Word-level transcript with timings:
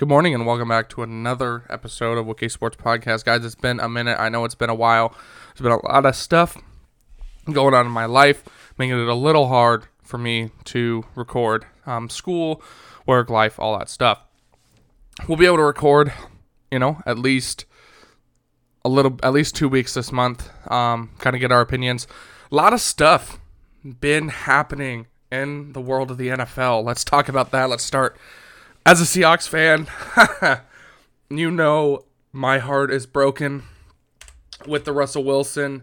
Good 0.00 0.08
morning 0.08 0.32
and 0.34 0.46
welcome 0.46 0.70
back 0.70 0.88
to 0.88 1.02
another 1.02 1.64
episode 1.68 2.16
of 2.16 2.24
Wookie 2.24 2.50
Sports 2.50 2.78
Podcast. 2.78 3.26
Guys, 3.26 3.44
it's 3.44 3.54
been 3.54 3.78
a 3.80 3.86
minute. 3.86 4.18
I 4.18 4.30
know 4.30 4.46
it's 4.46 4.54
been 4.54 4.70
a 4.70 4.74
while. 4.74 5.14
There's 5.48 5.60
been 5.60 5.72
a 5.72 5.86
lot 5.86 6.06
of 6.06 6.16
stuff 6.16 6.56
going 7.52 7.74
on 7.74 7.84
in 7.84 7.92
my 7.92 8.06
life, 8.06 8.42
making 8.78 8.98
it 8.98 9.06
a 9.06 9.14
little 9.14 9.48
hard 9.48 9.88
for 10.02 10.16
me 10.16 10.52
to 10.64 11.04
record. 11.14 11.66
Um, 11.84 12.08
school, 12.08 12.62
work, 13.04 13.28
life, 13.28 13.60
all 13.60 13.78
that 13.78 13.90
stuff. 13.90 14.22
We'll 15.28 15.36
be 15.36 15.44
able 15.44 15.58
to 15.58 15.64
record, 15.64 16.14
you 16.72 16.78
know, 16.78 17.02
at 17.04 17.18
least 17.18 17.66
a 18.82 18.88
little, 18.88 19.18
at 19.22 19.34
least 19.34 19.54
two 19.54 19.68
weeks 19.68 19.92
this 19.92 20.10
month. 20.10 20.48
Um, 20.72 21.10
kind 21.18 21.36
of 21.36 21.40
get 21.40 21.52
our 21.52 21.60
opinions. 21.60 22.06
A 22.50 22.54
lot 22.54 22.72
of 22.72 22.80
stuff 22.80 23.38
been 23.84 24.28
happening 24.28 25.08
in 25.30 25.74
the 25.74 25.80
world 25.82 26.10
of 26.10 26.16
the 26.16 26.28
NFL. 26.28 26.84
Let's 26.84 27.04
talk 27.04 27.28
about 27.28 27.50
that. 27.50 27.68
Let's 27.68 27.84
start 27.84 28.16
as 28.86 29.00
a 29.00 29.04
Seahawks 29.04 29.48
fan, 29.48 29.88
you 31.30 31.50
know 31.50 32.04
my 32.32 32.58
heart 32.58 32.90
is 32.90 33.06
broken 33.06 33.64
with 34.66 34.84
the 34.84 34.92
Russell 34.92 35.24
Wilson 35.24 35.82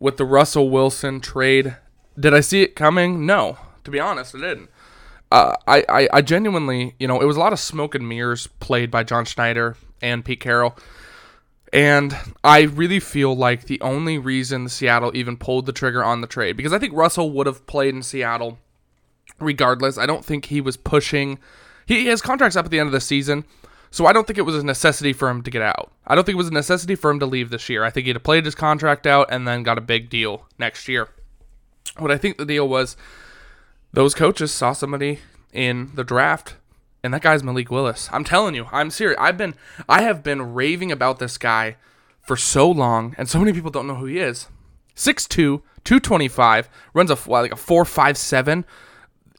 with 0.00 0.16
the 0.16 0.24
Russell 0.24 0.70
Wilson 0.70 1.20
trade. 1.20 1.76
Did 2.18 2.34
I 2.34 2.40
see 2.40 2.62
it 2.62 2.74
coming? 2.74 3.26
No, 3.26 3.58
to 3.84 3.90
be 3.90 4.00
honest, 4.00 4.34
I 4.34 4.40
didn't. 4.40 4.70
Uh, 5.30 5.54
I, 5.68 5.84
I, 5.88 6.08
I 6.14 6.22
genuinely, 6.22 6.96
you 6.98 7.06
know, 7.06 7.20
it 7.20 7.26
was 7.26 7.36
a 7.36 7.40
lot 7.40 7.52
of 7.52 7.60
smoke 7.60 7.94
and 7.94 8.08
mirrors 8.08 8.48
played 8.48 8.90
by 8.90 9.04
John 9.04 9.24
Schneider 9.24 9.76
and 10.02 10.24
Pete 10.24 10.40
Carroll. 10.40 10.76
And 11.72 12.16
I 12.42 12.62
really 12.62 12.98
feel 12.98 13.36
like 13.36 13.66
the 13.66 13.80
only 13.80 14.18
reason 14.18 14.68
Seattle 14.68 15.12
even 15.14 15.36
pulled 15.36 15.66
the 15.66 15.72
trigger 15.72 16.02
on 16.02 16.20
the 16.20 16.26
trade, 16.26 16.56
because 16.56 16.72
I 16.72 16.80
think 16.80 16.94
Russell 16.94 17.30
would 17.30 17.46
have 17.46 17.64
played 17.66 17.94
in 17.94 18.02
Seattle 18.02 18.58
regardless. 19.38 19.96
I 19.96 20.06
don't 20.06 20.24
think 20.24 20.46
he 20.46 20.60
was 20.60 20.76
pushing 20.76 21.38
he 21.90 22.06
has 22.06 22.22
contracts 22.22 22.56
up 22.56 22.64
at 22.66 22.70
the 22.70 22.78
end 22.78 22.86
of 22.86 22.92
the 22.92 23.00
season, 23.00 23.44
so 23.90 24.06
I 24.06 24.12
don't 24.12 24.26
think 24.26 24.38
it 24.38 24.42
was 24.42 24.56
a 24.56 24.64
necessity 24.64 25.12
for 25.12 25.28
him 25.28 25.42
to 25.42 25.50
get 25.50 25.62
out. 25.62 25.90
I 26.06 26.14
don't 26.14 26.24
think 26.24 26.34
it 26.34 26.38
was 26.38 26.48
a 26.48 26.52
necessity 26.52 26.94
for 26.94 27.10
him 27.10 27.18
to 27.18 27.26
leave 27.26 27.50
this 27.50 27.68
year. 27.68 27.82
I 27.82 27.90
think 27.90 28.06
he'd 28.06 28.16
have 28.16 28.22
played 28.22 28.44
his 28.44 28.54
contract 28.54 29.06
out 29.06 29.26
and 29.30 29.46
then 29.46 29.64
got 29.64 29.78
a 29.78 29.80
big 29.82 30.08
deal 30.08 30.46
next 30.58 30.86
year. 30.86 31.08
What 31.98 32.12
I 32.12 32.16
think 32.16 32.38
the 32.38 32.44
deal 32.46 32.68
was, 32.68 32.96
those 33.92 34.14
coaches 34.14 34.52
saw 34.52 34.72
somebody 34.72 35.18
in 35.52 35.90
the 35.94 36.04
draft, 36.04 36.54
and 37.02 37.12
that 37.12 37.22
guy's 37.22 37.42
Malik 37.42 37.70
Willis. 37.70 38.08
I'm 38.12 38.24
telling 38.24 38.54
you, 38.54 38.68
I'm 38.70 38.90
serious. 38.90 39.18
I've 39.20 39.36
been, 39.36 39.54
I 39.88 40.02
have 40.02 40.22
been 40.22 40.54
raving 40.54 40.92
about 40.92 41.18
this 41.18 41.36
guy 41.38 41.76
for 42.20 42.36
so 42.36 42.70
long, 42.70 43.16
and 43.18 43.28
so 43.28 43.40
many 43.40 43.52
people 43.52 43.72
don't 43.72 43.88
know 43.88 43.96
who 43.96 44.06
he 44.06 44.18
is. 44.18 44.46
6'2", 44.94 45.28
225, 45.82 46.68
runs 46.94 47.10
a 47.10 47.18
like 47.28 47.52
a 47.52 47.56
four 47.56 47.84
five 47.84 48.16
seven 48.16 48.64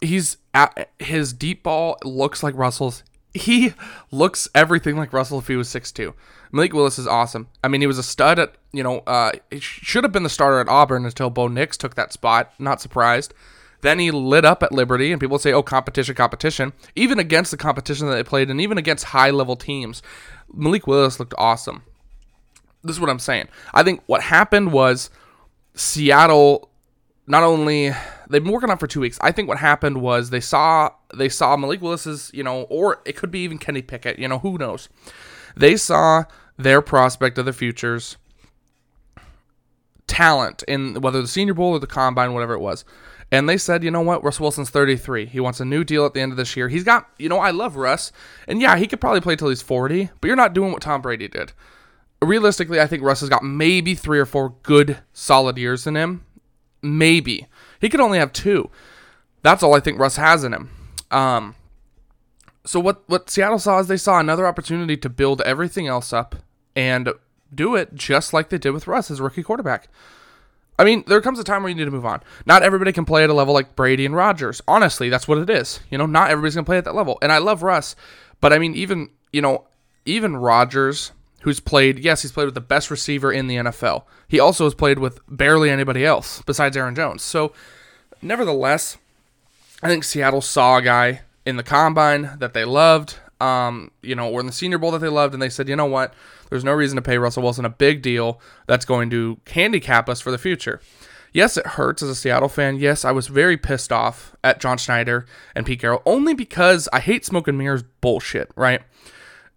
he's 0.02 0.38
at, 0.54 0.90
his 1.00 1.32
deep 1.32 1.64
ball 1.64 1.98
looks 2.04 2.44
like 2.44 2.56
Russell's. 2.56 3.04
He 3.34 3.74
looks 4.12 4.50
everything 4.54 4.98
like 4.98 5.14
Russell 5.14 5.40
if 5.40 5.48
he 5.48 5.56
was 5.56 5.70
six 5.70 5.92
two. 5.92 6.14
Malik 6.52 6.74
Willis 6.74 7.00
is 7.00 7.08
awesome. 7.08 7.48
I 7.64 7.70
mean, 7.70 7.80
he 7.80 7.88
was 7.88 7.98
a 7.98 8.04
stud 8.04 8.40
at 8.40 8.56
you 8.74 8.84
know, 8.84 9.00
uh, 9.00 9.32
he 9.50 9.60
should 9.60 10.04
have 10.04 10.12
been 10.12 10.24
the 10.24 10.30
starter 10.30 10.60
at 10.60 10.70
Auburn 10.70 11.06
until 11.06 11.30
Bo 11.30 11.48
Nix 11.48 11.78
took 11.78 11.96
that 11.96 12.14
spot. 12.14 12.54
Not 12.60 12.82
surprised. 12.82 13.34
Then 13.82 14.00
he 14.00 14.12
lit 14.12 14.46
up 14.46 14.62
at 14.62 14.72
Liberty, 14.72 15.12
and 15.12 15.20
people 15.20 15.40
say, 15.40 15.52
"Oh, 15.52 15.64
competition, 15.64 16.16
competition." 16.16 16.74
Even 16.96 17.20
against 17.20 17.52
the 17.52 17.58
competition 17.58 18.08
that 18.08 18.16
they 18.16 18.24
played, 18.24 18.50
and 18.50 18.62
even 18.62 18.78
against 18.78 19.06
high 19.06 19.32
level 19.32 19.56
teams, 19.56 20.02
Malik 20.54 20.88
Willis 20.88 21.20
looked 21.20 21.34
awesome. 21.38 21.84
This 22.84 22.96
is 22.96 23.00
what 23.00 23.10
I'm 23.10 23.20
saying. 23.20 23.48
I 23.74 23.84
think 23.84 24.02
what 24.06 24.22
happened 24.22 24.72
was 24.72 25.10
Seattle 25.74 26.70
not 27.28 27.44
only 27.44 27.92
they've 28.32 28.44
been 28.44 28.54
working 28.54 28.70
on 28.70 28.78
for 28.78 28.88
two 28.88 29.02
weeks. 29.02 29.18
I 29.22 29.32
think 29.32 29.48
what 29.48 29.58
happened 29.58 30.02
was 30.02 30.30
they 30.30 30.40
saw 30.40 30.92
they 31.14 31.30
saw 31.30 31.56
Malik 31.58 31.82
Willis's, 31.82 32.32
you 32.34 32.44
know, 32.44 32.64
or 32.64 33.02
it 33.06 33.16
could 33.16 33.32
be 33.32 33.40
even 33.40 33.58
Kenny 33.58 33.82
Pickett, 33.82 34.20
you 34.20 34.28
know, 34.28 34.40
who 34.40 34.58
knows. 34.58 34.90
They 35.56 35.78
saw 35.78 36.24
their 36.58 36.82
prospect 36.82 37.38
of 37.38 37.46
the 37.46 37.54
futures 37.54 38.18
talent 40.08 40.64
in 40.68 41.02
whether 41.02 41.22
the 41.22 41.28
Senior 41.28 41.54
Bowl 41.54 41.72
or 41.72 41.80
the 41.80 41.88
Combine, 41.88 42.34
whatever 42.34 42.54
it 42.54 42.60
was. 42.60 42.84
And 43.34 43.48
they 43.48 43.58
said, 43.58 43.82
you 43.84 43.92
know 43.92 44.02
what, 44.02 44.24
Russ 44.26 44.42
Wilson's 44.42 44.70
33. 44.70 45.26
He 45.26 45.40
wants 45.40 45.62
a 45.62 45.66
new 45.66 45.86
deal 45.86 46.06
at 46.06 46.14
the 46.14 46.20
end 46.20 46.34
of 46.34 46.38
this 46.38 46.58
year. 46.58 46.68
He's 46.68 46.84
got, 46.84 47.10
you 47.18 47.30
know, 47.30 47.40
I 47.40 47.52
love 47.52 47.78
Russ. 47.78 48.12
And 48.46 48.62
yeah, 48.62 48.76
he 48.76 48.88
could 48.88 49.00
probably 49.00 49.22
play 49.22 49.38
till 49.38 49.48
he's 49.48 49.62
40, 49.62 50.10
but 50.20 50.28
you're 50.28 50.36
not 50.36 50.54
doing 50.54 50.74
what 50.74 50.82
Tom 50.82 51.02
Brady 51.02 51.30
did. 51.30 51.54
Realistically, 52.22 52.82
I 52.82 52.88
think 52.88 53.04
Russ 53.04 53.22
has 53.22 53.30
got 53.30 53.44
maybe 53.44 53.96
three 53.96 54.20
or 54.20 54.26
four 54.26 54.56
good, 54.64 54.98
solid 55.14 55.58
years 55.58 55.88
in 55.88 55.96
him. 55.96 56.26
Maybe. 56.82 57.48
He 57.82 57.90
could 57.90 58.00
only 58.00 58.20
have 58.20 58.32
two. 58.32 58.70
That's 59.42 59.64
all 59.64 59.74
I 59.74 59.80
think 59.80 60.00
Russ 60.00 60.16
has 60.16 60.44
in 60.44 60.54
him. 60.54 60.70
Um, 61.10 61.56
so 62.64 62.80
what 62.80 63.04
what 63.08 63.30
Seattle 63.30 63.60
saw 63.60 63.80
is 63.80 63.88
they 63.88 63.98
saw 63.98 64.20
another 64.20 64.48
opportunity 64.48 64.96
to 64.96 65.10
build 65.10 65.42
everything 65.42 65.88
else 65.88 66.14
up 66.14 66.36
and 66.76 67.10
do 67.54 67.76
it 67.76 67.96
just 67.96 68.34
like 68.34 68.50
they 68.50 68.60
did 68.60 68.72
with 68.72 68.88
Russ 68.88 69.12
as 69.12 69.20
rookie 69.20 69.44
quarterback. 69.44 69.90
I 70.80 70.84
mean, 70.84 71.04
there 71.06 71.22
comes 71.22 71.38
a 71.38 71.44
time 71.44 71.64
where 71.64 71.70
you 71.70 71.76
need 71.76 71.86
to 71.86 71.92
move 71.92 72.06
on. 72.06 72.22
Not 72.46 72.64
everybody 72.64 72.92
can 72.92 73.06
play 73.06 73.24
at 73.24 73.30
a 73.30 73.34
level 73.34 73.54
like 73.54 73.76
Brady 73.76 74.06
and 74.06 74.16
Rodgers. 74.16 74.62
Honestly, 74.68 75.10
that's 75.10 75.28
what 75.28 75.38
it 75.38 75.50
is. 75.50 75.80
You 75.90 75.98
know, 75.98 76.06
not 76.06 76.32
everybody's 76.32 76.56
gonna 76.56 76.66
play 76.66 76.78
at 76.78 76.86
that 76.86 76.96
level. 76.96 77.18
And 77.22 77.32
I 77.32 77.40
love 77.40 77.64
Russ, 77.64 77.96
but 78.40 78.54
I 78.54 78.60
mean, 78.60 78.76
even 78.76 79.10
you 79.34 79.42
know, 79.42 79.66
even 80.06 80.38
Rodgers 80.38 81.12
who's 81.42 81.60
played, 81.60 82.00
yes, 82.00 82.22
he's 82.22 82.32
played 82.32 82.46
with 82.46 82.54
the 82.56 82.62
best 82.62 82.90
receiver 82.90 83.32
in 83.32 83.48
the 83.48 83.56
NFL. 83.58 84.04
He 84.28 84.40
also 84.40 84.64
has 84.64 84.74
played 84.74 85.00
with 85.00 85.20
barely 85.28 85.70
anybody 85.70 86.06
else 86.06 86.42
besides 86.44 86.78
Aaron 86.78 86.96
Jones. 86.96 87.22
So, 87.24 87.54
nevertheless, 88.22 88.98
I 89.84 89.88
think 89.88 90.04
Seattle 90.04 90.42
saw 90.42 90.78
a 90.78 90.82
guy 90.82 91.22
in 91.46 91.58
the 91.58 91.64
combine 91.64 92.38
that 92.40 92.54
they 92.54 92.66
loved, 92.66 93.18
um, 93.40 93.92
you 94.02 94.16
know, 94.16 94.30
or 94.30 94.40
in 94.40 94.46
the 94.46 94.52
Senior 94.52 94.78
Bowl 94.78 94.92
that 94.92 95.00
they 95.00 95.08
loved, 95.08 95.34
and 95.34 95.42
they 95.42 95.50
said, 95.50 95.68
you 95.68 95.76
know 95.76 95.86
what? 95.86 96.14
There's 96.50 96.64
no 96.64 96.74
reason 96.74 96.98
to 96.98 97.02
pay 97.02 97.18
Russell 97.18 97.44
Wilson 97.44 97.66
a 97.66 97.70
big 97.70 98.02
deal 98.02 98.40
that's 98.68 98.86
going 98.86 99.10
to 99.10 99.40
handicap 99.48 100.10
us 100.10 100.22
for 100.22 100.32
the 100.32 100.38
future. 100.38 100.82
Yes, 101.34 101.56
it 101.56 101.66
hurts 101.66 102.04
as 102.04 102.10
a 102.10 102.16
Seattle 102.16 102.50
fan. 102.50 102.76
Yes, 102.76 103.06
I 103.06 103.12
was 103.12 103.28
very 103.28 103.56
pissed 103.56 103.92
off 103.92 104.36
at 104.44 104.60
John 104.60 104.78
Schneider 104.78 105.26
and 105.56 105.66
Pete 105.66 105.80
Carroll 105.80 106.02
only 106.06 106.34
because 106.34 106.90
I 106.92 107.00
hate 107.00 107.26
smoke 107.26 107.48
and 107.48 107.58
mirrors 107.58 107.84
bullshit, 108.02 108.52
right? 108.56 108.82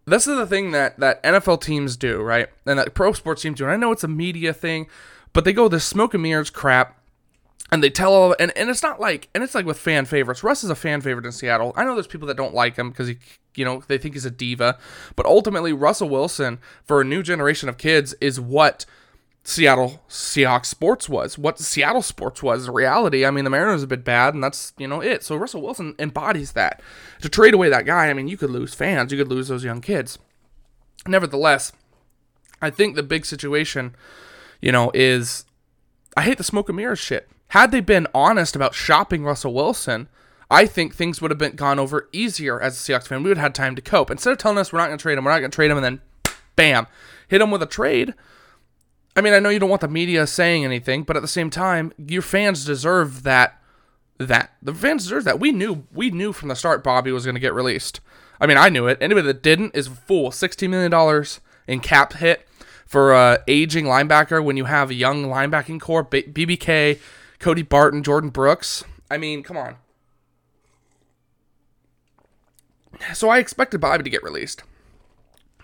This 0.07 0.27
is 0.27 0.37
the 0.37 0.47
thing 0.47 0.73
that 0.73 0.99
that 1.01 1.23
NFL 1.23 1.63
teams 1.63 1.97
do, 1.97 2.21
right? 2.21 2.49
And 2.67 2.79
that 2.79 2.95
pro 2.95 3.13
sports 3.13 3.43
teams 3.43 3.59
do. 3.59 3.65
And 3.65 3.73
I 3.73 3.77
know 3.77 3.93
it's 3.93 4.05
a 4.05 4.09
media 4.09 4.53
thing, 4.53 4.87
but 5.33 5.45
they 5.45 5.53
go 5.53 5.69
this 5.69 5.85
smoke 5.85 6.15
and 6.15 6.23
mirrors 6.23 6.51
crap 6.51 7.01
and 7.73 7.83
they 7.83 7.91
tell 7.91 8.13
all 8.13 8.37
and, 8.39 8.53
and 8.57 8.71
it's 8.71 8.83
not 8.83 9.01
like 9.01 9.29
and 9.35 9.43
it's 9.43 9.55
like 9.55 9.67
with 9.67 9.79
fan 9.79 10.05
favorites. 10.05 10.45
Russ 10.45 10.63
is 10.63 10.71
a 10.71 10.75
fan 10.75 11.01
favorite 11.01 11.27
in 11.27 11.33
Seattle. 11.33 11.73
I 11.77 11.85
know 11.85 11.95
there's 11.95 12.07
people 12.07 12.29
that 12.29 12.37
don't 12.37 12.55
like 12.55 12.77
him 12.77 12.91
because 12.91 13.09
he 13.09 13.19
you 13.57 13.65
know, 13.65 13.83
they 13.87 13.99
think 13.99 14.15
he's 14.15 14.25
a 14.25 14.31
diva. 14.31 14.79
But 15.17 15.27
ultimately 15.27 15.73
Russell 15.73 16.09
Wilson 16.09 16.59
for 16.85 17.01
a 17.01 17.05
new 17.05 17.23
generation 17.23 17.69
of 17.69 17.79
kids 17.79 18.15
is 18.21 18.41
what 18.41 18.85
Seattle 19.47 20.03
Seahawks 20.09 20.67
sports 20.67 21.07
was, 21.07 21.37
what 21.37 21.59
Seattle 21.59 22.01
sports 22.01 22.43
was. 22.43 22.67
reality, 22.67 23.27
I 23.27 23.31
mean, 23.31 23.45
the 23.45 23.51
Mariners 23.51 23.83
have 23.83 23.91
been 23.91 24.01
bad, 24.01 24.33
and 24.33 24.43
that's 24.43 24.73
you 24.79 24.89
know 24.89 25.03
it. 25.03 25.23
So 25.23 25.37
Russell 25.37 25.61
Wilson 25.61 25.95
embodies 25.99 26.53
that. 26.53 26.81
To 27.21 27.29
trade 27.29 27.53
away 27.53 27.69
that 27.69 27.85
guy, 27.85 28.09
I 28.09 28.15
mean, 28.15 28.27
you 28.27 28.39
could 28.39 28.51
lose 28.51 28.75
fans, 28.75 29.13
you 29.13 29.19
could 29.19 29.29
lose 29.29 29.49
those 29.49 29.63
young 29.63 29.83
kids. 29.83 30.19
Nevertheless, 31.07 31.73
I 32.63 32.71
think 32.71 32.97
the 32.97 33.03
big 33.03 33.27
situation, 33.27 33.95
you 34.63 34.73
know, 34.73 34.91
is 34.95 35.45
I 36.17 36.23
hate 36.23 36.39
the 36.39 36.45
smoke 36.45 36.71
and 36.71 36.77
mirrors 36.77 36.99
shit. 36.99 37.29
Had 37.49 37.71
they 37.71 37.81
been 37.81 38.07
honest 38.15 38.57
about 38.57 38.75
shopping 38.75 39.25
Russell 39.25 39.53
Wilson, 39.53 40.09
I 40.51 40.65
think 40.65 40.95
things 40.95 41.21
would 41.21 41.31
have 41.31 41.39
been 41.39 41.57
gone 41.57 41.79
over 41.79 42.09
easier 42.13 42.59
as 42.59 42.75
a 42.75 42.93
Seahawks 42.93 43.09
fan. 43.09 43.23
We 43.23 43.29
would 43.29 43.37
have 43.37 43.45
had 43.45 43.55
time 43.55 43.77
to 43.77 43.83
cope. 43.83 44.11
Instead 44.11 44.33
of 44.33 44.39
telling 44.39 44.57
us 44.57 44.73
we're 44.73 44.79
not 44.79 44.87
going 44.87 44.97
to 44.99 45.03
trade 45.03 45.19
him, 45.19 45.25
we're 45.25 45.33
not 45.33 45.41
going 45.41 45.51
to 45.51 45.55
trade 45.55 45.71
him, 45.71 45.77
and 45.77 45.85
then 45.85 46.01
bam, 46.57 46.87
hit 47.29 47.43
him 47.43 47.51
with 47.51 47.63
a 47.63 47.67
trade 47.67 48.15
I 49.17 49.21
mean, 49.21 49.33
I 49.33 49.39
know 49.39 49.49
you 49.49 49.59
don't 49.59 49.71
want 49.71 49.81
the 49.81 49.89
media 49.89 50.27
saying 50.27 50.65
anything, 50.65 51.05
but 51.05 51.17
at 51.17 51.23
the 51.23 51.29
same 51.29 51.51
time, 51.51 51.93
your 51.97 52.23
fans 52.23 52.65
deserve 52.65 53.23
that. 53.23 53.61
That 54.19 54.53
the 54.63 54.73
fans 54.73 55.03
deserve 55.03 55.25
that. 55.25 55.41
We 55.41 55.51
knew 55.51 55.87
we 55.93 56.11
knew 56.11 56.33
from 56.33 56.49
the 56.49 56.55
start 56.55 56.85
Bobby 56.85 57.11
was 57.11 57.25
going 57.25 57.35
to 57.35 57.41
get 57.41 57.53
released. 57.53 58.01
I 58.41 58.47
mean, 58.47 58.57
I 58.57 58.69
knew 58.69 58.87
it. 58.87 58.99
Anybody 59.01 59.27
that 59.27 59.43
didn't 59.43 59.75
is 59.75 59.89
a 59.89 59.91
fool. 59.91 60.31
Sixteen 60.31 60.71
million 60.71 60.91
dollars 60.91 61.41
in 61.67 61.81
cap 61.81 62.13
hit 62.15 62.47
for 62.87 63.13
a 63.13 63.43
aging 63.49 63.87
linebacker 63.87 64.43
when 64.43 64.57
you 64.57 64.67
have 64.67 64.91
a 64.91 64.95
young 64.95 65.25
linebacking 65.25 65.81
core, 65.81 66.05
BBK, 66.05 67.01
Cody 67.41 67.63
Barton, 67.63 68.03
Jordyn 68.05 68.33
Brooks. 68.33 68.85
I 69.11 69.19
mean, 69.19 69.43
come 69.43 69.57
on. 69.57 69.77
So 73.13 73.29
I 73.29 73.39
expected 73.39 73.81
Bobby 73.81 74.05
to 74.05 74.11
get 74.11 74.23
released, 74.23 74.63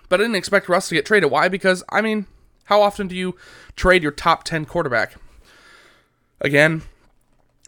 but 0.08 0.20
I 0.20 0.24
didn't 0.24 0.36
expect 0.36 0.68
Russ 0.68 0.88
to 0.88 0.96
get 0.96 1.06
traded. 1.06 1.30
Why? 1.30 1.48
Because 1.48 1.84
I 1.88 2.00
mean, 2.00 2.26
how 2.70 2.80
often 2.80 3.08
do 3.08 3.16
you 3.16 3.34
trade 3.74 4.00
your 4.00 4.12
top 4.12 4.44
10 4.44 4.64
quarterback? 4.64 5.16
Again, 6.40 6.82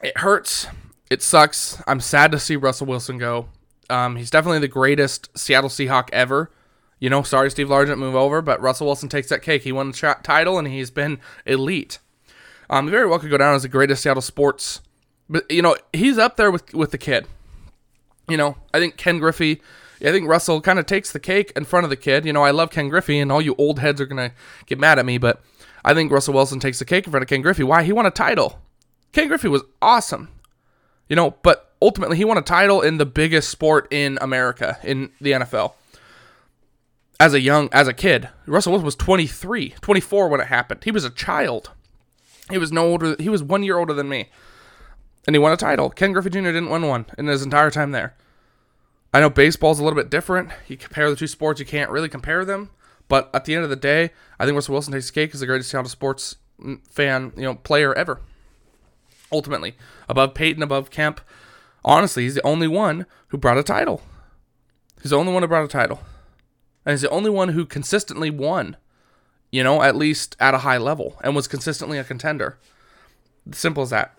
it 0.01 0.17
hurts. 0.19 0.69
It 1.11 1.23
sucks. 1.23 1.83
I'm 1.89 2.01
sad 2.01 2.31
to 2.31 2.39
see 2.39 2.55
Russell 2.55 2.87
Wilson 2.87 3.19
go. 3.19 3.49
Um, 3.91 4.15
he's 4.15 4.31
definitely 4.31 4.61
the 4.61 4.69
greatest 4.69 5.37
Seattle 5.37 5.69
Seahawk 5.69 6.09
ever. 6.13 6.53
You 7.01 7.11
know, 7.11 7.25
sorry, 7.25 7.51
Steve 7.51 7.67
Largent, 7.67 7.99
move 7.99 8.15
over, 8.15 8.41
but 8.41 8.61
Russell 8.61 8.87
Wilson 8.87 9.09
takes 9.09 9.29
that 9.29 9.43
cake. 9.43 9.65
He 9.65 9.73
won 9.73 9.89
the 9.89 9.97
tra- 9.97 10.21
title 10.23 10.57
and 10.57 10.69
he's 10.69 10.93
been 10.93 11.19
elite. 11.45 11.99
Um, 12.71 12.89
very 12.89 13.09
well 13.09 13.19
could 13.19 13.29
go 13.29 13.37
down 13.37 13.57
as 13.57 13.63
the 13.63 13.69
greatest 13.69 14.05
Seattle 14.05 14.23
sports. 14.23 14.83
But, 15.29 15.51
you 15.51 15.63
know, 15.63 15.77
he's 15.93 16.17
up 16.17 16.37
there 16.37 16.53
with, 16.53 16.73
with 16.75 16.93
the 16.93 16.99
kid. 16.99 17.27
You 18.29 18.37
know, 18.37 18.57
I 18.73 18.79
think 18.79 18.97
Ken 18.97 19.19
Griffey 19.19 19.61
I 20.03 20.11
think 20.11 20.29
Russell 20.29 20.61
kind 20.61 20.79
of 20.79 20.87
takes 20.87 21.13
the 21.13 21.21
cake 21.21 21.53
in 21.55 21.65
front 21.65 21.85
of 21.85 21.91
the 21.91 21.97
kid. 21.97 22.25
You 22.25 22.33
know, 22.33 22.43
I 22.43 22.51
love 22.51 22.71
Ken 22.71 22.89
Griffey, 22.89 23.19
and 23.19 23.31
all 23.31 23.41
you 23.41 23.55
old 23.57 23.79
heads 23.79 24.01
are 24.01 24.07
gonna 24.07 24.33
get 24.67 24.79
mad 24.79 24.99
at 24.99 25.07
me, 25.07 25.19
but 25.19 25.43
I 25.85 25.95
think 25.95 26.11
Russell 26.11 26.35
Wilson 26.35 26.61
takes 26.61 26.79
the 26.79 26.85
cake 26.85 27.07
in 27.07 27.11
front 27.11 27.23
of 27.23 27.29
Ken 27.29 27.43
Griffey. 27.43 27.65
Why? 27.65 27.83
He 27.83 27.93
won 27.93 28.07
a 28.07 28.11
title. 28.11 28.59
Ken 29.13 29.29
Griffey 29.29 29.49
was 29.49 29.63
awesome. 29.81 30.29
You 31.09 31.17
know, 31.17 31.37
but 31.43 31.73
ultimately 31.83 32.17
he 32.17 32.25
won 32.25 32.39
a 32.39 32.43
title 32.43 32.81
in 32.81 32.99
the 32.99 33.07
biggest 33.07 33.49
sport 33.51 33.87
in 33.93 34.19
America, 34.21 34.79
in 34.83 35.11
the 35.21 35.33
NFL. 35.33 35.75
As 37.21 37.35
a 37.35 37.41
young, 37.41 37.69
as 37.73 37.87
a 37.87 37.93
kid, 37.93 38.29
Russell 38.47 38.73
Wilson 38.73 38.87
was 38.87 38.97
23, 38.97 39.75
24 39.81 40.29
when 40.29 40.41
it 40.41 40.47
happened. 40.47 40.83
He 40.85 40.91
was 40.91 41.05
a 41.05 41.11
child. 41.11 41.71
He 42.51 42.59
was 42.59 42.73
no 42.73 42.87
older. 42.87 43.17
He 43.19 43.29
was 43.29 43.43
one 43.43 43.63
year 43.63 43.79
older 43.79 43.93
than 43.93 44.09
me, 44.09 44.29
and 45.27 45.35
he 45.35 45.39
won 45.39 45.53
a 45.53 45.57
title. 45.57 45.91
Ken 45.91 46.13
Griffey 46.13 46.31
Jr. 46.31 46.41
didn't 46.41 46.71
win 46.71 46.87
one 46.87 47.07
in 47.17 47.27
his 47.27 47.43
entire 47.43 47.71
time 47.71 47.93
there. 47.93 48.15
I 49.13 49.21
know 49.21 49.31
baseball's 49.31 49.79
a 49.79 49.85
little 49.85 49.97
bit 49.97 50.11
different. 50.11 50.51
You 50.69 50.77
compare 50.77 51.11
the 51.11 51.17
two 51.17 51.27
sports, 51.27 51.61
you 51.61 51.67
can't 51.67 51.91
really 51.91 52.09
compare 52.09 52.45
them. 52.45 52.71
But 53.09 53.31
at 53.35 53.45
the 53.45 53.55
end 53.55 53.65
of 53.65 53.71
the 53.71 53.77
day, 53.77 54.11
I 54.39 54.47
think 54.47 54.55
Russell 54.55 54.73
Wilson 54.73 54.93
takes 54.93 55.09
the 55.09 55.13
cake 55.13 55.35
as 55.35 55.41
the 55.41 55.47
greatest 55.47 55.71
Seattle 55.71 55.91
sports 55.91 56.37
fan, 56.89 57.33
you 57.37 57.43
know, 57.43 57.57
player 57.57 57.95
ever. 57.95 58.21
Ultimately, 59.31 59.77
above 60.09 60.35
Payton, 60.35 60.63
above 60.63 60.91
Kemp. 60.91 61.21
Honestly, 61.85 62.23
he's 62.23 62.37
the 62.37 62.47
only 62.47 62.69
one 62.69 63.07
who 63.29 63.39
brought 63.39 63.59
a 63.59 63.63
title. 63.63 64.03
He's 65.03 65.11
the 65.11 65.17
only 65.17 65.33
one 65.33 65.43
who 65.43 65.49
brought 65.49 65.65
a 65.65 65.69
title. 65.69 66.01
And 66.87 66.93
he's 66.93 67.03
the 67.03 67.11
only 67.11 67.31
one 67.31 67.51
who 67.51 67.67
consistently 67.67 68.31
won, 68.31 68.77
you 69.51 69.63
know, 69.63 69.83
at 69.83 69.97
least 69.97 70.37
at 70.41 70.55
a 70.55 70.59
high 70.59 70.79
level 70.79 71.19
and 71.23 71.35
was 71.35 71.49
consistently 71.49 71.99
a 71.99 72.05
contender. 72.05 72.59
Simple 73.51 73.83
as 73.83 73.91
that. 73.91 74.17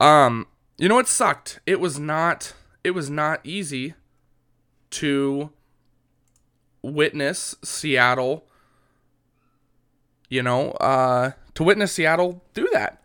Um, 0.00 0.46
you 0.76 0.88
know, 0.88 0.98
it 0.98 1.08
sucked. 1.08 1.60
It 1.66 1.80
was 1.80 1.98
not 1.98 2.52
it 2.84 2.92
was 2.92 3.10
not 3.10 3.40
easy 3.44 3.94
to 4.90 5.50
witness 6.82 7.54
Seattle, 7.62 8.44
you 10.28 10.42
know, 10.42 10.72
uh, 10.72 11.32
to 11.54 11.62
witness 11.62 11.92
Seattle 11.92 12.42
do 12.54 12.68
that. 12.72 13.02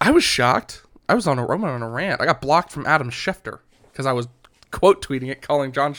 I 0.00 0.10
was 0.10 0.24
shocked. 0.24 0.82
I 1.08 1.14
was 1.14 1.26
on 1.26 1.38
a, 1.38 1.46
on 1.46 1.82
a 1.82 1.88
rant. 1.88 2.20
I 2.20 2.26
got 2.26 2.40
blocked 2.40 2.72
from 2.72 2.86
Adam 2.86 3.10
Schefter 3.10 3.60
because 3.90 4.06
I 4.06 4.12
was 4.12 4.28
quote 4.70 5.02
tweeting 5.06 5.30
it, 5.30 5.42
calling 5.42 5.72
John, 5.72 5.94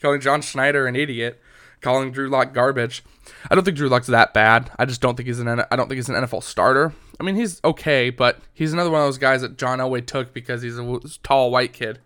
calling 0.00 0.20
John 0.20 0.40
Schneider 0.40 0.86
an 0.86 0.96
idiot, 0.96 1.40
calling 1.80 2.10
Drew 2.10 2.28
Lock 2.28 2.54
garbage. 2.54 3.02
I 3.50 3.54
don't 3.54 3.64
think 3.64 3.76
Drew 3.76 3.88
Lock's 3.88 4.06
that 4.08 4.32
bad. 4.32 4.70
I 4.78 4.84
just 4.84 5.00
don't 5.00 5.16
think 5.16 5.26
he's 5.26 5.40
an 5.40 5.48
I 5.48 5.76
don't 5.76 5.88
think 5.88 5.96
he's 5.96 6.08
an 6.08 6.14
NFL 6.14 6.42
starter. 6.42 6.92
I 7.20 7.22
mean, 7.22 7.36
he's 7.36 7.60
okay, 7.64 8.10
but 8.10 8.40
he's 8.52 8.72
another 8.72 8.90
one 8.90 9.00
of 9.00 9.06
those 9.06 9.18
guys 9.18 9.42
that 9.42 9.56
John 9.56 9.78
Elway 9.78 10.04
took 10.04 10.32
because 10.32 10.62
he's 10.62 10.78
a 10.78 11.00
tall 11.22 11.50
white 11.50 11.72
kid. 11.72 12.00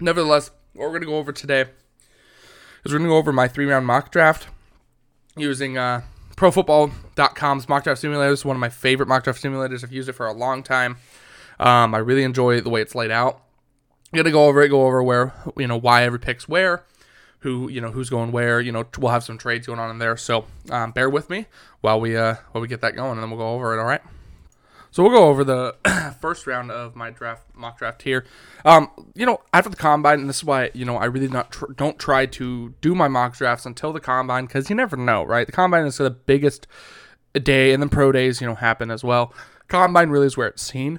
Nevertheless, 0.00 0.50
what 0.72 0.84
we're 0.84 0.88
going 0.88 1.02
to 1.02 1.06
go 1.06 1.18
over 1.18 1.32
today 1.32 1.62
is 2.84 2.92
we're 2.92 2.98
going 2.98 3.08
to 3.08 3.12
go 3.12 3.18
over 3.18 3.32
my 3.32 3.48
three 3.48 3.66
round 3.66 3.86
mock 3.86 4.10
draft 4.10 4.48
using 5.36 5.76
uh, 5.76 6.02
ProFootball.com's 6.36 7.68
mock 7.68 7.84
draft 7.84 8.00
simulator. 8.00 8.32
It's 8.32 8.44
one 8.44 8.56
of 8.56 8.60
my 8.60 8.70
favorite 8.70 9.08
mock 9.08 9.24
draft 9.24 9.42
simulators. 9.42 9.84
I've 9.84 9.92
used 9.92 10.08
it 10.08 10.14
for 10.14 10.26
a 10.26 10.32
long 10.32 10.62
time. 10.62 10.96
Um, 11.58 11.94
I 11.94 11.98
really 11.98 12.22
enjoy 12.22 12.62
the 12.62 12.70
way 12.70 12.80
it's 12.80 12.94
laid 12.94 13.10
out. 13.10 13.42
I'm 14.12 14.16
gonna 14.16 14.30
go 14.30 14.46
over 14.46 14.62
it, 14.62 14.70
go 14.70 14.86
over 14.86 15.02
where 15.02 15.32
you 15.56 15.68
know 15.68 15.76
why 15.76 16.02
every 16.02 16.18
pick's 16.18 16.48
where, 16.48 16.84
who 17.40 17.70
you 17.70 17.80
know 17.80 17.92
who's 17.92 18.10
going 18.10 18.32
where. 18.32 18.60
You 18.60 18.72
know 18.72 18.84
we'll 18.98 19.12
have 19.12 19.22
some 19.22 19.38
trades 19.38 19.68
going 19.68 19.78
on 19.78 19.90
in 19.90 19.98
there, 19.98 20.16
so 20.16 20.46
um, 20.70 20.90
bear 20.90 21.08
with 21.08 21.30
me 21.30 21.46
while 21.80 22.00
we 22.00 22.16
uh, 22.16 22.36
while 22.50 22.62
we 22.62 22.66
get 22.66 22.80
that 22.80 22.96
going, 22.96 23.12
and 23.12 23.22
then 23.22 23.30
we'll 23.30 23.38
go 23.38 23.50
over 23.50 23.76
it. 23.76 23.78
All 23.78 23.86
right. 23.86 24.00
So 24.92 25.02
we'll 25.02 25.12
go 25.12 25.28
over 25.28 25.44
the 25.44 25.76
first 26.20 26.46
round 26.46 26.70
of 26.70 26.96
my 26.96 27.10
draft 27.10 27.44
mock 27.54 27.78
draft 27.78 28.02
here. 28.02 28.24
Um, 28.64 28.90
you 29.14 29.24
know, 29.24 29.40
after 29.52 29.70
the 29.70 29.76
combine, 29.76 30.20
and 30.20 30.28
this 30.28 30.38
is 30.38 30.44
why 30.44 30.70
you 30.74 30.84
know 30.84 30.96
I 30.96 31.04
really 31.04 31.28
not 31.28 31.52
tr- 31.52 31.72
don't 31.76 31.98
try 31.98 32.26
to 32.26 32.74
do 32.80 32.94
my 32.94 33.08
mock 33.08 33.36
drafts 33.36 33.66
until 33.66 33.92
the 33.92 34.00
combine 34.00 34.46
because 34.46 34.68
you 34.68 34.76
never 34.76 34.96
know, 34.96 35.22
right? 35.22 35.46
The 35.46 35.52
combine 35.52 35.86
is 35.86 35.98
the 35.98 36.10
biggest 36.10 36.66
day, 37.34 37.72
and 37.72 37.82
then 37.82 37.88
pro 37.88 38.10
days, 38.10 38.40
you 38.40 38.46
know, 38.46 38.56
happen 38.56 38.90
as 38.90 39.04
well. 39.04 39.32
Combine 39.68 40.10
really 40.10 40.26
is 40.26 40.36
where 40.36 40.48
it's 40.48 40.62
seen. 40.62 40.98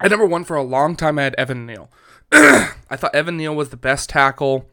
At 0.00 0.10
number 0.10 0.26
one 0.26 0.44
for 0.44 0.56
a 0.56 0.62
long 0.62 0.94
time, 0.94 1.18
I 1.18 1.24
had 1.24 1.34
Evan 1.34 1.66
Neal. 1.66 1.90
I 2.32 2.96
thought 2.96 3.14
Evan 3.14 3.36
Neal 3.36 3.54
was 3.54 3.70
the 3.70 3.76
best 3.76 4.10
tackle. 4.10 4.68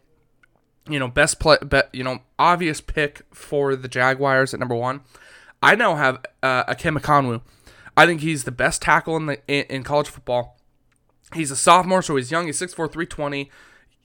You 0.88 1.00
know, 1.00 1.08
best 1.08 1.40
play, 1.40 1.58
be, 1.68 1.82
you 1.94 2.04
know, 2.04 2.20
obvious 2.38 2.80
pick 2.80 3.24
for 3.34 3.76
the 3.76 3.88
Jaguars 3.88 4.54
at 4.54 4.60
number 4.60 4.76
one. 4.76 5.02
I 5.64 5.74
now 5.74 5.96
have 5.96 6.24
uh, 6.44 6.66
Ekwonu 6.66 7.42
I 7.98 8.06
think 8.06 8.22
he's 8.22 8.44
the 8.44 8.52
best 8.52 8.82
tackle 8.82 9.16
in 9.18 9.26
the 9.26 9.40
in, 9.48 9.66
in 9.70 9.84
college 9.84 10.10
football. 10.10 10.58
He's 11.34 11.52
a 11.52 11.56
sophomore, 11.56 12.02
so 12.02 12.16
he's 12.16 12.32
young. 12.32 12.46
He's 12.46 12.60
6'4", 12.60 12.76
320. 12.76 13.50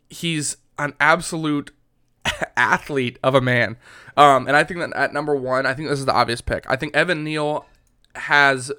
He's 0.09 0.57
an 0.79 0.95
absolute 0.99 1.71
athlete 2.57 3.19
of 3.23 3.35
a 3.35 3.41
man. 3.41 3.77
Um, 4.17 4.47
and 4.49 4.57
I 4.57 4.65
think 4.65 4.81
that 4.81 4.93
at 4.97 5.13
number 5.13 5.37
one, 5.37 5.67
I 5.67 5.75
think 5.75 5.89
this 5.89 5.99
is 5.99 6.07
the 6.07 6.15
obvious 6.15 6.41
pick. 6.41 6.65
I 6.69 6.77
think 6.77 6.97
Evan 6.97 7.23
Neal 7.23 7.67
has 8.15 8.73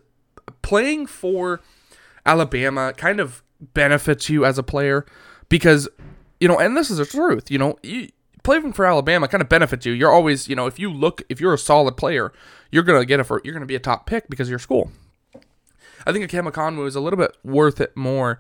playing 0.62 1.06
for 1.06 1.62
Alabama 2.26 2.94
kind 2.94 3.20
of 3.20 3.44
benefits 3.74 4.30
you 4.30 4.44
as 4.44 4.58
a 4.58 4.64
player 4.64 5.06
because 5.50 5.88
you 6.40 6.48
know, 6.48 6.60
and 6.60 6.76
this 6.76 6.90
is 6.90 6.98
the 6.98 7.06
truth. 7.06 7.52
You 7.52 7.60
know, 7.60 7.78
you, 7.84 8.10
playing 8.44 8.74
for 8.74 8.86
Alabama 8.86 9.28
kind 9.28 9.42
of 9.42 9.50
benefits 9.50 9.86
you. 9.86 9.94
You're 9.94 10.12
always, 10.12 10.48
you 10.48 10.56
know, 10.56 10.68
if 10.68 10.80
you 10.80 10.92
look, 10.92 11.22
if 11.30 11.40
you're 11.40 11.54
a 11.54 11.58
solid 11.58 11.98
player, 11.98 12.32
you're 12.72 12.84
gonna 12.84 13.06
get 13.06 13.20
a, 13.20 13.42
you're 13.44 13.54
gonna 13.54 13.66
be 13.66 13.76
a 13.76 13.80
top 13.80 14.06
pick 14.06 14.30
because 14.30 14.48
of 14.48 14.52
your 14.52 14.60
school. 14.60 14.92
I 16.06 16.12
think 16.12 16.30
Ikem 16.30 16.52
Ekwonu 16.52 16.88
is 16.88 16.96
a 16.96 17.02
little 17.02 17.18
bit 17.18 17.38
worth 17.44 17.80
it 17.80 17.96
more 17.96 18.40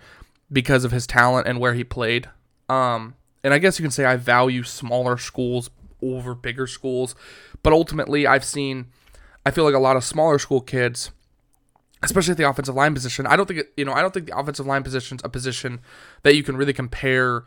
because 0.52 0.84
of 0.84 0.92
his 0.92 1.06
talent 1.06 1.48
and 1.48 1.60
where 1.60 1.74
he 1.74 1.84
played. 1.84 2.30
Um, 2.70 3.16
and 3.44 3.54
I 3.54 3.60
guess 3.60 3.80
you 3.80 3.84
can 3.84 3.92
say 3.92 4.06
I 4.06 4.16
value 4.16 4.64
smaller 4.64 5.18
schools 5.18 5.70
over 6.02 6.34
bigger 6.34 6.68
schools, 6.68 7.16
but 7.64 7.74
ultimately 7.74 8.26
I've 8.26 8.44
seen, 8.46 8.88
I 9.46 9.52
feel 9.52 9.64
like 9.64 9.76
a 9.76 9.80
lot 9.80 9.96
of 9.96 10.04
smaller 10.04 10.40
school 10.40 10.62
kids, 10.62 11.12
especially 12.04 12.32
at 12.32 12.38
the 12.38 12.50
offensive 12.50 12.76
line 12.76 12.94
position. 12.94 13.28
I 13.28 13.36
don't 13.36 13.48
think 13.48 13.64
you 13.78 13.86
know 13.86 13.94
I 13.94 14.02
don't 14.02 14.14
think 14.14 14.28
the 14.28 14.38
offensive 14.38 14.66
line 14.66 14.84
position's 14.84 15.22
a 15.24 15.30
position 15.30 15.82
that 16.24 16.36
you 16.36 16.44
can 16.44 16.58
really 16.58 16.74
compare 16.74 17.44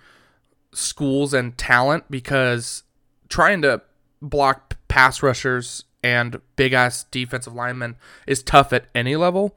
schools 0.75 1.33
and 1.33 1.57
talent 1.57 2.05
because 2.11 2.83
trying 3.29 3.63
to 3.63 3.81
block 4.21 4.77
pass 4.89 5.23
rushers 5.23 5.85
and 6.03 6.41
big 6.57 6.73
ass 6.73 7.05
defensive 7.05 7.55
linemen 7.55 7.97
is 8.27 8.43
tough 8.43 8.73
at 8.73 8.87
any 8.95 9.17
level 9.17 9.57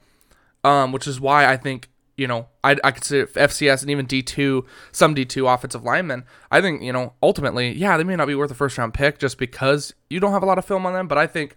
um, 0.67 0.91
which 0.91 1.07
is 1.07 1.19
why 1.19 1.45
I 1.45 1.57
think 1.57 1.89
you 2.15 2.27
know 2.27 2.47
I 2.63 2.77
I 2.83 2.91
consider 2.91 3.27
FCS 3.27 3.81
and 3.81 3.91
even 3.91 4.05
D 4.05 4.21
two 4.21 4.65
some 4.91 5.13
D 5.13 5.25
two 5.25 5.47
offensive 5.47 5.83
linemen. 5.83 6.25
I 6.51 6.61
think 6.61 6.81
you 6.81 6.91
know 6.91 7.13
ultimately, 7.23 7.71
yeah, 7.71 7.97
they 7.97 8.03
may 8.03 8.15
not 8.15 8.27
be 8.27 8.35
worth 8.35 8.51
a 8.51 8.55
first 8.55 8.77
round 8.77 8.93
pick 8.93 9.19
just 9.19 9.37
because 9.37 9.93
you 10.09 10.19
don't 10.19 10.33
have 10.33 10.43
a 10.43 10.47
lot 10.47 10.57
of 10.57 10.65
film 10.65 10.85
on 10.85 10.93
them. 10.93 11.07
But 11.07 11.17
I 11.17 11.27
think 11.27 11.55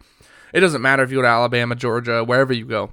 it 0.53 0.61
doesn't 0.61 0.83
matter 0.83 1.03
if 1.03 1.11
you 1.11 1.19
go 1.19 1.23
to 1.23 1.29
Alabama, 1.29 1.75
Georgia, 1.75 2.25
wherever 2.25 2.53
you 2.53 2.67
go. 2.67 2.93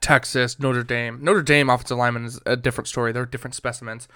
Texas, 0.00 0.58
Notre 0.58 0.82
Dame. 0.82 1.18
Notre 1.22 1.42
Dame 1.42 1.68
offensive 1.68 1.98
lineman 1.98 2.24
is 2.24 2.40
a 2.46 2.56
different 2.56 2.88
story. 2.88 3.12
They're 3.12 3.26
different 3.26 3.54
specimens. 3.54 4.08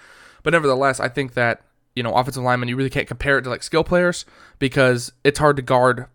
But 0.43 0.53
nevertheless, 0.53 0.99
I 0.99 1.09
think 1.09 1.33
that, 1.33 1.61
you 1.95 2.03
know, 2.03 2.13
offensive 2.13 2.43
linemen, 2.43 2.69
you 2.69 2.75
really 2.75 2.89
can't 2.89 3.07
compare 3.07 3.37
it 3.37 3.43
to 3.43 3.49
like 3.49 3.63
skill 3.63 3.83
players 3.83 4.25
because 4.59 5.11
it's 5.23 5.39
hard 5.39 5.55
to 5.57 5.61
guard 5.61 6.07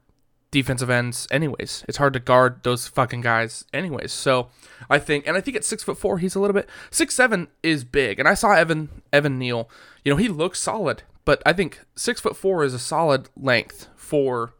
defensive 0.52 0.90
ends 0.90 1.26
anyways. 1.30 1.84
It's 1.88 1.96
hard 1.96 2.12
to 2.12 2.20
guard 2.20 2.62
those 2.62 2.86
fucking 2.86 3.22
guys 3.22 3.64
anyways. 3.72 4.12
So 4.12 4.48
I 4.88 4.98
think 4.98 5.26
and 5.26 5.36
I 5.36 5.40
think 5.40 5.56
at 5.56 5.64
six 5.64 5.82
foot 5.82 5.98
four 5.98 6.18
he's 6.18 6.34
a 6.34 6.40
little 6.40 6.54
bit 6.54 6.68
six 6.90 7.14
seven 7.14 7.48
is 7.62 7.84
big. 7.84 8.20
And 8.20 8.28
I 8.28 8.34
saw 8.34 8.52
Evan 8.52 8.90
Evan 9.12 9.38
Neal, 9.38 9.68
you 10.04 10.12
know, 10.12 10.18
he 10.18 10.28
looks 10.28 10.60
solid, 10.60 11.02
but 11.24 11.42
I 11.44 11.52
think 11.52 11.80
six 11.96 12.20
foot 12.20 12.36
four 12.36 12.62
is 12.64 12.74
a 12.74 12.78
solid 12.78 13.28
length 13.36 13.88
for 13.96 14.52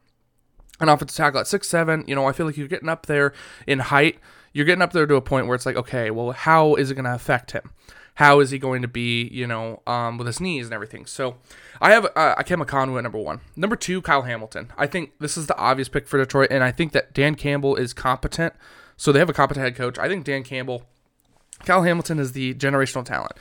an 0.80 0.88
offensive 0.88 1.16
tackle 1.16 1.40
at 1.40 1.46
six 1.46 1.68
seven, 1.68 2.04
you 2.08 2.14
know, 2.14 2.26
I 2.26 2.32
feel 2.32 2.46
like 2.46 2.56
you're 2.56 2.68
getting 2.68 2.88
up 2.88 3.06
there 3.06 3.32
in 3.66 3.78
height. 3.78 4.18
You're 4.54 4.66
getting 4.66 4.82
up 4.82 4.92
there 4.92 5.06
to 5.06 5.14
a 5.14 5.22
point 5.22 5.46
where 5.46 5.54
it's 5.54 5.64
like, 5.64 5.76
okay, 5.76 6.10
well, 6.10 6.32
how 6.32 6.74
is 6.74 6.90
it 6.90 6.94
going 6.94 7.06
to 7.06 7.14
affect 7.14 7.52
him? 7.52 7.70
How 8.16 8.40
is 8.40 8.50
he 8.50 8.58
going 8.58 8.82
to 8.82 8.88
be, 8.88 9.24
you 9.28 9.46
know, 9.46 9.82
um, 9.86 10.18
with 10.18 10.26
his 10.26 10.40
knees 10.40 10.66
and 10.66 10.74
everything. 10.74 11.06
So 11.06 11.36
I 11.80 11.92
have 11.92 12.04
uh, 12.04 12.34
Ikem 12.36 12.64
Ekwonu 12.64 12.98
at 12.98 13.02
number 13.02 13.18
one. 13.18 13.40
Number 13.56 13.76
two, 13.76 14.02
Kyle 14.02 14.22
Hamilton. 14.22 14.70
I 14.76 14.86
think 14.86 15.12
this 15.18 15.36
is 15.36 15.46
the 15.46 15.56
obvious 15.56 15.88
pick 15.88 16.06
for 16.06 16.18
Detroit, 16.18 16.48
and 16.50 16.62
I 16.62 16.72
think 16.72 16.92
that 16.92 17.14
Dan 17.14 17.34
Campbell 17.34 17.76
is 17.76 17.94
competent. 17.94 18.54
So 18.96 19.12
they 19.12 19.18
have 19.18 19.30
a 19.30 19.34
competent 19.34 19.64
head 19.64 19.76
coach. 19.76 19.98
I 19.98 20.08
think 20.08 20.24
Dan 20.24 20.44
Campbell, 20.44 20.86
Kyle 21.64 21.82
Hamilton 21.82 22.18
is 22.18 22.32
the 22.32 22.54
generational 22.54 23.04
talent. 23.04 23.32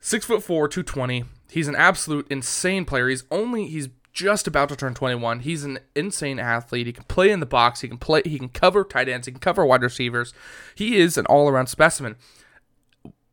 Six 0.00 0.26
foot 0.26 0.42
four, 0.42 0.68
220. 0.68 1.24
He's 1.50 1.68
an 1.68 1.76
absolute 1.76 2.26
insane 2.28 2.84
player. 2.84 3.08
He's 3.08 3.24
only, 3.30 3.68
he's 3.68 3.88
just 4.12 4.46
about 4.46 4.68
to 4.68 4.76
turn 4.76 4.94
21. 4.94 5.40
He's 5.40 5.64
an 5.64 5.78
insane 5.94 6.38
athlete. 6.38 6.86
He 6.86 6.92
can 6.92 7.04
play 7.04 7.30
in 7.30 7.40
the 7.40 7.46
box. 7.46 7.80
He 7.80 7.88
can 7.88 7.98
play. 7.98 8.22
He 8.24 8.38
can 8.38 8.48
cover 8.48 8.84
tight 8.84 9.08
ends. 9.08 9.26
He 9.26 9.32
can 9.32 9.40
cover 9.40 9.64
wide 9.64 9.82
receivers. 9.82 10.34
He 10.74 10.96
is 10.96 11.16
an 11.16 11.26
all-around 11.26 11.68
specimen 11.68 12.16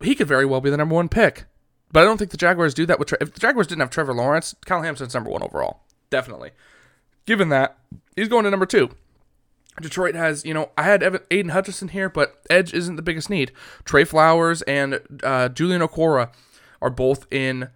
he 0.04 0.16
could 0.16 0.28
very 0.28 0.46
well 0.46 0.62
be 0.62 0.70
the 0.70 0.78
number 0.78 0.96
one 0.96 1.10
pick. 1.10 1.46
But 1.92 2.02
I 2.02 2.06
don't 2.06 2.18
think 2.18 2.32
the 2.32 2.38
Jaguars 2.38 2.74
do 2.74 2.86
that 2.86 3.00
with. 3.00 3.10
Tre- 3.10 3.18
if 3.22 3.34
the 3.34 3.40
Jaguars 3.40 3.68
didn't 3.68 3.82
have 3.82 3.90
Trevor 3.90 4.14
Lawrence, 4.14 4.56
Kyle 4.66 4.82
Hamilton's 4.82 5.14
number 5.14 5.30
one 5.30 5.44
overall, 5.44 5.82
definitely. 6.10 6.52
Given 7.26 7.50
that, 7.50 7.78
he's 8.16 8.30
going 8.30 8.46
to 8.46 8.50
number 8.50 8.66
two. 8.66 8.90
Detroit 9.82 10.16
has, 10.16 10.46
you 10.46 10.54
know, 10.54 10.72
I 10.78 10.84
had 10.84 11.02
Evan, 11.02 11.22
Aidan 11.32 11.52
Hutchinson 11.52 11.90
here, 11.90 12.10
but 12.10 12.42
edge 12.50 12.74
isn't 12.74 12.98
the 12.98 13.02
biggest 13.02 13.30
need. 13.30 13.52
Trey 13.86 14.04
Flowers 14.04 14.62
and 14.64 15.00
uh, 15.24 15.50
Julian 15.50 15.82
Okwara 15.82 16.32
are 16.82 16.90
both 16.90 17.26
in 17.32 17.70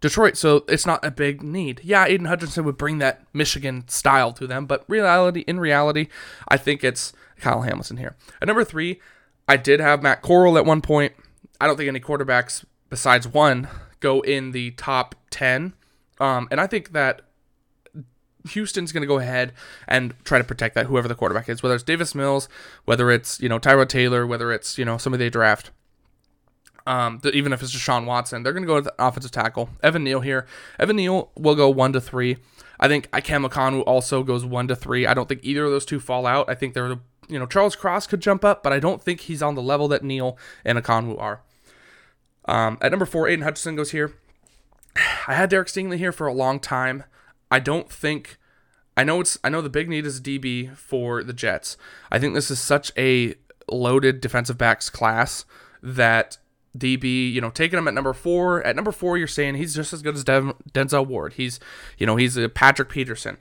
Detroit, 0.00 0.36
so 0.36 0.64
it's 0.68 0.86
not 0.86 1.04
a 1.04 1.10
big 1.10 1.42
need. 1.42 1.80
Yeah, 1.84 2.04
Aidan 2.06 2.26
Hutchinson 2.26 2.64
would 2.64 2.78
bring 2.78 2.98
that 2.98 3.22
Michigan 3.32 3.86
style 3.88 4.32
to 4.32 4.46
them, 4.46 4.66
but 4.66 4.84
reality, 4.88 5.40
in 5.46 5.60
reality, 5.60 6.08
I 6.48 6.56
think 6.56 6.82
it's 6.82 7.12
Kyle 7.38 7.62
Hamilton 7.62 7.98
here. 7.98 8.16
At 8.40 8.48
number 8.48 8.64
three, 8.64 9.00
I 9.50 9.56
did 9.56 9.80
have 9.80 10.00
Matt 10.00 10.22
Corral 10.22 10.56
at 10.56 10.64
one 10.64 10.80
point. 10.80 11.12
I 11.60 11.66
don't 11.66 11.76
think 11.76 11.88
any 11.88 11.98
quarterbacks 11.98 12.64
besides 12.88 13.26
one 13.26 13.66
go 13.98 14.20
in 14.20 14.52
the 14.52 14.70
top 14.70 15.16
ten, 15.28 15.74
um, 16.20 16.46
and 16.52 16.60
I 16.60 16.68
think 16.68 16.92
that 16.92 17.22
Houston's 18.50 18.92
going 18.92 19.00
to 19.00 19.08
go 19.08 19.18
ahead 19.18 19.52
and 19.88 20.14
try 20.22 20.38
to 20.38 20.44
protect 20.44 20.76
that 20.76 20.86
whoever 20.86 21.08
the 21.08 21.16
quarterback 21.16 21.48
is, 21.48 21.64
whether 21.64 21.74
it's 21.74 21.82
Davis 21.82 22.14
Mills, 22.14 22.48
whether 22.84 23.10
it's 23.10 23.40
you 23.40 23.48
know 23.48 23.58
Tyrod 23.58 23.88
Taylor, 23.88 24.24
whether 24.24 24.52
it's 24.52 24.78
you 24.78 24.84
know 24.84 24.98
somebody 24.98 25.24
they 25.24 25.30
draft. 25.30 25.72
Um, 26.86 27.20
even 27.24 27.52
if 27.52 27.60
it's 27.60 27.74
Deshaun 27.74 28.04
Watson, 28.04 28.44
they're 28.44 28.52
going 28.52 28.62
to 28.62 28.68
go 28.68 28.76
with 28.76 28.88
offensive 29.00 29.32
tackle. 29.32 29.70
Evan 29.82 30.04
Neal 30.04 30.20
here. 30.20 30.46
Evan 30.78 30.94
Neal 30.94 31.32
will 31.36 31.56
go 31.56 31.68
one 31.68 31.92
to 31.92 32.00
three. 32.00 32.36
I 32.78 32.86
think 32.86 33.10
Ikem 33.10 33.48
Ekwonu 33.48 33.82
also 33.84 34.22
goes 34.22 34.44
one 34.44 34.68
to 34.68 34.76
three. 34.76 35.08
I 35.08 35.14
don't 35.14 35.28
think 35.28 35.40
either 35.42 35.64
of 35.64 35.72
those 35.72 35.84
two 35.84 35.98
fall 35.98 36.24
out. 36.24 36.48
I 36.48 36.54
think 36.54 36.74
they're 36.74 37.00
you 37.30 37.38
know 37.38 37.46
Charles 37.46 37.76
Cross 37.76 38.08
could 38.08 38.20
jump 38.20 38.44
up, 38.44 38.62
but 38.62 38.72
I 38.72 38.78
don't 38.78 39.02
think 39.02 39.20
he's 39.20 39.42
on 39.42 39.54
the 39.54 39.62
level 39.62 39.88
that 39.88 40.04
Neal 40.04 40.36
and 40.64 40.78
Ekwonu 40.78 41.20
are. 41.20 41.42
Um, 42.46 42.78
at 42.80 42.90
number 42.90 43.06
four, 43.06 43.28
Aidan 43.28 43.44
Hutchinson 43.44 43.76
goes 43.76 43.92
here. 43.92 44.14
I 45.26 45.34
had 45.34 45.50
Derek 45.50 45.68
Stingley 45.68 45.98
here 45.98 46.12
for 46.12 46.26
a 46.26 46.32
long 46.32 46.60
time. 46.60 47.04
I 47.50 47.60
don't 47.60 47.90
think 47.90 48.38
I 48.96 49.04
know 49.04 49.20
it's 49.20 49.38
I 49.42 49.48
know 49.48 49.62
the 49.62 49.70
big 49.70 49.88
need 49.88 50.06
is 50.06 50.20
DB 50.20 50.76
for 50.76 51.22
the 51.22 51.32
Jets. 51.32 51.76
I 52.10 52.18
think 52.18 52.34
this 52.34 52.50
is 52.50 52.60
such 52.60 52.92
a 52.98 53.34
loaded 53.68 54.20
defensive 54.20 54.58
backs 54.58 54.90
class 54.90 55.44
that 55.82 56.38
DB, 56.76 57.32
you 57.32 57.40
know, 57.40 57.50
taking 57.50 57.78
him 57.78 57.88
at 57.88 57.94
number 57.94 58.12
four. 58.12 58.62
At 58.64 58.76
number 58.76 58.92
four, 58.92 59.18
you're 59.18 59.26
saying 59.26 59.56
he's 59.56 59.74
just 59.74 59.92
as 59.92 60.02
good 60.02 60.14
as 60.14 60.24
Dev- 60.24 60.54
Denzel 60.72 61.06
Ward. 61.06 61.34
He's, 61.34 61.58
you 61.98 62.06
know, 62.06 62.16
he's 62.16 62.36
a 62.36 62.48
Patrick 62.48 62.88
Peterson. 62.88 63.38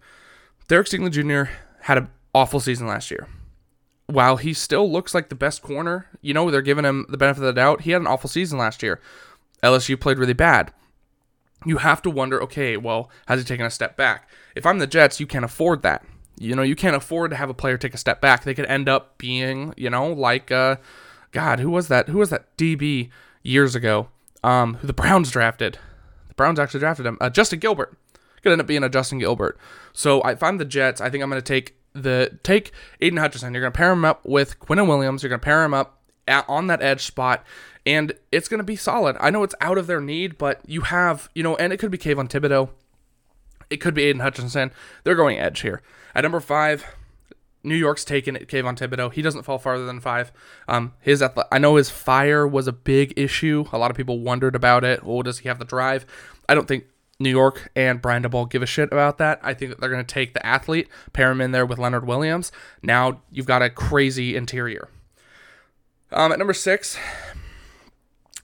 Derek 0.68 0.88
Stingley 0.88 1.12
Jr. 1.12 1.52
had 1.82 1.98
an 1.98 2.10
awful 2.34 2.60
season 2.60 2.88
last 2.88 3.12
year. 3.12 3.28
While 4.10 4.38
he 4.38 4.54
still 4.54 4.92
looks 4.92 5.14
like 5.14 5.30
the 5.30 5.36
best 5.36 5.62
corner, 5.62 6.08
you 6.22 6.34
know, 6.34 6.50
they're 6.50 6.62
giving 6.62 6.86
him 6.86 7.06
the 7.10 7.18
benefit 7.18 7.42
of 7.42 7.48
the 7.48 7.54
doubt. 7.54 7.82
He 7.82 7.92
had 7.92 8.02
an 8.02 8.08
awful 8.08 8.30
season 8.30 8.58
last 8.58 8.82
year. 8.82 9.00
LSU 9.64 10.00
played 10.00 10.18
really 10.18 10.34
bad 10.34 10.74
you 11.66 11.78
have 11.78 12.02
to 12.04 12.10
wonder, 12.10 12.42
okay, 12.44 12.78
well, 12.78 13.10
has 13.28 13.40
he 13.40 13.46
taken 13.46 13.66
a 13.66 13.70
step 13.70 13.98
back? 13.98 14.30
If 14.56 14.66
I'm 14.66 14.80
the 14.80 14.88
Jets, 14.88 15.20
you 15.20 15.28
can't 15.28 15.46
afford 15.46 15.82
that. 15.84 16.06
You 16.38 16.56
know, 16.56 16.62
you 16.62 16.76
can't 16.76 16.96
afford 16.96 17.32
to 17.32 17.38
have 17.38 17.50
a 17.50 17.54
player 17.54 17.78
take 17.78 17.94
a 17.94 17.98
step 17.98 18.22
back. 18.22 18.44
They 18.44 18.54
could 18.54 18.66
end 18.68 18.88
up 18.88 19.18
being, 19.18 19.74
you 19.76 19.90
know, 19.90 20.12
like 20.12 20.52
uh 20.52 20.78
God, 21.32 21.60
who 21.60 21.70
was 21.70 21.90
that? 21.90 22.08
Who 22.08 22.20
was 22.20 22.30
that 22.30 22.56
DB 22.58 23.10
years 23.44 23.76
ago? 23.76 24.08
Um, 24.44 24.76
who 24.76 24.88
the 24.88 24.94
Browns 24.94 25.32
drafted. 25.32 25.78
The 26.30 26.34
Browns 26.34 26.58
actually 26.58 26.80
drafted 26.80 27.06
him. 27.06 27.18
Uh, 27.20 27.30
Justin 27.30 27.60
Gilbert. 27.60 27.96
Could 28.42 28.54
end 28.54 28.62
up 28.62 28.68
being 28.68 28.86
a 28.86 28.90
Justin 28.90 29.20
Gilbert. 29.20 29.58
So 29.92 30.22
if 30.22 30.42
I'm 30.42 30.58
the 30.58 30.66
Jets, 30.66 31.02
I 31.02 31.10
think 31.10 31.22
I'm 31.22 31.30
gonna 31.30 31.42
take 31.42 31.76
the 31.94 32.40
take 32.44 32.72
Aidan 33.02 33.18
Hutchinson. 33.18 33.54
You're 33.54 33.64
gonna 33.64 33.72
pair 33.72 33.92
him 33.92 34.06
up 34.06 34.26
with 34.26 34.60
Quinnen 34.60 34.88
Williams. 34.88 35.24
You're 35.24 35.30
gonna 35.30 35.40
pair 35.40 35.64
him 35.64 35.74
up 35.74 36.00
at, 36.30 36.46
on 36.48 36.68
that 36.68 36.82
edge 36.82 37.06
spot, 37.06 37.44
and 37.86 38.14
it's 38.32 38.48
going 38.48 38.60
to 38.60 38.64
be 38.64 38.76
solid. 38.76 39.18
I 39.20 39.32
know 39.32 39.44
it's 39.44 39.56
out 39.60 39.78
of 39.78 39.88
their 39.88 40.00
need, 40.00 40.38
but 40.38 40.62
you 40.66 40.82
have, 40.82 41.30
you 41.34 41.44
know, 41.44 41.56
and 41.58 41.74
it 41.74 41.78
could 41.78 41.92
be 41.92 41.98
Kayvon 41.98 42.30
Thibodeaux. 42.30 42.70
It 43.70 43.78
could 43.78 43.94
be 43.94 44.04
Aidan 44.04 44.22
Hutchinson. 44.22 44.72
They're 45.04 45.16
going 45.16 45.40
edge 45.40 45.62
here. 45.62 45.82
At 46.16 46.22
number 46.22 46.40
five, 46.40 46.86
New 47.64 47.76
York's 47.76 48.06
taken 48.06 48.36
it. 48.36 48.48
Kayvon 48.48 48.78
Thibodeaux. 48.78 49.14
He 49.14 49.22
doesn't 49.22 49.44
fall 49.44 49.58
farther 49.58 49.86
than 49.86 50.00
five. 50.00 50.32
Um, 50.68 50.94
his 51.00 51.24
I 51.52 51.58
know 51.58 51.76
his 51.76 51.90
fire 51.90 52.48
was 52.48 52.68
a 52.68 52.72
big 52.72 53.14
issue. 53.18 53.66
A 53.72 53.78
lot 53.78 53.92
of 53.92 53.98
people 53.98 54.20
wondered 54.20 54.56
about 54.56 54.84
it. 54.84 55.04
Well, 55.04 55.22
does 55.22 55.40
he 55.40 55.50
have 55.50 55.60
the 55.60 55.66
drive? 55.66 56.06
I 56.48 56.56
don't 56.56 56.68
think 56.68 56.86
New 57.20 57.30
York 57.30 57.70
and 57.76 58.02
Brian 58.02 58.24
Daboll 58.24 58.50
give 58.50 58.62
a 58.62 58.66
shit 58.66 58.92
about 58.92 59.18
that. 59.18 59.40
I 59.44 59.54
think 59.54 59.72
that 59.72 59.80
they're 59.80 59.90
going 59.90 60.06
to 60.06 60.14
take 60.14 60.34
the 60.34 60.46
athlete, 60.46 60.88
pair 61.12 61.32
him 61.32 61.42
in 61.42 61.52
there 61.52 61.66
with 61.66 61.78
Leonard 61.78 62.08
Williams. 62.08 62.52
Now 62.82 63.22
you've 63.30 63.46
got 63.46 63.62
a 63.62 63.70
crazy 63.70 64.36
interior. 64.36 64.90
Um, 66.12 66.32
at 66.32 66.40
number 66.40 66.54
six, 66.54 66.98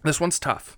this 0.04 0.20
one's 0.20 0.40
tough. 0.40 0.78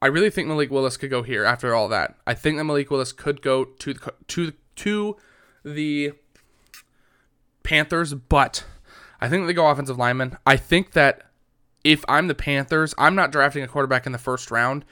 I 0.00 0.06
really 0.06 0.30
think 0.30 0.48
Malik 0.48 0.70
Willis 0.70 0.96
could 0.96 1.10
go 1.10 1.22
here 1.22 1.44
after 1.44 1.74
all 1.74 1.88
that. 1.88 2.16
I 2.26 2.34
think 2.34 2.56
that 2.56 2.64
Malik 2.64 2.90
Willis 2.90 3.12
could 3.12 3.42
go 3.42 3.64
to 3.64 3.94
the, 3.94 4.14
to 4.28 4.52
to 4.76 5.16
the 5.64 6.12
Panthers, 7.62 8.14
but 8.14 8.64
I 9.20 9.28
think 9.28 9.46
they 9.46 9.52
go 9.52 9.68
offensive 9.68 9.98
lineman. 9.98 10.36
I 10.46 10.56
think 10.56 10.92
that 10.92 11.22
if 11.82 12.04
I'm 12.08 12.26
the 12.26 12.34
Panthers, 12.34 12.94
I'm 12.98 13.14
not 13.14 13.32
drafting 13.32 13.62
a 13.62 13.68
quarterback 13.68 14.06
in 14.06 14.12
the 14.12 14.18
first 14.18 14.50
round 14.50 14.84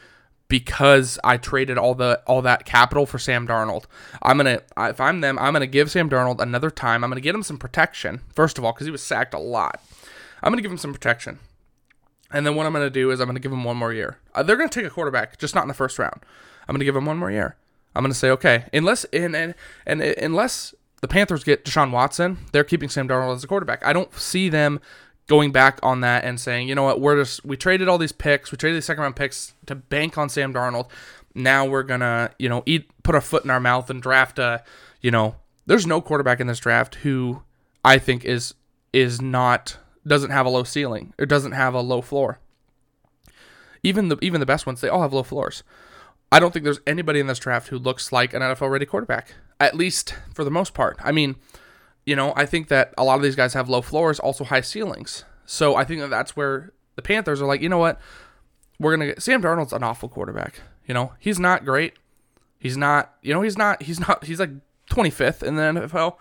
because 0.54 1.18
I 1.24 1.36
traded 1.36 1.78
all 1.78 1.96
the 1.96 2.22
all 2.28 2.40
that 2.42 2.64
capital 2.64 3.06
for 3.06 3.18
Sam 3.18 3.44
Darnold. 3.44 3.86
I'm 4.22 4.36
gonna 4.36 4.60
if 4.78 5.00
I'm 5.00 5.20
them, 5.20 5.36
I'm 5.36 5.52
gonna 5.52 5.66
give 5.66 5.90
Sam 5.90 6.08
Darnold 6.08 6.40
another 6.40 6.70
time. 6.70 7.02
I'm 7.02 7.10
gonna 7.10 7.20
get 7.20 7.34
him 7.34 7.42
some 7.42 7.58
protection 7.58 8.20
first 8.36 8.56
of 8.56 8.64
all 8.64 8.72
because 8.72 8.86
he 8.86 8.92
was 8.92 9.02
sacked 9.02 9.34
a 9.34 9.38
lot. 9.40 9.82
I'm 10.44 10.52
gonna 10.52 10.62
give 10.62 10.70
him 10.70 10.78
some 10.78 10.92
protection. 10.92 11.40
And 12.30 12.46
then 12.46 12.54
what 12.54 12.66
I'm 12.66 12.72
to 12.74 12.88
do 12.88 13.10
is 13.10 13.18
I'm 13.18 13.34
to 13.34 13.40
give 13.40 13.50
him 13.50 13.64
one 13.64 13.76
more 13.76 13.92
year. 13.92 14.18
Uh, 14.32 14.44
they're 14.44 14.56
to 14.56 14.68
take 14.68 14.86
a 14.86 14.90
quarterback, 14.90 15.38
just 15.38 15.56
not 15.56 15.62
in 15.62 15.68
the 15.68 15.74
first 15.74 15.98
round. 15.98 16.20
I'm 16.68 16.78
to 16.78 16.84
give 16.84 16.94
him 16.94 17.04
one 17.04 17.18
more 17.18 17.32
year. 17.32 17.56
I'm 17.96 18.04
to 18.04 18.14
say, 18.14 18.30
okay, 18.30 18.66
unless 18.72 19.02
and, 19.06 19.34
and 19.34 19.54
and 19.86 20.02
unless 20.02 20.72
the 21.00 21.08
Panthers 21.08 21.42
get 21.42 21.64
Deshaun 21.64 21.90
Watson, 21.90 22.38
they're 22.52 22.62
keeping 22.62 22.88
Sam 22.88 23.08
Darnold 23.08 23.34
as 23.34 23.42
a 23.42 23.48
quarterback. 23.48 23.84
I 23.84 23.92
don't 23.92 24.14
see 24.14 24.48
them 24.48 24.80
going 25.26 25.52
back 25.52 25.78
on 25.82 26.00
that 26.02 26.24
and 26.24 26.38
saying, 26.38 26.68
you 26.68 26.74
know 26.74 26.82
what, 26.82 27.00
we're 27.00 27.16
just 27.16 27.44
we 27.44 27.56
traded 27.56 27.88
all 27.88 27.98
these 27.98 28.12
picks, 28.12 28.52
we 28.52 28.58
traded 28.58 28.76
these 28.76 28.84
second 28.84 29.02
round 29.02 29.16
picks 29.16 29.54
to 29.66 29.74
bank 29.74 30.18
on 30.18 30.28
Sam 30.28 30.52
Darnold. 30.52 30.88
Now 31.34 31.64
we're 31.66 31.82
gonna, 31.82 32.30
you 32.38 32.48
know, 32.48 32.62
eat 32.66 32.90
put 33.02 33.14
our 33.14 33.20
foot 33.20 33.44
in 33.44 33.50
our 33.50 33.60
mouth 33.60 33.90
and 33.90 34.00
draft 34.00 34.38
a, 34.38 34.62
you 35.00 35.10
know, 35.10 35.36
there's 35.66 35.86
no 35.86 36.00
quarterback 36.00 36.40
in 36.40 36.46
this 36.46 36.58
draft 36.58 36.96
who 36.96 37.42
I 37.84 37.98
think 37.98 38.24
is 38.24 38.54
is 38.92 39.20
not 39.20 39.78
doesn't 40.06 40.30
have 40.30 40.46
a 40.46 40.50
low 40.50 40.64
ceiling 40.64 41.12
or 41.18 41.26
doesn't 41.26 41.52
have 41.52 41.74
a 41.74 41.80
low 41.80 42.00
floor. 42.00 42.38
Even 43.82 44.08
the 44.08 44.18
even 44.22 44.40
the 44.40 44.46
best 44.46 44.66
ones, 44.66 44.80
they 44.80 44.88
all 44.88 45.02
have 45.02 45.12
low 45.12 45.22
floors. 45.22 45.62
I 46.30 46.40
don't 46.40 46.52
think 46.52 46.64
there's 46.64 46.80
anybody 46.86 47.20
in 47.20 47.26
this 47.26 47.38
draft 47.38 47.68
who 47.68 47.78
looks 47.78 48.10
like 48.10 48.34
an 48.34 48.42
NFL 48.42 48.70
ready 48.70 48.86
quarterback, 48.86 49.34
at 49.60 49.76
least 49.76 50.14
for 50.32 50.42
the 50.42 50.50
most 50.50 50.74
part. 50.74 50.98
I 51.02 51.12
mean, 51.12 51.36
you 52.06 52.16
know, 52.16 52.32
I 52.36 52.46
think 52.46 52.68
that 52.68 52.92
a 52.98 53.04
lot 53.04 53.16
of 53.16 53.22
these 53.22 53.36
guys 53.36 53.54
have 53.54 53.68
low 53.68 53.82
floors, 53.82 54.18
also 54.18 54.44
high 54.44 54.60
ceilings. 54.60 55.24
So 55.46 55.74
I 55.76 55.84
think 55.84 56.00
that 56.00 56.10
that's 56.10 56.36
where 56.36 56.72
the 56.96 57.02
Panthers 57.02 57.40
are 57.40 57.46
like, 57.46 57.60
you 57.60 57.68
know 57.68 57.78
what, 57.78 58.00
we're 58.78 58.94
gonna 58.94 59.06
get 59.06 59.22
Sam 59.22 59.42
Darnold's 59.42 59.72
an 59.72 59.82
awful 59.82 60.08
quarterback. 60.08 60.60
You 60.86 60.94
know, 60.94 61.12
he's 61.18 61.38
not 61.38 61.64
great. 61.64 61.94
He's 62.58 62.76
not. 62.76 63.14
You 63.22 63.34
know, 63.34 63.42
he's 63.42 63.56
not. 63.56 63.82
He's 63.82 64.00
not. 64.00 64.24
He's 64.24 64.40
like 64.40 64.50
25th 64.90 65.42
in 65.42 65.56
the 65.56 65.62
NFL. 65.62 66.16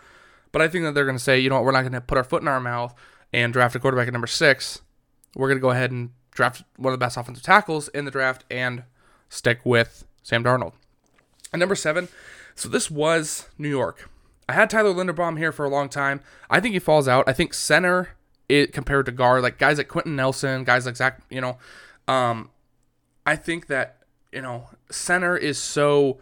But 0.51 0.61
I 0.61 0.67
think 0.67 0.85
that 0.85 0.93
they're 0.93 1.05
gonna 1.05 1.19
say, 1.19 1.39
you 1.39 1.49
know 1.49 1.55
what, 1.55 1.65
we're 1.65 1.71
not 1.71 1.83
gonna 1.83 2.01
put 2.01 2.17
our 2.17 2.23
foot 2.23 2.41
in 2.41 2.47
our 2.47 2.59
mouth 2.59 2.93
and 3.33 3.51
draft 3.51 3.75
a 3.75 3.79
quarterback 3.79 4.07
at 4.07 4.13
number 4.13 4.27
six, 4.27 4.81
we're 5.35 5.51
to 5.53 5.59
go 5.59 5.71
ahead 5.71 5.91
and 5.91 6.11
draft 6.31 6.63
one 6.77 6.93
of 6.93 6.99
the 6.99 7.03
best 7.03 7.17
offensive 7.17 7.43
tackles 7.43 7.87
in 7.89 8.05
the 8.05 8.11
draft 8.11 8.45
and 8.51 8.83
stick 9.29 9.59
with 9.63 10.05
Sam 10.21 10.43
Darnold. 10.43 10.73
At 11.51 11.59
number 11.59 11.75
seven, 11.75 12.07
so 12.55 12.69
this 12.69 12.91
was 12.91 13.49
New 13.57 13.69
York. 13.69 14.09
I 14.47 14.53
had 14.53 14.69
Tyler 14.69 14.93
Linderbaum 14.93 15.37
here 15.37 15.51
for 15.51 15.65
a 15.65 15.69
long 15.69 15.89
time. 15.89 16.21
I 16.49 16.59
think 16.59 16.73
he 16.73 16.79
falls 16.79 17.07
out. 17.07 17.27
I 17.27 17.33
think 17.33 17.53
center 17.53 18.09
it 18.49 18.73
compared 18.73 19.05
to 19.05 19.11
guard, 19.11 19.41
like 19.41 19.57
guys 19.57 19.77
like 19.77 19.87
Quenton 19.87 20.15
Nelson, 20.15 20.63
guys 20.63 20.85
like 20.85 20.97
Zach, 20.97 21.21
you 21.29 21.41
know, 21.41 21.57
um, 22.07 22.49
I 23.25 23.35
think 23.35 23.67
that 23.67 23.97
you 24.31 24.41
know 24.41 24.69
center 24.91 25.37
is 25.37 25.57
so 25.57 26.19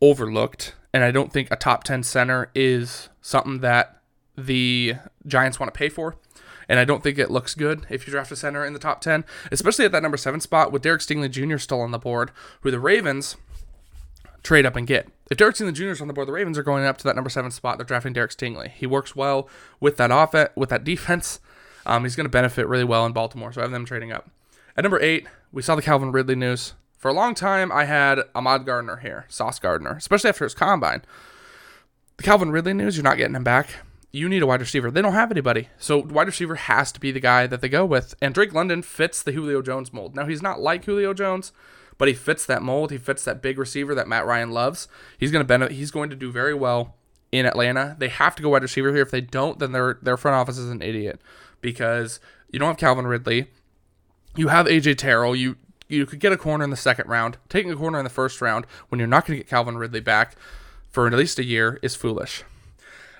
overlooked, 0.00 0.74
and 0.92 1.02
I 1.02 1.10
don't 1.10 1.32
think 1.32 1.48
a 1.50 1.56
top 1.56 1.84
ten 1.84 2.02
center 2.02 2.50
is 2.54 3.08
something 3.22 3.60
that 3.60 4.00
the 4.36 4.94
Giants 5.26 5.58
want 5.58 5.72
to 5.72 5.78
pay 5.78 5.88
for. 5.88 6.16
And 6.70 6.78
I 6.78 6.84
don't 6.84 7.02
think 7.02 7.18
it 7.18 7.30
looks 7.30 7.54
good 7.54 7.86
if 7.88 8.06
you 8.06 8.10
draft 8.10 8.30
a 8.30 8.36
center 8.36 8.62
in 8.62 8.74
the 8.74 8.78
top 8.78 9.00
10, 9.00 9.24
especially 9.50 9.86
at 9.86 9.92
that 9.92 10.02
number 10.02 10.18
seven 10.18 10.38
spot 10.38 10.70
with 10.70 10.82
Derek 10.82 11.00
Stingley 11.00 11.30
Jr. 11.30 11.56
still 11.56 11.80
on 11.80 11.92
the 11.92 11.98
board, 11.98 12.30
who 12.60 12.70
the 12.70 12.78
Ravens 12.78 13.38
trade 14.42 14.66
up 14.66 14.76
and 14.76 14.86
get. 14.86 15.08
If 15.30 15.36
Derek 15.36 15.56
Stingley 15.56 15.74
Jr. 15.74 15.88
is 15.88 16.00
on 16.00 16.08
the 16.08 16.14
board, 16.14 16.28
the 16.28 16.32
Ravens 16.32 16.56
are 16.56 16.62
going 16.62 16.84
up 16.84 16.96
to 16.98 17.04
that 17.04 17.14
number 17.14 17.30
seven 17.30 17.50
spot. 17.50 17.78
They're 17.78 17.84
drafting 17.84 18.12
Derek 18.12 18.30
Stingley. 18.30 18.70
He 18.70 18.86
works 18.86 19.14
well 19.14 19.48
with 19.80 19.96
that 19.98 20.10
offense, 20.10 20.50
with 20.56 20.70
that 20.70 20.84
defense. 20.84 21.40
Um, 21.84 22.04
he's 22.04 22.16
going 22.16 22.24
to 22.24 22.30
benefit 22.30 22.66
really 22.66 22.84
well 22.84 23.04
in 23.06 23.12
Baltimore, 23.12 23.52
so 23.52 23.60
I 23.60 23.64
have 23.64 23.70
them 23.70 23.84
trading 23.84 24.12
up. 24.12 24.30
At 24.76 24.84
number 24.84 25.00
eight, 25.00 25.26
we 25.52 25.62
saw 25.62 25.74
the 25.74 25.82
Calvin 25.82 26.12
Ridley 26.12 26.34
news. 26.34 26.74
For 26.96 27.08
a 27.08 27.14
long 27.14 27.34
time, 27.34 27.70
I 27.70 27.84
had 27.84 28.20
Ahmad 28.34 28.66
Gardner 28.66 28.96
here, 28.96 29.26
Sauce 29.28 29.58
Gardner, 29.58 29.92
especially 29.92 30.30
after 30.30 30.44
his 30.44 30.54
combine. 30.54 31.02
The 32.16 32.22
Calvin 32.22 32.50
Ridley 32.50 32.74
news, 32.74 32.96
you're 32.96 33.04
not 33.04 33.16
getting 33.16 33.36
him 33.36 33.44
back 33.44 33.70
you 34.10 34.28
need 34.28 34.42
a 34.42 34.46
wide 34.46 34.60
receiver. 34.60 34.90
They 34.90 35.02
don't 35.02 35.12
have 35.12 35.30
anybody. 35.30 35.68
So 35.78 35.98
wide 35.98 36.26
receiver 36.26 36.54
has 36.54 36.92
to 36.92 37.00
be 37.00 37.10
the 37.10 37.20
guy 37.20 37.46
that 37.46 37.60
they 37.60 37.68
go 37.68 37.84
with. 37.84 38.14
And 38.22 38.34
Drake 38.34 38.54
London 38.54 38.82
fits 38.82 39.22
the 39.22 39.32
Julio 39.32 39.60
Jones 39.62 39.92
mold. 39.92 40.14
Now 40.14 40.26
he's 40.26 40.42
not 40.42 40.60
like 40.60 40.84
Julio 40.84 41.12
Jones, 41.12 41.52
but 41.98 42.08
he 42.08 42.14
fits 42.14 42.46
that 42.46 42.62
mold. 42.62 42.90
He 42.90 42.98
fits 42.98 43.24
that 43.24 43.42
big 43.42 43.58
receiver 43.58 43.94
that 43.94 44.08
Matt 44.08 44.24
Ryan 44.24 44.50
loves. 44.50 44.88
He's 45.18 45.30
going 45.30 45.44
to 45.44 45.46
benefit 45.46 45.76
he's 45.76 45.90
going 45.90 46.10
to 46.10 46.16
do 46.16 46.32
very 46.32 46.54
well 46.54 46.94
in 47.30 47.44
Atlanta. 47.44 47.96
They 47.98 48.08
have 48.08 48.34
to 48.36 48.42
go 48.42 48.50
wide 48.50 48.62
receiver 48.62 48.92
here. 48.92 49.02
If 49.02 49.10
they 49.10 49.20
don't, 49.20 49.58
then 49.58 49.72
their 49.72 49.98
their 50.00 50.16
front 50.16 50.36
office 50.36 50.58
is 50.58 50.70
an 50.70 50.80
idiot 50.80 51.20
because 51.60 52.20
you 52.50 52.58
don't 52.58 52.68
have 52.68 52.78
Calvin 52.78 53.06
Ridley. 53.06 53.48
You 54.36 54.48
have 54.48 54.66
AJ 54.66 54.98
Terrell. 54.98 55.34
You 55.36 55.56
you 55.88 56.06
could 56.06 56.20
get 56.20 56.32
a 56.32 56.36
corner 56.36 56.64
in 56.64 56.70
the 56.70 56.76
second 56.76 57.08
round. 57.08 57.38
Taking 57.48 57.72
a 57.72 57.76
corner 57.76 57.98
in 57.98 58.04
the 58.04 58.10
first 58.10 58.40
round 58.40 58.66
when 58.88 58.98
you're 58.98 59.08
not 59.08 59.26
going 59.26 59.38
to 59.38 59.44
get 59.44 59.50
Calvin 59.50 59.76
Ridley 59.76 60.00
back 60.00 60.36
for 60.90 61.06
at 61.06 61.12
least 61.12 61.38
a 61.38 61.44
year 61.44 61.78
is 61.82 61.94
foolish. 61.94 62.44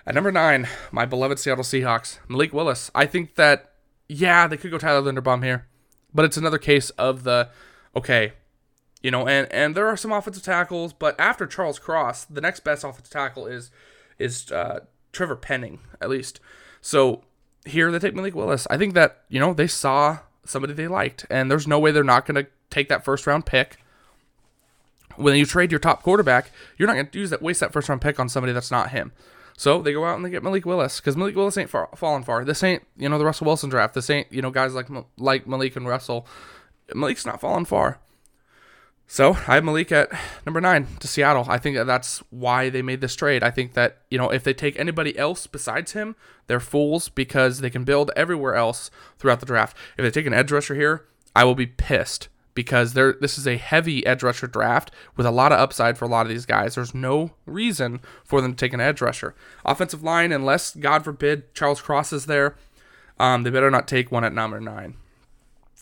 At 0.07 0.15
number 0.15 0.33
nine, 0.33 0.69
my 0.91 1.05
beloved 1.05 1.39
Seattle 1.39 1.65
Seahawks, 1.65 2.19
Malik 2.29 2.53
Willis. 2.53 2.91
I 2.95 3.07
think 3.07 3.35
that 3.35 3.73
yeah, 4.09 4.47
they 4.47 4.57
could 4.57 4.71
go 4.71 4.79
Tyler 4.79 5.13
Linderbaum 5.13 5.45
here, 5.45 5.67
but 6.15 6.25
it's 6.25 6.37
another 6.37 6.59
case 6.59 6.91
of 6.91 7.25
the 7.25 7.51
okay, 7.95 8.33
you 9.03 9.11
know, 9.11 9.27
and 9.27 9.51
and 9.53 9.75
there 9.75 9.87
are 9.87 9.97
some 9.97 10.13
offensive 10.13 10.43
tackles, 10.43 10.93
but 10.93 11.19
after 11.21 11.47
Charles 11.47 11.79
Cross, 11.79 12.27
the 12.27 12.41
next 12.41 12.61
best 12.61 12.85
offensive 12.85 13.11
tackle 13.11 13.47
is 13.47 13.71
is 14.19 14.51
uh, 14.51 14.81
Trevor 15.13 15.37
Penning 15.37 15.81
at 16.01 16.11
least. 16.11 16.41
So 16.81 17.23
here 17.65 17.91
they 17.93 17.99
take 17.99 18.15
Malik 18.15 18.35
Willis. 18.35 18.67
I 18.71 18.77
think 18.77 18.95
that 18.95 19.23
you 19.29 19.39
know 19.39 19.55
they 19.55 19.67
saw 19.67 20.19
somebody 20.45 20.73
they 20.73 20.89
liked, 20.89 21.27
and 21.31 21.51
there's 21.51 21.67
no 21.67 21.79
way 21.79 21.93
they're 21.93 22.05
not 22.05 22.27
going 22.27 22.43
to 22.45 22.51
take 22.71 22.89
that 22.89 23.05
first 23.05 23.27
round 23.27 23.47
pick. 23.47 23.79
When 25.17 25.37
you 25.37 25.47
trade 25.47 25.73
your 25.73 25.81
top 25.81 26.03
quarterback, 26.03 26.53
you're 26.77 26.87
not 26.87 26.95
going 26.95 27.09
to 27.09 27.19
use 27.19 27.31
that 27.31 27.43
waste 27.43 27.61
that 27.61 27.73
first 27.73 27.89
round 27.89 28.01
pick 28.01 28.21
on 28.21 28.29
somebody 28.29 28.53
that's 28.53 28.71
not 28.71 28.91
him. 28.91 29.13
So 29.57 29.83
they 29.83 29.93
go 29.93 30.05
out 30.05 30.15
and 30.15 30.25
they 30.25 30.31
get 30.31 30.45
Malik 30.45 30.65
Willis 30.65 31.01
because 31.01 31.17
Malik 31.17 31.35
Willis 31.35 31.59
ain't 31.59 31.71
far, 31.71 31.89
falling 31.97 32.23
far. 32.23 32.45
This 32.45 32.63
ain't 32.63 32.85
you 32.97 33.09
know 33.09 33.19
the 33.19 33.25
Russell 33.25 33.47
Wilson 33.47 33.71
draft. 33.71 33.95
This 33.95 34.11
ain't 34.11 34.33
you 34.33 34.43
know 34.43 34.51
guys 34.51 34.75
like 34.75 34.89
like 35.17 35.47
Malik 35.47 35.77
and 35.77 35.87
Russell. 35.87 36.27
Malik's 36.95 37.27
not 37.27 37.41
falling 37.41 37.65
far. 37.65 37.99
So 39.11 39.33
I 39.49 39.55
have 39.55 39.65
Malik 39.65 39.91
at 39.91 40.11
number 40.45 40.61
nine 40.61 40.87
to 41.01 41.09
Seattle. 41.09 41.47
I 41.49 41.57
think 41.57 41.77
that 41.79 41.87
that's 41.87 42.19
why 42.29 42.69
they 42.69 42.83
made 42.83 43.01
this 43.01 43.17
trade. 43.17 43.43
I 43.43 43.51
think 43.51 43.73
that 43.73 44.03
you 44.11 44.19
know 44.19 44.29
if 44.29 44.45
they 44.45 44.53
take 44.53 44.79
anybody 44.79 45.19
else 45.19 45.47
besides 45.47 45.93
him, 45.93 46.15
they're 46.47 46.61
fools 46.61 47.09
because 47.09 47.61
they 47.61 47.71
can 47.71 47.85
build 47.85 48.11
everywhere 48.15 48.55
else 48.55 48.91
throughout 49.19 49.41
the 49.41 49.47
draft. 49.47 49.75
If 49.97 50.05
they 50.05 50.11
take 50.11 50.27
an 50.27 50.35
edge 50.35 50.53
rusher 50.53 50.75
here, 50.75 51.07
I 51.35 51.45
will 51.45 51.55
be 51.55 51.67
pissed 51.67 52.29
because 52.53 52.93
there 52.93 53.15
this 53.15 53.39
is 53.39 53.47
a 53.47 53.57
heavy 53.57 54.05
edge 54.05 54.23
rusher 54.23 54.47
draft 54.47 54.91
with 55.17 55.25
a 55.25 55.31
lot 55.31 55.53
of 55.53 55.59
upside 55.59 55.97
for 55.97 56.05
a 56.05 56.09
lot 56.09 56.27
of 56.27 56.29
these 56.29 56.45
guys. 56.45 56.75
There's 56.75 56.95
no 56.95 57.31
reason 57.47 58.01
for 58.25 58.43
them 58.43 58.53
to 58.53 58.57
take 58.57 58.75
an 58.75 58.81
edge 58.81 59.01
rusher. 59.01 59.35
Offensive 59.65 60.03
line, 60.03 60.33
unless 60.33 60.77
God 60.77 61.03
forbid 61.03 61.55
Charles 61.55 61.81
Cross 61.81 62.13
is 62.13 62.27
there, 62.27 62.57
um, 63.19 63.43
they 63.43 63.49
better 63.49 63.71
not 63.71 63.89
take 63.89 64.13
one 64.13 64.25
at 64.25 64.35
number 64.35 64.61
nine. 64.61 64.97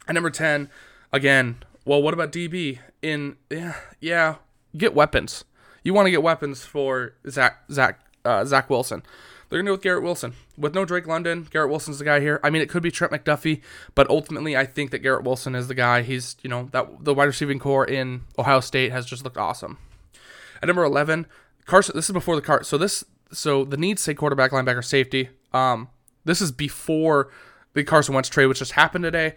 At 0.07 0.15
number 0.15 0.31
ten, 0.31 0.71
again, 1.13 1.57
well, 1.87 2.03
what 2.03 2.13
about 2.13 2.33
DB? 2.33 2.81
In 3.01 3.37
yeah, 3.49 3.77
yeah, 4.01 4.37
get 4.77 4.95
weapons. 4.95 5.45
You 5.85 5.95
want 5.95 6.07
to 6.07 6.11
get 6.11 6.23
weapons 6.23 6.65
for 6.65 7.15
Zach 7.31 7.63
Zach 7.71 8.01
uh, 8.25 8.45
Zach 8.45 8.69
Wilson. 8.69 9.03
They're 9.49 9.61
gonna 9.61 9.69
go 9.69 9.75
with 9.75 9.83
Garrett 9.83 10.03
Wilson. 10.03 10.35
With 10.59 10.75
no 10.75 10.85
Drake 10.85 11.07
London, 11.07 11.47
Garrett 11.49 11.71
Wilson's 11.71 12.01
the 12.01 12.05
guy 12.05 12.19
here. 12.19 12.41
I 12.43 12.51
mean, 12.51 12.61
it 12.61 12.69
could 12.69 12.83
be 12.83 12.91
Trent 12.91 13.13
McDuffie, 13.13 13.63
but 13.95 14.11
ultimately, 14.11 14.57
I 14.57 14.65
think 14.67 14.91
that 14.91 14.99
Garrett 14.99 15.23
Wilson 15.23 15.55
is 15.55 15.69
the 15.69 15.75
guy. 15.75 16.03
He's 16.03 16.37
you 16.43 16.51
know 16.51 16.69
that 16.73 17.05
the 17.05 17.15
wide 17.15 17.27
receiving 17.27 17.61
core 17.61 17.87
in 17.87 18.23
Ohio 18.37 18.61
State 18.61 18.91
has 18.91 19.07
just 19.07 19.23
looked 19.23 19.37
awesome. 19.37 19.79
At 20.61 20.67
number 20.67 20.83
eleven, 20.83 21.27
Carson. 21.67 21.95
This 21.95 22.07
is 22.07 22.13
before 22.13 22.35
the 22.35 22.43
cart. 22.43 22.67
So 22.67 22.77
this 22.77 23.05
so 23.31 23.65
the 23.65 23.77
needs 23.77 24.03
say 24.03 24.15
quarterback, 24.15 24.51
linebacker, 24.51 24.85
safety. 24.85 25.29
Um, 25.53 25.89
this 26.25 26.41
is 26.41 26.51
before 26.51 27.31
the 27.75 27.85
Carson 27.85 28.15
Wentz 28.15 28.29
trade, 28.29 28.47
which 28.47 28.59
just 28.59 28.73
happened 28.73 29.05
today. 29.05 29.37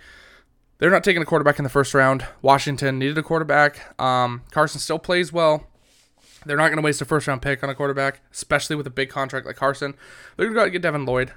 They're 0.79 0.89
not 0.89 1.03
taking 1.03 1.21
a 1.21 1.25
quarterback 1.25 1.59
in 1.59 1.63
the 1.63 1.69
first 1.69 1.93
round. 1.93 2.25
Washington 2.41 2.99
needed 2.99 3.17
a 3.17 3.23
quarterback. 3.23 3.99
Um, 4.01 4.43
Carson 4.51 4.79
still 4.79 4.97
plays 4.97 5.31
well. 5.31 5.67
They're 6.45 6.57
not 6.57 6.67
going 6.67 6.77
to 6.77 6.81
waste 6.81 7.01
a 7.01 7.05
first 7.05 7.27
round 7.27 7.41
pick 7.41 7.63
on 7.63 7.69
a 7.69 7.75
quarterback, 7.75 8.21
especially 8.31 8.77
with 8.77 8.87
a 8.87 8.91
big 8.91 9.09
contract 9.09 9.45
like 9.45 9.57
Carson. 9.57 9.93
They're 10.35 10.45
going 10.45 10.53
to 10.53 10.55
go 10.55 10.61
out 10.61 10.67
and 10.67 10.71
get 10.71 10.81
Devin 10.81 11.05
Lloyd. 11.05 11.33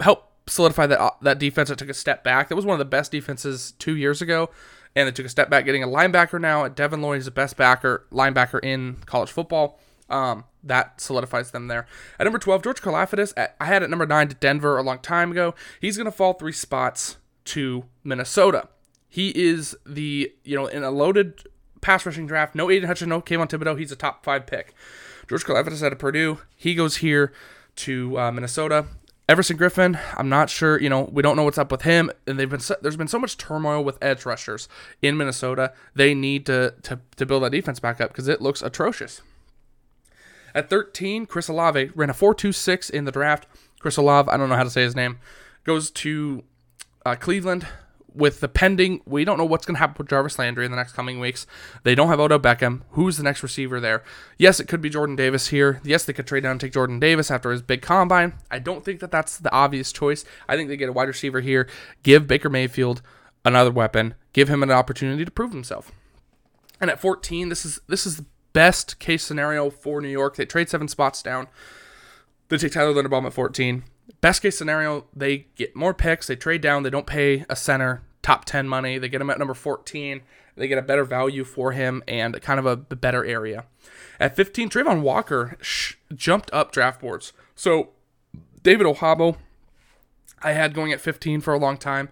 Help 0.00 0.32
solidify 0.48 0.86
that 0.88 1.00
uh, 1.00 1.10
that 1.22 1.38
defense 1.38 1.68
that 1.68 1.78
took 1.78 1.88
a 1.88 1.94
step 1.94 2.24
back. 2.24 2.48
That 2.48 2.56
was 2.56 2.66
one 2.66 2.74
of 2.74 2.80
the 2.80 2.84
best 2.84 3.12
defenses 3.12 3.72
two 3.78 3.96
years 3.96 4.20
ago, 4.20 4.50
and 4.96 5.06
they 5.06 5.12
took 5.12 5.26
a 5.26 5.28
step 5.28 5.48
back 5.48 5.64
getting 5.64 5.84
a 5.84 5.88
linebacker 5.88 6.40
now. 6.40 6.66
Devin 6.66 7.00
Lloyd 7.00 7.18
is 7.18 7.26
the 7.26 7.30
best 7.30 7.56
backer 7.56 8.04
linebacker 8.10 8.62
in 8.64 8.96
college 9.06 9.30
football. 9.30 9.78
Um, 10.10 10.44
that 10.64 11.00
solidifies 11.00 11.52
them 11.52 11.68
there. 11.68 11.86
At 12.18 12.24
number 12.24 12.38
12, 12.38 12.62
George 12.64 12.82
Karlaftis. 12.82 13.32
I 13.60 13.64
had 13.64 13.82
at 13.82 13.90
number 13.90 14.06
9 14.06 14.28
to 14.28 14.34
Denver 14.34 14.76
a 14.76 14.82
long 14.82 14.98
time 14.98 15.30
ago. 15.30 15.54
He's 15.80 15.96
going 15.96 16.04
to 16.04 16.12
fall 16.12 16.34
three 16.34 16.52
spots 16.52 17.16
to 17.46 17.84
Minnesota. 18.04 18.68
He 19.08 19.30
is 19.30 19.76
the, 19.86 20.32
you 20.44 20.56
know, 20.56 20.66
in 20.66 20.82
a 20.82 20.90
loaded 20.90 21.42
pass 21.80 22.06
rushing 22.06 22.26
draft, 22.26 22.54
no 22.54 22.70
Aidan 22.70 22.88
Hutchinson, 22.88 23.10
no 23.10 23.20
Kayvon 23.20 23.48
Thibodeaux. 23.48 23.78
He's 23.78 23.92
a 23.92 23.96
top 23.96 24.24
five 24.24 24.46
pick. 24.46 24.74
George 25.28 25.44
Karlaftis 25.44 25.82
out 25.82 25.92
of 25.92 25.98
Purdue. 25.98 26.38
He 26.56 26.74
goes 26.74 26.98
here 26.98 27.32
to 27.76 28.18
uh, 28.18 28.32
Minnesota. 28.32 28.86
Everson 29.28 29.56
Griffen, 29.56 30.00
I'm 30.16 30.28
not 30.28 30.50
sure. 30.50 30.80
You 30.80 30.88
know, 30.88 31.08
we 31.12 31.22
don't 31.22 31.36
know 31.36 31.44
what's 31.44 31.58
up 31.58 31.70
with 31.70 31.82
him, 31.82 32.10
and 32.26 32.38
they've 32.38 32.50
been 32.50 32.60
so, 32.60 32.76
there's 32.82 32.96
been 32.96 33.08
so 33.08 33.18
much 33.18 33.38
turmoil 33.38 33.82
with 33.82 33.96
edge 34.02 34.26
rushers 34.26 34.68
in 35.00 35.16
Minnesota. 35.16 35.72
They 35.94 36.12
need 36.14 36.44
to 36.46 36.74
to, 36.82 37.00
to 37.16 37.26
build 37.26 37.44
that 37.44 37.50
defense 37.50 37.80
back 37.80 38.00
up 38.00 38.10
because 38.10 38.28
it 38.28 38.40
looks 38.42 38.62
atrocious. 38.62 39.22
At 40.54 40.68
13, 40.68 41.26
Chris 41.26 41.48
Olave 41.48 41.90
ran 41.94 42.10
a 42.10 42.14
4.26 42.14 42.90
in 42.90 43.04
the 43.04 43.12
draft. 43.12 43.46
Chris 43.80 43.96
Olave, 43.96 44.30
I 44.30 44.36
don't 44.36 44.50
know 44.50 44.56
how 44.56 44.64
to 44.64 44.70
say 44.70 44.82
his 44.82 44.94
name, 44.94 45.18
goes 45.64 45.90
to 45.90 46.44
uh, 47.04 47.16
Cleveland 47.16 47.66
with 48.14 48.40
the 48.40 48.48
pending, 48.48 49.00
we 49.06 49.24
don't 49.24 49.38
know 49.38 49.44
what's 49.44 49.66
going 49.66 49.74
to 49.74 49.80
happen 49.80 49.96
with 49.98 50.08
Jarvis 50.08 50.38
Landry 50.38 50.64
in 50.64 50.70
the 50.70 50.76
next 50.76 50.92
coming 50.92 51.20
weeks. 51.20 51.46
They 51.82 51.94
don't 51.94 52.08
have 52.08 52.20
Odell 52.20 52.38
Beckham. 52.38 52.82
Who's 52.90 53.16
the 53.16 53.22
next 53.22 53.42
receiver 53.42 53.80
there? 53.80 54.02
Yes, 54.38 54.60
it 54.60 54.68
could 54.68 54.80
be 54.80 54.90
Jordan 54.90 55.16
Davis 55.16 55.48
here. 55.48 55.80
Yes, 55.84 56.04
they 56.04 56.12
could 56.12 56.26
trade 56.26 56.42
down 56.42 56.52
and 56.52 56.60
take 56.60 56.72
Jordan 56.72 57.00
Davis 57.00 57.30
after 57.30 57.50
his 57.50 57.62
big 57.62 57.82
combine. 57.82 58.34
I 58.50 58.58
don't 58.58 58.84
think 58.84 59.00
that 59.00 59.10
that's 59.10 59.38
the 59.38 59.52
obvious 59.52 59.92
choice. 59.92 60.24
I 60.48 60.56
think 60.56 60.68
they 60.68 60.76
get 60.76 60.88
a 60.88 60.92
wide 60.92 61.08
receiver 61.08 61.40
here. 61.40 61.68
Give 62.02 62.26
Baker 62.26 62.50
Mayfield 62.50 63.02
another 63.44 63.70
weapon. 63.70 64.14
Give 64.32 64.48
him 64.48 64.62
an 64.62 64.70
opportunity 64.70 65.24
to 65.24 65.30
prove 65.30 65.52
himself. 65.52 65.92
And 66.80 66.90
at 66.90 67.00
14, 67.00 67.48
this 67.48 67.64
is 67.64 67.80
this 67.86 68.06
is 68.06 68.16
the 68.16 68.26
best 68.52 68.98
case 68.98 69.22
scenario 69.22 69.70
for 69.70 70.00
New 70.00 70.08
York. 70.08 70.36
They 70.36 70.44
trade 70.44 70.68
seven 70.68 70.88
spots 70.88 71.22
down. 71.22 71.46
They 72.48 72.58
take 72.58 72.72
Tyler 72.72 72.92
Linderbaum 72.92 73.24
at 73.24 73.32
14. 73.32 73.84
Best 74.22 74.40
case 74.40 74.56
scenario, 74.56 75.04
they 75.14 75.48
get 75.56 75.76
more 75.76 75.92
picks, 75.92 76.28
they 76.28 76.36
trade 76.36 76.62
down, 76.62 76.84
they 76.84 76.90
don't 76.90 77.06
pay 77.06 77.44
a 77.50 77.56
center 77.56 78.02
top 78.22 78.44
10 78.44 78.68
money, 78.68 78.96
they 78.96 79.08
get 79.08 79.20
him 79.20 79.28
at 79.30 79.38
number 79.38 79.52
14, 79.52 80.22
they 80.56 80.68
get 80.68 80.78
a 80.78 80.82
better 80.82 81.04
value 81.04 81.42
for 81.42 81.72
him 81.72 82.04
and 82.06 82.40
kind 82.40 82.60
of 82.60 82.66
a, 82.66 82.76
better 82.76 83.24
area. 83.24 83.64
At 84.20 84.36
15, 84.36 84.70
Travon 84.70 85.02
Walker 85.02 85.56
sh- 85.60 85.94
jumped 86.14 86.50
up 86.52 86.70
draft 86.70 87.00
boards. 87.00 87.32
So 87.56 87.90
David 88.62 88.86
Ojabo, 88.86 89.36
I 90.40 90.52
had 90.52 90.72
going 90.72 90.92
at 90.92 91.00
15 91.00 91.40
for 91.40 91.52
a 91.52 91.58
long 91.58 91.76
time, 91.76 92.08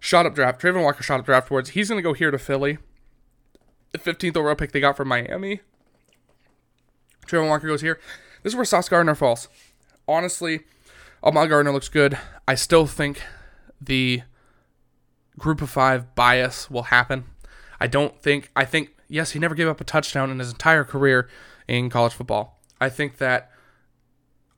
shot 0.00 0.24
up 0.24 0.34
draft. 0.34 0.60
Travon 0.60 0.82
Walker 0.82 1.02
shot 1.02 1.20
up 1.20 1.26
draft 1.26 1.50
boards. 1.50 1.70
He's 1.70 1.90
going 1.90 1.98
to 1.98 2.02
go 2.02 2.14
here 2.14 2.30
to 2.30 2.38
Philly. 2.38 2.78
The 3.90 3.98
15th 3.98 4.38
overall 4.38 4.54
pick 4.54 4.72
they 4.72 4.80
got 4.80 4.96
from 4.96 5.08
Miami. 5.08 5.60
Travon 7.26 7.48
Walker 7.48 7.66
goes 7.66 7.82
here. 7.82 8.00
This 8.42 8.52
is 8.52 8.56
where 8.56 8.64
Sauce 8.64 8.88
Gardner 8.88 9.14
falls. 9.14 9.48
Honestly, 10.08 10.60
Ahmad 11.22 11.48
Gardner 11.48 11.72
looks 11.72 11.88
good. 11.88 12.18
I 12.48 12.54
still 12.56 12.86
think 12.86 13.22
the 13.80 14.22
group 15.38 15.62
of 15.62 15.70
five 15.70 16.14
bias 16.14 16.70
will 16.70 16.84
happen. 16.84 17.24
I 17.78 17.86
don't 17.86 18.20
think, 18.20 18.50
I 18.56 18.64
think, 18.64 18.94
yes, 19.08 19.32
he 19.32 19.38
never 19.38 19.54
gave 19.54 19.68
up 19.68 19.80
a 19.80 19.84
touchdown 19.84 20.30
in 20.30 20.38
his 20.38 20.50
entire 20.50 20.84
career 20.84 21.28
in 21.68 21.90
college 21.90 22.14
football. 22.14 22.60
I 22.80 22.88
think 22.88 23.18
that. 23.18 23.48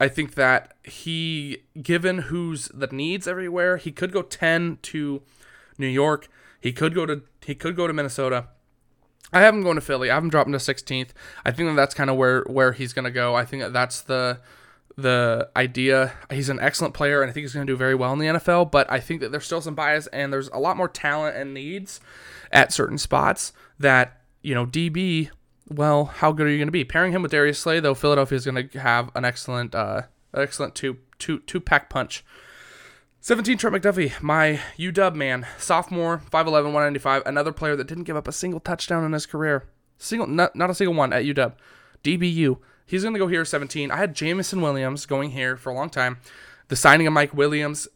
I 0.00 0.09
think 0.09 0.35
that 0.35 0.77
he, 0.83 1.59
given 1.81 2.18
who's 2.18 2.66
the 2.74 2.88
needs 2.88 3.29
everywhere, 3.29 3.77
he 3.77 3.92
could 3.92 4.12
go 4.12 4.22
ten 4.22 4.79
to 4.83 5.22
New 5.79 5.87
York. 5.87 6.29
He 6.61 6.72
could 6.72 6.94
go 6.94 7.07
to 7.07 7.22
he 7.46 7.55
could 7.55 7.77
go 7.77 7.87
to 7.87 7.92
Minnesota. 7.92 8.48
I 9.33 9.40
have 9.40 9.55
him 9.55 9.62
going 9.62 9.77
to 9.77 9.81
Philly. 9.81 10.11
I 10.11 10.14
have 10.14 10.24
him 10.24 10.31
dropping 10.31 10.53
to 10.53 10.59
16th. 10.59 11.11
I 11.44 11.53
think 11.53 11.68
that 11.68 11.77
that's 11.77 11.94
kind 11.94 12.11
of 12.11 12.16
where 12.16 12.42
where 12.42 12.72
he's 12.72 12.92
going 12.92 13.05
to 13.05 13.11
go. 13.11 13.37
I 13.37 13.44
think 13.44 13.62
that 13.62 13.72
that's 13.72 14.00
the 14.00 14.40
the 14.96 15.48
idea. 15.57 16.12
He's 16.30 16.48
an 16.48 16.61
excellent 16.61 16.94
player, 16.94 17.22
and 17.22 17.30
I 17.30 17.33
think 17.33 17.44
he's 17.44 17.54
going 17.54 17.66
to 17.66 17.72
do 17.72 17.76
very 17.76 17.94
well 17.94 18.12
in 18.12 18.18
the 18.18 18.26
NFL. 18.26 18.70
But 18.70 18.90
I 18.90 19.00
think 19.00 19.20
that 19.20 19.33
there's 19.33 19.44
still 19.44 19.61
some 19.61 19.74
bias, 19.74 20.07
and 20.09 20.33
there's 20.33 20.48
a 20.48 20.59
lot 20.59 20.76
more 20.76 20.88
talent 20.88 21.37
and 21.37 21.54
needs 21.54 22.00
at 22.52 22.72
certain 22.72 22.98
spots 22.98 23.52
that 23.78 24.20
you 24.42 24.54
know 24.54 24.66
DB. 24.66 25.30
Well, 25.68 26.07
how 26.07 26.33
good 26.33 26.46
are 26.46 26.50
you 26.50 26.59
going 26.59 26.68
to 26.68 26.72
be? 26.72 26.85
Pairing 26.85 27.12
him 27.12 27.22
with 27.22 27.30
Darius 27.30 27.59
Slay, 27.59 27.80
though, 27.80 27.94
Philadelphia 27.94 28.37
is 28.37 28.44
going 28.44 28.68
to 28.68 28.80
have 28.80 29.11
an 29.14 29.24
excellent, 29.24 29.74
uh, 29.74 30.02
excellent 30.35 30.74
two 30.74 30.98
two 31.18 31.40
two 31.40 31.61
pack 31.61 31.88
punch. 31.88 32.24
17 33.20 33.57
Trent 33.57 33.74
McDuffie, 33.74 34.20
my 34.20 34.61
UW 34.76 35.14
man, 35.14 35.46
sophomore, 35.57 36.20
5'11, 36.30 36.44
195, 36.64 37.22
another 37.24 37.52
player 37.52 37.74
that 37.74 37.87
didn't 37.87 38.04
give 38.04 38.16
up 38.16 38.28
a 38.28 38.33
single 38.33 38.61
touchdown 38.61 39.02
in 39.02 39.14
his 39.14 39.24
career. 39.24 39.66
Single 39.96 40.26
not, 40.26 40.54
not 40.54 40.68
a 40.68 40.74
single 40.74 40.94
one 40.94 41.11
at 41.11 41.24
UW. 41.24 41.54
DBU. 42.04 42.59
He's 42.87 43.03
going 43.03 43.14
to 43.14 43.18
go 43.18 43.29
here 43.29 43.44
17. 43.44 43.90
I 43.90 43.97
had 43.97 44.14
Jameson 44.14 44.61
Williams 44.61 45.07
going 45.07 45.31
here 45.31 45.57
for 45.57 45.70
a 45.70 45.75
long 45.75 45.90
time. 45.90 46.18
The 46.68 46.77
signing 46.77 47.07
of 47.07 47.12
Mike 47.12 47.35
Williams. 47.35 47.88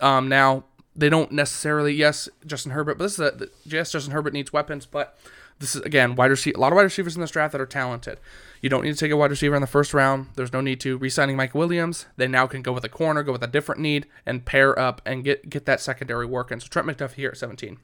Um, 0.00 0.28
now 0.28 0.64
they 0.94 1.08
don't 1.08 1.32
necessarily. 1.32 1.94
Yes, 1.94 2.28
Justin 2.46 2.72
Herbert, 2.72 2.98
but 2.98 3.04
this 3.04 3.14
is 3.14 3.20
a 3.20 3.48
yes. 3.64 3.92
Justin 3.92 4.12
Herbert 4.12 4.32
needs 4.32 4.52
weapons, 4.52 4.86
but 4.86 5.18
This 5.58 5.76
is 5.76 5.82
again 5.82 6.16
wide 6.16 6.30
receiver. 6.30 6.56
A 6.56 6.60
lot 6.60 6.72
of 6.72 6.76
wide 6.76 6.82
receivers 6.82 7.14
in 7.14 7.20
this 7.20 7.30
draft 7.30 7.52
that 7.52 7.60
are 7.60 7.66
talented. 7.66 8.18
You 8.60 8.68
don't 8.68 8.82
need 8.82 8.92
to 8.92 8.98
take 8.98 9.12
a 9.12 9.16
wide 9.16 9.30
receiver 9.30 9.54
in 9.54 9.60
the 9.60 9.66
first 9.66 9.94
round. 9.94 10.28
There's 10.34 10.52
no 10.52 10.60
need 10.60 10.80
to 10.80 10.96
re-signing 10.96 11.36
Mike 11.36 11.54
Williams. 11.54 12.06
They 12.16 12.26
now 12.26 12.46
can 12.46 12.62
go 12.62 12.72
with 12.72 12.84
a 12.84 12.88
corner, 12.88 13.22
go 13.22 13.32
with 13.32 13.42
a 13.42 13.48
different 13.48 13.80
need, 13.80 14.06
and 14.26 14.44
pair 14.44 14.78
up 14.78 15.00
and 15.06 15.22
get 15.22 15.48
get 15.48 15.66
that 15.66 15.80
secondary 15.80 16.26
working. 16.26 16.60
So 16.60 16.68
Trent 16.68 16.88
McDuffie 16.88 17.14
here 17.14 17.30
at 17.30 17.36
17. 17.36 17.78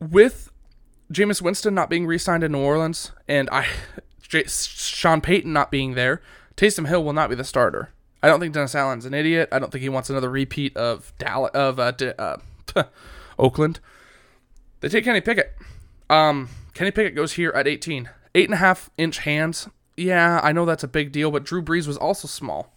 With 0.00 0.50
Jameis 1.14 1.40
Winston 1.40 1.74
not 1.74 1.90
being 1.90 2.06
re-signed 2.06 2.44
in 2.44 2.52
New 2.52 2.60
Orleans, 2.60 3.12
and 3.28 3.48
I, 3.50 3.66
J- 4.22 4.44
Sean 4.46 5.20
Payton 5.20 5.52
not 5.52 5.70
being 5.70 5.94
there, 5.94 6.20
Taysom 6.56 6.88
Hill 6.88 7.04
will 7.04 7.12
not 7.12 7.30
be 7.30 7.36
the 7.36 7.44
starter. 7.44 7.90
I 8.22 8.28
don't 8.28 8.40
think 8.40 8.54
Dennis 8.54 8.74
Allen's 8.74 9.04
an 9.04 9.14
idiot. 9.14 9.48
I 9.52 9.58
don't 9.58 9.70
think 9.70 9.82
he 9.82 9.88
wants 9.88 10.08
another 10.08 10.30
repeat 10.30 10.76
of 10.76 11.12
Dallas 11.18 11.50
of 11.52 11.78
uh, 11.78 11.92
uh, 12.18 12.36
Oakland. 13.38 13.80
They 14.80 14.88
take 14.88 15.04
Kenny 15.04 15.20
Pickett. 15.20 15.54
Um, 16.08 16.48
Kenny 16.72 16.90
Pickett 16.90 17.14
goes 17.14 17.34
here 17.34 17.50
at 17.54 17.68
18. 17.68 18.08
Eight 18.34 18.46
and 18.46 18.54
a 18.54 18.58
half 18.58 18.90
inch 18.96 19.18
hands. 19.18 19.68
Yeah, 19.96 20.40
I 20.42 20.52
know 20.52 20.64
that's 20.64 20.82
a 20.82 20.88
big 20.88 21.12
deal, 21.12 21.30
but 21.30 21.44
Drew 21.44 21.62
Brees 21.62 21.86
was 21.86 21.96
also 21.96 22.26
small. 22.26 22.72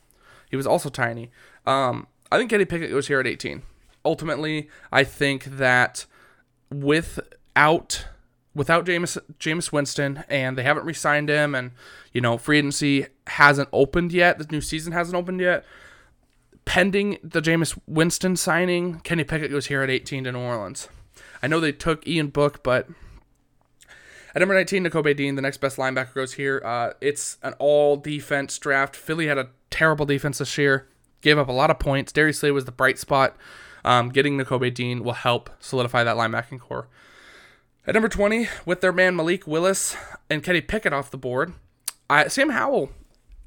He 0.49 0.55
was 0.55 0.67
also 0.67 0.89
tiny. 0.89 1.31
Um, 1.65 2.07
I 2.31 2.37
think 2.37 2.49
Kenny 2.49 2.65
Pickett 2.65 2.91
goes 2.91 3.07
here 3.07 3.19
at 3.19 3.27
18. 3.27 3.63
Ultimately, 4.05 4.69
I 4.91 5.03
think 5.03 5.45
that 5.45 6.05
without 6.69 8.05
without 8.57 8.85
Jameis 8.85 9.17
Jameis 9.39 9.71
Winston 9.71 10.23
and 10.27 10.57
they 10.57 10.63
haven't 10.63 10.85
re-signed 10.85 11.29
him 11.29 11.53
and 11.53 11.71
you 12.11 12.19
know 12.19 12.37
free 12.37 12.57
agency 12.57 13.05
hasn't 13.27 13.69
opened 13.71 14.11
yet, 14.11 14.39
the 14.39 14.47
new 14.49 14.61
season 14.61 14.91
hasn't 14.91 15.15
opened 15.15 15.39
yet. 15.39 15.63
Pending 16.65 17.17
the 17.23 17.41
Jameis 17.41 17.79
Winston 17.87 18.35
signing, 18.35 18.99
Kenny 19.01 19.23
Pickett 19.23 19.51
goes 19.51 19.67
here 19.67 19.83
at 19.83 19.89
18 19.89 20.25
to 20.25 20.33
New 20.33 20.39
Orleans. 20.39 20.89
I 21.41 21.47
know 21.47 21.61
they 21.61 21.71
took 21.71 22.05
Ian 22.05 22.27
Book, 22.27 22.61
but 22.61 22.89
at 24.35 24.39
number 24.39 24.53
19, 24.53 24.83
Nakobe 24.83 25.15
Dean, 25.15 25.35
the 25.35 25.41
next 25.41 25.57
best 25.57 25.77
linebacker, 25.77 26.13
goes 26.13 26.33
here. 26.33 26.61
Uh, 26.65 26.91
it's 26.99 27.37
an 27.41 27.53
all 27.59 27.95
defense 27.95 28.57
draft. 28.57 28.95
Philly 28.95 29.27
had 29.27 29.37
a 29.37 29.49
terrible 29.69 30.05
defense 30.05 30.39
this 30.39 30.57
year, 30.57 30.89
gave 31.21 31.37
up 31.37 31.47
a 31.47 31.53
lot 31.53 31.71
of 31.71 31.79
points. 31.79 32.11
Darius 32.11 32.39
Slay 32.39 32.51
was 32.51 32.65
the 32.65 32.71
bright 32.71 32.99
spot. 32.99 33.37
Um, 33.85 34.09
getting 34.09 34.37
Nakobe 34.37 34.73
Dean 34.73 35.03
will 35.03 35.13
help 35.13 35.49
solidify 35.59 36.03
that 36.03 36.17
linebacking 36.17 36.59
core. 36.59 36.89
At 37.87 37.93
number 37.93 38.09
20, 38.09 38.49
with 38.65 38.81
their 38.81 38.91
man 38.91 39.15
Malik 39.15 39.47
Willis 39.47 39.95
and 40.29 40.43
Kenny 40.43 40.59
Pickett 40.59 40.91
off 40.91 41.09
the 41.09 41.17
board, 41.17 41.53
I, 42.09 42.27
Sam 42.27 42.49
Howell, 42.49 42.89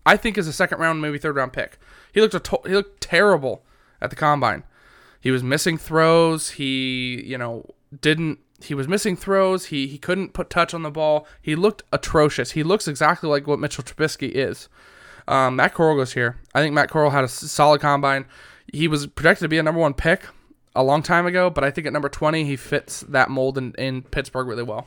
I 0.07 0.17
think, 0.17 0.39
is 0.39 0.49
a 0.49 0.53
second 0.53 0.79
round, 0.79 1.03
maybe 1.03 1.19
third 1.19 1.37
round 1.37 1.53
pick. 1.53 1.79
He 2.13 2.21
looked 2.23 2.43
to- 2.43 2.61
he 2.67 2.75
looked 2.75 3.03
terrible 3.03 3.63
at 4.01 4.09
the 4.09 4.17
combine. 4.17 4.63
He 5.21 5.31
was 5.31 5.43
missing 5.43 5.77
throws. 5.77 6.51
He, 6.53 7.23
you 7.23 7.37
know, 7.37 7.67
didn't. 8.01 8.39
He 8.63 8.73
was 8.75 8.89
missing 8.89 9.15
throws. 9.15 9.67
He 9.67 9.87
he 9.87 9.99
couldn't 9.99 10.33
put 10.33 10.49
touch 10.49 10.73
on 10.73 10.83
the 10.83 10.91
ball. 10.91 11.27
He 11.43 11.55
looked 11.55 11.83
atrocious. 11.93 12.53
He 12.53 12.63
looks 12.63 12.89
exactly 12.89 13.29
like 13.29 13.47
what 13.47 13.59
Mitchell 13.59 13.85
Trubisky 13.85 14.31
is. 14.31 14.71
Um, 15.29 15.57
Matt 15.57 15.75
Corral 15.75 15.97
goes 15.97 16.15
here. 16.15 16.39
I 16.55 16.61
think 16.61 16.75
Matt 16.75 16.91
Corral 16.91 17.11
had 17.11 17.25
a 17.25 17.29
solid 17.29 17.83
combine. 17.83 18.25
He 18.73 18.89
was 18.89 19.07
projected 19.07 19.45
to 19.45 19.49
be 19.49 19.59
a 19.59 19.63
number 19.63 19.81
one 19.81 19.93
pick 19.95 20.25
a 20.75 20.83
long 20.83 21.03
time 21.03 21.27
ago, 21.27 21.51
but 21.51 21.65
I 21.65 21.71
think 21.71 21.87
at 21.87 21.93
number 21.93 22.09
20, 22.09 22.45
he 22.45 22.57
fits 22.57 23.01
that 23.01 23.31
mold 23.31 23.59
in, 23.59 23.73
in 23.75 24.03
Pittsburgh 24.03 24.47
really 24.47 24.63
well. 24.63 24.87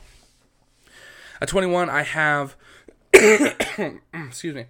At 1.42 1.50
21, 1.50 1.90
I 1.90 2.04
have, 2.04 2.56
excuse 3.14 4.56
me, 4.56 4.66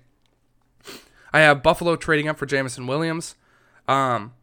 I 1.32 1.40
have 1.40 1.64
Buffalo 1.64 1.96
trading 1.96 2.28
up 2.28 2.38
for 2.38 2.46
Jameson 2.46 2.88
Williams. 2.88 3.36
Um, 3.88 4.34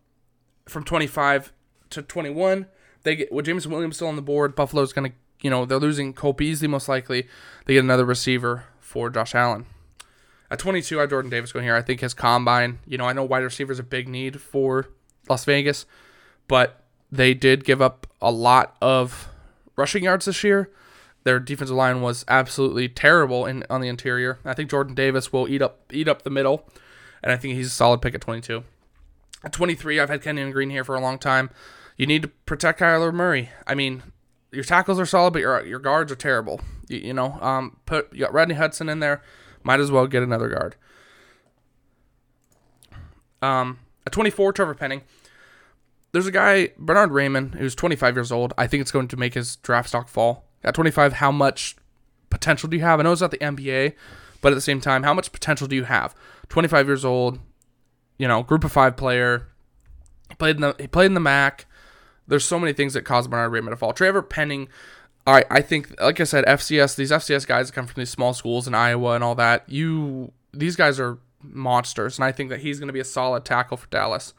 from 0.67 0.85
25 0.85 1.53
to 1.91 2.03
21, 2.03 2.67
they 3.03 3.17
get 3.17 3.33
with 3.33 3.47
Jameson 3.47 3.71
Williams 3.71 3.97
still 3.97 4.09
on 4.09 4.17
the 4.17 4.23
board. 4.23 4.55
Buffalo's 4.55 4.93
gonna, 4.93 5.13
you 5.41 5.51
know, 5.51 5.65
they're 5.65 5.79
losing 5.79 6.13
Cole 6.13 6.33
Beasley 6.33 6.69
most 6.69 6.89
likely. 6.89 7.27
They 7.65 7.75
get 7.75 7.85
another 7.85 8.05
receiver 8.05 8.65
for 8.79 9.11
Josh 9.11 9.35
Allen. 9.35 9.67
At 10.51 10.59
22, 10.59 10.99
I 10.99 11.03
have 11.03 11.11
Jordan 11.11 11.31
Davis 11.31 11.53
going 11.53 11.65
here. 11.65 11.77
I 11.77 11.83
think 11.83 12.01
his 12.01 12.13
combine, 12.13 12.81
you 12.85 12.99
know, 12.99 13.05
I 13.05 13.13
know 13.13 13.25
wide 13.25 13.45
receiver 13.45 13.73
is 13.73 13.79
a 13.79 13.85
big 13.85 14.09
need 14.09 14.41
for 14.41 14.89
Las 15.29 15.45
Vegas, 15.45 15.87
but 16.51 16.83
they 17.13 17.33
did 17.33 17.65
give 17.65 17.81
up 17.81 18.09
a 18.21 18.33
lot 18.33 18.77
of 18.83 19.29
rushing 19.77 20.03
yards 20.03 20.25
this 20.25 20.43
year. 20.43 20.69
Their 21.23 21.39
defensive 21.39 21.77
line 21.77 22.01
was 22.01 22.25
absolutely 22.27 22.89
terrible 22.89 23.47
in 23.47 23.65
on 23.71 23.81
the 23.81 23.87
interior. 23.87 24.41
I 24.45 24.55
think 24.55 24.69
Jordan 24.69 24.97
Davis 24.97 25.33
will 25.33 25.49
eat 25.49 25.63
up 25.63 25.93
eat 25.93 26.09
up 26.09 26.23
the 26.23 26.31
middle, 26.31 26.69
and 27.23 27.31
I 27.31 27.37
think 27.37 27.55
he's 27.55 27.69
a 27.69 27.71
solid 27.71 28.03
pick 28.03 28.17
at 28.17 28.21
22. 28.21 28.65
At 29.45 29.53
23, 29.53 30.01
I've 30.01 30.09
had 30.09 30.23
Kenyon 30.23 30.51
Green 30.51 30.71
here 30.71 30.83
for 30.83 30.97
a 30.97 31.01
long 31.01 31.21
time. 31.21 31.51
You 31.97 32.07
need 32.07 32.23
to 32.23 32.29
protect 32.29 32.81
Kyler 32.81 33.15
Murray. 33.15 33.51
I 33.65 33.77
mean, 33.77 34.03
your 34.51 34.65
tackles 34.65 34.99
are 34.99 35.07
solid, 35.07 35.33
but 35.33 35.43
your 35.43 35.65
your 35.65 35.79
guards 35.79 36.11
are 36.11 36.17
terrible. 36.17 36.61
You, 36.89 36.99
you 36.99 37.15
know, 37.15 37.39
um, 37.41 37.77
put 37.87 38.13
you 38.13 38.21
got 38.21 38.33
Rodney 38.33 38.57
Hudson 38.57 38.89
in 38.89 38.99
there. 38.99 39.23
Might 39.63 39.79
as 39.79 39.93
well 39.93 40.09
get 40.09 40.25
another 40.25 40.49
guard. 40.49 40.75
Um, 43.41 43.79
at 44.05 44.13
24, 44.13 44.53
Trevor 44.55 44.75
Penning. 44.75 45.03
There's 46.13 46.27
a 46.27 46.33
guy, 46.33 46.71
Bernhard 46.79 47.11
Raimann, 47.11 47.55
who's 47.55 47.75
25 47.75 48.17
years 48.17 48.33
old. 48.33 48.53
I 48.59 48.67
think 48.67 48.81
it's 48.81 48.91
going 48.91 49.09
to 49.09 49.17
make 49.17 49.35
his 49.35 49.57
draft 49.57 49.89
stock 49.89 50.09
fall. 50.09 50.45
At 50.65 50.75
25, 50.75 51.15
how 51.15 51.31
much 51.31 51.77
potential 52.29 52.69
do 52.69 52.77
you 52.77 52.83
have? 52.83 53.01
I 53.01 53.03
know 53.03 53.13
it's 53.13 53.21
not 53.21 53.31
the 53.31 53.39
NBA, 53.39 53.95
but 54.41 54.53
at 54.53 54.55
the 54.55 54.61
same 54.61 54.81
time, 54.81 55.03
how 55.05 55.15
much 55.15 55.33
potential 55.33 55.67
do 55.67 55.77
you 55.77 55.85
have? 55.85 56.15
25 56.49 56.87
years 56.87 57.05
old, 57.05 57.39
you 58.19 58.27
know, 58.27 58.43
group 58.43 58.65
of 58.65 58.73
five 58.73 58.97
player. 58.97 59.49
Played 60.39 60.57
in 60.57 60.63
the 60.63 60.77
he 60.79 60.87
played 60.87 61.07
in 61.07 61.15
the 61.15 61.21
MAC. 61.21 61.67
There's 62.27 62.45
so 62.45 62.59
many 62.59 62.73
things 62.73 62.95
that 62.95 63.03
cause 63.03 63.27
Bernhard 63.27 63.53
Raimann 63.53 63.71
to 63.71 63.77
fall. 63.77 63.93
Trevor 63.93 64.23
Penning, 64.23 64.69
all 65.27 65.35
right, 65.35 65.47
I 65.51 65.61
think, 65.61 66.01
like 66.01 66.21
I 66.21 66.25
said, 66.25 66.45
FCS. 66.47 66.97
These 66.97 67.11
FCS 67.11 67.47
guys 67.47 67.71
come 67.71 67.87
from 67.87 68.01
these 68.01 68.11
small 68.11 68.33
schools 68.33 68.69
in 68.69 68.75
Iowa 68.75 69.15
and 69.15 69.25
all 69.25 69.35
that. 69.35 69.69
You, 69.69 70.33
these 70.53 70.77
guys 70.77 71.01
are 71.01 71.19
monsters, 71.43 72.19
and 72.19 72.25
I 72.25 72.33
think 72.33 72.51
that 72.51 72.61
he's 72.61 72.79
going 72.79 72.89
to 72.89 72.93
be 72.93 73.01
a 73.01 73.05
solid 73.05 73.45
tackle 73.45 73.77
for 73.77 73.87
Dallas. 73.89 74.35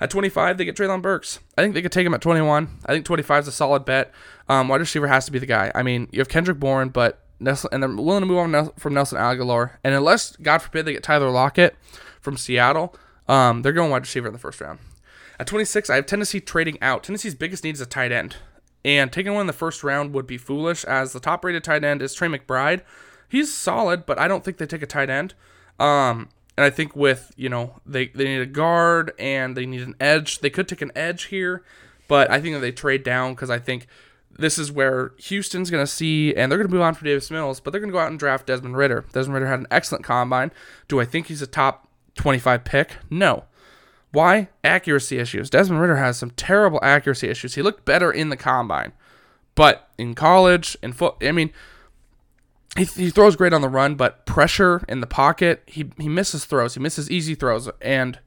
At 0.00 0.10
25, 0.10 0.58
they 0.58 0.64
get 0.64 0.76
Treylon 0.76 1.02
Burks. 1.02 1.40
I 1.56 1.62
think 1.62 1.74
they 1.74 1.82
could 1.82 1.92
take 1.92 2.06
him 2.06 2.14
at 2.14 2.20
21. 2.20 2.68
I 2.84 2.92
think 2.92 3.04
25 3.04 3.44
is 3.44 3.48
a 3.48 3.52
solid 3.52 3.84
bet. 3.84 4.12
Um, 4.48 4.68
wide 4.68 4.80
receiver 4.80 5.08
has 5.08 5.24
to 5.26 5.32
be 5.32 5.38
the 5.38 5.46
guy. 5.46 5.72
I 5.74 5.82
mean, 5.82 6.08
you 6.12 6.20
have 6.20 6.28
Kendrick 6.28 6.58
Bourne, 6.58 6.90
but 6.90 7.22
Nelson, 7.40 7.70
and 7.72 7.82
they're 7.82 7.90
willing 7.90 8.20
to 8.22 8.26
move 8.26 8.38
on 8.38 8.70
from 8.78 8.94
Nelson 8.94 9.18
Agholor. 9.18 9.72
And 9.82 9.94
unless, 9.94 10.36
God 10.36 10.58
forbid, 10.58 10.84
they 10.84 10.92
get 10.92 11.02
Tyler 11.02 11.30
Lockett 11.30 11.76
from 12.20 12.36
Seattle, 12.36 12.94
um, 13.28 13.62
they're 13.62 13.72
going 13.72 13.90
wide 13.90 14.02
receiver 14.02 14.26
in 14.26 14.32
the 14.32 14.38
first 14.38 14.60
round. 14.60 14.78
At 15.38 15.46
26, 15.46 15.90
I 15.90 15.96
have 15.96 16.06
Tennessee 16.06 16.40
trading 16.40 16.78
out. 16.80 17.04
Tennessee's 17.04 17.34
biggest 17.34 17.64
need 17.64 17.74
is 17.74 17.80
a 17.80 17.86
tight 17.86 18.12
end. 18.12 18.36
And 18.84 19.12
taking 19.12 19.32
one 19.32 19.42
in 19.42 19.46
the 19.46 19.52
first 19.52 19.82
round 19.82 20.14
would 20.14 20.26
be 20.26 20.38
foolish, 20.38 20.84
as 20.84 21.12
the 21.12 21.20
top 21.20 21.44
rated 21.44 21.64
tight 21.64 21.84
end 21.84 22.00
is 22.02 22.14
Trey 22.14 22.28
McBride. 22.28 22.82
He's 23.28 23.52
solid, 23.52 24.06
but 24.06 24.18
I 24.18 24.28
don't 24.28 24.44
think 24.44 24.58
they 24.58 24.66
take 24.66 24.82
a 24.82 24.86
tight 24.86 25.10
end. 25.10 25.34
Um, 25.78 26.28
and 26.56 26.64
I 26.64 26.70
think 26.70 26.96
with, 26.96 27.32
you 27.36 27.48
know, 27.48 27.80
they, 27.84 28.08
they 28.08 28.24
need 28.24 28.40
a 28.40 28.46
guard 28.46 29.12
and 29.18 29.56
they 29.56 29.66
need 29.66 29.82
an 29.82 29.94
edge. 30.00 30.38
They 30.38 30.50
could 30.50 30.68
take 30.68 30.82
an 30.82 30.92
edge 30.96 31.24
here, 31.24 31.62
but 32.08 32.30
I 32.30 32.40
think 32.40 32.54
that 32.54 32.60
they 32.60 32.72
trade 32.72 33.02
down 33.02 33.34
because 33.34 33.50
I 33.50 33.58
think 33.58 33.86
this 34.38 34.58
is 34.58 34.72
where 34.72 35.12
Houston's 35.18 35.70
going 35.70 35.82
to 35.82 35.90
see, 35.90 36.34
and 36.34 36.50
they're 36.50 36.58
going 36.58 36.68
to 36.68 36.74
move 36.74 36.82
on 36.82 36.94
for 36.94 37.04
Davis 37.04 37.30
Mills, 37.30 37.60
but 37.60 37.70
they're 37.70 37.80
going 37.80 37.90
to 37.90 37.96
go 37.96 37.98
out 37.98 38.10
and 38.10 38.18
draft 38.18 38.46
Desmond 38.46 38.76
Ridder. 38.76 39.04
Desmond 39.12 39.34
Ridder 39.34 39.46
had 39.46 39.60
an 39.60 39.66
excellent 39.70 40.04
combine. 40.04 40.50
Do 40.88 41.00
I 41.00 41.04
think 41.04 41.26
he's 41.26 41.42
a 41.42 41.46
top 41.46 41.88
25 42.16 42.64
pick? 42.64 42.96
No. 43.10 43.44
Why? 44.12 44.48
Accuracy 44.64 45.18
issues. 45.18 45.50
Desmond 45.50 45.80
Ridder 45.80 45.96
has 45.96 46.16
some 46.16 46.30
terrible 46.30 46.80
accuracy 46.82 47.28
issues. 47.28 47.54
He 47.54 47.62
looked 47.62 47.84
better 47.84 48.10
in 48.10 48.30
the 48.30 48.36
combine, 48.36 48.92
but 49.54 49.90
in 49.98 50.14
college, 50.14 50.76
in 50.82 50.92
foot, 50.92 51.16
I 51.22 51.32
mean, 51.32 51.52
he, 52.76 52.84
he 52.84 53.10
throws 53.10 53.36
great 53.36 53.52
on 53.52 53.60
the 53.60 53.68
run, 53.68 53.94
but 53.94 54.26
pressure 54.26 54.84
in 54.88 55.00
the 55.00 55.06
pocket, 55.06 55.62
he 55.66 55.90
he 55.98 56.08
misses 56.08 56.44
throws. 56.44 56.74
He 56.74 56.80
misses 56.80 57.10
easy 57.10 57.34
throws, 57.34 57.68
and 57.80 58.18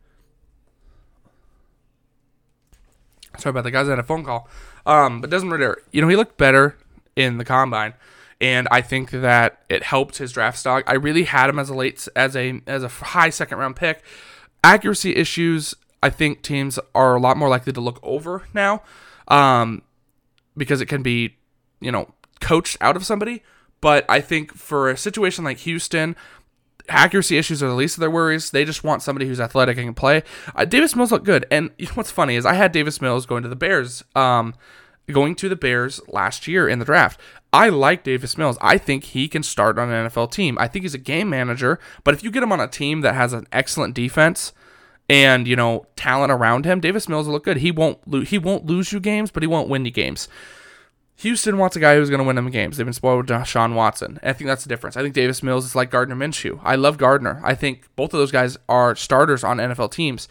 sorry 3.37 3.51
about 3.51 3.63
the 3.63 3.71
guys. 3.71 3.87
I 3.87 3.91
had 3.91 3.99
a 3.99 4.03
phone 4.03 4.23
call. 4.23 4.47
Um, 4.85 5.21
but 5.21 5.29
Desmond 5.29 5.51
Ridder, 5.51 5.81
you 5.91 6.01
know, 6.01 6.07
he 6.07 6.15
looked 6.15 6.37
better 6.37 6.77
in 7.15 7.37
the 7.37 7.45
combine, 7.45 7.93
and 8.41 8.67
I 8.71 8.81
think 8.81 9.11
that 9.11 9.61
it 9.69 9.83
helped 9.83 10.17
his 10.17 10.31
draft 10.31 10.57
stock. 10.57 10.83
I 10.87 10.93
really 10.93 11.23
had 11.23 11.49
him 11.49 11.59
as 11.59 11.69
a 11.69 11.75
late 11.75 12.07
as 12.15 12.35
a 12.35 12.61
as 12.65 12.83
a 12.83 12.87
high 12.87 13.29
second 13.29 13.57
round 13.57 13.75
pick. 13.75 14.03
Accuracy 14.63 15.15
issues, 15.15 15.75
I 16.01 16.09
think 16.09 16.41
teams 16.41 16.79
are 16.93 17.15
a 17.15 17.19
lot 17.19 17.37
more 17.37 17.49
likely 17.49 17.71
to 17.73 17.81
look 17.81 17.99
over 18.03 18.43
now, 18.53 18.81
um, 19.27 19.83
because 20.57 20.81
it 20.81 20.87
can 20.87 21.01
be, 21.01 21.37
you 21.79 21.91
know, 21.91 22.13
coached 22.41 22.77
out 22.81 22.95
of 22.95 23.05
somebody. 23.05 23.43
But 23.81 24.05
I 24.09 24.21
think 24.21 24.53
for 24.53 24.89
a 24.89 24.97
situation 24.97 25.43
like 25.43 25.59
Houston, 25.59 26.15
accuracy 26.89 27.37
issues 27.37 27.63
are 27.63 27.67
the 27.67 27.75
least 27.75 27.97
of 27.97 28.01
their 28.01 28.11
worries. 28.11 28.51
They 28.51 28.65
just 28.65 28.83
want 28.83 29.01
somebody 29.01 29.27
who's 29.27 29.39
athletic 29.39 29.77
and 29.77 29.87
can 29.87 29.93
play. 29.93 30.23
Uh, 30.55 30.65
Davis 30.65 30.95
Mills 30.95 31.11
looked 31.11 31.25
good, 31.25 31.45
and 31.49 31.71
you 31.77 31.87
know 31.87 31.93
what's 31.93 32.11
funny 32.11 32.35
is 32.35 32.45
I 32.45 32.53
had 32.53 32.71
Davis 32.71 33.01
Mills 33.01 33.25
going 33.25 33.43
to 33.43 33.49
the 33.49 33.55
Bears, 33.55 34.03
um, 34.15 34.53
going 35.11 35.35
to 35.35 35.49
the 35.49 35.55
Bears 35.55 36.01
last 36.07 36.47
year 36.47 36.67
in 36.67 36.79
the 36.79 36.85
draft. 36.85 37.19
I 37.51 37.69
like 37.69 38.03
Davis 38.03 38.37
Mills. 38.37 38.57
I 38.61 38.77
think 38.77 39.05
he 39.05 39.27
can 39.27 39.43
start 39.43 39.79
on 39.79 39.89
an 39.89 40.09
NFL 40.09 40.31
team. 40.31 40.57
I 40.59 40.67
think 40.67 40.83
he's 40.83 40.93
a 40.93 40.99
game 40.99 41.29
manager, 41.29 41.79
but 42.03 42.13
if 42.13 42.23
you 42.23 42.31
get 42.31 42.43
him 42.43 42.51
on 42.51 42.59
a 42.59 42.67
team 42.67 43.01
that 43.01 43.15
has 43.15 43.33
an 43.33 43.47
excellent 43.51 43.95
defense 43.95 44.53
and 45.09 45.47
you 45.47 45.55
know 45.55 45.87
talent 45.95 46.31
around 46.31 46.65
him, 46.65 46.79
Davis 46.79 47.09
Mills 47.09 47.25
will 47.25 47.33
look 47.33 47.45
good. 47.45 47.57
He 47.57 47.71
won't 47.71 48.07
lo- 48.07 48.21
he 48.21 48.37
won't 48.37 48.65
lose 48.65 48.91
you 48.91 48.99
games, 48.99 49.31
but 49.31 49.41
he 49.41 49.47
won't 49.47 49.69
win 49.69 49.85
you 49.85 49.91
games. 49.91 50.27
Houston 51.19 51.57
wants 51.57 51.75
a 51.75 51.81
guy 51.81 51.95
who's 51.95 52.09
going 52.09 52.19
to 52.19 52.25
win 52.25 52.37
them 52.37 52.49
games. 52.49 52.77
They've 52.77 52.85
been 52.85 52.93
spoiled 52.93 53.29
with 53.29 53.45
Sean 53.47 53.75
Watson. 53.75 54.19
And 54.21 54.29
I 54.29 54.33
think 54.33 54.47
that's 54.47 54.63
the 54.63 54.69
difference. 54.69 54.95
I 54.95 55.01
think 55.01 55.13
Davis 55.13 55.43
Mills 55.43 55.65
is 55.65 55.75
like 55.75 55.91
Gardner 55.91 56.15
Minshew. 56.15 56.61
I 56.63 56.75
love 56.75 56.97
Gardner. 56.97 57.41
I 57.43 57.55
think 57.55 57.93
both 57.97 58.13
of 58.13 58.19
those 58.19 58.31
guys 58.31 58.57
are 58.69 58.95
starters 58.95 59.43
on 59.43 59.57
NFL 59.57 59.91
teams. 59.91 60.29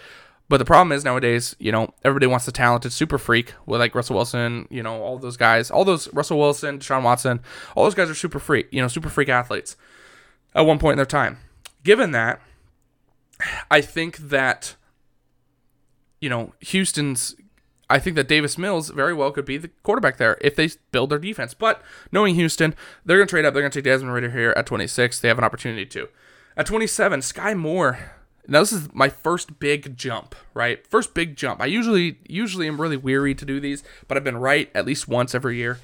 But 0.49 0.57
the 0.57 0.65
problem 0.65 0.93
is 0.93 1.05
nowadays, 1.05 1.55
you 1.59 1.71
know, 1.71 1.93
everybody 2.05 2.27
wants 2.27 2.47
the 2.47 2.53
talented 2.53 2.91
super 2.95 3.19
freak 3.19 3.53
with 3.67 3.81
like 3.83 3.95
Russell 3.95 4.17
Wilson, 4.17 4.67
you 4.71 4.83
know, 4.83 5.03
all 5.03 5.19
those 5.19 5.37
guys, 5.37 5.71
all 5.71 5.85
those 5.85 6.11
Russell 6.15 6.39
Wilson, 6.39 6.81
Sean 6.81 7.03
Watson, 7.03 7.41
all 7.77 7.85
those 7.85 7.95
guys 7.95 8.09
are 8.09 8.15
super 8.15 8.39
freak, 8.39 8.69
you 8.71 8.81
know, 8.81 8.89
super 8.89 9.11
freak 9.11 9.29
athletes 9.29 9.77
at 10.55 10.63
one 10.63 10.79
point 10.79 10.93
in 10.93 10.97
their 10.97 11.05
time. 11.05 11.37
Given 11.85 12.13
that, 12.13 12.41
I 13.71 13.83
think 13.83 14.17
that, 14.17 14.75
you 16.19 16.31
know, 16.31 16.55
Houston's 16.61 17.37
I 17.91 17.99
think 17.99 18.17
that 18.17 18.29
Davis 18.29 18.59
Mills 18.59 18.91
very 18.91 19.15
well 19.15 19.31
could 19.31 19.47
be 19.47 19.57
the 19.57 19.69
quarterback 19.83 20.19
there 20.19 20.37
if 20.41 20.55
they 20.57 20.69
build 20.93 21.11
their 21.11 21.19
defense. 21.19 21.55
But 21.55 21.83
knowing 22.13 22.35
Houston, 22.35 22.75
they're 23.05 23.17
going 23.17 23.27
to 23.27 23.31
trade 23.31 23.45
up. 23.45 23.55
They're 23.55 23.63
going 23.63 23.73
to 23.73 23.79
take 23.79 23.85
Desmond 23.85 24.13
Ridder 24.13 24.31
here 24.31 24.53
at 24.57 24.67
26. 24.67 25.21
They 25.21 25.29
have 25.29 25.39
an 25.39 25.45
opportunity 25.45 25.87
to. 25.87 26.09
At 26.57 26.67
27, 26.67 27.21
Skyy 27.21 27.57
Moore. 27.57 27.99
Now 28.47 28.61
this 28.61 28.73
is 28.73 28.93
my 28.95 29.09
first 29.09 29.59
big 29.59 29.97
jump, 29.97 30.35
right? 30.55 30.87
First 30.87 31.15
big 31.15 31.37
jump. 31.37 31.61
I 31.61 31.67
usually 31.67 32.19
usually 32.27 32.67
am 32.67 32.81
really 32.81 32.97
weary 32.97 33.35
to 33.35 33.45
do 33.45 33.61
these, 33.61 33.83
but 34.07 34.17
I've 34.17 34.25
been 34.25 34.39
right 34.39 34.71
at 34.75 34.87
least 34.87 35.07
once 35.07 35.35
every 35.35 35.57
year. 35.57 35.79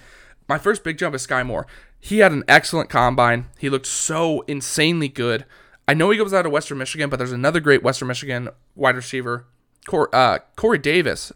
My 0.48 0.58
first 0.58 0.82
big 0.82 0.98
jump 0.98 1.14
is 1.14 1.26
Skyy 1.26 1.44
Moore. 1.44 1.66
He 2.00 2.18
had 2.18 2.32
an 2.32 2.44
excellent 2.48 2.90
combine. 2.90 3.46
He 3.58 3.70
looked 3.70 3.86
so 3.86 4.42
insanely 4.42 5.08
good. 5.08 5.44
I 5.86 5.94
know 5.94 6.10
he 6.10 6.18
goes 6.18 6.32
out 6.32 6.46
of 6.46 6.52
Western 6.52 6.78
Michigan, 6.78 7.10
but 7.10 7.16
there's 7.16 7.32
another 7.32 7.60
great 7.60 7.82
Western 7.82 8.08
Michigan 8.08 8.48
wide 8.74 8.96
receiver, 8.96 9.46
Corey, 9.86 10.08
uh, 10.12 10.38
Corey 10.56 10.78
Davis, 10.78 11.32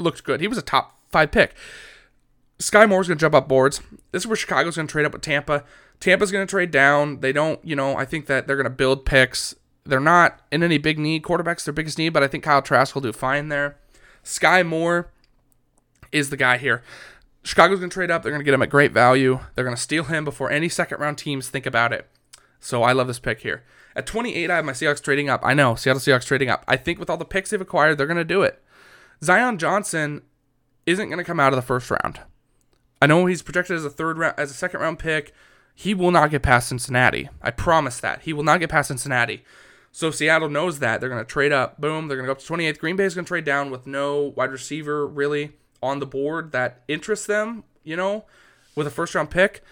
looked 0.00 0.24
good. 0.24 0.40
He 0.40 0.48
was 0.48 0.58
a 0.58 0.62
top 0.62 0.98
five 1.08 1.30
pick. 1.30 1.54
Skyy 2.58 2.88
Moore's 2.88 3.08
going 3.08 3.18
to 3.18 3.20
jump 3.22 3.34
up 3.34 3.48
boards. 3.48 3.80
This 4.12 4.22
is 4.22 4.26
where 4.26 4.36
Chicago's 4.36 4.76
going 4.76 4.86
to 4.86 4.92
trade 4.92 5.06
up 5.06 5.12
with 5.12 5.22
Tampa. 5.22 5.64
Tampa's 5.98 6.30
going 6.30 6.46
to 6.46 6.50
trade 6.50 6.70
down. 6.70 7.20
They 7.20 7.32
don't, 7.32 7.62
you 7.64 7.74
know, 7.74 7.96
I 7.96 8.04
think 8.04 8.26
that 8.26 8.46
they're 8.46 8.56
going 8.56 8.64
to 8.64 8.70
build 8.70 9.06
picks. 9.06 9.54
They're 9.84 9.98
not 9.98 10.40
in 10.52 10.62
any 10.62 10.78
big 10.78 10.98
need. 10.98 11.22
Quarterback's 11.22 11.64
their 11.64 11.72
biggest 11.72 11.96
need, 11.96 12.10
but 12.10 12.22
I 12.22 12.28
think 12.28 12.44
Kyle 12.44 12.62
Trask 12.62 12.94
will 12.94 13.02
do 13.02 13.12
fine 13.12 13.48
there. 13.48 13.78
Skyy 14.22 14.66
Moore 14.66 15.10
is 16.12 16.30
the 16.30 16.36
guy 16.36 16.58
here. 16.58 16.82
Chicago's 17.42 17.78
going 17.78 17.90
to 17.90 17.94
trade 17.94 18.10
up. 18.10 18.22
They're 18.22 18.32
going 18.32 18.40
to 18.40 18.44
get 18.44 18.54
him 18.54 18.62
at 18.62 18.68
great 18.68 18.92
value. 18.92 19.40
They're 19.54 19.64
going 19.64 19.76
to 19.76 19.80
steal 19.82 20.04
him 20.04 20.24
before 20.24 20.50
any 20.50 20.68
second 20.68 21.00
round 21.00 21.16
teams 21.16 21.48
think 21.48 21.64
about 21.64 21.92
it. 21.92 22.06
So 22.60 22.82
I 22.82 22.92
love 22.92 23.06
this 23.06 23.18
pick 23.18 23.40
here. 23.40 23.64
At 23.96 24.06
28, 24.06 24.50
I 24.50 24.56
have 24.56 24.64
my 24.64 24.72
Seahawks 24.72 25.02
trading 25.02 25.28
up. 25.28 25.40
I 25.42 25.54
know, 25.54 25.74
Seattle 25.74 26.00
Seahawks 26.00 26.26
trading 26.26 26.50
up. 26.50 26.64
I 26.68 26.76
think 26.76 26.98
with 26.98 27.08
all 27.08 27.16
the 27.16 27.24
picks 27.24 27.50
they've 27.50 27.60
acquired, 27.60 27.96
they're 27.96 28.06
going 28.06 28.16
to 28.18 28.24
do 28.24 28.42
it. 28.42 28.62
Zion 29.22 29.58
Johnson 29.58 30.22
isn't 30.86 31.08
going 31.08 31.18
to 31.18 31.24
come 31.24 31.40
out 31.40 31.52
of 31.52 31.56
the 31.56 31.62
first 31.62 31.90
round. 31.90 32.20
I 33.02 33.06
know 33.06 33.26
he's 33.26 33.42
projected 33.42 33.76
as 33.76 33.84
a 33.84 33.90
third 33.90 34.18
round, 34.18 34.34
as 34.38 34.50
a 34.50 34.54
second 34.54 34.80
round 34.80 34.98
pick. 34.98 35.32
He 35.74 35.94
will 35.94 36.10
not 36.10 36.30
get 36.30 36.42
past 36.42 36.68
Cincinnati. 36.68 37.28
I 37.40 37.50
promise 37.50 38.00
that 38.00 38.22
he 38.22 38.32
will 38.32 38.42
not 38.42 38.60
get 38.60 38.70
past 38.70 38.88
Cincinnati. 38.88 39.44
So 39.92 40.10
Seattle 40.10 40.48
knows 40.48 40.78
that 40.78 41.00
they're 41.00 41.08
going 41.08 41.24
to 41.24 41.30
trade 41.30 41.52
up. 41.52 41.80
Boom, 41.80 42.06
they're 42.06 42.16
going 42.16 42.26
to 42.26 42.28
go 42.28 42.32
up 42.32 42.38
to 42.38 42.52
28th. 42.52 42.78
Green 42.78 42.96
Bay 42.96 43.04
is 43.04 43.14
going 43.14 43.24
to 43.24 43.28
trade 43.28 43.44
down 43.44 43.70
with 43.70 43.86
no 43.86 44.34
wide 44.36 44.52
receiver 44.52 45.06
really 45.06 45.52
on 45.82 45.98
the 45.98 46.06
board 46.06 46.52
that 46.52 46.82
interests 46.88 47.26
them. 47.26 47.64
You 47.82 47.96
know, 47.96 48.24
with 48.74 48.86
a 48.86 48.90
first 48.90 49.14
round 49.14 49.30
pick 49.30 49.62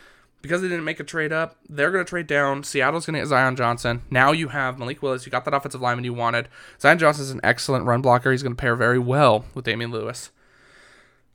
because 0.43 0.63
they 0.63 0.69
didn't 0.69 0.85
make 0.85 1.01
a 1.01 1.05
trade 1.05 1.33
up, 1.33 1.57
they're 1.69 1.91
going 1.91 2.05
to 2.05 2.09
trade 2.09 2.27
down. 2.27 2.63
Seattle's 2.63 3.07
going 3.07 3.15
to 3.15 3.21
get 3.21 3.29
Zion 3.29 3.57
Johnson. 3.57 4.03
Now 4.11 4.33
you 4.33 4.49
have 4.49 4.79
Malik 4.79 5.03
Willis. 5.03 5.27
You 5.27 5.33
got 5.33 5.45
that 5.45 5.55
offensive 5.55 5.81
lineman 5.81 6.05
you 6.05 6.15
wanted. 6.15 6.49
Zion 6.81 6.99
Johnson 6.99 7.25
is 7.25 7.31
an 7.31 7.41
excellent 7.43 7.85
run 7.85 8.03
blocker. 8.03 8.31
He's 8.31 8.43
going 8.43 8.55
to 8.55 8.61
pair 8.61 8.77
very 8.77 8.99
well 8.99 9.45
with 9.55 9.65
Damien 9.65 9.91
Lewis. 9.91 10.31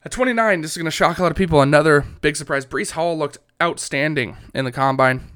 At 0.05 0.11
29, 0.11 0.61
this 0.61 0.71
is 0.71 0.77
going 0.77 0.85
to 0.85 0.91
shock 0.91 1.17
a 1.17 1.23
lot 1.23 1.31
of 1.31 1.37
people. 1.37 1.61
Another 1.61 2.05
big 2.21 2.35
surprise. 2.35 2.65
Breece 2.65 2.91
Hall 2.91 3.17
looked 3.17 3.37
outstanding 3.61 4.35
in 4.53 4.65
the 4.65 4.71
combine. 4.71 5.29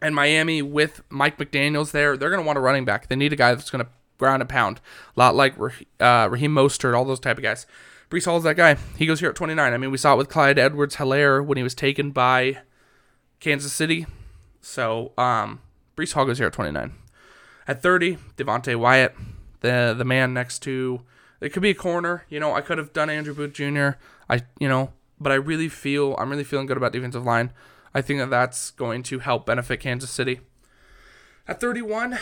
And 0.00 0.14
Miami, 0.14 0.62
with 0.62 1.02
Mike 1.10 1.38
McDaniels 1.38 1.92
there, 1.92 2.16
they're 2.16 2.30
going 2.30 2.42
to 2.42 2.46
want 2.46 2.58
a 2.58 2.62
running 2.62 2.84
back. 2.84 3.08
They 3.08 3.16
need 3.16 3.32
a 3.32 3.36
guy 3.36 3.54
that's 3.54 3.70
going 3.70 3.84
to 3.84 3.90
ground 4.18 4.40
and 4.40 4.48
pound. 4.48 4.80
A 5.16 5.20
lot 5.20 5.34
like 5.34 5.54
uh, 6.00 6.28
Raheem 6.30 6.54
Mostert, 6.54 6.96
all 6.96 7.04
those 7.04 7.20
type 7.20 7.36
of 7.36 7.42
guys. 7.42 7.66
Breece 8.08 8.24
Hall's 8.24 8.44
that 8.44 8.56
guy. 8.56 8.76
He 8.96 9.06
goes 9.06 9.20
here 9.20 9.30
at 9.30 9.36
29. 9.36 9.72
I 9.72 9.76
mean, 9.76 9.90
we 9.90 9.98
saw 9.98 10.14
it 10.14 10.18
with 10.18 10.28
Clyde 10.28 10.58
Edwards 10.58 10.96
Helaire 10.96 11.44
when 11.44 11.56
he 11.56 11.62
was 11.62 11.74
taken 11.74 12.10
by 12.10 12.58
Kansas 13.42 13.72
City. 13.72 14.06
So 14.60 15.12
um, 15.18 15.60
Breece 15.96 16.12
Hall 16.12 16.24
goes 16.24 16.38
here 16.38 16.46
at 16.46 16.52
29. 16.52 16.94
At 17.66 17.82
30, 17.82 18.16
Devonte 18.36 18.76
Wyatt, 18.76 19.14
the 19.60 19.94
the 19.96 20.04
man 20.04 20.32
next 20.32 20.60
to 20.60 21.02
it 21.40 21.52
could 21.52 21.62
be 21.62 21.70
a 21.70 21.74
corner. 21.74 22.24
You 22.28 22.40
know, 22.40 22.54
I 22.54 22.60
could 22.60 22.78
have 22.78 22.92
done 22.92 23.10
Andrew 23.10 23.34
Booth 23.34 23.52
Jr. 23.52 23.90
I 24.30 24.42
you 24.58 24.68
know, 24.68 24.92
but 25.20 25.32
I 25.32 25.34
really 25.34 25.68
feel 25.68 26.14
I'm 26.18 26.30
really 26.30 26.44
feeling 26.44 26.66
good 26.66 26.76
about 26.76 26.92
defensive 26.92 27.24
line. 27.24 27.52
I 27.92 28.00
think 28.00 28.20
that 28.20 28.30
that's 28.30 28.70
going 28.70 29.02
to 29.04 29.18
help 29.18 29.44
benefit 29.44 29.80
Kansas 29.80 30.10
City. 30.10 30.40
At 31.46 31.60
31, 31.60 32.18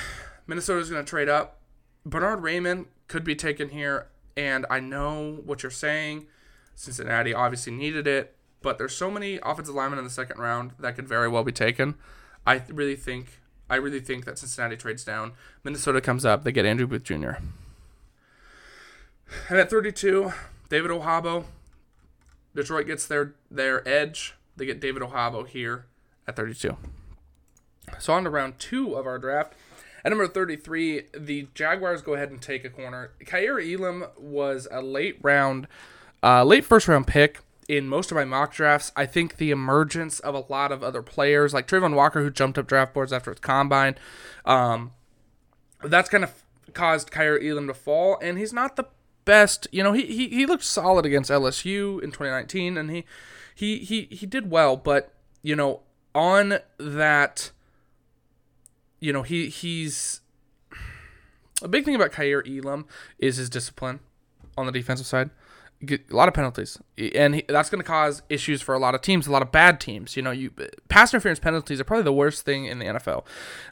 Minnesota 0.46 0.80
is 0.80 0.90
going 0.90 1.04
to 1.04 1.08
trade 1.08 1.28
up. 1.28 1.58
Bernhard 2.04 2.40
Raimann 2.40 2.86
could 3.06 3.22
be 3.22 3.36
taken 3.36 3.68
here, 3.68 4.08
and 4.36 4.66
I 4.70 4.80
know 4.80 5.42
what 5.44 5.62
you're 5.62 5.70
saying. 5.70 6.26
Cincinnati 6.74 7.34
obviously 7.34 7.72
needed 7.72 8.06
it 8.06 8.34
but 8.62 8.78
there's 8.78 8.94
so 8.94 9.10
many 9.10 9.38
offensive 9.42 9.74
linemen 9.74 9.98
in 9.98 10.04
the 10.04 10.10
second 10.10 10.38
round 10.38 10.72
that 10.78 10.96
could 10.96 11.08
very 11.08 11.28
well 11.28 11.44
be 11.44 11.52
taken. 11.52 11.94
I 12.46 12.62
really 12.68 12.96
think 12.96 13.40
I 13.68 13.76
really 13.76 14.00
think 14.00 14.24
that 14.24 14.38
Cincinnati 14.38 14.76
trades 14.76 15.04
down. 15.04 15.32
Minnesota 15.62 16.00
comes 16.00 16.24
up. 16.24 16.42
They 16.42 16.52
get 16.52 16.66
Andrew 16.66 16.88
Booth 16.88 17.04
Jr. 17.04 17.34
And 19.48 19.58
at 19.58 19.70
32, 19.70 20.32
David 20.68 20.90
Ojabo. 20.90 21.44
Detroit 22.54 22.86
gets 22.86 23.06
their 23.06 23.34
their 23.50 23.86
edge. 23.88 24.34
They 24.56 24.66
get 24.66 24.80
David 24.80 25.02
Ojabo 25.02 25.46
here 25.46 25.86
at 26.26 26.36
32. 26.36 26.76
So 27.98 28.12
on 28.12 28.24
to 28.24 28.30
round 28.30 28.58
two 28.58 28.94
of 28.94 29.06
our 29.06 29.18
draft. 29.18 29.54
At 30.04 30.10
number 30.10 30.26
33, 30.26 31.02
the 31.16 31.48
Jaguars 31.54 32.02
go 32.02 32.14
ahead 32.14 32.30
and 32.30 32.40
take 32.40 32.64
a 32.64 32.70
corner. 32.70 33.12
Kaiir 33.24 33.60
Elam 33.60 34.06
was 34.18 34.66
a 34.70 34.80
late 34.80 35.18
round, 35.22 35.68
uh, 36.22 36.42
late 36.42 36.64
first 36.64 36.88
round 36.88 37.06
pick 37.06 37.40
in 37.70 37.86
most 37.86 38.10
of 38.10 38.16
my 38.16 38.24
mock 38.24 38.52
drafts. 38.52 38.90
I 38.96 39.06
think 39.06 39.36
the 39.36 39.52
emergence 39.52 40.18
of 40.18 40.34
a 40.34 40.42
lot 40.48 40.72
of 40.72 40.82
other 40.82 41.02
players, 41.02 41.54
like 41.54 41.68
Travon 41.68 41.94
Walker, 41.94 42.20
who 42.20 42.28
jumped 42.28 42.58
up 42.58 42.66
draft 42.66 42.92
boards 42.92 43.12
after 43.12 43.30
his 43.30 43.38
combine, 43.38 43.94
um, 44.44 44.90
that's 45.84 46.08
kind 46.08 46.24
of 46.24 46.42
caused 46.74 47.12
Kaiir 47.12 47.38
Elam 47.40 47.68
to 47.68 47.74
fall, 47.74 48.18
and 48.20 48.38
he's 48.38 48.52
not 48.52 48.74
the 48.74 48.86
best. 49.24 49.68
You 49.70 49.84
know, 49.84 49.92
he, 49.92 50.04
he 50.06 50.28
he 50.30 50.46
looked 50.46 50.64
solid 50.64 51.06
against 51.06 51.30
LSU 51.30 52.02
in 52.02 52.10
2019, 52.10 52.76
and 52.76 52.90
he 52.90 53.04
he 53.54 53.78
he 53.78 54.08
he 54.10 54.26
did 54.26 54.50
well, 54.50 54.76
but 54.76 55.14
you 55.42 55.54
know, 55.54 55.82
on 56.12 56.58
that, 56.78 57.52
you 58.98 59.12
know, 59.12 59.22
he 59.22 59.48
he's 59.48 60.22
a 61.62 61.68
big 61.68 61.84
thing 61.84 61.94
about 61.94 62.10
Kaiir 62.10 62.42
Elam 62.44 62.86
is 63.20 63.36
his 63.36 63.48
discipline 63.48 64.00
on 64.58 64.66
the 64.66 64.72
defensive 64.72 65.06
side 65.06 65.30
a 65.88 65.98
lot 66.14 66.28
of 66.28 66.34
penalties, 66.34 66.78
and 67.14 67.36
he, 67.36 67.44
that's 67.48 67.70
going 67.70 67.82
to 67.82 67.86
cause 67.86 68.22
issues 68.28 68.60
for 68.60 68.74
a 68.74 68.78
lot 68.78 68.94
of 68.94 69.00
teams, 69.00 69.26
a 69.26 69.32
lot 69.32 69.42
of 69.42 69.50
bad 69.50 69.80
teams. 69.80 70.16
You 70.16 70.22
know, 70.22 70.30
you 70.30 70.50
pass 70.88 71.12
interference 71.12 71.38
penalties 71.38 71.80
are 71.80 71.84
probably 71.84 72.04
the 72.04 72.12
worst 72.12 72.44
thing 72.44 72.66
in 72.66 72.78
the 72.78 72.86
NFL, 72.86 73.24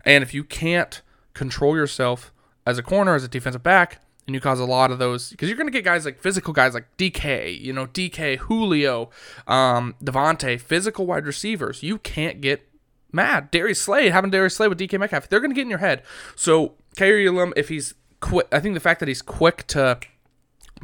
and 0.05 0.23
if 0.23 0.33
you 0.33 0.44
can't 0.44 1.03
control 1.35 1.77
yourself 1.77 2.33
as 2.66 2.79
a 2.79 2.83
corner, 2.83 3.14
as 3.14 3.25
a 3.25 3.29
defensive 3.29 3.62
back, 3.62 4.01
and 4.27 4.35
you 4.35 4.40
cause 4.40 4.61
a 4.61 4.64
lot 4.64 4.90
of 4.90 4.99
those, 4.99 5.31
because 5.31 5.49
you're 5.49 5.57
going 5.57 5.66
to 5.66 5.73
get 5.73 5.85
guys 5.85 6.05
like 6.05 6.18
physical 6.18 6.53
guys 6.53 6.75
like 6.75 6.85
DK, 6.99 7.59
you 7.59 7.73
know, 7.73 7.87
DK, 7.87 8.37
Julio, 8.37 9.11
um, 9.47 9.94
Davante, 10.05 10.61
physical 10.61 11.07
wide 11.07 11.27
receivers. 11.27 11.83
You 11.83 11.99
can't 11.99 12.40
get 12.40 12.68
mad. 13.11 13.51
Darius 13.51 13.81
Slay, 13.81 14.11
having 14.11 14.31
Darius 14.31 14.57
Slay 14.57 14.68
with 14.68 14.79
DK 14.79 14.99
Metcalf, 14.99 15.29
they're 15.29 15.40
going 15.40 15.51
to 15.51 15.55
get 15.55 15.62
in 15.62 15.71
your 15.71 15.79
head. 15.79 16.03
So 16.37 16.75
Kaiir 16.97 17.27
Elam, 17.27 17.55
if 17.57 17.68
he's 17.71 17.94
quick, 18.21 18.47
I 18.53 18.61
think 18.61 18.75
the 18.75 18.81
fact 18.81 19.01
that 19.01 19.09
he's 19.09 19.23
quick 19.23 19.66
to 19.68 19.99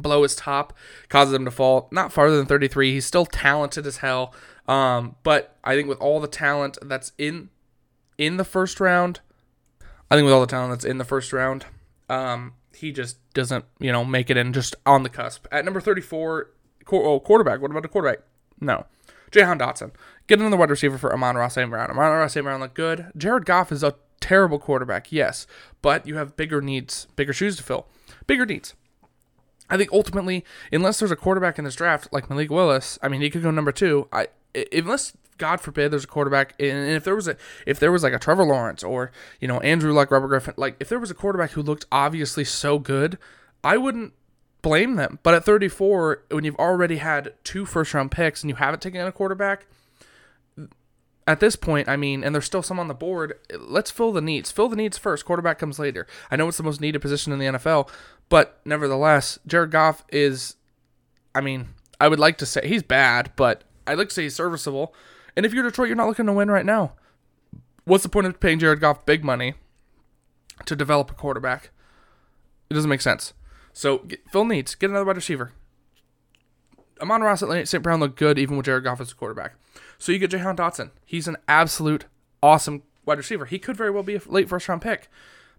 below 0.01 0.23
his 0.23 0.35
top 0.35 0.73
causes 1.09 1.33
him 1.33 1.45
to 1.45 1.51
fall 1.51 1.87
not 1.91 2.11
farther 2.11 2.37
than 2.37 2.45
33. 2.45 2.93
He's 2.93 3.05
still 3.05 3.25
talented 3.25 3.85
as 3.85 3.97
hell. 3.97 4.33
Um, 4.67 5.15
but 5.23 5.57
I 5.63 5.75
think 5.75 5.87
with 5.87 5.99
all 5.99 6.19
the 6.19 6.27
talent 6.27 6.77
that's 6.81 7.11
in 7.17 7.49
in 8.17 8.37
the 8.37 8.45
first 8.45 8.79
round, 8.79 9.19
I 10.09 10.15
think 10.15 10.25
with 10.25 10.33
all 10.33 10.41
the 10.41 10.47
talent 10.47 10.71
that's 10.71 10.85
in 10.85 10.97
the 10.97 11.03
first 11.03 11.33
round, 11.33 11.65
um, 12.09 12.53
he 12.73 12.91
just 12.91 13.17
doesn't, 13.33 13.65
you 13.79 13.91
know, 13.91 14.05
make 14.05 14.29
it 14.29 14.37
in 14.37 14.53
just 14.53 14.75
on 14.85 15.03
the 15.03 15.09
cusp. 15.09 15.47
At 15.51 15.65
number 15.65 15.81
34, 15.81 16.51
oh, 16.91 17.19
quarterback. 17.19 17.61
What 17.61 17.71
about 17.71 17.83
the 17.83 17.89
quarterback? 17.89 18.19
No. 18.59 18.85
Jahan 19.31 19.59
Dotson. 19.59 19.91
Get 20.27 20.39
another 20.39 20.57
wide 20.57 20.69
receiver 20.69 20.97
for 20.97 21.13
Amon-Ra 21.13 21.47
St. 21.49 21.69
Brown. 21.69 21.91
Amon-Ra 21.91 22.27
St. 22.27 22.43
Brown 22.43 22.61
look 22.61 22.73
good. 22.73 23.11
Jared 23.17 23.45
Goff 23.45 23.71
is 23.71 23.83
a 23.83 23.95
terrible 24.19 24.59
quarterback, 24.59 25.11
yes, 25.11 25.45
but 25.81 26.07
you 26.07 26.15
have 26.15 26.35
bigger 26.35 26.61
needs, 26.61 27.07
bigger 27.15 27.33
shoes 27.33 27.57
to 27.57 27.63
fill, 27.63 27.87
bigger 28.27 28.45
needs. 28.45 28.73
I 29.69 29.77
think 29.77 29.91
ultimately, 29.91 30.45
unless 30.71 30.99
there's 30.99 31.11
a 31.11 31.15
quarterback 31.15 31.57
in 31.57 31.65
this 31.65 31.75
draft 31.75 32.07
like 32.11 32.29
Malik 32.29 32.51
Willis, 32.51 32.99
I 33.01 33.07
mean, 33.07 33.21
he 33.21 33.29
could 33.29 33.43
go 33.43 33.51
number 33.51 33.71
two. 33.71 34.07
I 34.11 34.27
unless 34.71 35.13
God 35.37 35.59
forbid 35.59 35.91
there's 35.91 36.03
a 36.03 36.07
quarterback, 36.07 36.53
and 36.59 36.89
if 36.91 37.03
there 37.03 37.15
was 37.15 37.27
a 37.27 37.35
if 37.65 37.79
there 37.79 37.91
was 37.91 38.03
like 38.03 38.13
a 38.13 38.19
Trevor 38.19 38.45
Lawrence 38.45 38.83
or 38.83 39.11
you 39.39 39.47
know 39.47 39.59
Andrew 39.59 39.91
like 39.91 40.11
Robert 40.11 40.27
Griffin, 40.27 40.53
like 40.57 40.75
if 40.79 40.89
there 40.89 40.99
was 40.99 41.11
a 41.11 41.15
quarterback 41.15 41.51
who 41.51 41.61
looked 41.61 41.85
obviously 41.91 42.43
so 42.43 42.79
good, 42.79 43.17
I 43.63 43.77
wouldn't 43.77 44.13
blame 44.61 44.95
them. 44.95 45.19
But 45.23 45.33
at 45.33 45.45
34, 45.45 46.23
when 46.31 46.43
you've 46.43 46.55
already 46.55 46.97
had 46.97 47.33
two 47.43 47.65
first 47.65 47.93
round 47.93 48.11
picks 48.11 48.43
and 48.43 48.49
you 48.49 48.55
haven't 48.55 48.81
taken 48.81 49.01
a 49.01 49.11
quarterback, 49.11 49.65
at 51.27 51.39
this 51.39 51.55
point, 51.55 51.89
I 51.89 51.97
mean, 51.97 52.23
and 52.23 52.35
there's 52.35 52.45
still 52.45 52.61
some 52.61 52.79
on 52.79 52.87
the 52.87 52.93
board, 52.93 53.33
let's 53.59 53.89
fill 53.89 54.11
the 54.11 54.21
needs. 54.21 54.51
Fill 54.51 54.69
the 54.69 54.75
needs 54.75 54.97
first. 54.97 55.25
Quarterback 55.25 55.57
comes 55.57 55.79
later. 55.79 56.05
I 56.29 56.35
know 56.35 56.47
it's 56.47 56.57
the 56.57 56.63
most 56.63 56.81
needed 56.81 57.01
position 57.01 57.33
in 57.33 57.39
the 57.39 57.45
NFL, 57.45 57.89
but 58.29 58.59
nevertheless, 58.65 59.39
Jared 59.45 59.71
Goff 59.71 60.03
is, 60.09 60.55
I 61.33 61.41
mean, 61.41 61.69
I 61.99 62.07
would 62.07 62.19
like 62.19 62.37
to 62.39 62.45
say 62.45 62.67
he's 62.67 62.83
bad, 62.83 63.31
but 63.35 63.63
I'd 63.87 63.97
like 63.97 64.09
to 64.09 64.13
say 64.15 64.23
he's 64.23 64.35
serviceable. 64.35 64.93
And 65.35 65.45
if 65.45 65.53
you're 65.53 65.63
Detroit, 65.63 65.87
you're 65.87 65.97
not 65.97 66.07
looking 66.07 66.25
to 66.25 66.33
win 66.33 66.49
right 66.49 66.65
now. 66.65 66.93
What's 67.85 68.03
the 68.03 68.09
point 68.09 68.27
of 68.27 68.39
paying 68.39 68.59
Jared 68.59 68.79
Goff 68.79 69.05
big 69.05 69.23
money 69.23 69.53
to 70.65 70.75
develop 70.75 71.11
a 71.11 71.13
quarterback? 71.13 71.69
It 72.69 72.73
doesn't 72.73 72.89
make 72.89 73.01
sense. 73.01 73.33
So 73.73 74.07
fill 74.31 74.45
needs. 74.45 74.73
Get 74.75 74.89
another 74.89 75.05
wide 75.05 75.17
receiver. 75.17 75.51
Amon 77.01 77.21
Ross 77.21 77.43
at 77.43 77.67
St. 77.67 77.83
Brown 77.83 77.99
looked 77.99 78.17
good 78.17 78.39
even 78.39 78.55
with 78.57 78.65
Jared 78.65 78.85
Goff 78.85 79.01
as 79.01 79.11
a 79.11 79.15
quarterback. 79.15 79.55
So 79.97 80.11
you 80.11 80.19
get 80.19 80.31
Jahan 80.31 80.55
Dotson. 80.55 80.91
He's 81.05 81.27
an 81.27 81.37
absolute 81.47 82.05
awesome 82.41 82.83
wide 83.05 83.17
receiver. 83.17 83.45
He 83.45 83.59
could 83.59 83.75
very 83.75 83.91
well 83.91 84.03
be 84.03 84.15
a 84.15 84.21
late 84.27 84.49
first 84.49 84.67
round 84.67 84.81
pick, 84.81 85.09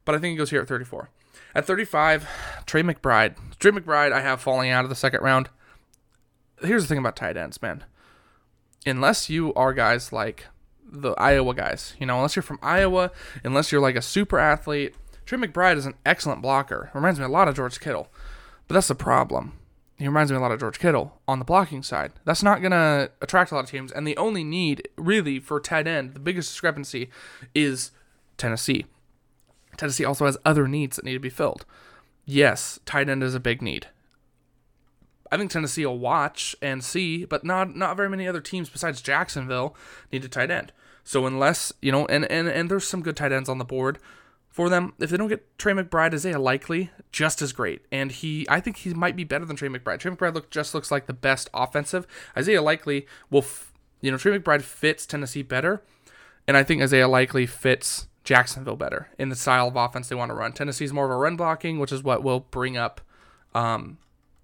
but 0.04 0.14
I 0.14 0.18
think 0.18 0.32
he 0.32 0.36
goes 0.36 0.50
here 0.50 0.62
at 0.62 0.68
34. 0.68 1.10
At 1.56 1.64
35, 1.64 2.28
Trey 2.66 2.82
McBride. 2.82 3.34
Trey 3.58 3.70
McBride, 3.70 4.12
I 4.12 4.20
have 4.20 4.42
falling 4.42 4.68
out 4.68 4.84
of 4.84 4.90
the 4.90 4.94
second 4.94 5.22
round. 5.22 5.48
Here's 6.60 6.82
the 6.82 6.88
thing 6.88 6.98
about 6.98 7.16
tight 7.16 7.38
ends, 7.38 7.62
man. 7.62 7.82
Unless 8.84 9.30
you 9.30 9.54
are 9.54 9.72
guys 9.72 10.12
like 10.12 10.48
the 10.84 11.12
Iowa 11.12 11.54
guys, 11.54 11.94
you 11.98 12.04
know, 12.04 12.16
unless 12.16 12.36
you're 12.36 12.42
from 12.42 12.58
Iowa, 12.60 13.10
unless 13.42 13.72
you're 13.72 13.80
like 13.80 13.96
a 13.96 14.02
super 14.02 14.38
athlete, 14.38 14.94
Trey 15.24 15.38
McBride 15.38 15.78
is 15.78 15.86
an 15.86 15.94
excellent 16.04 16.42
blocker. 16.42 16.90
Reminds 16.92 17.18
me 17.18 17.24
a 17.24 17.28
lot 17.28 17.48
of 17.48 17.56
George 17.56 17.80
Kittle. 17.80 18.12
But 18.68 18.74
that's 18.74 18.88
the 18.88 18.94
problem 18.94 19.54
he 19.96 20.06
reminds 20.06 20.30
me 20.30 20.36
a 20.36 20.40
lot 20.40 20.52
of 20.52 20.60
George 20.60 20.78
Kittle 20.78 21.22
on 21.26 21.38
the 21.38 21.44
blocking 21.46 21.82
side. 21.82 22.12
That's 22.26 22.42
not 22.42 22.60
going 22.60 22.72
to 22.72 23.10
attract 23.22 23.50
a 23.50 23.54
lot 23.54 23.64
of 23.64 23.70
teams. 23.70 23.90
And 23.90 24.06
the 24.06 24.16
only 24.18 24.44
need, 24.44 24.90
really, 24.96 25.40
for 25.40 25.58
tight 25.58 25.86
end, 25.86 26.12
the 26.12 26.20
biggest 26.20 26.50
discrepancy 26.50 27.08
is 27.54 27.92
Tennessee. 28.36 28.84
Tennessee 29.78 30.04
also 30.04 30.26
has 30.26 30.38
other 30.44 30.66
needs 30.68 30.96
that 30.96 31.04
need 31.04 31.14
to 31.14 31.20
be 31.20 31.30
filled. 31.30 31.64
Yes, 32.24 32.80
tight 32.84 33.08
end 33.08 33.22
is 33.22 33.34
a 33.34 33.40
big 33.40 33.62
need. 33.62 33.88
I 35.30 35.36
think 35.36 35.50
Tennessee 35.50 35.86
will 35.86 35.98
watch 35.98 36.54
and 36.62 36.82
see, 36.82 37.24
but 37.24 37.44
not 37.44 37.76
not 37.76 37.96
very 37.96 38.08
many 38.08 38.28
other 38.28 38.40
teams 38.40 38.68
besides 38.68 39.02
Jacksonville 39.02 39.74
need 40.12 40.24
a 40.24 40.28
tight 40.28 40.50
end. 40.50 40.72
So 41.04 41.26
unless 41.26 41.72
you 41.80 41.92
know, 41.92 42.06
and 42.06 42.24
and 42.30 42.48
and 42.48 42.70
there's 42.70 42.86
some 42.86 43.02
good 43.02 43.16
tight 43.16 43.32
ends 43.32 43.48
on 43.48 43.58
the 43.58 43.64
board 43.64 43.98
for 44.48 44.68
them. 44.68 44.94
If 44.98 45.10
they 45.10 45.16
don't 45.16 45.28
get 45.28 45.58
Trey 45.58 45.72
McBride, 45.72 46.14
Isaiah 46.14 46.38
Likely 46.38 46.90
just 47.12 47.42
as 47.42 47.52
great, 47.52 47.82
and 47.92 48.10
he 48.10 48.46
I 48.48 48.60
think 48.60 48.78
he 48.78 48.94
might 48.94 49.16
be 49.16 49.24
better 49.24 49.44
than 49.44 49.56
Trey 49.56 49.68
McBride. 49.68 49.98
Trey 49.98 50.10
McBride 50.10 50.34
look 50.34 50.50
just 50.50 50.74
looks 50.74 50.90
like 50.90 51.06
the 51.06 51.12
best 51.12 51.50
offensive. 51.54 52.06
Isaiah 52.36 52.62
Likely 52.62 53.06
will, 53.30 53.42
f- 53.42 53.72
you 54.00 54.10
know, 54.10 54.16
Trey 54.16 54.38
McBride 54.38 54.62
fits 54.62 55.06
Tennessee 55.06 55.42
better, 55.42 55.82
and 56.48 56.56
I 56.56 56.62
think 56.62 56.82
Isaiah 56.82 57.08
Likely 57.08 57.46
fits 57.46 58.08
Jacksonville 58.26 58.76
better 58.76 59.08
in 59.18 59.28
the 59.28 59.36
style 59.36 59.68
of 59.68 59.76
offense 59.76 60.08
they 60.08 60.16
want 60.16 60.30
to 60.30 60.34
run. 60.34 60.52
Tennessee's 60.52 60.92
more 60.92 61.06
of 61.06 61.10
a 61.12 61.16
run 61.16 61.36
blocking, 61.36 61.78
which 61.78 61.92
is 61.92 62.02
what 62.02 62.24
will 62.24 62.40
bring 62.40 62.76
up 62.76 63.00
um, 63.54 63.98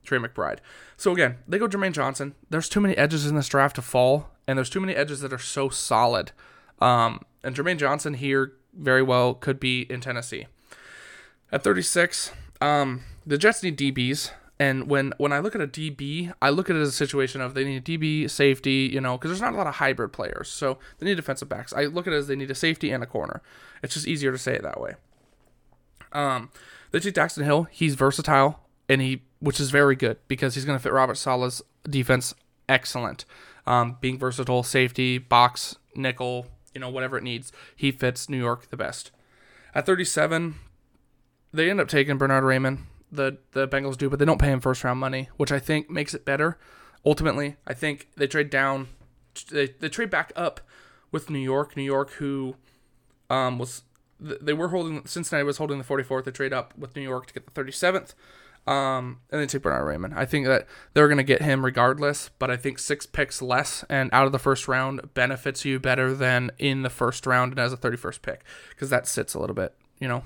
Trey 0.04 0.18
McBride. 0.18 0.58
So 0.96 1.12
again, 1.12 1.38
they 1.48 1.58
go 1.58 1.68
Jermaine 1.68 1.92
Johnson. 1.92 2.34
There's 2.48 2.68
too 2.68 2.80
many 2.80 2.96
edges 2.96 3.26
in 3.26 3.34
this 3.34 3.48
draft 3.48 3.76
to 3.76 3.82
fall, 3.82 4.30
and 4.46 4.56
there's 4.56 4.70
too 4.70 4.80
many 4.80 4.94
edges 4.94 5.20
that 5.20 5.32
are 5.32 5.38
so 5.38 5.68
solid. 5.68 6.30
Um, 6.80 7.22
and 7.42 7.56
Jermaine 7.56 7.76
Johnson 7.76 8.14
here 8.14 8.52
very 8.72 9.02
well 9.02 9.34
could 9.34 9.58
be 9.58 9.82
in 9.90 10.00
Tennessee. 10.00 10.46
At 11.50 11.64
36, 11.64 12.30
um, 12.60 13.02
the 13.26 13.36
Jets 13.36 13.62
need 13.62 13.76
DBs. 13.76 14.30
And 14.62 14.88
when, 14.88 15.12
when 15.18 15.32
I 15.32 15.40
look 15.40 15.56
at 15.56 15.60
a 15.60 15.66
DB, 15.66 16.32
I 16.40 16.50
look 16.50 16.70
at 16.70 16.76
it 16.76 16.78
as 16.78 16.86
a 16.86 16.92
situation 16.92 17.40
of 17.40 17.54
they 17.54 17.64
need 17.64 17.78
a 17.78 17.98
DB, 17.98 18.30
safety, 18.30 18.88
you 18.92 19.00
know, 19.00 19.18
because 19.18 19.32
there's 19.32 19.40
not 19.40 19.54
a 19.54 19.56
lot 19.56 19.66
of 19.66 19.74
hybrid 19.74 20.12
players. 20.12 20.48
So 20.48 20.78
they 20.98 21.06
need 21.06 21.16
defensive 21.16 21.48
backs. 21.48 21.72
I 21.72 21.86
look 21.86 22.06
at 22.06 22.12
it 22.12 22.16
as 22.16 22.28
they 22.28 22.36
need 22.36 22.48
a 22.48 22.54
safety 22.54 22.92
and 22.92 23.02
a 23.02 23.06
corner. 23.06 23.42
It's 23.82 23.94
just 23.94 24.06
easier 24.06 24.30
to 24.30 24.38
say 24.38 24.54
it 24.54 24.62
that 24.62 24.80
way. 24.80 24.94
Um, 26.12 26.52
they 26.92 27.00
take 27.00 27.14
Daxton 27.14 27.42
Hill. 27.42 27.66
He's 27.72 27.96
versatile, 27.96 28.60
and 28.88 29.00
he, 29.00 29.22
which 29.40 29.58
is 29.58 29.72
very 29.72 29.96
good 29.96 30.18
because 30.28 30.54
he's 30.54 30.64
going 30.64 30.78
to 30.78 30.82
fit 30.82 30.92
Robert 30.92 31.16
Saleh's 31.16 31.60
defense 31.82 32.32
excellent. 32.68 33.24
Um, 33.66 33.96
being 34.00 34.16
versatile, 34.16 34.62
safety, 34.62 35.18
box, 35.18 35.74
nickel, 35.96 36.46
you 36.72 36.80
know, 36.80 36.88
whatever 36.88 37.18
it 37.18 37.24
needs. 37.24 37.50
He 37.74 37.90
fits 37.90 38.28
New 38.28 38.38
York 38.38 38.70
the 38.70 38.76
best. 38.76 39.10
At 39.74 39.86
37, 39.86 40.54
they 41.52 41.68
end 41.68 41.80
up 41.80 41.88
taking 41.88 42.16
Bernhard 42.16 42.44
Raimann. 42.44 42.78
The 43.12 43.38
the 43.52 43.68
Bengals 43.68 43.96
do, 43.98 44.08
but 44.08 44.18
they 44.18 44.24
don't 44.24 44.40
pay 44.40 44.50
him 44.50 44.60
first 44.60 44.82
round 44.82 44.98
money, 44.98 45.28
which 45.36 45.52
I 45.52 45.58
think 45.58 45.90
makes 45.90 46.14
it 46.14 46.24
better. 46.24 46.58
Ultimately, 47.04 47.56
I 47.66 47.74
think 47.74 48.08
they 48.16 48.26
trade 48.26 48.48
down, 48.48 48.88
they, 49.50 49.74
they 49.80 49.88
trade 49.88 50.08
back 50.08 50.32
up 50.34 50.60
with 51.10 51.28
New 51.28 51.38
York. 51.38 51.76
New 51.76 51.82
York, 51.82 52.12
who 52.12 52.56
um, 53.28 53.58
was 53.58 53.82
they 54.18 54.52
were 54.52 54.68
holding 54.68 55.04
Cincinnati 55.06 55.44
was 55.44 55.58
holding 55.58 55.78
the 55.78 55.84
44th. 55.84 56.24
They 56.24 56.30
trade 56.30 56.52
up 56.52 56.76
with 56.78 56.96
New 56.96 57.02
York 57.02 57.26
to 57.26 57.34
get 57.34 57.52
the 57.52 57.60
37th. 57.60 58.14
Um, 58.64 59.18
and 59.32 59.40
then 59.40 59.48
take 59.48 59.62
Bernhard 59.62 59.84
Raimann. 59.84 60.16
I 60.16 60.24
think 60.24 60.46
that 60.46 60.68
they're 60.94 61.08
going 61.08 61.18
to 61.18 61.24
get 61.24 61.42
him 61.42 61.64
regardless, 61.64 62.30
but 62.38 62.48
I 62.48 62.56
think 62.56 62.78
six 62.78 63.06
picks 63.06 63.42
less 63.42 63.84
and 63.90 64.08
out 64.12 64.26
of 64.26 64.30
the 64.30 64.38
first 64.38 64.68
round 64.68 65.12
benefits 65.14 65.64
you 65.64 65.80
better 65.80 66.14
than 66.14 66.52
in 66.60 66.82
the 66.82 66.90
first 66.90 67.26
round 67.26 67.50
and 67.52 67.58
as 67.58 67.72
a 67.72 67.76
31st 67.76 68.22
pick 68.22 68.44
because 68.70 68.88
that 68.90 69.08
sits 69.08 69.34
a 69.34 69.40
little 69.40 69.56
bit, 69.56 69.74
you 69.98 70.06
know. 70.06 70.22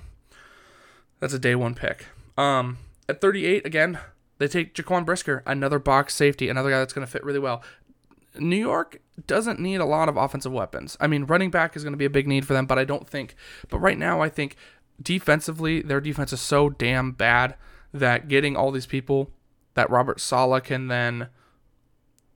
That's 1.19 1.33
a 1.33 1.39
day 1.39 1.55
one 1.55 1.75
pick. 1.75 2.05
Um, 2.37 2.79
at 3.09 3.21
38, 3.21 3.65
again, 3.65 3.99
they 4.39 4.49
take 4.49 4.75
Jaquan 4.75 5.05
Brisker, 5.05 5.43
another 5.47 5.79
box 5.79 6.15
safety, 6.15 6.49
another 6.49 6.71
guy 6.71 6.79
that's 6.79 6.93
going 6.93 7.07
to 7.07 7.11
fit 7.11 7.25
really 7.25 7.39
well. 7.39 7.63
New 8.39 8.57
York 8.57 9.01
doesn't 9.27 9.59
need 9.59 9.77
a 9.77 9.87
lot 9.87 10.09
of 10.09 10.17
offensive 10.17 10.53
weapons. 10.53 10.97
I 11.01 11.07
mean, 11.07 11.25
running 11.25 11.51
back 11.51 11.75
is 11.75 11.83
going 11.83 11.95
to 11.95 11.99
be 11.99 12.05
a 12.05 12.11
big 12.11 12.29
need 12.29 12.47
for 12.47 12.53
them, 12.53 12.67
but 12.67 12.79
I 12.79 12.85
don't 12.85 13.09
think. 13.09 13.35
But 13.71 13.79
right 13.79 13.99
now, 13.99 14.21
I 14.21 14.29
think 14.29 14.57
defensively, 15.01 15.81
their 15.81 16.01
defense 16.01 16.33
is 16.33 16.41
so 16.41 16.69
damn 16.69 17.13
bad 17.13 17.55
that 17.95 18.29
getting 18.29 18.57
all 18.57 18.71
these 18.71 18.87
people 18.87 19.31
that 19.75 19.89
Robert 19.89 20.21
Saleh 20.21 20.65
can 20.65 20.89
then 20.89 21.29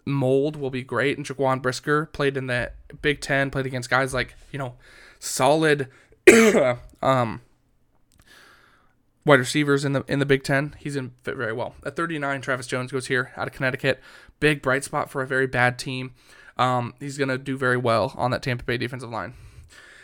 mold 0.06 0.56
will 0.56 0.70
be 0.70 0.82
great. 0.82 1.16
And 1.16 1.26
Jaquan 1.26 1.60
Brisker 1.60 2.06
played 2.06 2.36
in 2.36 2.46
the 2.46 2.72
Big 3.02 3.20
Ten, 3.20 3.50
played 3.50 3.66
against 3.66 3.90
guys 3.90 4.14
like, 4.14 4.34
you 4.52 4.58
know, 4.58 4.74
solid 5.18 5.88
um, 7.02 7.42
wide 9.30 9.38
receivers 9.38 9.84
in 9.84 9.92
the 9.92 10.04
in 10.08 10.18
the 10.18 10.26
Big 10.26 10.42
Ten. 10.42 10.74
He's 10.78 10.96
gonna 10.96 11.10
fit 11.22 11.36
very 11.36 11.52
well. 11.52 11.74
At 11.84 11.96
39, 11.96 12.40
Travis 12.40 12.66
Jones 12.66 12.92
goes 12.92 13.06
here 13.06 13.32
out 13.36 13.46
of 13.46 13.54
Connecticut. 13.54 14.00
Big 14.40 14.60
bright 14.60 14.84
spot 14.84 15.10
for 15.10 15.22
a 15.22 15.26
very 15.26 15.46
bad 15.46 15.78
team. 15.78 16.14
Um, 16.56 16.94
he's 17.00 17.16
gonna 17.16 17.38
do 17.38 17.56
very 17.56 17.76
well 17.76 18.12
on 18.16 18.30
that 18.32 18.42
Tampa 18.42 18.64
Bay 18.64 18.76
defensive 18.76 19.10
line. 19.10 19.34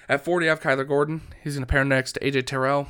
At 0.09 0.25
40, 0.25 0.47
I 0.47 0.51
have 0.51 0.61
Kyler 0.61 0.87
Gordon. 0.87 1.23
He's 1.43 1.55
gonna 1.55 1.67
pair 1.67 1.85
next 1.85 2.13
to 2.13 2.21
AJ 2.21 2.47
Terrell 2.47 2.89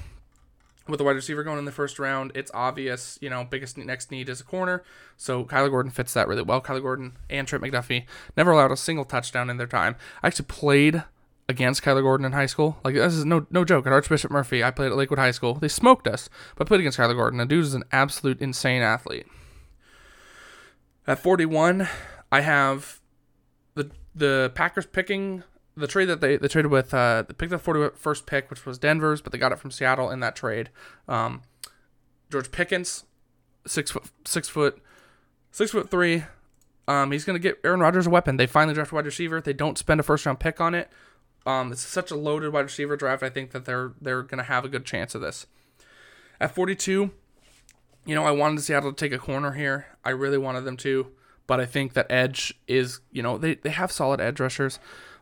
with 0.88 1.01
a 1.01 1.05
wide 1.05 1.16
receiver 1.16 1.42
going 1.42 1.59
in 1.59 1.64
the 1.64 1.72
first 1.72 1.99
round, 1.99 2.33
it's 2.35 2.51
obvious, 2.55 3.18
you 3.20 3.29
know, 3.29 3.44
biggest 3.44 3.77
next 3.77 4.11
need 4.11 4.29
is 4.29 4.40
a 4.40 4.44
corner. 4.44 4.85
So 5.16 5.44
Kyler 5.44 5.70
Gordon 5.70 5.90
fits 5.90 6.14
that 6.14 6.29
really 6.29 6.42
well. 6.42 6.61
Kyler 6.61 6.83
Gordon 6.83 7.16
and 7.29 7.46
Trent 7.46 7.64
McDuffie 7.64 8.05
never 8.37 8.53
allowed 8.53 8.70
a 8.70 8.77
single 8.77 9.05
touchdown 9.05 9.51
in 9.51 9.57
their 9.57 9.66
time. 9.66 9.96
I 10.22 10.29
actually 10.29 10.46
played 10.46 11.03
against 11.48 11.82
Kyler 11.82 12.02
Gordon 12.02 12.26
in 12.26 12.32
high 12.32 12.46
school. 12.46 12.78
Like 12.85 12.94
this 12.94 13.14
is 13.14 13.24
no 13.24 13.46
no 13.50 13.64
joke. 13.64 13.87
At 13.87 13.92
Archbishop 13.92 14.30
Murphy, 14.30 14.64
I 14.64 14.70
played 14.70 14.90
at 14.90 14.96
Lakewood 14.96 15.18
High 15.18 15.30
School. 15.30 15.54
They 15.54 15.68
smoked 15.68 16.09
us, 16.09 16.28
but 16.56 16.66
I 16.66 16.68
played 16.68 16.80
against 16.80 16.98
Kyler 16.98 17.14
Gordon. 17.14 17.38
The 17.38 17.46
dude 17.46 17.64
is 17.64 17.74
an 17.74 17.85
absolute 17.92 18.40
insane 18.40 18.82
athlete. 18.82 19.26
At 21.06 21.20
41, 21.20 21.88
I 22.32 22.40
have 22.40 23.00
the 23.74 23.90
the 24.14 24.50
Packers 24.54 24.87
picking 24.87 25.44
the 25.76 25.87
trade 25.87 26.06
that 26.06 26.20
they, 26.20 26.37
they 26.37 26.48
traded 26.48 26.70
with 26.70 26.92
uh, 26.92 27.24
they 27.26 27.35
picked 27.35 27.50
the 27.50 27.59
41st 27.59 28.26
pick, 28.26 28.50
which 28.50 28.64
was 28.66 28.78
Denver's, 28.78 29.20
but 29.20 29.30
they 29.32 29.38
got 29.38 29.52
it 29.52 29.59
from 29.59 29.70
Seattle 29.70 30.11
in 30.11 30.20
that 30.20 30.35
trade. 30.35 30.70
Um, 31.06 31.42
George 32.30 32.50
Pickens, 32.50 33.04
six 33.66 33.90
foot 33.90 34.04
six 34.24 34.48
foot 34.48 34.78
six 35.52 35.70
foot 35.70 35.90
three. 35.90 36.24
Um, 36.88 37.12
he's 37.12 37.24
gonna 37.24 37.38
get 37.38 37.61
Aaron 37.62 37.80
Rodgers 37.80 38.06
a 38.09 38.11
weapon. 38.11 38.37
They 38.37 38.46
finally 38.46 38.74
draft 38.74 38.90
a 38.90 38.94
wide 38.96 39.06
receiver. 39.06 39.40
They 39.40 39.52
don't 39.52 39.78
spend 39.78 40.00
a 40.00 40.02
first 40.02 40.26
round 40.26 40.40
pick 40.40 40.61
on 40.61 40.74
it. 40.74 40.90
Um, 41.46 41.72
it's 41.72 41.80
such 41.80 42.11
a 42.11 42.16
loaded 42.16 42.53
wide 42.53 42.62
receiver 42.62 42.97
draft. 42.97 43.22
I 43.22 43.30
think 43.30 43.53
that 43.53 43.64
they're 43.64 43.92
they're 44.01 44.22
gonna 44.22 44.42
have 44.42 44.64
a 44.64 44.68
good 44.68 44.84
chance 44.84 45.14
of 45.14 45.20
this. 45.20 45.47
At 46.40 46.55
42, 46.55 47.11
you 48.05 48.14
know, 48.14 48.24
I 48.24 48.30
wanted 48.32 48.61
Seattle 48.61 48.92
to 48.92 48.97
take 48.97 49.12
a 49.12 49.18
corner 49.18 49.53
here. 49.53 49.86
I 50.05 50.11
really 50.11 50.38
wanted 50.38 50.64
them 50.64 50.76
to, 50.78 51.07
but 51.47 51.61
I 51.61 51.66
think 51.66 51.94
that 51.94 52.11
edge 52.11 52.53
is, 52.66 53.01
you 53.11 53.22
know, 53.22 53.38
they, 53.38 53.55
they 53.55 53.70
have 53.70 53.90
solid 53.90 54.20
edge 54.20 54.38
rushers, 54.38 54.78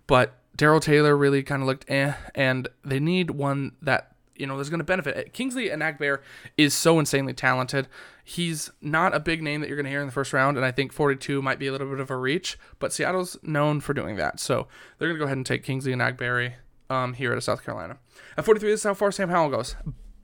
but 0.06 0.38
Darrell 0.56 0.80
Taylor 0.80 1.16
really 1.16 1.42
kind 1.42 1.62
of 1.62 1.68
looked 1.68 1.88
eh, 1.88 2.14
and 2.34 2.68
they 2.84 2.98
need 2.98 3.30
one 3.30 3.72
that 3.80 4.13
you 4.36 4.46
know 4.46 4.58
is 4.58 4.70
going 4.70 4.78
to 4.78 4.84
benefit. 4.84 5.32
Kingsley 5.32 5.68
Enagbare 5.68 6.20
is 6.56 6.74
so 6.74 6.98
insanely 6.98 7.32
talented. 7.32 7.88
He's 8.22 8.70
not 8.80 9.14
a 9.14 9.20
big 9.20 9.42
name 9.42 9.60
that 9.60 9.68
you're 9.68 9.76
going 9.76 9.84
to 9.84 9.90
hear 9.90 10.00
in 10.00 10.06
the 10.06 10.12
first 10.12 10.32
round, 10.32 10.56
and 10.56 10.64
I 10.64 10.70
think 10.70 10.92
42 10.92 11.42
might 11.42 11.58
be 11.58 11.66
a 11.66 11.72
little 11.72 11.88
bit 11.88 12.00
of 12.00 12.10
a 12.10 12.16
reach, 12.16 12.58
but 12.78 12.92
Seattle's 12.92 13.36
known 13.42 13.80
for 13.80 13.94
doing 13.94 14.16
that, 14.16 14.40
so 14.40 14.66
they're 14.98 15.08
going 15.08 15.18
to 15.18 15.20
go 15.20 15.26
ahead 15.26 15.36
and 15.36 15.46
take 15.46 15.62
Kingsley 15.62 15.92
Enagbare 15.92 16.54
um, 16.90 17.14
here 17.14 17.32
at 17.32 17.42
South 17.42 17.64
Carolina. 17.64 17.98
At 18.36 18.44
43, 18.44 18.70
this 18.70 18.80
is 18.80 18.84
how 18.84 18.94
far 18.94 19.12
Sam 19.12 19.28
Howell 19.28 19.50
goes, 19.50 19.76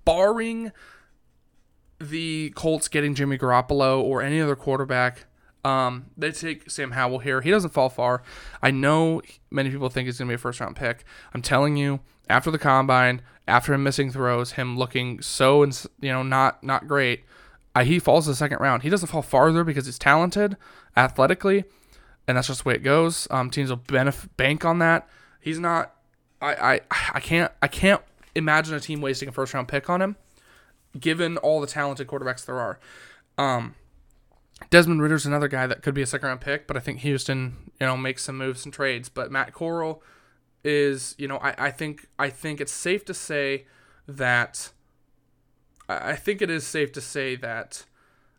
barring 0.04 0.72
the 2.00 2.50
Colts 2.56 2.88
getting 2.88 3.14
Jimmy 3.14 3.38
Garoppolo 3.38 4.02
or 4.02 4.22
any 4.22 4.40
other 4.40 4.56
quarterback. 4.56 5.26
Um, 5.64 6.06
they 6.16 6.32
take 6.32 6.70
Sam 6.70 6.92
Howell 6.92 7.18
here. 7.18 7.42
He 7.42 7.50
doesn't 7.50 7.70
fall 7.70 7.90
far. 7.90 8.22
I 8.62 8.70
know 8.70 9.20
many 9.50 9.70
people 9.70 9.90
think 9.90 10.06
he's 10.06 10.18
going 10.18 10.28
to 10.28 10.32
be 10.32 10.36
a 10.36 10.38
first 10.38 10.60
round 10.60 10.76
pick. 10.76 11.04
I'm 11.34 11.42
telling 11.42 11.76
you, 11.76 12.00
after 12.30 12.50
the 12.50 12.58
combine, 12.58 13.22
after 13.46 13.74
him 13.74 13.82
missing 13.82 14.10
throws, 14.10 14.52
him 14.52 14.78
looking 14.78 15.20
so 15.20 15.64
you 15.64 16.12
know 16.12 16.22
not 16.22 16.62
not 16.62 16.86
great, 16.86 17.24
he 17.82 17.98
falls 17.98 18.26
the 18.26 18.34
second 18.34 18.58
round. 18.60 18.82
He 18.82 18.88
doesn't 18.88 19.08
fall 19.08 19.22
farther 19.22 19.64
because 19.64 19.86
he's 19.86 19.98
talented 19.98 20.56
athletically, 20.96 21.64
and 22.26 22.36
that's 22.36 22.48
just 22.48 22.64
the 22.64 22.68
way 22.68 22.74
it 22.74 22.82
goes. 22.82 23.28
Um, 23.30 23.50
teams 23.50 23.70
will 23.70 23.78
benef- 23.78 24.28
bank 24.36 24.64
on 24.64 24.78
that. 24.78 25.08
He's 25.40 25.58
not. 25.58 25.94
I, 26.40 26.54
I 26.54 26.80
I 27.14 27.20
can't 27.20 27.52
I 27.62 27.68
can't 27.68 28.02
imagine 28.34 28.74
a 28.74 28.80
team 28.80 29.00
wasting 29.00 29.28
a 29.28 29.32
first 29.32 29.52
round 29.52 29.68
pick 29.68 29.90
on 29.90 30.00
him, 30.00 30.16
given 30.98 31.36
all 31.38 31.60
the 31.60 31.66
talented 31.66 32.06
quarterbacks 32.06 32.44
there 32.44 32.58
are. 32.58 32.78
Um, 33.36 33.74
Desmond 34.68 35.02
Ridder's 35.02 35.26
another 35.26 35.48
guy 35.48 35.66
that 35.66 35.82
could 35.82 35.94
be 35.94 36.02
a 36.02 36.06
second 36.06 36.28
round 36.28 36.40
pick, 36.40 36.66
but 36.66 36.76
I 36.76 36.80
think 36.80 37.00
Houston, 37.00 37.70
you 37.80 37.86
know, 37.86 37.96
makes 37.96 38.24
some 38.24 38.36
moves 38.36 38.64
and 38.64 38.72
trades. 38.72 39.08
But 39.08 39.30
Matt 39.30 39.52
Corral 39.54 40.02
is, 40.64 41.14
you 41.18 41.28
know, 41.28 41.38
I, 41.38 41.66
I 41.66 41.70
think 41.70 42.08
I 42.18 42.28
think 42.30 42.60
it's 42.60 42.72
safe 42.72 43.04
to 43.06 43.14
say 43.14 43.66
that 44.06 44.72
I 45.88 46.14
think 46.14 46.40
it 46.42 46.50
is 46.50 46.66
safe 46.66 46.92
to 46.92 47.00
say 47.00 47.36
that 47.36 47.84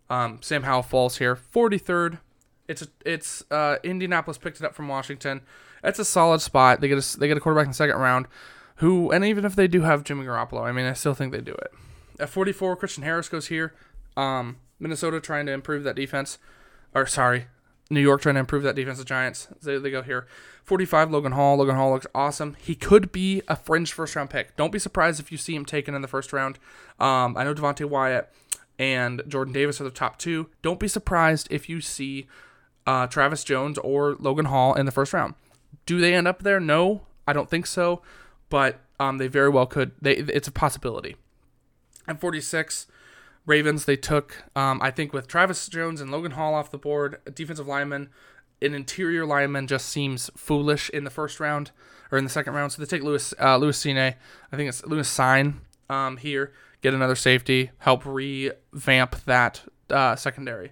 um, 0.09 0.39
Sam 0.41 0.63
Howell 0.63 0.83
falls 0.83 1.17
here. 1.17 1.35
43rd. 1.35 2.19
It's 2.67 2.87
it's 3.05 3.43
uh, 3.51 3.77
Indianapolis 3.83 4.37
picked 4.37 4.59
it 4.59 4.65
up 4.65 4.73
from 4.73 4.87
Washington. 4.87 5.41
It's 5.83 5.99
a 5.99 6.05
solid 6.05 6.41
spot. 6.41 6.79
They 6.79 6.87
get 6.87 6.97
a, 6.97 7.19
they 7.19 7.27
get 7.27 7.37
a 7.37 7.39
quarterback 7.41 7.65
in 7.65 7.71
the 7.71 7.75
second 7.75 7.97
round. 7.97 8.27
Who 8.75 9.11
and 9.11 9.25
even 9.25 9.45
if 9.45 9.55
they 9.55 9.67
do 9.67 9.81
have 9.81 10.03
Jimmy 10.03 10.25
Garoppolo, 10.25 10.63
I 10.63 10.71
mean, 10.71 10.85
I 10.85 10.93
still 10.93 11.13
think 11.13 11.31
they 11.31 11.41
do 11.41 11.53
it. 11.53 11.71
At 12.19 12.29
44, 12.29 12.75
Christian 12.75 13.03
Harris 13.03 13.29
goes 13.29 13.47
here. 13.47 13.73
Um, 14.15 14.57
Minnesota 14.79 15.19
trying 15.19 15.45
to 15.47 15.51
improve 15.51 15.83
that 15.83 15.95
defense, 15.95 16.37
or 16.93 17.05
sorry, 17.05 17.47
New 17.91 17.99
York 17.99 18.21
trying 18.21 18.35
to 18.35 18.39
improve 18.39 18.63
that 18.63 18.75
defense. 18.75 18.97
The 18.97 19.05
Giants 19.05 19.47
they, 19.61 19.77
they 19.77 19.91
go 19.91 20.01
here. 20.01 20.25
45, 20.63 21.11
Logan 21.11 21.33
Hall. 21.33 21.57
Logan 21.57 21.75
Hall 21.75 21.91
looks 21.91 22.07
awesome. 22.15 22.55
He 22.59 22.75
could 22.75 23.11
be 23.11 23.41
a 23.47 23.55
fringe 23.55 23.91
first 23.91 24.15
round 24.15 24.29
pick. 24.29 24.55
Don't 24.55 24.71
be 24.71 24.79
surprised 24.79 25.19
if 25.19 25.31
you 25.31 25.37
see 25.37 25.55
him 25.55 25.65
taken 25.65 25.93
in 25.93 26.01
the 26.01 26.07
first 26.07 26.31
round. 26.31 26.57
Um, 26.99 27.35
I 27.35 27.43
know 27.43 27.53
Devonte 27.53 27.85
Wyatt 27.85 28.31
and 28.79 29.21
Jordan 29.27 29.53
Davis 29.53 29.81
are 29.81 29.83
the 29.83 29.91
top 29.91 30.17
two. 30.17 30.49
Don't 30.61 30.79
be 30.79 30.87
surprised 30.87 31.47
if 31.51 31.67
you 31.67 31.81
see 31.81 32.27
uh, 32.87 33.07
Travis 33.07 33.43
Jones 33.43 33.77
or 33.79 34.15
Logan 34.19 34.45
Hall 34.45 34.73
in 34.73 34.85
the 34.85 34.91
first 34.91 35.13
round. 35.13 35.35
Do 35.85 35.99
they 35.99 36.13
end 36.13 36.27
up 36.27 36.43
there? 36.43 36.59
No, 36.59 37.01
I 37.27 37.33
don't 37.33 37.49
think 37.49 37.65
so, 37.65 38.01
but 38.49 38.79
um, 38.99 39.17
they 39.17 39.27
very 39.27 39.49
well 39.49 39.65
could. 39.65 39.91
They 40.01 40.13
it's 40.13 40.47
a 40.47 40.51
possibility. 40.51 41.15
At 42.07 42.19
46, 42.19 42.87
Ravens 43.45 43.85
they 43.85 43.95
took 43.95 44.43
um, 44.55 44.81
I 44.81 44.91
think 44.91 45.13
with 45.13 45.27
Travis 45.27 45.67
Jones 45.67 46.01
and 46.01 46.11
Logan 46.11 46.31
Hall 46.31 46.53
off 46.53 46.71
the 46.71 46.77
board, 46.77 47.19
defensive 47.33 47.67
lineman, 47.67 48.09
an 48.61 48.73
interior 48.73 49.25
lineman 49.25 49.67
just 49.67 49.89
seems 49.89 50.29
foolish 50.35 50.89
in 50.89 51.03
the 51.03 51.09
first 51.09 51.39
round 51.39 51.71
or 52.11 52.17
in 52.17 52.23
the 52.23 52.29
second 52.29 52.53
round. 52.53 52.71
So 52.71 52.81
they 52.81 52.85
take 52.85 53.03
Lewis 53.03 53.33
uh, 53.39 53.57
Lewis 53.57 53.83
Cine, 53.83 54.15
I 54.51 54.55
think 54.55 54.69
it's 54.69 54.85
Lewis 54.85 55.09
Cine 55.09 55.55
um, 55.89 56.17
here, 56.17 56.53
get 56.81 56.93
another 56.93 57.15
safety, 57.15 57.71
help 57.79 58.05
revamp 58.05 59.23
that 59.25 59.63
uh, 59.89 60.15
secondary. 60.15 60.71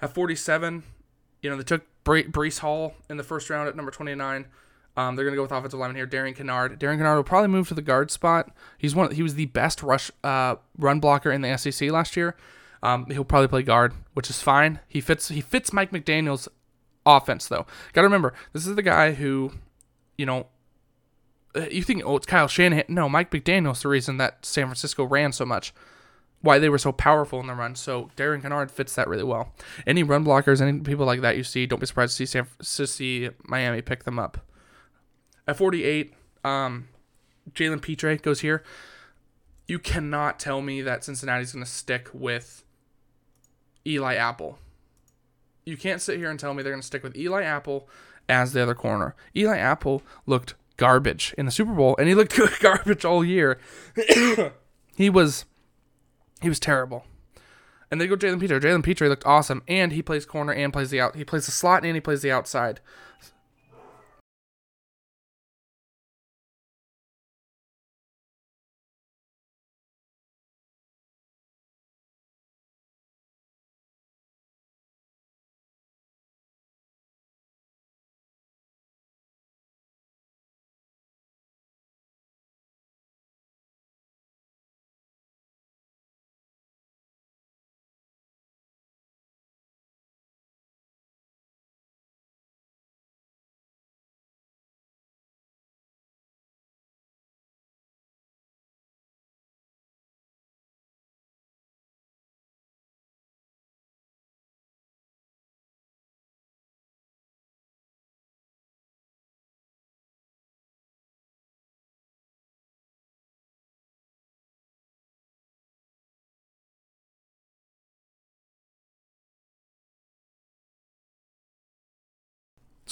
At 0.00 0.14
47, 0.14 0.82
you 1.42 1.50
know 1.50 1.56
they 1.56 1.62
took 1.62 1.82
Breece 2.04 2.58
Hall 2.60 2.94
in 3.08 3.16
the 3.16 3.24
first 3.24 3.50
round 3.50 3.68
at 3.68 3.76
number 3.76 3.90
29. 3.90 4.46
Um, 4.96 5.16
they're 5.16 5.24
gonna 5.24 5.36
go 5.36 5.42
with 5.42 5.52
offensive 5.52 5.80
lineman 5.80 5.96
here, 5.96 6.06
Darian 6.06 6.36
Kinnard. 6.36 6.78
Darian 6.78 7.00
Kinnard 7.00 7.16
will 7.16 7.24
probably 7.24 7.48
move 7.48 7.68
to 7.68 7.74
the 7.74 7.82
guard 7.82 8.10
spot. 8.10 8.50
He's 8.78 8.94
one. 8.94 9.10
He 9.12 9.22
was 9.22 9.34
the 9.34 9.46
best 9.46 9.82
rush 9.82 10.10
uh, 10.22 10.56
run 10.78 11.00
blocker 11.00 11.32
in 11.32 11.40
the 11.40 11.56
SEC 11.56 11.90
last 11.90 12.16
year. 12.16 12.36
Um, 12.82 13.06
he'll 13.06 13.24
probably 13.24 13.48
play 13.48 13.62
guard, 13.62 13.94
which 14.12 14.30
is 14.30 14.40
fine. 14.40 14.80
He 14.86 15.00
fits. 15.00 15.28
He 15.28 15.40
fits 15.40 15.72
Mike 15.72 15.90
McDaniel's 15.90 16.48
offense 17.06 17.48
though. 17.48 17.66
Got 17.92 18.02
to 18.02 18.06
remember, 18.06 18.34
this 18.52 18.66
is 18.66 18.76
the 18.76 18.82
guy 18.82 19.12
who, 19.12 19.52
you 20.16 20.26
know, 20.26 20.46
uh, 21.56 21.66
you 21.70 21.82
think 21.82 22.02
oh 22.04 22.16
it's 22.16 22.26
Kyle 22.26 22.48
Shanahan? 22.48 22.84
No, 22.88 23.08
Mike 23.08 23.30
McDaniel's 23.30 23.82
the 23.82 23.88
reason 23.88 24.16
that 24.18 24.44
San 24.44 24.66
Francisco 24.66 25.04
ran 25.04 25.32
so 25.32 25.44
much. 25.44 25.72
Why 26.40 26.58
they 26.58 26.68
were 26.68 26.78
so 26.78 26.92
powerful 26.92 27.40
in 27.40 27.46
the 27.46 27.54
run. 27.54 27.74
So 27.74 28.10
Darian 28.16 28.42
Kinnard 28.42 28.70
fits 28.70 28.94
that 28.96 29.08
really 29.08 29.24
well. 29.24 29.54
Any 29.86 30.02
run 30.02 30.24
blockers, 30.24 30.60
any 30.60 30.78
people 30.80 31.06
like 31.06 31.22
that 31.22 31.38
you 31.38 31.42
see, 31.42 31.64
don't 31.64 31.80
be 31.80 31.86
surprised 31.86 32.18
to 32.18 32.26
see 32.26 32.26
San, 32.26 32.46
to 32.58 32.86
see 32.86 33.30
Miami 33.44 33.80
pick 33.80 34.04
them 34.04 34.18
up. 34.18 34.44
At 35.46 35.56
48, 35.56 36.14
um, 36.42 36.88
Jalen 37.52 37.82
Pitre 37.82 38.16
goes 38.16 38.40
here. 38.40 38.62
You 39.66 39.78
cannot 39.78 40.38
tell 40.38 40.60
me 40.60 40.82
that 40.82 41.04
Cincinnati's 41.04 41.52
going 41.52 41.64
to 41.64 41.70
stick 41.70 42.08
with 42.12 42.64
Eli 43.86 44.14
Apple. 44.14 44.58
You 45.64 45.76
can't 45.76 46.00
sit 46.00 46.18
here 46.18 46.30
and 46.30 46.38
tell 46.38 46.52
me 46.54 46.62
they're 46.62 46.72
going 46.72 46.82
to 46.82 46.86
stick 46.86 47.02
with 47.02 47.16
Eli 47.16 47.42
Apple 47.42 47.88
as 48.28 48.52
the 48.52 48.62
other 48.62 48.74
corner. 48.74 49.14
Eli 49.34 49.56
Apple 49.56 50.02
looked 50.26 50.54
garbage 50.76 51.34
in 51.38 51.46
the 51.46 51.52
Super 51.52 51.72
Bowl, 51.72 51.96
and 51.98 52.08
he 52.08 52.14
looked 52.14 52.38
garbage 52.60 53.04
all 53.04 53.24
year. 53.24 53.58
he 54.96 55.10
was 55.10 55.44
he 56.40 56.48
was 56.48 56.60
terrible. 56.60 57.06
And 57.90 58.00
they 58.00 58.06
go 58.06 58.16
Jalen 58.16 58.40
Pitre. 58.40 58.60
Jalen 58.60 58.82
Pitre 58.82 59.08
looked 59.08 59.26
awesome, 59.26 59.62
and 59.68 59.92
he 59.92 60.02
plays 60.02 60.26
corner 60.26 60.52
and 60.52 60.72
plays 60.72 60.90
the 60.90 61.00
out. 61.00 61.16
He 61.16 61.24
plays 61.24 61.46
the 61.46 61.52
slot 61.52 61.84
and 61.84 61.94
he 61.94 62.00
plays 62.00 62.22
the 62.22 62.32
outside. 62.32 62.80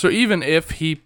So 0.02 0.10
even 0.10 0.42
if 0.42 0.72
he, 0.72 1.00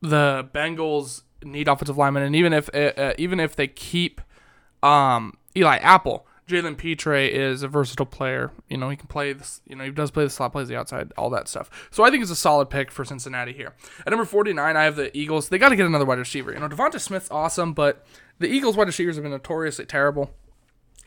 the 0.00 0.48
Bengals 0.52 1.22
need 1.44 1.68
offensive 1.68 1.96
linemen, 1.96 2.24
and 2.24 2.34
even 2.34 2.52
if 2.52 2.68
uh, 2.74 2.90
uh, 2.96 3.14
even 3.16 3.38
if 3.38 3.54
they 3.54 3.68
keep 3.68 4.20
um, 4.82 5.38
Eli 5.56 5.76
Apple, 5.76 6.26
Jalen 6.48 6.76
Pitre 6.76 7.28
is 7.28 7.62
a 7.62 7.68
versatile 7.68 8.06
player. 8.06 8.50
You 8.68 8.76
know, 8.78 8.88
he 8.90 8.96
can 8.96 9.06
play 9.06 9.34
this. 9.34 9.60
You 9.68 9.76
know, 9.76 9.84
he 9.84 9.92
does 9.92 10.10
play 10.10 10.24
the 10.24 10.30
slot, 10.30 10.50
plays 10.50 10.66
the 10.66 10.74
outside, 10.74 11.12
all 11.16 11.30
that 11.30 11.46
stuff. 11.46 11.70
So 11.92 12.02
I 12.02 12.10
think 12.10 12.22
it's 12.22 12.30
a 12.32 12.34
solid 12.34 12.70
pick 12.70 12.90
for 12.90 13.04
Cincinnati 13.04 13.52
here. 13.52 13.72
At 14.04 14.10
number 14.10 14.24
forty 14.24 14.52
nine, 14.52 14.76
I 14.76 14.82
have 14.82 14.96
the 14.96 15.16
Eagles. 15.16 15.48
They 15.48 15.58
got 15.58 15.68
to 15.68 15.76
get 15.76 15.86
another 15.86 16.04
wide 16.04 16.18
receiver. 16.18 16.52
You 16.52 16.58
know, 16.58 16.68
Devonta 16.68 16.98
Smith's 16.98 17.30
awesome, 17.30 17.72
but 17.72 18.04
the 18.40 18.48
Eagles 18.48 18.76
wide 18.76 18.88
receivers 18.88 19.14
have 19.14 19.22
been 19.22 19.30
notoriously 19.30 19.86
terrible. 19.86 20.32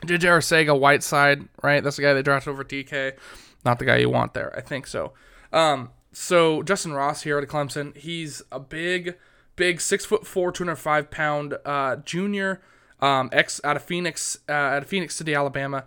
JJ 0.05 0.19
Arcega, 0.21 0.80
Whiteside, 0.80 1.49
right? 1.61 1.84
That's 1.84 1.97
the 1.97 2.03
guy 2.03 2.13
they 2.13 2.21
drafted 2.21 2.53
over 2.53 2.63
DK. 2.63 3.17
Not 3.65 3.80
the 3.80 3.86
guy 3.86 3.97
you 3.97 4.09
want 4.09 4.34
there. 4.34 4.55
I 4.57 4.61
think 4.61 4.88
so. 4.88 5.11
Um, 5.51 5.89
so 6.20 6.63
Justyn 6.63 6.95
Ross 6.95 7.22
here 7.22 7.38
at 7.38 7.47
Clemson, 7.47 7.95
he's 7.95 8.41
a 8.51 8.59
big, 8.59 9.15
big 9.55 9.80
six 9.80 10.03
foot 10.03 10.26
four, 10.26 10.51
two 10.51 10.63
hundred 10.63 10.78
five 10.78 11.11
pound 11.11 11.55
uh, 11.63 11.97
junior, 11.97 12.61
um, 12.99 13.30
ex 13.32 13.61
out 13.63 13.76
of 13.76 13.84
Phoenix, 13.84 14.39
uh, 14.49 14.51
out 14.51 14.84
of 14.84 14.89
Phenix 14.89 15.15
City, 15.15 15.36
Alabama. 15.36 15.86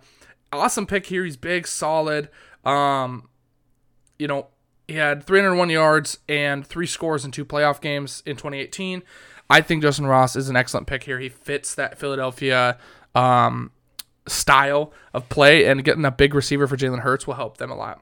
Awesome 0.53 0.87
pick 0.87 1.07
here. 1.07 1.25
He's 1.25 1.35
big, 1.35 1.67
solid. 1.67 2.29
Um, 2.63 3.27
you 4.17 4.27
know, 4.27 4.47
he 4.87 4.95
had 4.95 5.23
301 5.25 5.69
yards 5.69 6.19
and 6.29 6.65
three 6.65 6.87
scores 6.87 7.25
in 7.25 7.31
two 7.31 7.43
playoff 7.43 7.81
games 7.81 8.23
in 8.25 8.37
2018. 8.37 9.03
I 9.49 9.59
think 9.59 9.83
Justyn 9.83 10.07
Ross 10.07 10.37
is 10.37 10.47
an 10.47 10.55
excellent 10.55 10.87
pick 10.87 11.03
here. 11.03 11.19
He 11.19 11.27
fits 11.27 11.75
that 11.75 11.97
Philadelphia 11.97 12.77
um, 13.13 13.71
style 14.27 14.93
of 15.13 15.27
play, 15.27 15.65
and 15.65 15.83
getting 15.83 16.05
a 16.05 16.11
big 16.11 16.33
receiver 16.33 16.67
for 16.67 16.77
Jalen 16.77 16.99
Hurts 16.99 17.27
will 17.27 17.33
help 17.33 17.57
them 17.57 17.69
a 17.69 17.75
lot. 17.75 18.01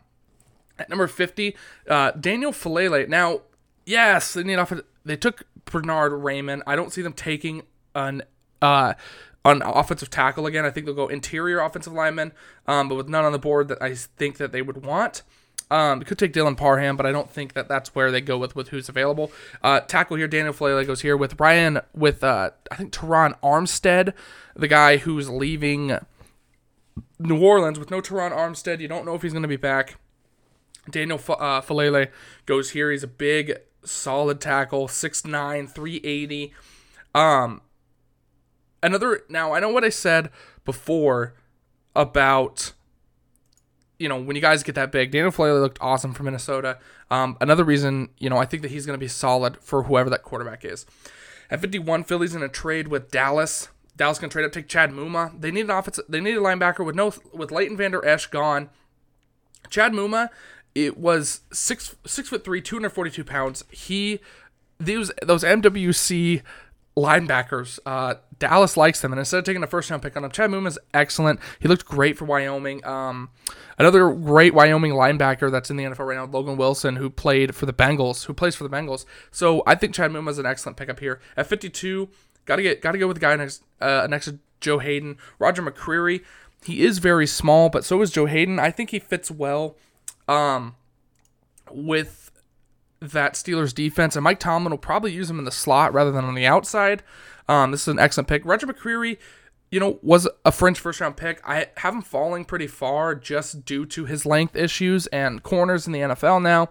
At 0.80 0.89
number 0.89 1.07
50, 1.07 1.55
uh, 1.88 2.11
Daniel 2.11 2.51
Faalele. 2.51 3.07
Now, 3.07 3.41
yes, 3.86 4.34
they 4.34 4.43
need 4.43 4.55
off. 4.55 4.73
They 5.05 5.17
took 5.17 5.45
Bernhard 5.65 6.13
Raimann. 6.13 6.61
I 6.65 6.75
don't 6.75 6.91
see 6.91 7.01
them 7.01 7.13
taking 7.13 7.63
an 7.95 8.23
uh, 8.61 8.93
on 9.45 9.61
offensive 9.61 10.09
tackle 10.09 10.45
again. 10.45 10.65
I 10.65 10.71
think 10.71 10.86
they'll 10.86 10.95
go 10.95 11.07
interior 11.07 11.59
offensive 11.59 11.93
lineman, 11.93 12.32
um, 12.67 12.89
but 12.89 12.95
with 12.95 13.09
none 13.09 13.25
on 13.25 13.32
the 13.32 13.39
board 13.39 13.67
that 13.69 13.82
I 13.82 13.95
think 13.95 14.38
that 14.38 14.51
they 14.51 14.61
would 14.61 14.86
want. 14.86 15.23
Um, 15.71 16.01
could 16.01 16.17
take 16.17 16.34
Dylan 16.34 16.57
Parham, 16.57 16.97
but 16.97 17.05
I 17.05 17.11
don't 17.11 17.30
think 17.30 17.53
that 17.53 17.67
that's 17.67 17.93
where 17.93 18.09
they 18.09 18.21
go 18.21 18.39
with 18.39 18.55
with 18.55 18.69
who's 18.69 18.89
available. 18.89 19.32
Uh, 19.61 19.80
tackle 19.82 20.17
here, 20.17 20.27
Daniel 20.27 20.53
Faalele 20.53 20.86
goes 20.86 21.01
here 21.01 21.15
with 21.15 21.39
Ryan 21.39 21.80
with 21.93 22.23
uh, 22.23 22.49
I 22.71 22.75
think 22.75 22.91
Terron 22.91 23.39
Armstead, 23.41 24.13
the 24.55 24.67
guy 24.67 24.97
who's 24.97 25.30
leaving 25.30 25.99
New 27.19 27.39
Orleans 27.39 27.77
with 27.77 27.91
no 27.91 28.01
Terron 28.01 28.36
Armstead. 28.36 28.80
You 28.80 28.88
don't 28.88 29.05
know 29.05 29.13
if 29.13 29.21
he's 29.21 29.34
going 29.34 29.43
to 29.43 29.47
be 29.47 29.57
back. 29.57 29.97
Daniel 30.91 31.17
F- 31.17 31.29
uh, 31.29 31.61
Faalele 31.61 32.09
goes 32.45 32.71
here. 32.71 32.91
He's 32.91 33.03
a 33.03 33.07
big, 33.07 33.57
solid 33.83 34.39
tackle, 34.41 34.87
6'9", 34.87 35.69
380. 35.69 36.53
Um, 37.15 37.61
another 38.83 39.23
now 39.29 39.53
I 39.53 39.59
know 39.59 39.69
what 39.69 39.83
I 39.83 39.89
said 39.89 40.29
before 40.63 41.33
about 41.95 42.73
you 43.99 44.07
know, 44.07 44.19
when 44.19 44.35
you 44.35 44.41
guys 44.41 44.63
get 44.63 44.75
that 44.75 44.91
big, 44.91 45.11
Daniel 45.11 45.31
Faalele 45.31 45.61
looked 45.61 45.77
awesome 45.81 46.13
for 46.13 46.23
Minnesota. 46.23 46.79
Um, 47.11 47.37
another 47.41 47.65
reason, 47.65 48.09
you 48.17 48.29
know, 48.29 48.37
I 48.37 48.45
think 48.45 48.63
that 48.63 48.71
he's 48.71 48.85
going 48.85 48.97
to 48.97 48.99
be 48.99 49.09
solid 49.09 49.57
for 49.61 49.83
whoever 49.83 50.09
that 50.09 50.23
quarterback 50.23 50.63
is. 50.63 50.85
At 51.51 51.59
51, 51.59 52.05
Philly's 52.05 52.33
in 52.33 52.41
a 52.41 52.47
trade 52.47 52.87
with 52.87 53.11
Dallas. 53.11 53.67
Dallas 53.97 54.17
can 54.17 54.29
trade 54.29 54.45
up, 54.45 54.53
take 54.53 54.69
Chad 54.69 54.91
Muma. 54.91 55.39
They 55.39 55.51
need 55.51 55.65
an 55.65 55.71
offense. 55.71 55.99
They 56.07 56.21
need 56.21 56.37
a 56.37 56.41
linebacker 56.41 56.85
with 56.85 56.95
no 56.95 57.11
with 57.33 57.51
Leighton 57.51 57.75
Vander 57.75 58.05
Esch 58.05 58.27
gone. 58.27 58.69
Chad 59.69 59.91
Muma, 59.91 60.29
it 60.86 60.97
was 60.97 61.41
six 61.51 61.95
six 62.05 62.30
foot 62.30 62.43
three, 62.43 62.61
242 62.61 63.23
pounds. 63.23 63.63
He 63.71 64.19
those 64.80 65.11
those 65.21 65.43
MWC 65.43 66.41
linebackers. 66.97 67.80
Uh, 67.86 68.15
Dallas 68.38 68.77
likes 68.77 69.01
them, 69.01 69.11
and 69.11 69.19
instead 69.19 69.39
of 69.39 69.43
taking 69.43 69.63
a 69.63 69.67
first 69.67 69.89
round 69.89 70.01
pick 70.01 70.15
on 70.15 70.23
him, 70.23 70.32
Chad 70.32 70.49
Muma 70.49 70.67
is 70.67 70.80
excellent. 70.93 71.39
He 71.59 71.67
looked 71.67 71.86
great 71.86 72.17
for 72.17 72.25
Wyoming. 72.25 72.86
Um, 72.86 73.30
another 73.77 74.09
great 74.11 74.53
Wyoming 74.53 74.93
linebacker 74.93 75.51
that's 75.51 75.69
in 75.69 75.77
the 75.77 75.84
NFL 75.84 76.07
right 76.07 76.17
now, 76.17 76.25
Logan 76.25 76.57
Wilson, 76.57 76.95
who 76.95 77.09
played 77.09 77.55
for 77.55 77.65
the 77.65 77.73
Bengals, 77.73 78.25
who 78.25 78.34
plays 78.34 78.55
for 78.55 78.63
the 78.63 78.69
Bengals. 78.69 79.05
So 79.32 79.63
I 79.67 79.75
think 79.75 79.93
Chad 79.93 80.11
Muma 80.11 80.30
is 80.30 80.39
an 80.39 80.45
excellent 80.45 80.77
pickup 80.77 80.99
here 80.99 81.19
at 81.36 81.47
52. 81.47 82.07
Got 82.45 82.57
to 82.57 82.63
get 82.63 82.82
got 82.82 82.93
to 82.93 82.97
go 82.97 83.07
with 83.07 83.17
the 83.17 83.21
guy 83.21 83.36
next 83.36 83.63
uh, 83.82 84.07
next 84.09 84.25
to 84.25 84.39
Joe 84.61 84.80
Haden, 84.80 85.17
Roger 85.38 85.61
McCreary. 85.61 86.23
He 86.65 86.82
is 86.82 86.99
very 86.99 87.27
small, 87.27 87.69
but 87.69 87.86
so 87.86 88.01
is 88.01 88.11
Joe 88.11 88.25
Haden. 88.25 88.59
I 88.59 88.71
think 88.71 88.89
he 88.89 88.99
fits 88.99 89.32
well 89.32 89.75
um, 90.30 90.75
with 91.71 92.32
that 93.01 93.34
Steelers 93.34 93.73
defense, 93.73 94.15
and 94.15 94.23
Mike 94.23 94.39
Tomlin 94.39 94.71
will 94.71 94.77
probably 94.77 95.11
use 95.11 95.30
him 95.30 95.39
in 95.39 95.45
the 95.45 95.51
slot 95.51 95.93
rather 95.93 96.11
than 96.11 96.25
on 96.25 96.36
the 96.36 96.45
outside. 96.45 97.01
Um, 97.47 97.71
this 97.71 97.82
is 97.82 97.88
an 97.88 97.99
excellent 97.99 98.27
pick. 98.27 98.45
Roger 98.45 98.67
McCreary, 98.67 99.17
you 99.71 99.80
know, 99.80 99.99
was 100.03 100.27
a 100.45 100.51
French 100.51 100.80
first 100.80 101.01
round 101.01 101.17
pick. 101.17 101.41
I 101.43 101.67
have 101.77 101.95
him 101.95 102.01
falling 102.01 102.45
pretty 102.45 102.67
far 102.67 103.15
just 103.15 103.65
due 103.65 103.86
to 103.88 104.05
his 104.05 104.25
length 104.25 104.55
issues 104.55 105.07
and 105.07 105.41
corners 105.41 105.88
in 105.88 105.93
the 105.93 105.99
NFL 105.99 106.41
now. 106.41 106.69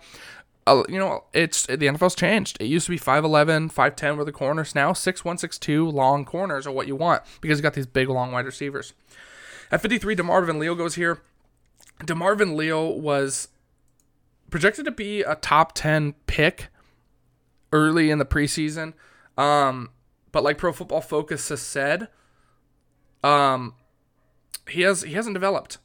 Uh, 0.66 0.84
you 0.88 0.98
know, 0.98 1.24
it's 1.32 1.66
the 1.66 1.78
NFL's 1.78 2.14
changed. 2.14 2.58
It 2.60 2.66
used 2.66 2.86
to 2.86 2.90
be 2.90 2.98
5'11, 2.98 3.72
5'10 3.72 4.16
were 4.18 4.24
the 4.24 4.32
corners. 4.32 4.74
Now 4.74 4.92
6'1, 4.92 5.22
6'2 5.40 5.90
long 5.92 6.26
corners 6.26 6.66
are 6.66 6.72
what 6.72 6.86
you 6.86 6.94
want 6.94 7.22
because 7.40 7.58
you 7.58 7.62
got 7.62 7.72
these 7.72 7.86
big, 7.86 8.08
long, 8.08 8.32
wide 8.32 8.44
receivers. 8.44 8.92
At 9.72 9.80
53, 9.80 10.14
DeMarvin 10.14 10.58
Leal 10.58 10.74
goes 10.74 10.94
here. 10.94 11.22
DeMarvin 12.00 12.56
Leal 12.56 12.98
was 12.98 13.48
projected 14.50 14.84
to 14.84 14.90
be 14.90 15.22
a 15.22 15.34
top 15.34 15.72
10 15.74 16.14
pick 16.26 16.68
early 17.72 18.10
in 18.10 18.18
the 18.18 18.24
preseason. 18.24 18.94
Um, 19.36 19.90
but 20.32 20.42
like 20.42 20.58
Pro 20.58 20.72
Football 20.72 21.00
Focus 21.00 21.48
has 21.48 21.60
said, 21.60 22.08
um, 23.22 23.74
he 24.68 24.82
has 24.82 25.02
he 25.02 25.14
hasn't 25.14 25.34
developed. 25.34 25.78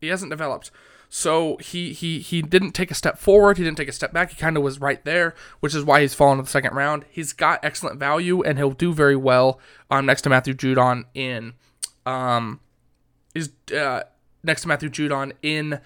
He 0.00 0.08
hasn't 0.08 0.30
developed. 0.30 0.70
So 1.08 1.56
he 1.58 1.92
he 1.92 2.18
he 2.18 2.42
didn't 2.42 2.72
take 2.72 2.90
a 2.90 2.94
step 2.94 3.18
forward. 3.18 3.58
He 3.58 3.64
didn't 3.64 3.76
take 3.76 3.88
a 3.88 3.92
step 3.92 4.12
back. 4.12 4.30
He 4.30 4.36
kind 4.36 4.56
of 4.56 4.62
was 4.62 4.80
right 4.80 5.04
there, 5.04 5.34
which 5.60 5.74
is 5.74 5.84
why 5.84 6.00
he's 6.00 6.14
fallen 6.14 6.38
to 6.38 6.42
the 6.42 6.50
second 6.50 6.74
round. 6.74 7.04
He's 7.10 7.32
got 7.32 7.64
excellent 7.64 8.00
value, 8.00 8.42
and 8.42 8.58
he'll 8.58 8.72
do 8.72 8.92
very 8.92 9.16
well 9.16 9.60
um, 9.90 10.06
next 10.06 10.22
to 10.22 10.30
Matthew 10.30 10.54
Judon 10.54 11.04
in 11.14 11.54
um 12.06 12.60
is 13.34 13.50
uh, 13.74 14.02
next 14.44 14.62
to 14.62 14.68
Matthew 14.68 14.88
Judon 14.88 15.32
in 15.42 15.80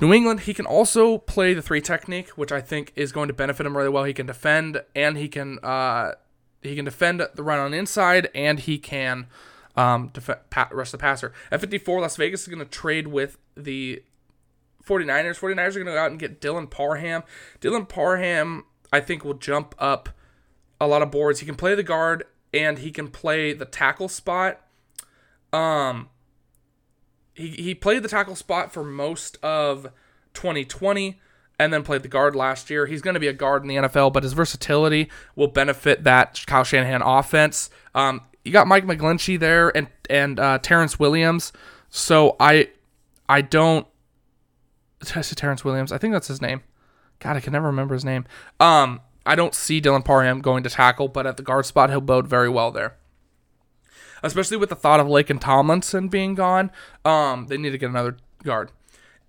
New 0.00 0.12
England, 0.12 0.40
he 0.40 0.54
can 0.54 0.66
also 0.66 1.18
play 1.18 1.54
the 1.54 1.62
three 1.62 1.80
technique, 1.80 2.30
which 2.30 2.52
I 2.52 2.60
think 2.60 2.92
is 2.96 3.12
going 3.12 3.28
to 3.28 3.34
benefit 3.34 3.64
him 3.64 3.76
really 3.76 3.88
well. 3.88 4.04
He 4.04 4.12
can 4.12 4.26
defend 4.26 4.82
and 4.94 5.16
he 5.16 5.28
can 5.28 5.58
uh, 5.62 6.12
he 6.62 6.74
can 6.74 6.84
defend 6.84 7.26
the 7.34 7.42
run 7.42 7.58
on 7.58 7.70
the 7.70 7.78
inside 7.78 8.28
and 8.34 8.58
he 8.58 8.78
can 8.78 9.26
um, 9.76 10.10
def- 10.12 10.30
rush 10.72 10.90
the 10.90 10.98
passer. 10.98 11.32
At 11.50 11.60
54, 11.60 12.00
Las 12.00 12.16
Vegas 12.16 12.42
is 12.42 12.48
going 12.48 12.58
to 12.58 12.64
trade 12.64 13.08
with 13.08 13.38
the 13.56 14.02
49ers. 14.84 15.38
49ers 15.38 15.76
are 15.76 15.84
going 15.84 15.86
to 15.86 15.92
go 15.92 15.98
out 15.98 16.10
and 16.10 16.18
get 16.18 16.40
Dylan 16.40 16.70
Parham. 16.70 17.22
Dylan 17.60 17.88
Parham, 17.88 18.64
I 18.92 19.00
think, 19.00 19.24
will 19.24 19.34
jump 19.34 19.74
up 19.78 20.08
a 20.80 20.86
lot 20.86 21.02
of 21.02 21.10
boards. 21.10 21.40
He 21.40 21.46
can 21.46 21.54
play 21.54 21.74
the 21.74 21.82
guard 21.82 22.24
and 22.52 22.78
he 22.78 22.90
can 22.90 23.08
play 23.08 23.52
the 23.52 23.64
tackle 23.64 24.08
spot. 24.08 24.60
Um, 25.52 26.08
he, 27.34 27.48
he 27.48 27.74
played 27.74 28.02
the 28.02 28.08
tackle 28.08 28.36
spot 28.36 28.72
for 28.72 28.84
most 28.84 29.36
of 29.42 29.88
2020 30.34 31.20
and 31.58 31.72
then 31.72 31.82
played 31.82 32.02
the 32.02 32.08
guard 32.08 32.34
last 32.34 32.70
year. 32.70 32.86
He's 32.86 33.02
going 33.02 33.14
to 33.14 33.20
be 33.20 33.28
a 33.28 33.32
guard 33.32 33.62
in 33.62 33.68
the 33.68 33.76
NFL, 33.76 34.12
but 34.12 34.22
his 34.22 34.32
versatility 34.32 35.10
will 35.36 35.48
benefit 35.48 36.04
that 36.04 36.42
Kyle 36.46 36.64
Shanahan 36.64 37.02
offense. 37.02 37.70
Um, 37.94 38.22
you 38.44 38.52
got 38.52 38.66
Mike 38.66 38.86
McGlinchey 38.86 39.38
there 39.38 39.74
and 39.76 39.88
and 40.08 40.38
uh, 40.38 40.58
Terrence 40.58 40.98
Williams. 40.98 41.52
So 41.90 42.36
I 42.38 42.70
I 43.28 43.40
don't 43.40 43.86
Terrence 45.04 45.64
Williams. 45.64 45.92
I 45.92 45.98
think 45.98 46.12
that's 46.12 46.28
his 46.28 46.40
name. 46.42 46.62
God, 47.20 47.36
I 47.36 47.40
can 47.40 47.52
never 47.52 47.66
remember 47.66 47.94
his 47.94 48.04
name. 48.04 48.26
Um, 48.60 49.00
I 49.24 49.34
don't 49.34 49.54
see 49.54 49.80
Dylan 49.80 50.04
Parham 50.04 50.40
going 50.40 50.62
to 50.64 50.70
tackle, 50.70 51.08
but 51.08 51.26
at 51.26 51.36
the 51.36 51.42
guard 51.42 51.64
spot, 51.66 51.88
he'll 51.88 52.00
bode 52.00 52.26
very 52.26 52.48
well 52.48 52.70
there 52.70 52.96
especially 54.24 54.56
with 54.56 54.70
the 54.70 54.74
thought 54.74 55.00
of 55.00 55.06
Laken 55.06 55.38
Tomlinson 55.38 56.08
being 56.08 56.34
gone. 56.34 56.72
Um, 57.04 57.46
they 57.46 57.58
need 57.58 57.70
to 57.70 57.78
get 57.78 57.90
another 57.90 58.16
guard. 58.42 58.72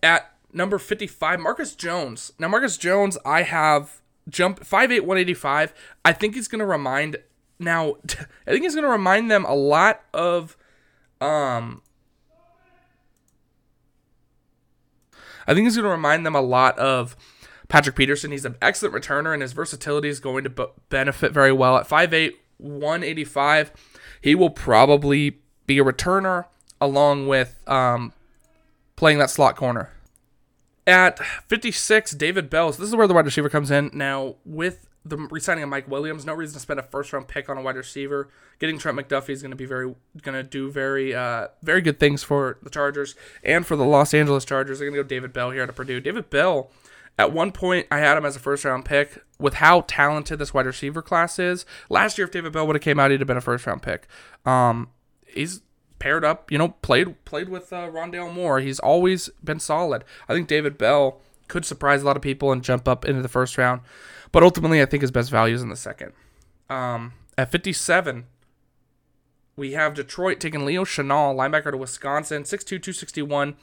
At 0.02 0.32
number 0.54 0.80
55, 0.80 1.40
Marcus 1.40 1.76
Jones. 1.76 2.32
Now, 2.40 2.48
Marcus 2.48 2.78
Jones, 2.78 3.18
I 3.26 3.44
have 3.44 4.02
jump 4.30 4.62
5'8, 4.62 5.02
185. 5.02 5.74
I 6.04 6.14
think 6.14 6.36
he's 6.36 6.48
going 6.48 6.60
to 6.60 6.66
remind, 6.66 7.18
now, 7.60 7.98
I 8.48 8.52
think 8.52 8.64
he's 8.64 8.74
going 8.74 8.86
to 8.86 8.90
remind 8.90 9.30
them 9.30 9.46
a 9.46 9.54
lot 9.54 10.02
of, 10.14 10.56
um, 11.20 11.82
I 15.46 15.54
think 15.54 15.66
he's 15.66 15.76
going 15.76 15.84
to 15.84 15.92
remind 15.92 16.26
them 16.26 16.36
a 16.36 16.42
lot 16.42 16.80
of 16.80 17.18
Patrick 17.68 17.98
Peterson. 17.98 18.32
He's 18.32 18.46
an 18.46 18.56
excellent 18.62 18.96
returner, 18.96 19.34
and 19.34 19.42
his 19.42 19.52
versatility 19.52 20.08
is 20.08 20.22
going 20.22 20.46
to 20.46 20.70
benefit 20.90 21.34
very 21.34 21.52
well. 21.52 21.78
At 21.78 21.88
5'8, 21.88 22.32
185, 22.58 23.72
he 24.26 24.34
will 24.34 24.50
probably 24.50 25.38
be 25.68 25.78
a 25.78 25.84
returner 25.84 26.46
along 26.82 27.28
with 27.28 27.62
um, 27.68 28.12
playing 28.96 29.20
that 29.20 29.30
slot 29.30 29.56
corner. 29.56 29.92
At 30.88 31.20
56, 31.48 32.14
David 32.14 32.50
Bells. 32.50 32.78
This 32.78 32.90
is 32.90 32.96
where 32.96 33.06
the 33.06 33.14
wide 33.14 33.26
receiver 33.26 33.50
comes 33.50 33.70
in. 33.70 33.92
Now, 33.94 34.38
with 34.44 34.88
the 35.06 35.18
resigning 35.18 35.64
of 35.64 35.70
Mike 35.70 35.88
Williams, 35.88 36.26
no 36.26 36.34
reason 36.34 36.56
to 36.56 36.60
spend 36.60 36.80
a 36.80 36.84
first 36.84 37.14
round 37.14 37.28
pick 37.28 37.50
on 37.50 37.58
a 37.60 37.62
wide 37.62 37.76
receiver. 37.76 38.30
Getting 38.58 38.80
Trent 38.80 38.98
McDuffie 38.98 39.30
is 39.30 39.44
going 39.44 39.52
to 39.52 39.56
be 39.56 39.68
very, 39.68 39.94
going 40.24 40.34
to 40.34 40.42
do 40.42 40.72
very, 40.72 41.14
uh, 41.14 41.50
very 41.62 41.82
good 41.82 42.00
things 42.00 42.24
for 42.24 42.58
the 42.64 42.72
Chargers 42.72 43.14
and 43.44 43.64
for 43.64 43.76
the 43.76 43.86
Los 43.86 44.12
Angeles 44.12 44.44
Chargers. 44.44 44.80
They're 44.80 44.90
going 44.90 44.98
to 44.98 45.04
go 45.04 45.08
David 45.08 45.34
Bell 45.34 45.52
here 45.52 45.62
at 45.62 45.76
Purdue. 45.76 46.00
David 46.00 46.32
Bell 46.32 46.72
at 47.18 47.32
one 47.32 47.52
point, 47.52 47.88
I 47.90 48.00
had 48.00 48.18
him 48.18 48.26
as 48.26 48.36
a 48.36 48.40
first 48.40 48.66
round 48.66 48.86
pick. 48.86 49.22
With 49.38 49.56
how 49.56 49.82
talented 49.82 50.40
this 50.40 50.54
wide 50.54 50.66
receiver 50.66 51.02
class 51.02 51.40
is, 51.40 51.66
last 51.90 52.18
year 52.18 52.26
if 52.26 52.32
David 52.32 52.54
Bell 52.54 52.66
would 52.68 52.76
have 52.78 52.84
came 52.84 53.00
out, 53.00 53.12
he'd 53.12 53.20
have 53.20 53.28
been 53.28 53.36
a 53.36 53.42
first 53.42 53.68
round 53.68 53.82
pick. 53.82 54.08
Um, 54.46 54.90
he's 55.28 55.62
paired 56.00 56.24
up, 56.24 56.52
you 56.52 56.58
know, 56.58 56.70
played 56.82 57.24
played 57.26 57.50
with 57.50 57.74
uh, 57.74 57.90
Rondale 57.90 58.34
Moore. 58.34 58.60
He's 58.62 58.80
always 58.80 59.30
been 59.44 59.60
solid. 59.60 60.06
I 60.30 60.34
think 60.34 60.48
David 60.48 60.78
Bell 60.78 61.20
could 61.48 61.66
surprise 61.66 62.02
a 62.02 62.06
lot 62.06 62.16
of 62.16 62.22
people 62.22 62.52
and 62.52 62.64
jump 62.64 62.88
up 62.88 63.06
into 63.06 63.22
the 63.22 63.28
first 63.28 63.58
round, 63.58 63.82
but 64.32 64.42
ultimately, 64.42 64.82
I 64.82 64.86
think 64.86 65.02
his 65.02 65.12
best 65.12 65.30
value 65.30 65.56
is 65.56 65.62
in 65.62 65.70
the 65.70 65.76
second. 65.76 66.14
Um, 66.70 67.14
at 67.38 67.52
57, 67.52 68.26
we 69.56 69.74
have 69.74 69.94
Detroit 69.94 70.40
taking 70.40 70.66
Leo 70.66 70.84
Chenal, 70.86 71.36
linebacker 71.36 71.72
to 71.72 71.78
Wisconsin, 71.78 72.44
6'2", 72.44 72.66
261. 72.66 73.56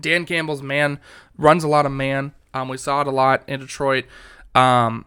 Dan 0.00 0.24
Campbell's 0.24 0.62
man 0.62 0.98
runs 1.36 1.64
a 1.64 1.68
lot 1.68 1.86
of 1.86 1.92
man. 1.92 2.32
Um, 2.54 2.68
we 2.68 2.76
saw 2.76 3.00
it 3.00 3.06
a 3.06 3.10
lot 3.10 3.42
in 3.46 3.60
Detroit. 3.60 4.04
Um, 4.54 5.06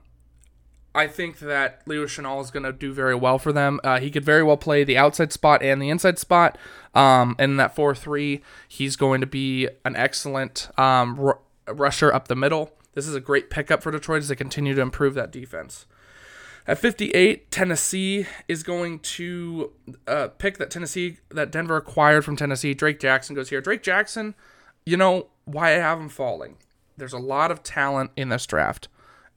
I 0.96 1.08
think 1.08 1.40
that 1.40 1.82
Leo 1.86 2.06
Chenal 2.06 2.42
is 2.42 2.52
going 2.52 2.64
to 2.64 2.72
do 2.72 2.94
very 2.94 3.16
well 3.16 3.38
for 3.38 3.52
them. 3.52 3.82
Uh, 3.84 4.00
he 4.00 4.10
could 4.10 4.24
very 4.24 4.44
well 4.44 4.58
play 4.58 4.84
the 4.84 4.98
outside 4.98 5.34
spot 5.34 5.62
and 5.62 5.82
the 5.82 5.90
inside 5.90 6.18
spot. 6.18 6.58
Um, 6.94 7.36
in 7.38 7.58
that 7.58 7.76
4 7.76 7.94
3, 7.94 8.42
he's 8.68 8.96
going 8.96 9.20
to 9.20 9.28
be 9.28 9.68
an 9.84 9.96
excellent 9.98 10.70
um, 10.78 11.20
r- 11.20 11.40
rusher 11.68 12.14
up 12.14 12.30
the 12.30 12.36
middle. 12.36 12.72
This 12.94 13.08
is 13.08 13.14
a 13.14 13.20
great 13.20 13.50
pickup 13.50 13.84
for 13.84 13.92
Detroit 13.92 14.20
as 14.20 14.30
they 14.30 14.36
continue 14.36 14.74
to 14.74 14.82
improve 14.82 15.14
that 15.16 15.32
defense. 15.32 15.86
At 16.66 16.80
58, 16.80 17.52
Tennessee 17.52 18.26
is 18.48 18.64
going 18.64 19.00
to 19.00 19.74
uh, 20.08 20.30
pick 20.30 20.58
that 20.58 20.72
Tennessee 20.72 21.18
that 21.30 21.52
Denver 21.52 21.76
acquired 21.76 22.26
from 22.26 22.38
Tennessee. 22.38 22.74
Drake 22.74 23.00
Jackson 23.00 23.36
goes 23.36 23.50
here. 23.50 23.62
Drake 23.62 23.84
Jackson, 23.84 24.34
you 24.86 24.98
know 24.98 25.28
why 25.46 25.70
I 25.70 25.78
have 25.80 26.00
him 26.00 26.10
falling. 26.10 26.58
There's 26.98 27.14
a 27.14 27.20
lot 27.20 27.52
of 27.52 27.64
talent 27.64 28.12
in 28.16 28.30
this 28.30 28.46
draft, 28.46 28.88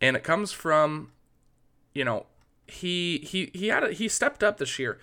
and 0.01 0.16
it 0.16 0.22
comes 0.22 0.53
from, 0.53 1.12
you 1.94 2.05
know, 2.05 2.26
he 2.66 3.18
he 3.18 3.51
he 3.55 3.68
had 3.68 3.82
a, 3.82 3.92
he 3.92 4.09
stepped 4.09 4.44
up 4.44 4.59
this 4.59 4.78
year, 4.78 4.99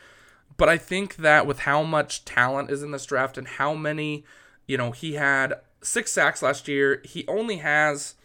but 0.57 0.69
I 0.69 0.77
think 0.77 1.17
that 1.17 1.45
with 1.45 1.59
how 1.59 1.83
much 1.83 2.25
talent 2.25 2.69
is 2.71 2.83
in 2.83 2.91
this 2.91 3.05
draft 3.05 3.37
and 3.37 3.47
how 3.47 3.73
many, 3.73 4.23
you 4.67 4.77
know, 4.77 4.91
he 4.91 5.13
had 5.13 5.55
six 5.81 6.11
sacks 6.11 6.41
last 6.41 6.67
year. 6.67 7.01
He 7.03 7.25
only 7.27 7.57
has 7.57 8.15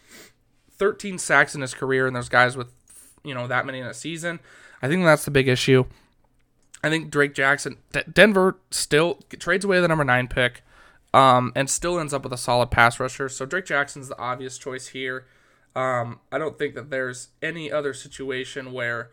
13 0.77 1.19
sacks 1.19 1.55
in 1.55 1.61
his 1.61 1.75
career, 1.75 2.07
and 2.07 2.15
there's 2.15 2.29
guys 2.29 2.57
with 2.57 2.69
you 3.25 3.35
know 3.35 3.47
that 3.47 3.67
many 3.67 3.81
in 3.81 3.87
a 3.87 3.95
season. 3.95 4.41
I 4.83 4.89
think 4.89 5.05
that's 5.05 5.25
the 5.25 5.31
big 5.31 5.49
issue. 5.49 5.85
I 6.83 6.89
think 6.89 7.11
Drake 7.11 7.35
Jackson, 7.35 7.77
D- 7.93 8.01
Denver 8.11 8.59
still 8.71 9.17
trades 9.39 9.65
away 9.65 9.81
the 9.81 9.89
number 9.89 10.05
nine 10.05 10.29
pick, 10.29 10.63
um, 11.13 11.53
and 11.57 11.69
still 11.69 11.99
ends 11.99 12.15
up 12.15 12.23
with 12.23 12.33
a 12.33 12.39
solid 12.39 12.71
pass 12.71 13.01
rusher. 13.01 13.29
So 13.29 13.47
Drake 13.47 13.67
Jackson's 13.67 14.09
the 14.09 14.19
obvious 14.19 14.59
choice 14.59 14.89
here. 14.89 15.27
Um, 15.75 16.21
I 16.33 16.39
don't 16.39 16.59
think 16.59 16.75
that 16.75 16.91
there's 16.91 17.29
any 17.43 17.71
other 17.71 17.95
situation 17.95 18.73
where 18.73 19.11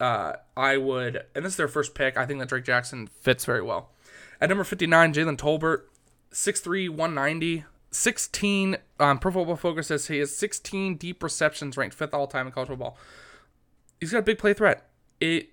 uh, 0.00 0.34
I 0.56 0.76
would, 0.76 1.24
and 1.34 1.44
this 1.44 1.54
is 1.54 1.56
their 1.56 1.68
first 1.68 1.94
pick. 1.94 2.16
I 2.16 2.26
think 2.26 2.40
that 2.40 2.48
Drake 2.48 2.64
Jackson 2.64 3.08
fits 3.20 3.44
very 3.44 3.62
well. 3.62 3.90
At 4.40 4.48
number 4.48 4.64
59, 4.64 5.14
Jalen 5.14 5.36
Tolbert, 5.36 5.82
6'3", 6.32 6.88
190, 6.90 7.64
16 7.90 8.76
um, 8.98 9.18
Pro 9.18 9.30
Football 9.32 9.56
Focus 9.56 9.86
says 9.88 10.08
he 10.08 10.18
has 10.18 10.36
16 10.36 10.96
deep 10.96 11.22
receptions, 11.22 11.76
ranked 11.76 11.96
fifth 11.96 12.14
all 12.14 12.26
time 12.26 12.46
in 12.46 12.52
college 12.52 12.68
football. 12.68 12.96
He's 14.00 14.12
got 14.12 14.18
a 14.18 14.22
big 14.22 14.38
play 14.38 14.52
threat. 14.52 14.88
It 15.20 15.50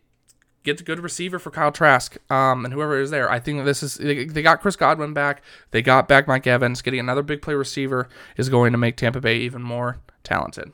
gets 0.63 0.81
a 0.81 0.83
good 0.83 0.99
receiver 0.99 1.39
for 1.39 1.51
Kyle 1.51 1.71
Trask 1.71 2.17
um, 2.31 2.65
and 2.65 2.73
whoever 2.73 2.99
is 2.99 3.09
there. 3.09 3.29
I 3.31 3.39
think 3.39 3.65
this 3.65 3.81
is 3.81 3.95
they, 3.95 4.25
they 4.25 4.41
got 4.41 4.61
Chris 4.61 4.75
Godwin 4.75 5.13
back. 5.13 5.41
They 5.71 5.81
got 5.81 6.07
back 6.07 6.27
Mike 6.27 6.47
Evans. 6.47 6.81
Getting 6.81 6.99
another 6.99 7.23
big 7.23 7.41
play 7.41 7.53
receiver 7.53 8.07
is 8.37 8.49
going 8.49 8.71
to 8.71 8.77
make 8.77 8.97
Tampa 8.97 9.21
Bay 9.21 9.37
even 9.37 9.61
more 9.61 9.97
talented. 10.23 10.71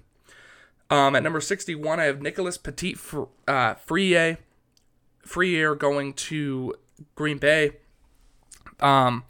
Um, 0.90 1.16
at 1.16 1.24
number 1.24 1.42
61, 1.42 2.00
I 2.00 2.06
have 2.06 2.22
Nicholas 2.22 2.58
Petit 2.58 2.96
uh, 3.48 3.76
Friere. 3.76 4.38
Friere 5.26 5.76
going 5.76 6.14
to 6.14 6.74
Green 7.16 7.38
Bay. 7.38 7.72
Um, 8.80 9.26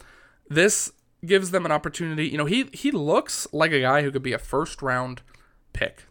this 0.48 0.92
gives 1.24 1.50
them 1.50 1.66
an 1.66 1.72
opportunity. 1.72 2.28
You 2.28 2.38
know, 2.38 2.44
he 2.44 2.68
he 2.72 2.90
looks 2.90 3.46
like 3.52 3.72
a 3.72 3.80
guy 3.80 4.02
who 4.02 4.10
could 4.10 4.22
be 4.22 4.32
a 4.32 4.38
first 4.38 4.82
round 4.82 5.22
pick, 5.72 6.04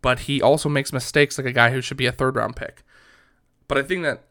but 0.00 0.20
he 0.20 0.40
also 0.40 0.68
makes 0.68 0.92
mistakes 0.92 1.36
like 1.36 1.46
a 1.46 1.52
guy 1.52 1.70
who 1.70 1.80
should 1.80 1.96
be 1.96 2.06
a 2.06 2.12
third 2.12 2.36
round 2.36 2.56
pick. 2.56 2.82
But 3.68 3.78
I 3.78 3.82
think 3.82 4.02
that 4.02 4.24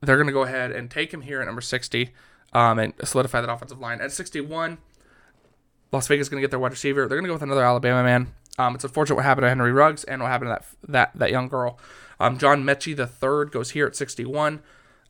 they're 0.00 0.16
going 0.16 0.26
to 0.26 0.32
go 0.32 0.42
ahead 0.42 0.72
and 0.72 0.90
take 0.90 1.12
him 1.12 1.22
here 1.22 1.40
at 1.40 1.46
number 1.46 1.60
60 1.60 2.12
um, 2.52 2.78
and 2.78 2.92
solidify 3.04 3.40
that 3.40 3.50
offensive 3.50 3.80
line. 3.80 4.00
At 4.00 4.12
61, 4.12 4.78
Las 5.92 6.08
Vegas 6.08 6.26
is 6.26 6.28
going 6.28 6.40
to 6.40 6.44
get 6.44 6.50
their 6.50 6.58
wide 6.58 6.72
receiver. 6.72 7.06
They're 7.08 7.18
going 7.18 7.24
to 7.24 7.28
go 7.28 7.34
with 7.34 7.42
another 7.42 7.64
Alabama 7.64 8.02
man. 8.02 8.34
Um, 8.58 8.74
it's 8.74 8.84
unfortunate 8.84 9.16
what 9.16 9.24
happened 9.24 9.44
to 9.44 9.48
Henry 9.48 9.72
Ruggs 9.72 10.04
and 10.04 10.20
what 10.20 10.30
happened 10.30 10.48
to 10.48 10.54
that 10.54 10.92
that 10.92 11.18
that 11.18 11.30
young 11.30 11.48
girl. 11.48 11.78
Um, 12.20 12.36
John 12.36 12.64
Metchie 12.64 12.94
the 12.94 13.06
third 13.06 13.50
goes 13.50 13.70
here 13.70 13.86
at 13.86 13.96
61. 13.96 14.60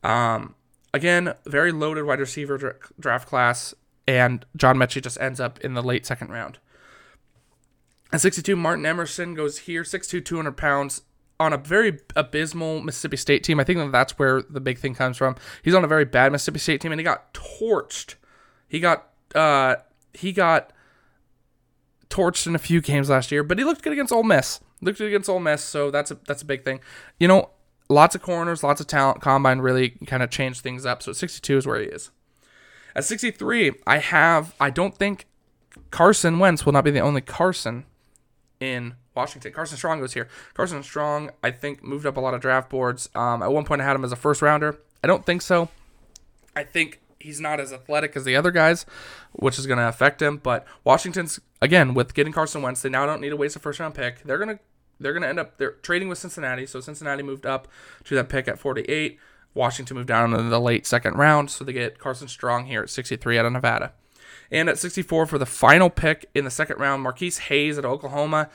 Um, 0.04 0.54
again, 0.94 1.34
very 1.44 1.72
loaded 1.72 2.04
wide 2.04 2.20
receiver 2.20 2.78
draft 3.00 3.28
class 3.28 3.74
and 4.06 4.44
John 4.56 4.76
Metchie 4.76 5.02
just 5.02 5.20
ends 5.20 5.40
up 5.40 5.60
in 5.60 5.74
the 5.74 5.82
late 5.82 6.06
second 6.06 6.30
round. 6.30 6.58
At 8.12 8.20
62, 8.20 8.56
Martin 8.56 8.84
Emerson 8.84 9.34
goes 9.34 9.60
here, 9.60 9.84
6'2", 9.84 10.22
200 10.22 10.56
pounds, 10.56 11.02
on 11.40 11.52
a 11.52 11.56
very 11.56 11.98
abysmal 12.14 12.80
Mississippi 12.80 13.16
State 13.16 13.42
team. 13.42 13.58
I 13.58 13.64
think 13.64 13.78
that 13.78 13.92
that's 13.92 14.18
where 14.18 14.42
the 14.42 14.60
big 14.60 14.78
thing 14.78 14.94
comes 14.94 15.16
from. 15.16 15.36
He's 15.62 15.74
on 15.74 15.84
a 15.84 15.88
very 15.88 16.04
bad 16.04 16.32
Mississippi 16.32 16.58
State 16.58 16.80
team, 16.80 16.92
and 16.92 17.00
he 17.00 17.04
got 17.04 17.34
torched. 17.34 18.14
He 18.68 18.80
got 18.80 19.08
uh, 19.34 19.76
he 20.12 20.32
got 20.32 20.72
torched 22.10 22.46
in 22.46 22.54
a 22.54 22.58
few 22.58 22.80
games 22.80 23.10
last 23.10 23.32
year, 23.32 23.42
but 23.42 23.58
he 23.58 23.64
looked 23.64 23.82
good 23.82 23.92
against 23.92 24.12
Ole 24.12 24.22
Miss. 24.22 24.60
Looked 24.80 24.98
good 24.98 25.08
against 25.08 25.28
Ole 25.28 25.40
Miss, 25.40 25.62
so 25.62 25.90
that's 25.90 26.10
a 26.10 26.18
that's 26.26 26.42
a 26.42 26.46
big 26.46 26.64
thing. 26.64 26.80
You 27.18 27.28
know, 27.28 27.50
lots 27.88 28.14
of 28.14 28.22
corners, 28.22 28.62
lots 28.62 28.80
of 28.80 28.86
talent. 28.86 29.20
Combine 29.20 29.60
really 29.60 29.90
kind 30.06 30.22
of 30.22 30.30
changed 30.30 30.62
things 30.62 30.84
up. 30.84 31.02
So 31.02 31.12
62 31.12 31.58
is 31.58 31.66
where 31.66 31.80
he 31.80 31.86
is. 31.86 32.10
At 32.94 33.04
63, 33.04 33.72
I 33.86 33.98
have, 33.98 34.54
I 34.60 34.70
don't 34.70 34.94
think 34.94 35.26
Carson 35.90 36.38
Wentz 36.38 36.66
will 36.66 36.72
not 36.72 36.84
be 36.84 36.90
the 36.90 37.00
only 37.00 37.22
Carson 37.22 37.86
in 38.60 38.94
Washington. 39.14 39.52
Carson 39.52 39.76
Strong 39.76 40.00
goes 40.00 40.14
here. 40.14 40.28
Carson 40.54 40.82
Strong, 40.82 41.30
I 41.42 41.50
think, 41.50 41.82
moved 41.82 42.06
up 42.06 42.16
a 42.16 42.20
lot 42.20 42.34
of 42.34 42.40
draft 42.40 42.70
boards. 42.70 43.08
Um, 43.14 43.42
at 43.42 43.52
one 43.52 43.64
point, 43.64 43.80
I 43.80 43.84
had 43.84 43.96
him 43.96 44.04
as 44.04 44.12
a 44.12 44.16
first 44.16 44.42
rounder. 44.42 44.78
I 45.02 45.06
don't 45.06 45.26
think 45.26 45.42
so. 45.42 45.68
I 46.54 46.64
think 46.64 47.00
he's 47.22 47.40
not 47.40 47.60
as 47.60 47.72
athletic 47.72 48.16
as 48.16 48.24
the 48.24 48.36
other 48.36 48.50
guys, 48.50 48.84
which 49.32 49.58
is 49.58 49.66
going 49.66 49.78
to 49.78 49.88
affect 49.88 50.20
him. 50.20 50.38
But 50.38 50.66
Washington's 50.84 51.40
again 51.60 51.94
with 51.94 52.14
getting 52.14 52.32
Carson 52.32 52.62
Wentz, 52.62 52.82
they 52.82 52.88
now 52.88 53.06
don't 53.06 53.20
need 53.20 53.30
to 53.30 53.36
waste 53.36 53.56
a 53.56 53.58
first 53.58 53.80
round 53.80 53.94
pick. 53.94 54.22
They're 54.24 54.38
gonna 54.38 54.58
they're 55.00 55.12
gonna 55.12 55.28
end 55.28 55.38
up 55.38 55.58
they're 55.58 55.72
trading 55.72 56.08
with 56.08 56.18
Cincinnati. 56.18 56.66
So 56.66 56.80
Cincinnati 56.80 57.22
moved 57.22 57.46
up 57.46 57.68
to 58.04 58.14
that 58.16 58.28
pick 58.28 58.48
at 58.48 58.58
48. 58.58 59.18
Washington 59.54 59.96
moved 59.96 60.08
down 60.08 60.34
in 60.34 60.48
the 60.48 60.60
late 60.60 60.86
second 60.86 61.14
round, 61.14 61.50
so 61.50 61.64
they 61.64 61.72
get 61.72 61.98
Carson 61.98 62.28
Strong 62.28 62.66
here 62.66 62.82
at 62.82 62.90
63 62.90 63.38
out 63.38 63.44
of 63.44 63.52
Nevada. 63.52 63.92
And 64.50 64.68
at 64.68 64.78
64 64.78 65.26
for 65.26 65.38
the 65.38 65.46
final 65.46 65.90
pick 65.90 66.28
in 66.34 66.44
the 66.44 66.50
second 66.50 66.78
round, 66.78 67.02
Marquis 67.02 67.32
Hayes 67.48 67.78
at 67.78 67.84
Oklahoma. 67.84 68.48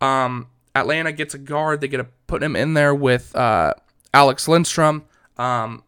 Um, 0.00 0.48
Atlanta 0.74 1.12
gets 1.12 1.34
a 1.34 1.38
guard. 1.38 1.80
They 1.80 1.88
get 1.88 1.98
to 1.98 2.06
put 2.26 2.42
him 2.42 2.56
in 2.56 2.74
there 2.74 2.94
with 2.94 3.34
uh, 3.34 3.74
Alex 4.14 4.48
Lindstrom. 4.48 5.04
Um, 5.36 5.82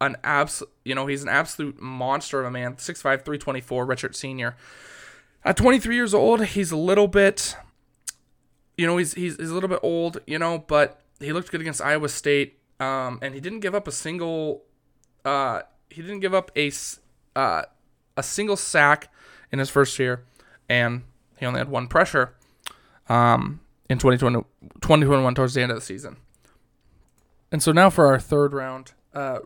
an 0.00 0.16
abs, 0.22 0.62
you 0.84 0.94
know, 0.94 1.06
he's 1.06 1.22
an 1.22 1.28
absolute 1.28 1.80
monster 1.80 2.40
of 2.40 2.46
a 2.46 2.50
man. 2.50 2.74
6'5", 2.76 3.02
324, 3.02 3.86
redshirt 3.86 4.14
senior. 4.14 4.56
At 5.44 5.56
23 5.56 5.94
years 5.94 6.12
old, 6.12 6.44
he's 6.44 6.70
a 6.70 6.76
little 6.76 7.08
bit, 7.08 7.56
you 8.76 8.86
know, 8.86 8.96
he's, 8.96 9.14
he's 9.14 9.36
he's 9.36 9.50
a 9.50 9.54
little 9.54 9.68
bit 9.68 9.78
old, 9.82 10.18
you 10.26 10.38
know, 10.38 10.58
but 10.58 11.00
he 11.20 11.32
looked 11.32 11.50
good 11.50 11.60
against 11.60 11.80
Iowa 11.80 12.08
State. 12.08 12.58
Um, 12.78 13.18
and 13.22 13.34
he 13.34 13.40
didn't 13.40 13.60
give 13.60 13.74
up 13.74 13.88
a 13.88 13.92
single. 13.92 14.64
Uh, 15.24 15.62
he 15.88 16.02
didn't 16.02 16.20
give 16.20 16.34
up 16.34 16.50
a 16.56 16.70
uh, 17.34 17.62
a 18.16 18.22
single 18.22 18.56
sack 18.56 19.10
in 19.50 19.58
his 19.58 19.70
first 19.70 19.98
year, 19.98 20.24
and 20.68 21.02
he 21.38 21.46
only 21.46 21.58
had 21.58 21.70
one 21.70 21.88
pressure 21.88 22.34
um, 23.08 23.60
in 23.88 23.98
2020, 23.98 24.44
2021 24.80 25.34
towards 25.34 25.54
the 25.54 25.62
end 25.62 25.70
of 25.70 25.76
the 25.76 25.84
season. 25.84 26.16
And 27.52 27.62
so 27.62 27.72
now 27.72 27.90
for 27.90 28.06
our 28.06 28.18
third 28.18 28.52
round, 28.52 28.92
uh, 29.14 29.40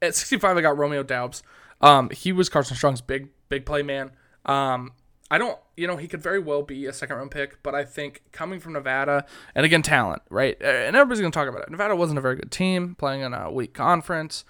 at 0.00 0.14
65, 0.14 0.56
I 0.56 0.60
got 0.60 0.76
Romeo 0.76 1.02
Doubs. 1.02 1.42
Um, 1.80 2.10
he 2.10 2.32
was 2.32 2.48
Carson 2.48 2.76
Strong's 2.76 3.00
big 3.00 3.28
big 3.48 3.66
play 3.66 3.82
man. 3.82 4.12
Um, 4.46 4.92
I 5.30 5.38
don't, 5.38 5.58
you 5.76 5.86
know, 5.86 5.96
he 5.96 6.06
could 6.06 6.22
very 6.22 6.38
well 6.38 6.62
be 6.62 6.86
a 6.86 6.92
second 6.92 7.16
round 7.16 7.30
pick, 7.30 7.62
but 7.62 7.74
I 7.74 7.84
think 7.84 8.22
coming 8.30 8.60
from 8.60 8.74
Nevada, 8.74 9.24
and 9.54 9.64
again, 9.64 9.82
talent, 9.82 10.22
right? 10.30 10.56
And 10.60 10.94
everybody's 10.94 11.20
going 11.20 11.32
to 11.32 11.36
talk 11.36 11.48
about 11.48 11.62
it. 11.62 11.70
Nevada 11.70 11.96
wasn't 11.96 12.18
a 12.18 12.22
very 12.22 12.36
good 12.36 12.50
team 12.50 12.94
playing 12.94 13.22
in 13.22 13.32
a 13.32 13.50
weak 13.50 13.74
conference. 13.74 14.44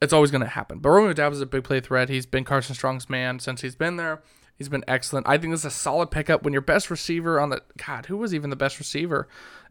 It's 0.00 0.12
always 0.12 0.30
going 0.30 0.40
to 0.40 0.48
happen. 0.48 0.78
But 0.78 0.90
Romeo 0.90 1.12
Doubs 1.12 1.36
is 1.36 1.42
a 1.42 1.46
big 1.46 1.64
play 1.64 1.80
threat. 1.80 2.08
He's 2.08 2.26
been 2.26 2.44
Carson 2.44 2.74
Strong's 2.74 3.08
man 3.08 3.38
since 3.38 3.60
he's 3.60 3.76
been 3.76 3.96
there. 3.96 4.22
He's 4.56 4.68
been 4.68 4.84
excellent. 4.86 5.28
I 5.28 5.36
think 5.36 5.52
this 5.52 5.60
is 5.60 5.66
a 5.66 5.70
solid 5.70 6.10
pickup 6.10 6.42
when 6.42 6.52
your 6.52 6.62
best 6.62 6.90
receiver 6.90 7.40
on 7.40 7.50
the 7.50 7.62
God, 7.76 8.06
who 8.06 8.16
was 8.16 8.32
even 8.32 8.50
the 8.50 8.56
best 8.56 8.78
receiver 8.78 9.28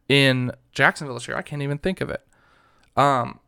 in 0.10 0.52
Jacksonville 0.72 1.16
this 1.16 1.28
year? 1.28 1.38
I 1.38 1.42
can't 1.42 1.62
even 1.62 1.78
think 1.78 2.02
of 2.02 2.10
it. 2.10 2.26
Um, 2.98 3.40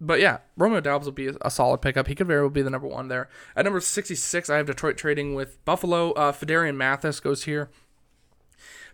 but 0.00 0.20
yeah, 0.20 0.38
Romeo 0.56 0.80
Doubs 0.80 1.06
will 1.06 1.12
be 1.12 1.30
a 1.40 1.50
solid 1.50 1.78
pickup. 1.78 2.08
He 2.08 2.14
could 2.14 2.26
very 2.26 2.40
well 2.40 2.50
be 2.50 2.62
the 2.62 2.70
number 2.70 2.88
one 2.88 3.08
there. 3.08 3.28
At 3.56 3.64
number 3.64 3.80
66, 3.80 4.50
I 4.50 4.56
have 4.56 4.66
Detroit 4.66 4.96
trading 4.96 5.34
with 5.34 5.64
Buffalo. 5.64 6.10
Uh, 6.12 6.32
Phidarian 6.32 6.76
Mathis 6.76 7.20
goes 7.20 7.44
here. 7.44 7.70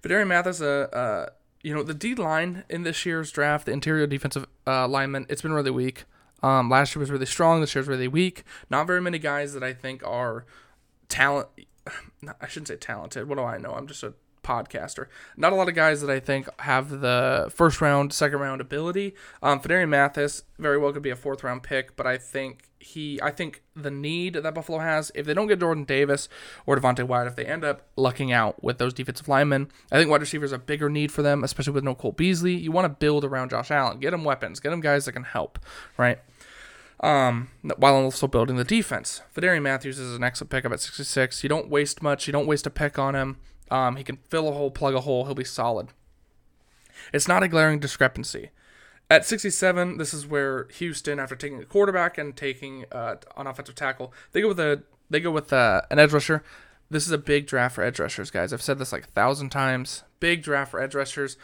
Phidarian 0.03 0.29
Mathis, 0.29 0.61
uh, 0.61 0.89
uh, 0.93 1.31
you 1.63 1.75
know, 1.75 1.83
the 1.83 1.95
D 1.95 2.15
line 2.15 2.65
in 2.69 2.83
this 2.83 3.05
year's 3.05 3.33
draft, 3.33 3.67
the 3.67 3.73
interior 3.73 4.07
defensive 4.07 4.47
uh, 4.67 4.87
lineman, 4.87 5.27
it's 5.29 5.43
been 5.43 5.53
really 5.53 5.71
weak. 5.71 6.05
Um, 6.43 6.71
last 6.71 6.95
year 6.95 7.01
was 7.01 7.11
really 7.11 7.27
strong. 7.27 7.61
This 7.61 7.75
year's 7.75 7.89
really 7.89 8.07
weak. 8.07 8.45
Not 8.71 8.87
very 8.87 9.01
many 9.01 9.19
guys 9.19 9.55
that 9.55 9.65
I 9.65 9.73
think 9.73 10.07
are 10.07 10.45
talent. 11.09 11.49
I 12.41 12.49
shouldn't 12.49 12.69
say 12.69 12.77
talented. 12.77 13.29
What 13.29 13.39
do 13.39 13.45
I 13.45 13.59
know? 13.59 13.73
I'm 13.73 13.87
just 13.87 14.03
a 14.03 14.15
podcaster. 14.49 15.07
Not 15.37 15.53
a 15.53 15.57
lot 15.57 15.69
of 15.69 15.75
guys 15.75 16.01
that 16.01 16.11
I 16.11 16.21
think 16.21 16.49
have 16.61 17.01
the 17.01 17.51
first 17.55 17.81
round, 17.81 18.13
second 18.13 18.39
round 18.39 18.61
ability. 18.61 19.15
Um, 19.43 19.61
Phidarian 19.61 19.91
Mathis 19.91 20.45
very 20.59 20.79
well 20.79 20.93
could 20.93 21.03
be 21.03 21.11
a 21.11 21.17
fourth 21.17 21.45
round 21.45 21.63
pick, 21.63 21.97
but 21.97 22.07
I 22.07 22.17
think 22.17 22.71
he, 22.81 23.21
I 23.23 23.31
think 23.31 23.63
the 23.77 23.91
need 23.91 24.35
that 24.35 24.55
Buffalo 24.55 24.79
has, 24.79 25.13
if 25.15 25.27
they 25.27 25.35
don't 25.35 25.49
get 25.49 25.61
Jordan 25.61 25.85
Davis 25.85 26.29
or 26.65 26.77
Devonte 26.77 27.07
Wyatt, 27.07 27.29
if 27.29 27.37
they 27.37 27.45
end 27.45 27.65
up 27.65 27.89
lucking 27.97 28.33
out 28.33 28.63
with 28.63 28.79
those 28.79 28.95
defensive 28.95 29.29
linemen, 29.29 29.71
I 29.93 29.99
think 29.99 30.11
wide 30.11 30.23
receivers 30.23 30.53
a 30.53 30.59
bigger 30.59 30.89
need 30.89 31.13
for 31.13 31.23
them, 31.23 31.45
especially 31.45 31.75
with 31.75 31.85
no 31.85 31.95
Cole 31.95 32.13
Beasley. 32.13 32.55
You 32.55 32.73
want 32.73 32.87
to 32.87 32.89
build 32.89 33.25
around 33.25 33.51
Josh 33.51 33.71
Allen, 33.71 33.99
get 33.99 34.15
him 34.15 34.25
weapons, 34.25 34.61
get 34.61 34.73
him 34.73 34.81
guys 34.81 35.05
that 35.05 35.13
can 35.13 35.25
help, 35.25 35.59
right? 35.99 36.21
Um, 37.01 37.49
while 37.77 37.95
also 37.95 38.27
building 38.27 38.57
the 38.57 38.65
defense. 38.65 39.23
Phidarian 39.35 39.63
Matthews 39.63 39.99
is 39.99 40.17
an 40.17 40.25
excellent 40.25 40.51
pickup 40.51 40.73
at 40.73 40.81
66. 40.81 41.43
You 41.43 41.49
don't 41.49 41.69
waste 41.69 42.03
much. 42.03 42.27
You 42.27 42.33
don't 42.33 42.47
waste 42.47 42.67
a 42.67 42.71
pick 42.71 42.99
on 42.99 43.15
him. 43.15 43.39
Um, 43.71 43.97
he 43.97 44.05
can 44.05 44.17
fill 44.29 44.49
a 44.49 44.53
hole, 44.53 44.71
plug 44.71 44.95
a 44.95 45.01
hole. 45.01 45.25
He'll 45.25 45.35
be 45.35 45.45
solid. 45.45 45.89
It's 47.13 47.29
not 47.29 47.43
a 47.43 47.49
glaring 47.49 47.79
discrepancy. 47.79 48.51
At 49.11 49.25
67, 49.25 49.97
this 49.97 50.13
is 50.13 50.27
where 50.27 50.67
Houston, 50.75 51.19
after 51.19 51.35
taking 51.35 51.63
a 51.63 51.65
quarterback 51.65 52.19
and 52.19 52.37
taking 52.37 52.85
uh, 52.93 53.17
an 53.37 53.47
offensive 53.47 53.75
tackle, 53.75 54.13
they 54.33 54.43
go 54.43 54.49
with 54.49 54.61
a 54.61 54.83
they 55.09 55.21
go 55.21 55.31
with 55.31 55.53
uh, 55.53 55.83
an 55.91 55.99
edge 55.99 56.13
rusher. 56.13 56.43
This 56.91 57.07
is 57.07 57.13
a 57.13 57.19
big 57.19 57.47
draft 57.47 57.75
for 57.75 57.85
edge 57.85 57.99
rushers, 57.99 58.31
guys. 58.31 58.53
I've 58.53 58.61
said 58.61 58.79
this 58.79 58.93
like 58.93 59.05
a 59.05 59.11
thousand 59.11 59.51
times. 59.51 60.05
Big 60.21 60.43
draft 60.43 60.71
for 60.71 60.81
edge 60.81 60.95
rushers. 60.95 61.39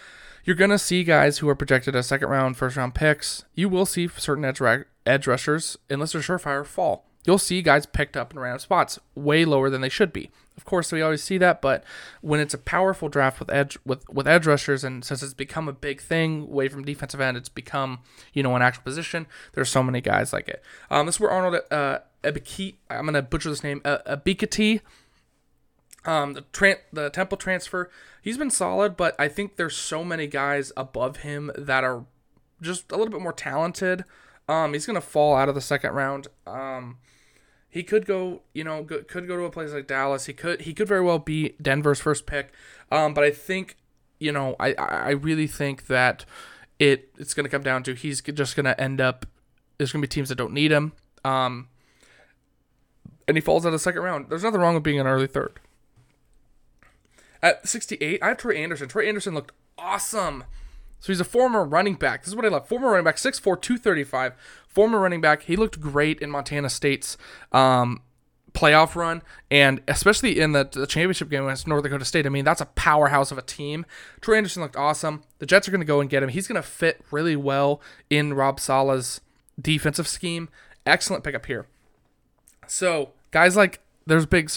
You're 0.44 0.56
gonna 0.56 0.78
see 0.78 1.04
guys 1.04 1.38
who 1.38 1.48
are 1.48 1.54
projected 1.54 1.96
as 1.96 2.06
second 2.06 2.28
round, 2.28 2.56
first 2.56 2.76
round 2.76 2.94
picks. 2.94 3.44
You 3.54 3.68
will 3.68 3.86
see 3.86 4.08
certain 4.08 4.44
edge 4.44 4.60
ra- 4.60 4.84
edge 5.06 5.26
rushers, 5.26 5.78
unless 5.88 6.12
they're 6.12 6.20
surefire, 6.20 6.66
fall. 6.66 7.06
You'll 7.24 7.38
see 7.38 7.62
guys 7.62 7.86
picked 7.86 8.16
up 8.16 8.32
in 8.32 8.38
random 8.38 8.58
spots, 8.58 8.98
way 9.14 9.46
lower 9.46 9.70
than 9.70 9.80
they 9.80 9.88
should 9.88 10.12
be. 10.12 10.30
Of 10.56 10.66
course, 10.66 10.92
we 10.92 11.00
always 11.00 11.22
see 11.22 11.38
that, 11.38 11.62
but 11.62 11.82
when 12.20 12.38
it's 12.38 12.54
a 12.54 12.58
powerful 12.58 13.08
draft 13.08 13.40
with 13.40 13.50
edge 13.50 13.78
with 13.86 14.06
with 14.10 14.28
edge 14.28 14.46
rushers, 14.46 14.84
and 14.84 15.02
since 15.02 15.22
it's 15.22 15.34
become 15.34 15.66
a 15.66 15.72
big 15.72 16.00
thing 16.00 16.42
away 16.42 16.68
from 16.68 16.84
defensive 16.84 17.20
end, 17.20 17.36
it's 17.38 17.48
become 17.48 18.00
you 18.34 18.42
know 18.42 18.54
an 18.54 18.62
actual 18.62 18.82
position. 18.82 19.26
There's 19.54 19.70
so 19.70 19.82
many 19.82 20.02
guys 20.02 20.32
like 20.32 20.48
it. 20.48 20.62
Um, 20.90 21.06
this 21.06 21.16
is 21.16 21.20
where 21.20 21.30
Arnold 21.30 21.62
uh, 21.70 21.98
Ebiketie, 22.22 22.74
I'm 22.90 23.06
gonna 23.06 23.22
butcher 23.22 23.48
this 23.48 23.64
name, 23.64 23.80
uh, 23.84 23.98
Ebiketie. 24.06 24.82
Um, 26.06 26.34
the 26.34 26.42
tra- 26.52 26.78
the 26.92 27.10
Temple 27.10 27.38
transfer, 27.38 27.90
he's 28.20 28.36
been 28.36 28.50
solid, 28.50 28.96
but 28.96 29.14
I 29.18 29.28
think 29.28 29.56
there's 29.56 29.76
so 29.76 30.04
many 30.04 30.26
guys 30.26 30.72
above 30.76 31.18
him 31.18 31.50
that 31.56 31.84
are 31.84 32.04
just 32.60 32.90
a 32.92 32.96
little 32.96 33.12
bit 33.12 33.22
more 33.22 33.32
talented. 33.32 34.04
Um, 34.48 34.74
he's 34.74 34.86
gonna 34.86 35.00
fall 35.00 35.34
out 35.34 35.48
of 35.48 35.54
the 35.54 35.60
second 35.60 35.92
round. 35.92 36.28
Um, 36.46 36.98
he 37.70 37.82
could 37.82 38.06
go, 38.06 38.42
you 38.52 38.62
know, 38.62 38.82
go, 38.84 39.02
could 39.02 39.26
go 39.26 39.36
to 39.36 39.44
a 39.44 39.50
place 39.50 39.72
like 39.72 39.86
Dallas. 39.86 40.26
He 40.26 40.32
could 40.32 40.62
he 40.62 40.74
could 40.74 40.86
very 40.86 41.00
well 41.02 41.18
be 41.18 41.54
Denver's 41.60 42.00
first 42.00 42.26
pick. 42.26 42.52
Um, 42.92 43.14
but 43.14 43.24
I 43.24 43.30
think, 43.30 43.76
you 44.20 44.30
know, 44.30 44.54
I 44.60 44.74
I 44.74 45.10
really 45.10 45.46
think 45.46 45.86
that 45.88 46.24
it 46.78 47.10
it's 47.18 47.34
to 47.44 47.50
come 47.50 47.62
down 47.62 47.82
to 47.84 47.94
he's 47.94 48.20
just 48.20 48.54
to 48.66 48.80
end 48.80 49.00
up. 49.00 49.26
There's 49.78 49.90
to 50.02 50.06
be 50.06 50.06
teams 50.06 50.28
that 50.28 50.36
don't 50.36 50.52
need 50.52 50.70
him. 50.70 50.92
Um, 51.24 51.68
and 53.26 53.36
he 53.36 53.40
falls 53.40 53.64
out 53.64 53.70
of 53.70 53.72
the 53.72 53.78
second 53.80 54.02
round. 54.02 54.26
There's 54.28 54.44
nothing 54.44 54.60
wrong 54.60 54.74
with 54.74 54.84
being 54.84 55.00
an 55.00 55.06
early 55.06 55.26
third. 55.26 55.58
At 57.44 57.68
68, 57.68 58.22
I 58.22 58.28
have 58.28 58.38
Troy 58.38 58.54
Anderson. 58.54 58.88
Troy 58.88 59.06
Anderson 59.06 59.34
looked 59.34 59.52
awesome. 59.76 60.44
So 60.98 61.12
he's 61.12 61.20
a 61.20 61.24
former 61.24 61.62
running 61.62 61.96
back. 61.96 62.22
This 62.22 62.28
is 62.28 62.36
what 62.36 62.46
I 62.46 62.48
love. 62.48 62.66
Former 62.66 62.88
running 62.88 63.04
back, 63.04 63.16
6'4", 63.16 63.42
235. 63.60 64.32
Former 64.66 64.98
running 64.98 65.20
back. 65.20 65.42
He 65.42 65.54
looked 65.54 65.78
great 65.78 66.20
in 66.20 66.30
Montana 66.30 66.70
State's 66.70 67.18
um, 67.52 68.00
playoff 68.54 68.94
run, 68.94 69.20
and 69.50 69.82
especially 69.86 70.40
in 70.40 70.52
the, 70.52 70.66
the 70.72 70.86
championship 70.86 71.28
game 71.28 71.44
against 71.44 71.66
North 71.66 71.82
Dakota 71.82 72.06
State. 72.06 72.24
I 72.24 72.30
mean, 72.30 72.46
that's 72.46 72.62
a 72.62 72.66
powerhouse 72.66 73.30
of 73.30 73.36
a 73.36 73.42
team. 73.42 73.84
Troy 74.22 74.38
Anderson 74.38 74.62
looked 74.62 74.76
awesome. 74.76 75.22
The 75.38 75.44
Jets 75.44 75.68
are 75.68 75.70
going 75.70 75.82
to 75.82 75.86
go 75.86 76.00
and 76.00 76.08
get 76.08 76.22
him. 76.22 76.30
He's 76.30 76.48
going 76.48 76.56
to 76.56 76.66
fit 76.66 77.04
really 77.10 77.36
well 77.36 77.82
in 78.08 78.32
Rob 78.32 78.58
Saleh's 78.58 79.20
defensive 79.60 80.08
scheme. 80.08 80.48
Excellent 80.86 81.22
pickup 81.22 81.44
here. 81.44 81.66
So 82.66 83.10
guys 83.32 83.54
like 83.54 83.80
there's 84.06 84.24
big 84.24 84.50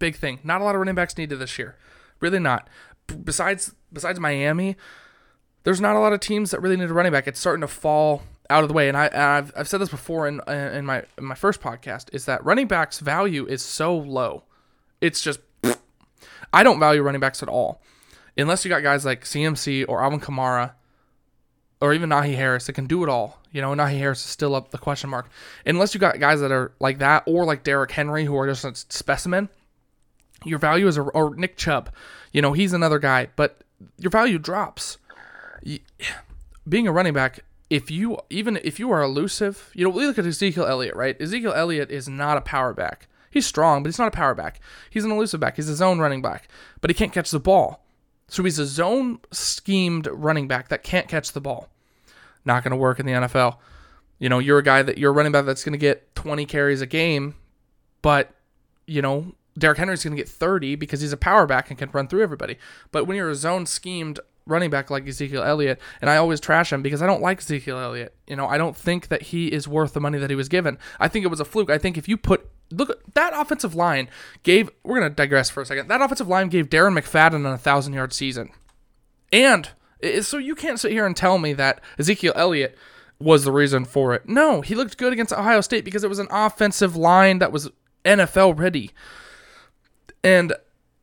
big 0.00 0.16
thing. 0.16 0.40
Not 0.42 0.60
a 0.60 0.64
lot 0.64 0.74
of 0.74 0.80
running 0.80 0.96
backs 0.96 1.16
needed 1.16 1.38
this 1.38 1.56
year. 1.56 1.76
Really 2.22 2.38
not. 2.38 2.68
B- 3.06 3.16
besides 3.16 3.74
besides 3.92 4.18
Miami, 4.18 4.76
there's 5.64 5.80
not 5.80 5.96
a 5.96 5.98
lot 5.98 6.14
of 6.14 6.20
teams 6.20 6.52
that 6.52 6.62
really 6.62 6.76
need 6.76 6.88
a 6.88 6.94
running 6.94 7.12
back. 7.12 7.28
It's 7.28 7.38
starting 7.38 7.60
to 7.60 7.68
fall 7.68 8.22
out 8.48 8.62
of 8.62 8.68
the 8.68 8.74
way. 8.74 8.88
And 8.88 8.96
I 8.96 9.10
I've, 9.12 9.52
I've 9.54 9.68
said 9.68 9.80
this 9.80 9.90
before 9.90 10.26
in 10.26 10.40
in 10.48 10.86
my 10.86 11.02
in 11.18 11.24
my 11.24 11.34
first 11.34 11.60
podcast 11.60 12.06
is 12.14 12.24
that 12.24 12.42
running 12.44 12.68
backs 12.68 13.00
value 13.00 13.46
is 13.46 13.62
so 13.62 13.94
low. 13.94 14.44
It's 15.02 15.20
just 15.20 15.40
I 16.52 16.62
don't 16.62 16.80
value 16.80 17.02
running 17.02 17.20
backs 17.20 17.42
at 17.42 17.48
all. 17.50 17.82
Unless 18.38 18.64
you 18.64 18.70
got 18.70 18.82
guys 18.82 19.04
like 19.04 19.24
CMC 19.24 19.84
or 19.88 20.02
Alvin 20.02 20.20
Kamara 20.20 20.72
or 21.82 21.92
even 21.92 22.08
Najee 22.08 22.36
Harris 22.36 22.66
that 22.66 22.74
can 22.74 22.86
do 22.86 23.02
it 23.02 23.10
all. 23.10 23.40
You 23.50 23.60
know, 23.60 23.72
Najee 23.74 23.98
Harris 23.98 24.20
is 24.20 24.30
still 24.30 24.54
up 24.54 24.70
the 24.70 24.78
question 24.78 25.10
mark. 25.10 25.28
Unless 25.66 25.92
you 25.92 26.00
got 26.00 26.18
guys 26.18 26.40
that 26.40 26.52
are 26.52 26.72
like 26.80 26.98
that 27.00 27.24
or 27.26 27.44
like 27.44 27.64
Derrick 27.64 27.90
Henry 27.90 28.24
who 28.24 28.36
are 28.38 28.46
just 28.46 28.64
a 28.64 28.74
specimen, 28.74 29.50
your 30.44 30.58
value 30.58 30.86
is 30.86 30.96
a, 30.96 31.02
or 31.02 31.34
Nick 31.34 31.56
Chubb. 31.56 31.90
You 32.32 32.42
know, 32.42 32.52
he's 32.52 32.72
another 32.72 32.98
guy, 32.98 33.28
but 33.36 33.62
your 33.98 34.10
value 34.10 34.38
drops. 34.38 34.98
Being 36.68 36.86
a 36.86 36.92
running 36.92 37.12
back, 37.12 37.40
if 37.70 37.90
you 37.90 38.18
even 38.30 38.58
if 38.62 38.78
you 38.78 38.90
are 38.90 39.02
elusive, 39.02 39.70
you 39.74 39.84
know, 39.84 39.90
we 39.90 40.06
look 40.06 40.18
at 40.18 40.26
Ezekiel 40.26 40.66
Elliott, 40.66 40.94
right? 40.94 41.20
Ezekiel 41.20 41.52
Elliott 41.54 41.90
is 41.90 42.08
not 42.08 42.36
a 42.36 42.42
power 42.42 42.72
back. 42.74 43.08
He's 43.30 43.46
strong, 43.46 43.82
but 43.82 43.88
he's 43.88 43.98
not 43.98 44.08
a 44.08 44.16
power 44.16 44.34
back. 44.34 44.60
He's 44.90 45.04
an 45.04 45.10
elusive 45.10 45.40
back. 45.40 45.56
He's 45.56 45.68
a 45.68 45.74
zone 45.74 45.98
running 45.98 46.20
back, 46.20 46.48
but 46.80 46.90
he 46.90 46.94
can't 46.94 47.12
catch 47.12 47.30
the 47.30 47.40
ball. 47.40 47.82
So 48.28 48.42
he's 48.44 48.58
a 48.58 48.66
zone 48.66 49.20
schemed 49.30 50.06
running 50.12 50.48
back 50.48 50.68
that 50.68 50.82
can't 50.82 51.08
catch 51.08 51.32
the 51.32 51.40
ball. 51.40 51.68
Not 52.44 52.62
going 52.62 52.72
to 52.72 52.76
work 52.76 53.00
in 53.00 53.06
the 53.06 53.12
NFL. 53.12 53.56
You 54.18 54.28
know, 54.28 54.38
you're 54.38 54.58
a 54.58 54.62
guy 54.62 54.82
that 54.82 54.98
you're 54.98 55.10
a 55.10 55.14
running 55.14 55.32
back 55.32 55.46
that's 55.46 55.64
going 55.64 55.72
to 55.72 55.78
get 55.78 56.14
20 56.14 56.44
carries 56.44 56.80
a 56.80 56.86
game, 56.86 57.34
but 58.02 58.34
you 58.86 59.00
know, 59.00 59.32
Derrick 59.58 59.78
Henry's 59.78 60.04
going 60.04 60.16
to 60.16 60.22
get 60.22 60.28
30 60.28 60.76
because 60.76 61.00
he's 61.00 61.12
a 61.12 61.16
power 61.16 61.46
back 61.46 61.70
and 61.70 61.78
can 61.78 61.90
run 61.92 62.08
through 62.08 62.22
everybody. 62.22 62.58
But 62.90 63.06
when 63.06 63.16
you're 63.16 63.30
a 63.30 63.34
zone 63.34 63.66
schemed 63.66 64.20
running 64.46 64.70
back 64.70 64.90
like 64.90 65.06
Ezekiel 65.06 65.42
Elliott, 65.42 65.80
and 66.00 66.10
I 66.10 66.16
always 66.16 66.40
trash 66.40 66.72
him 66.72 66.82
because 66.82 67.02
I 67.02 67.06
don't 67.06 67.22
like 67.22 67.38
Ezekiel 67.38 67.78
Elliott. 67.78 68.14
You 68.26 68.36
know, 68.36 68.46
I 68.46 68.58
don't 68.58 68.76
think 68.76 69.08
that 69.08 69.22
he 69.22 69.48
is 69.48 69.68
worth 69.68 69.92
the 69.92 70.00
money 70.00 70.18
that 70.18 70.30
he 70.30 70.36
was 70.36 70.48
given. 70.48 70.78
I 70.98 71.08
think 71.08 71.24
it 71.24 71.28
was 71.28 71.40
a 71.40 71.44
fluke. 71.44 71.70
I 71.70 71.78
think 71.78 71.96
if 71.96 72.08
you 72.08 72.16
put 72.16 72.48
look 72.70 72.88
at 72.88 73.14
that 73.14 73.34
offensive 73.34 73.74
line 73.74 74.08
gave 74.42 74.70
we're 74.82 74.98
gonna 74.98 75.10
digress 75.10 75.50
for 75.50 75.60
a 75.60 75.66
second. 75.66 75.88
That 75.88 76.00
offensive 76.00 76.28
line 76.28 76.48
gave 76.48 76.70
Darren 76.70 76.98
McFadden 76.98 77.52
a 77.52 77.58
thousand 77.58 77.92
yard 77.92 78.12
season. 78.12 78.50
And 79.32 79.68
so 80.22 80.38
you 80.38 80.54
can't 80.54 80.80
sit 80.80 80.92
here 80.92 81.06
and 81.06 81.16
tell 81.16 81.38
me 81.38 81.52
that 81.52 81.80
Ezekiel 81.98 82.32
Elliott 82.34 82.76
was 83.18 83.44
the 83.44 83.52
reason 83.52 83.84
for 83.84 84.14
it. 84.14 84.28
No, 84.28 84.60
he 84.60 84.74
looked 84.74 84.98
good 84.98 85.12
against 85.12 85.32
Ohio 85.32 85.60
State 85.60 85.84
because 85.84 86.02
it 86.02 86.08
was 86.08 86.18
an 86.18 86.28
offensive 86.30 86.96
line 86.96 87.38
that 87.38 87.52
was 87.52 87.70
NFL 88.04 88.58
ready. 88.58 88.90
And 90.24 90.54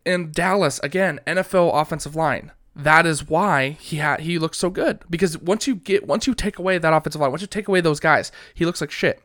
in 0.06 0.32
Dallas, 0.32 0.80
again, 0.80 1.20
NFL 1.28 1.72
offensive 1.74 2.16
line. 2.16 2.52
That 2.76 3.06
is 3.06 3.28
why 3.28 3.72
he 3.72 3.98
had 3.98 4.22
he 4.22 4.40
looks 4.40 4.58
so 4.58 4.70
good. 4.70 5.04
Because 5.10 5.38
once 5.38 5.68
you 5.68 5.76
get 5.76 6.08
once 6.08 6.28
you 6.28 6.34
take 6.34 6.58
away 6.58 6.78
that 6.78 6.94
offensive 6.94 7.20
line, 7.20 7.32
once 7.32 7.42
you 7.42 7.48
take 7.48 7.68
away 7.68 7.82
those 7.82 8.00
guys, 8.00 8.32
he 8.54 8.66
looks 8.66 8.80
like 8.80 8.92
shit. 8.92 9.22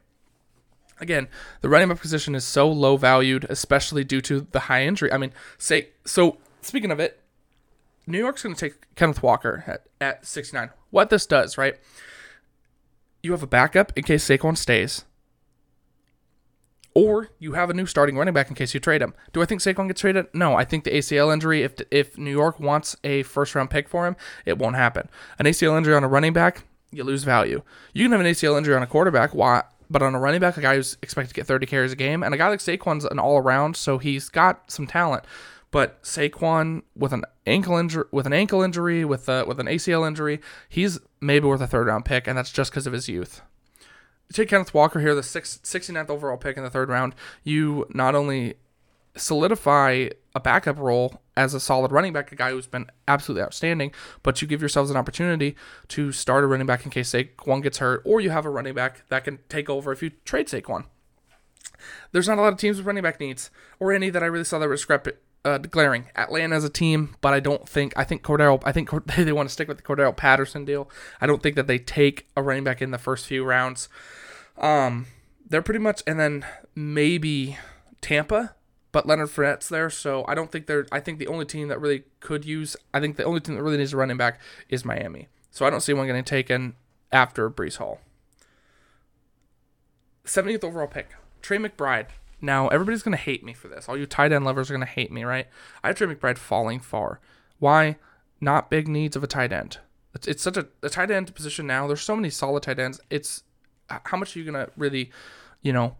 Again, 1.01 1.28
the 1.61 1.68
running 1.68 1.88
back 1.88 2.01
position 2.01 2.34
is 2.34 2.45
so 2.45 2.70
low 2.70 2.97
valued, 2.97 3.47
especially 3.49 4.05
due 4.05 4.20
to 4.22 4.47
the 4.53 4.61
high 4.61 4.84
injury. 4.84 5.12
I 5.12 5.18
mean, 5.18 5.32
say 5.59 5.90
so 6.05 6.38
speaking 6.62 6.90
of 6.90 6.99
it, 6.99 7.20
New 8.07 8.18
York's 8.18 8.42
going 8.42 8.55
to 8.55 8.61
take 8.61 8.95
Kenneth 8.97 9.22
Walker 9.22 9.64
at, 9.66 9.86
at 10.01 10.26
69. 10.26 10.70
What 10.90 11.11
this 11.11 11.26
does, 11.26 11.57
right? 11.57 11.76
You 13.22 13.32
have 13.32 13.42
a 13.42 13.49
backup 13.49 13.92
in 13.97 14.05
case 14.05 14.26
Saquon 14.26 14.57
stays, 14.57 15.05
or 16.95 17.30
you 17.38 17.53
have 17.53 17.70
a 17.70 17.74
new 17.74 17.86
starting 17.86 18.16
running 18.16 18.34
back 18.34 18.49
in 18.49 18.55
case 18.55 18.72
you 18.72 18.80
trade 18.80 19.03
him. 19.03 19.14
Do 19.32 19.42
I 19.42 19.47
think 19.47 19.61
Saquon 19.61 19.88
gets 19.88 20.01
traded? 20.01 20.26
No, 20.32 20.55
I 20.55 20.64
think 20.64 20.84
the 20.84 20.90
ACL 20.90 21.32
injury. 21.32 21.62
If 21.62 21.74
if 21.90 22.16
New 22.16 22.30
York 22.30 22.61
wants 22.61 22.97
a 23.05 23.24
first 23.24 23.55
round 23.55 23.70
pick 23.70 23.88
for 23.88 24.07
him, 24.07 24.16
it 24.47 24.59
won't 24.59 24.76
happen. 24.76 25.09
An 25.38 25.47
ACL 25.47 25.76
injury 25.76 25.95
on 25.95 26.05
a 26.05 26.09
running 26.09 26.32
back, 26.32 26.64
you 26.92 27.05
lose 27.05 27.24
value. 27.24 27.62
You 27.92 28.05
can 28.05 28.12
have 28.12 28.20
an 28.20 28.26
ACL 28.26 28.57
injury 28.57 28.74
on 28.76 28.82
a 28.82 28.86
quarterback. 28.86 29.34
Why? 29.34 29.64
But 29.90 30.03
on 30.03 30.14
a 30.14 30.20
running 30.20 30.40
back, 30.40 30.57
a 30.57 30.61
guy 30.62 30.76
who's 30.76 30.97
expected 31.03 31.28
to 31.28 31.34
get 31.34 31.47
30 31.47 31.66
carries 31.66 31.92
a 31.92 31.97
game, 31.97 32.22
and 32.22 32.32
a 32.32 32.38
guy 32.38 32.49
like 32.49 32.61
Saquon's 32.61 33.05
an 33.05 33.18
all 33.18 33.36
around, 33.36 33.76
so 33.76 33.99
he's 33.99 34.28
got 34.28 34.70
some 34.70 34.86
talent. 34.86 35.24
But 35.70 36.03
Saquon 36.05 36.82
with 36.97 37.12
an 37.12 37.24
ankle 37.47 37.76
injury, 37.76 38.05
with 38.12 38.26
an 38.26 38.32
ankle 38.32 38.62
injury, 38.62 39.05
with 39.05 39.28
a, 39.28 39.45
with 39.45 39.59
an 39.59 39.66
ACL 39.66 40.07
injury, 40.07 40.40
he's 40.68 41.01
maybe 41.20 41.47
worth 41.47 41.61
a 41.61 41.66
third 41.66 41.88
round 41.88 42.05
pick, 42.05 42.26
and 42.26 42.38
that's 42.38 42.53
just 42.53 42.70
because 42.70 42.86
of 42.86 42.92
his 42.92 43.09
youth. 43.09 43.42
Take 44.32 44.48
Kenneth 44.48 44.74
Walker 44.74 45.00
here, 45.00 45.14
the 45.14 45.22
six, 45.22 45.60
69th 45.62 46.10
overall 46.10 46.36
pick 46.36 46.56
in 46.56 46.64
the 46.64 46.70
third 46.70 46.88
round. 46.88 47.14
You 47.44 47.86
not 47.90 48.14
only 48.14 48.54
solidify 49.16 50.08
a 50.34 50.40
backup 50.40 50.78
role 50.78 51.20
as 51.36 51.54
a 51.54 51.60
solid 51.60 51.92
running 51.92 52.12
back, 52.12 52.32
a 52.32 52.36
guy 52.36 52.50
who's 52.50 52.66
been 52.66 52.86
absolutely 53.06 53.42
outstanding, 53.42 53.92
but 54.22 54.40
you 54.42 54.48
give 54.48 54.60
yourselves 54.60 54.90
an 54.90 54.96
opportunity 54.96 55.56
to 55.88 56.10
start 56.12 56.44
a 56.44 56.46
running 56.46 56.66
back 56.66 56.84
in 56.84 56.90
case 56.90 57.12
Saquon 57.12 57.62
gets 57.62 57.78
hurt, 57.78 58.02
or 58.04 58.20
you 58.20 58.30
have 58.30 58.44
a 58.44 58.50
running 58.50 58.74
back 58.74 59.08
that 59.08 59.24
can 59.24 59.38
take 59.48 59.70
over 59.70 59.92
if 59.92 60.02
you 60.02 60.10
trade 60.24 60.48
Saquon. 60.48 60.86
There's 62.12 62.28
not 62.28 62.38
a 62.38 62.42
lot 62.42 62.52
of 62.52 62.58
teams 62.58 62.76
with 62.76 62.86
running 62.86 63.02
back 63.02 63.20
needs, 63.20 63.50
or 63.78 63.92
any 63.92 64.10
that 64.10 64.22
I 64.22 64.26
really 64.26 64.44
saw 64.44 64.58
that 64.58 64.68
were 64.68 64.76
uh, 65.45 65.59
glaring. 65.59 66.07
Atlanta 66.16 66.57
as 66.57 66.64
a 66.64 66.70
team, 66.70 67.16
but 67.20 67.34
I 67.34 67.40
don't 67.40 67.68
think 67.68 67.92
I 67.97 68.05
think 68.05 68.22
Cordarrelle. 68.22 68.62
I 68.64 68.72
think 68.72 68.90
they 69.16 69.32
want 69.32 69.49
to 69.49 69.53
stick 69.53 69.68
with 69.68 69.76
the 69.76 69.82
Cordarrelle 69.82 70.16
Patterson 70.16 70.64
deal. 70.64 70.88
I 71.20 71.26
don't 71.26 71.42
think 71.42 71.57
that 71.57 71.66
they 71.66 71.78
take 71.78 72.26
a 72.36 72.42
running 72.42 72.64
back 72.64 72.80
in 72.80 72.90
the 72.90 72.99
first 72.99 73.26
few 73.26 73.45
rounds. 73.45 73.88
Um, 74.59 75.07
they're 75.49 75.62
pretty 75.62 75.80
much, 75.80 76.03
and 76.07 76.18
then 76.18 76.47
maybe 76.74 77.59
Tampa, 78.01 78.55
but 78.92 79.07
Leonard 79.07 79.28
Fournette's 79.28 79.68
there, 79.68 79.90
so 79.90 80.24
I 80.26 80.34
don't 80.34 80.51
think 80.51 80.66
they're. 80.66 80.86
I 80.90 81.01
think 81.01 81.18
the 81.18 81.28
only 81.28 81.45
team 81.45 81.68
that 81.68 81.80
really 81.80 82.05
could 82.20 82.45
use. 82.45 82.76
I 82.92 83.01
think 83.01 83.16
the 83.16 83.24
only 83.24 83.40
team 83.40 83.57
that 83.57 83.62
really 83.62 83.78
needs 83.78 83.92
a 83.92 83.97
running 83.97 84.16
back 84.16 84.40
is 84.68 84.84
Miami. 84.84 85.28
So 85.51 85.66
I 85.66 85.70
don't 85.70 85.80
see 85.80 85.92
one 85.92 86.07
getting 86.07 86.24
taken 86.24 86.74
after 87.12 87.49
Breece 87.49 87.76
Hall. 87.76 88.01
70th 90.24 90.64
overall 90.64 90.86
pick, 90.86 91.11
Trey 91.42 91.59
McBride. 91.59 92.07
Now, 92.45 92.68
everybody's 92.68 93.03
going 93.03 93.16
to 93.16 93.22
hate 93.22 93.45
me 93.45 93.53
for 93.53 93.68
this. 93.68 93.88
All 93.88 93.97
you 93.97 94.07
tight 94.07 94.32
end 94.32 94.45
lovers 94.45 94.70
are 94.70 94.74
going 94.74 94.86
to 94.86 94.92
hate 94.92 95.11
me, 95.11 95.24
right? 95.24 95.47
I 95.82 95.88
have 95.88 95.97
Trey 95.97 96.07
McBride 96.07 96.38
falling 96.38 96.80
far. 96.80 97.20
Why? 97.59 97.97
Not 98.40 98.70
big 98.70 98.88
needs 98.88 99.16
of 99.16 99.24
a 99.24 99.26
tight 99.26 99.53
end. 99.53 99.78
It's, 100.14 100.28
it's 100.28 100.42
such 100.42 100.57
a, 100.57 100.68
a 100.82 100.88
tight 100.88 101.11
end 101.11 101.34
position 101.34 101.66
now. 101.66 101.86
There's 101.86 102.01
so 102.01 102.16
many 102.16 102.30
solid 102.30 102.62
tight 102.62 102.78
ends. 102.78 103.01
It's 103.11 103.42
how 103.88 104.16
much 104.16 104.34
are 104.34 104.38
you 104.38 104.45
gonna 104.45 104.68
really, 104.76 105.11
you 105.62 105.72
know, 105.72 105.97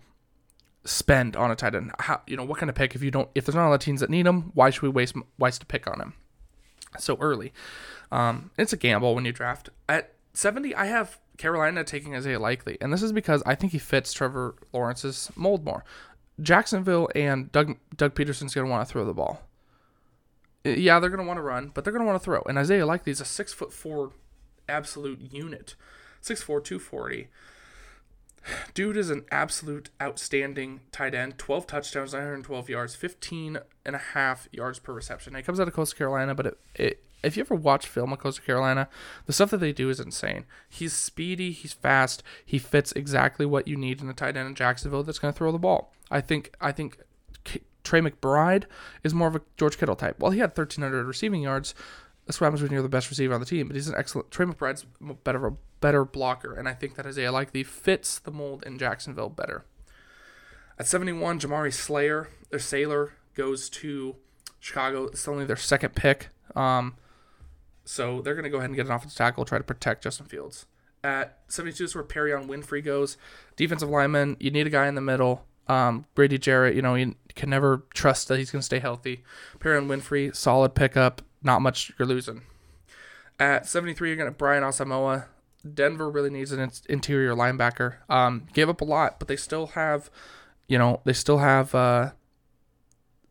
spend 0.85 1.37
on 1.37 1.51
a 1.51 1.57
tight 1.57 1.75
end? 1.75 1.93
How 1.99 2.23
you 2.27 2.37
know 2.37 2.45
what 2.45 2.59
kind 2.59 2.71
of 2.71 2.77
pick 2.77 2.95
if 2.95 3.03
you 3.03 3.11
don't 3.11 3.29
if 3.35 3.45
there's 3.45 3.55
not 3.55 3.67
a 3.67 3.71
lot 3.71 3.75
of 3.75 3.81
teams 3.81 4.01
that 4.01 4.11
need 4.11 4.27
him? 4.27 4.53
Why 4.55 4.71
should 4.71 4.83
we 4.83 4.89
waste 4.89 5.17
waste 5.39 5.63
a 5.63 5.67
pick 5.67 5.87
on 5.87 6.01
him 6.01 6.15
so 6.99 7.17
early? 7.21 7.53
Um, 8.13 8.51
it's 8.57 8.73
a 8.73 8.77
gamble 8.77 9.15
when 9.15 9.25
you 9.25 9.33
draft 9.33 9.71
at 9.89 10.15
70. 10.35 10.75
I 10.75 10.87
have 10.87 11.19
Carolina 11.37 11.83
taking 11.83 12.15
Isaiah 12.15 12.39
Likely, 12.39 12.79
and 12.81 12.93
this 12.93 13.03
is 13.03 13.13
because 13.13 13.43
I 13.45 13.55
think 13.55 13.73
he 13.73 13.79
fits 13.79 14.13
Trevor 14.13 14.55
Lawrence's 14.73 15.31
mold 15.35 15.65
more. 15.65 15.85
Jacksonville 16.41 17.09
and 17.15 17.51
Doug 17.53 17.77
Doug 17.97 18.15
Pederson's 18.15 18.55
gonna 18.55 18.69
want 18.69 18.87
to 18.87 18.93
throw 18.93 19.05
the 19.05 19.15
ball. 19.15 19.43
Uh, 20.67 20.71
yeah, 20.71 20.99
they're 20.99 21.11
gonna 21.11 21.25
want 21.25 21.39
to 21.39 21.43
run, 21.43 21.71
but 21.75 21.85
they're 21.85 21.93
gonna 21.93 22.05
want 22.05 22.21
to 22.21 22.25
throw. 22.25 22.43
And 22.49 22.59
Isaiah 22.59 22.87
Likely 22.87 23.13
is 23.13 23.21
a 23.21 23.25
six 23.25 23.53
foot 23.53 23.73
four 23.73 24.13
absolute 24.69 25.21
unit, 25.33 25.75
6'4", 26.23 26.63
240. 26.65 27.29
Dude 28.75 28.97
is 28.97 29.09
an 29.09 29.25
absolute 29.31 29.91
outstanding 30.03 30.81
tight 30.93 31.15
end. 31.15 31.39
12 31.39 31.67
touchdowns, 31.67 32.13
912 32.13 32.69
yards, 32.69 32.95
15 32.95 33.59
and 33.87 33.97
a 33.97 33.99
half 33.99 34.49
yards 34.53 34.79
per 34.79 34.93
reception. 34.93 35.35
He 35.35 35.43
comes 35.43 35.59
out 35.59 35.69
of 35.69 35.75
Coastal 35.75 35.97
Carolina, 35.97 36.35
but 36.35 36.47
it, 36.47 36.59
it, 36.75 37.05
if 37.25 37.37
you 37.37 37.43
ever 37.43 37.55
watch 37.55 37.87
film 37.87 38.13
of 38.13 38.19
Coastal 38.19 38.45
Carolina, 38.45 38.89
the 39.27 39.33
stuff 39.33 39.51
that 39.51 39.59
they 39.59 39.73
do 39.73 39.91
is 39.91 40.01
insane. 40.01 40.45
He's 40.69 40.93
speedy, 40.93 41.53
he's 41.53 41.73
fast, 41.73 42.23
he 42.45 42.59
fits 42.59 42.93
exactly 42.93 43.47
what 43.47 43.69
you 43.69 43.77
need 43.77 44.01
in 44.01 44.09
a 44.09 44.15
tight 44.15 44.37
end 44.37 44.49
in 44.49 44.55
Jacksonville 44.55 45.03
that's 45.03 45.19
going 45.19 45.33
to 45.33 45.37
throw 45.39 45.53
the 45.53 45.59
ball. 45.59 45.93
I 46.11 46.21
think 46.21 46.55
I 46.61 46.73
think 46.73 46.99
Trey 47.85 48.01
McBride 48.01 48.65
is 49.03 49.15
more 49.15 49.29
of 49.29 49.37
a 49.37 49.43
George 49.57 49.79
Kittle 49.79 49.97
type. 49.97 50.19
Well, 50.19 50.33
he 50.33 50.41
had 50.41 50.51
1,300 50.51 51.05
receiving 51.05 51.43
yards. 51.43 51.75
That's 52.27 52.41
what 52.41 52.47
happens 52.47 52.63
when 52.63 52.73
you're 52.73 52.83
the 52.83 52.89
best 52.89 53.11
receiver 53.11 53.35
on 53.35 53.41
the 53.41 53.47
team. 53.47 53.69
But 53.69 53.77
he's 53.77 53.89
an 53.89 53.95
excellent. 53.97 54.31
Trey 54.31 54.47
McBride's 54.47 54.87
better 55.23 55.47
a 55.47 55.53
better 55.81 56.05
blocker, 56.05 56.55
and 56.55 56.67
I 56.67 56.73
think 56.73 56.97
that 56.97 57.07
Isaiah 57.07 57.31
Likely 57.31 57.63
fits 57.63 58.19
the 58.19 58.31
mold 58.31 58.63
in 58.65 58.79
Jacksonville 58.79 59.29
better. 59.29 59.67
At 60.79 60.87
71, 60.87 61.39
Jamari 61.39 61.73
Slayer, 61.73 62.31
their 62.51 62.59
sailor, 62.59 63.13
goes 63.35 63.69
to 63.69 64.17
Chicago. 64.59 65.05
It's 65.05 65.29
only 65.29 65.45
their 65.45 65.57
second 65.57 65.95
pick. 65.95 66.31
Um, 66.57 66.97
so 67.85 68.21
they're 68.21 68.35
going 68.35 68.45
to 68.45 68.51
go 68.51 68.59
ahead 68.59 68.71
and 68.71 68.77
get 68.77 68.87
an 68.87 68.93
offensive 68.93 69.17
tackle, 69.17 69.45
try 69.45 69.59
to 69.59 69.65
protect 69.65 70.05
Justin 70.05 70.27
Fields. 70.27 70.67
At 71.03 71.39
72 71.49 71.85
is 71.85 71.95
where 71.95 72.05
Perrion 72.05 72.47
Winfrey 72.47 72.83
goes. 72.83 73.19
Defensive 73.57 73.91
lineman, 73.91 74.37
you 74.41 74.51
need 74.51 74.67
a 74.67 74.71
guy 74.71 74.87
in 74.87 74.95
the 74.95 75.03
middle. 75.03 75.45
Um, 75.69 76.07
Grady 76.15 76.39
Jarrett, 76.39 76.75
you 76.75 76.83
know, 76.83 76.95
you 76.95 77.15
can 77.35 77.51
never 77.51 77.85
trust 77.93 78.29
that 78.29 78.39
he's 78.39 78.51
going 78.51 78.61
to 78.61 78.67
stay 78.67 78.79
healthy. 78.79 79.23
Perrion 79.59 79.87
Winfrey, 79.87 80.35
solid 80.35 80.75
pickup. 80.75 81.23
Not 81.43 81.61
much 81.61 81.93
you're 81.99 82.09
losing. 82.09 82.43
At 83.39 83.67
73, 83.67 84.09
you're 84.09 84.17
going 84.17 84.31
to 84.31 84.37
Brian 84.37 84.63
Asamoah. 84.63 85.27
Denver 85.75 86.11
really 86.11 86.31
needs 86.31 86.53
an 86.53 86.71
interior 86.89 87.35
linebacker. 87.35 87.97
Um, 88.09 88.47
gave 88.53 88.69
up 88.69 88.81
a 88.81 88.85
lot, 88.85 89.19
but 89.19 89.29
they 89.29 89.37
still 89.37 89.69
have, 89.69 90.11
you 90.69 90.79
know, 90.79 91.01
they 91.05 91.13
still 91.13 91.39
have, 91.39 91.75
uh, 91.75 92.13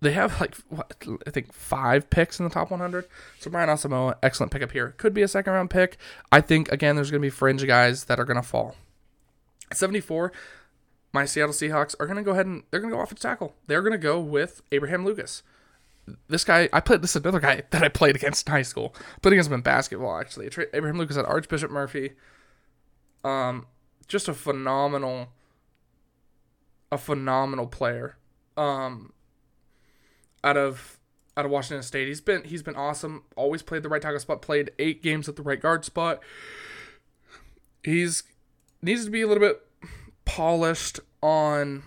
they 0.03 0.11
have 0.11 0.39
like 0.39 0.55
what, 0.69 0.95
I 1.25 1.31
think 1.31 1.53
five 1.53 2.09
picks 2.09 2.39
in 2.39 2.43
the 2.43 2.51
top 2.51 2.69
100. 2.71 3.05
So 3.39 3.49
Brian 3.49 3.69
Asamoah, 3.69 4.15
excellent 4.21 4.51
pickup 4.51 4.71
here. 4.71 4.93
Could 4.97 5.13
be 5.13 5.21
a 5.21 5.27
second 5.27 5.53
round 5.53 5.69
pick. 5.69 5.97
I 6.31 6.41
think 6.41 6.71
again, 6.71 6.95
there's 6.95 7.09
going 7.09 7.21
to 7.21 7.25
be 7.25 7.29
fringe 7.29 7.65
guys 7.65 8.05
that 8.05 8.19
are 8.19 8.25
going 8.25 8.41
to 8.41 8.47
fall. 8.47 8.75
At 9.71 9.77
74, 9.77 10.31
my 11.13 11.25
Seattle 11.25 11.53
Seahawks 11.53 11.95
are 11.99 12.05
going 12.05 12.17
to 12.17 12.23
go 12.23 12.31
ahead 12.31 12.45
and 12.45 12.63
they're 12.69 12.79
going 12.79 12.91
to 12.91 12.97
go 12.97 13.01
off 13.01 13.11
a 13.11 13.15
tackle. 13.15 13.55
They're 13.67 13.81
going 13.81 13.93
to 13.93 13.97
go 13.97 14.19
with 14.19 14.61
Abraham 14.71 15.05
Lucas. 15.05 15.43
This 16.27 16.43
guy, 16.43 16.67
I 16.73 16.81
played. 16.81 17.01
This 17.01 17.11
is 17.11 17.21
another 17.21 17.39
guy 17.39 17.63
that 17.71 17.81
I 17.81 17.87
played 17.87 18.15
against 18.15 18.47
in 18.47 18.51
high 18.51 18.61
school. 18.63 18.93
Played 19.21 19.33
against 19.33 19.49
him 19.49 19.55
in 19.55 19.61
basketball, 19.61 20.19
actually. 20.19 20.49
Abraham 20.73 20.97
Lucas 20.97 21.15
at 21.15 21.25
Archbishop 21.25 21.71
Murphy. 21.71 22.11
Um, 23.23 23.67
just 24.09 24.27
a 24.27 24.33
phenomenal, 24.33 25.29
a 26.91 26.97
phenomenal 26.97 27.67
player. 27.67 28.17
Um, 28.57 29.13
out 30.43 30.57
of 30.57 30.99
out 31.35 31.45
of 31.45 31.51
Washington 31.51 31.83
State, 31.83 32.07
he's 32.07 32.21
been 32.21 32.43
he's 32.43 32.63
been 32.63 32.75
awesome. 32.75 33.23
Always 33.35 33.61
played 33.61 33.83
the 33.83 33.89
right 33.89 34.01
tackle 34.01 34.19
spot. 34.19 34.41
Played 34.41 34.71
eight 34.79 35.01
games 35.01 35.27
at 35.27 35.35
the 35.35 35.43
right 35.43 35.59
guard 35.59 35.85
spot. 35.85 36.21
He's 37.83 38.23
needs 38.81 39.05
to 39.05 39.11
be 39.11 39.21
a 39.21 39.27
little 39.27 39.41
bit 39.41 39.61
polished 40.25 40.99
on. 41.21 41.83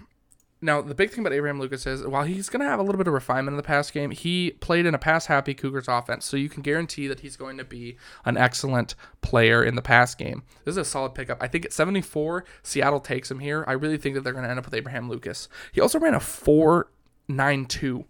Now, 0.62 0.80
the 0.80 0.94
big 0.94 1.10
thing 1.10 1.20
about 1.20 1.34
Abraham 1.34 1.60
Lucas 1.60 1.86
is 1.86 2.04
while 2.04 2.24
he's 2.24 2.48
going 2.48 2.60
to 2.60 2.66
have 2.66 2.80
a 2.80 2.82
little 2.82 2.96
bit 2.96 3.06
of 3.06 3.12
refinement 3.12 3.52
in 3.52 3.56
the 3.58 3.62
pass 3.62 3.90
game, 3.90 4.10
he 4.10 4.52
played 4.52 4.86
in 4.86 4.94
a 4.94 4.98
pass 4.98 5.26
happy 5.26 5.52
Cougars 5.52 5.86
offense. 5.86 6.24
So 6.24 6.36
you 6.36 6.48
can 6.48 6.62
guarantee 6.62 7.06
that 7.08 7.20
he's 7.20 7.36
going 7.36 7.58
to 7.58 7.64
be 7.64 7.98
an 8.24 8.38
excellent 8.38 8.94
player 9.20 9.62
in 9.62 9.74
the 9.74 9.82
pass 9.82 10.14
game. 10.14 10.42
This 10.64 10.72
is 10.72 10.78
a 10.78 10.84
solid 10.84 11.14
pickup. 11.14 11.42
I 11.42 11.46
think 11.46 11.66
at 11.66 11.74
74, 11.74 12.44
Seattle 12.62 13.00
takes 13.00 13.30
him 13.30 13.38
here. 13.38 13.64
I 13.68 13.72
really 13.72 13.98
think 13.98 14.14
that 14.14 14.24
they're 14.24 14.32
going 14.32 14.44
to 14.44 14.50
end 14.50 14.58
up 14.58 14.64
with 14.64 14.74
Abraham 14.74 15.10
Lucas. 15.10 15.48
He 15.72 15.80
also 15.80 16.00
ran 16.00 16.14
a 16.14 16.20
4.92. 16.20 18.06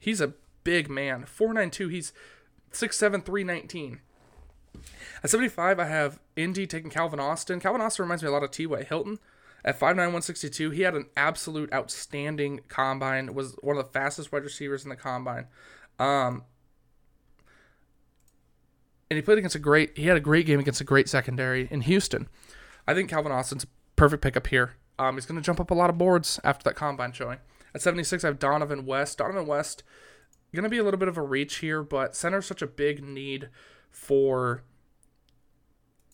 He's 0.00 0.20
a 0.20 0.32
big 0.64 0.90
man. 0.90 1.24
4.92. 1.24 1.90
He's 1.90 2.12
6'7, 2.72 3.24
319. 3.24 4.00
At 5.22 5.30
75, 5.30 5.78
I 5.78 5.84
have 5.84 6.18
Indy 6.34 6.66
taking 6.66 6.90
Calvin 6.90 7.20
Austin. 7.20 7.60
Calvin 7.60 7.80
Austin 7.80 8.04
reminds 8.04 8.22
me 8.22 8.28
a 8.28 8.32
lot 8.32 8.42
of 8.42 8.50
T.Y. 8.50 8.82
Hilton. 8.82 9.18
At 9.62 9.78
5'9", 9.78 9.96
162, 9.96 10.70
he 10.70 10.82
had 10.82 10.94
an 10.94 11.06
absolute 11.16 11.70
outstanding 11.72 12.60
combine. 12.68 13.34
Was 13.34 13.56
one 13.60 13.76
of 13.76 13.84
the 13.84 13.92
fastest 13.92 14.32
wide 14.32 14.42
receivers 14.42 14.84
in 14.84 14.88
the 14.88 14.96
combine. 14.96 15.48
Um, 15.98 16.44
and 19.10 19.18
he 19.18 19.22
played 19.22 19.36
against 19.36 19.56
a 19.56 19.58
great. 19.58 19.98
He 19.98 20.06
had 20.06 20.16
a 20.16 20.20
great 20.20 20.46
game 20.46 20.60
against 20.60 20.80
a 20.80 20.84
great 20.84 21.10
secondary 21.10 21.68
in 21.70 21.82
Houston. 21.82 22.26
I 22.88 22.94
think 22.94 23.10
Calvin 23.10 23.32
Austin's 23.32 23.66
perfect 23.96 24.22
pickup 24.22 24.46
here. 24.46 24.76
Um, 24.98 25.16
he's 25.16 25.26
going 25.26 25.38
to 25.38 25.44
jump 25.44 25.60
up 25.60 25.70
a 25.70 25.74
lot 25.74 25.90
of 25.90 25.98
boards 25.98 26.40
after 26.42 26.64
that 26.64 26.74
combine 26.74 27.12
showing. 27.12 27.38
At 27.74 27.82
76, 27.82 28.24
I 28.24 28.28
have 28.28 28.38
Dohnovan 28.38 28.84
West. 28.84 29.18
Dohnovan 29.18 29.46
West 29.46 29.82
going 30.54 30.64
to 30.64 30.70
be 30.70 30.78
a 30.78 30.84
little 30.84 30.98
bit 30.98 31.08
of 31.08 31.16
a 31.16 31.22
reach 31.22 31.56
here, 31.56 31.82
but 31.82 32.16
center's 32.16 32.46
such 32.46 32.62
a 32.62 32.66
big 32.66 33.04
need 33.04 33.48
for 33.90 34.62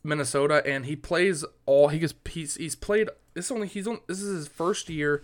Minnesota, 0.03 0.63
and 0.67 0.87
he 0.87 0.97
plays 0.97 1.45
all 1.65 1.89
he 1.89 1.99
gets. 1.99 2.15
He's, 2.29 2.57
he's 2.57 2.75
played. 2.75 3.09
This 3.35 3.51
only 3.51 3.67
he's 3.67 3.87
on. 3.87 4.01
This 4.07 4.21
is 4.21 4.37
his 4.37 4.49
first 4.49 4.89
year. 4.89 5.23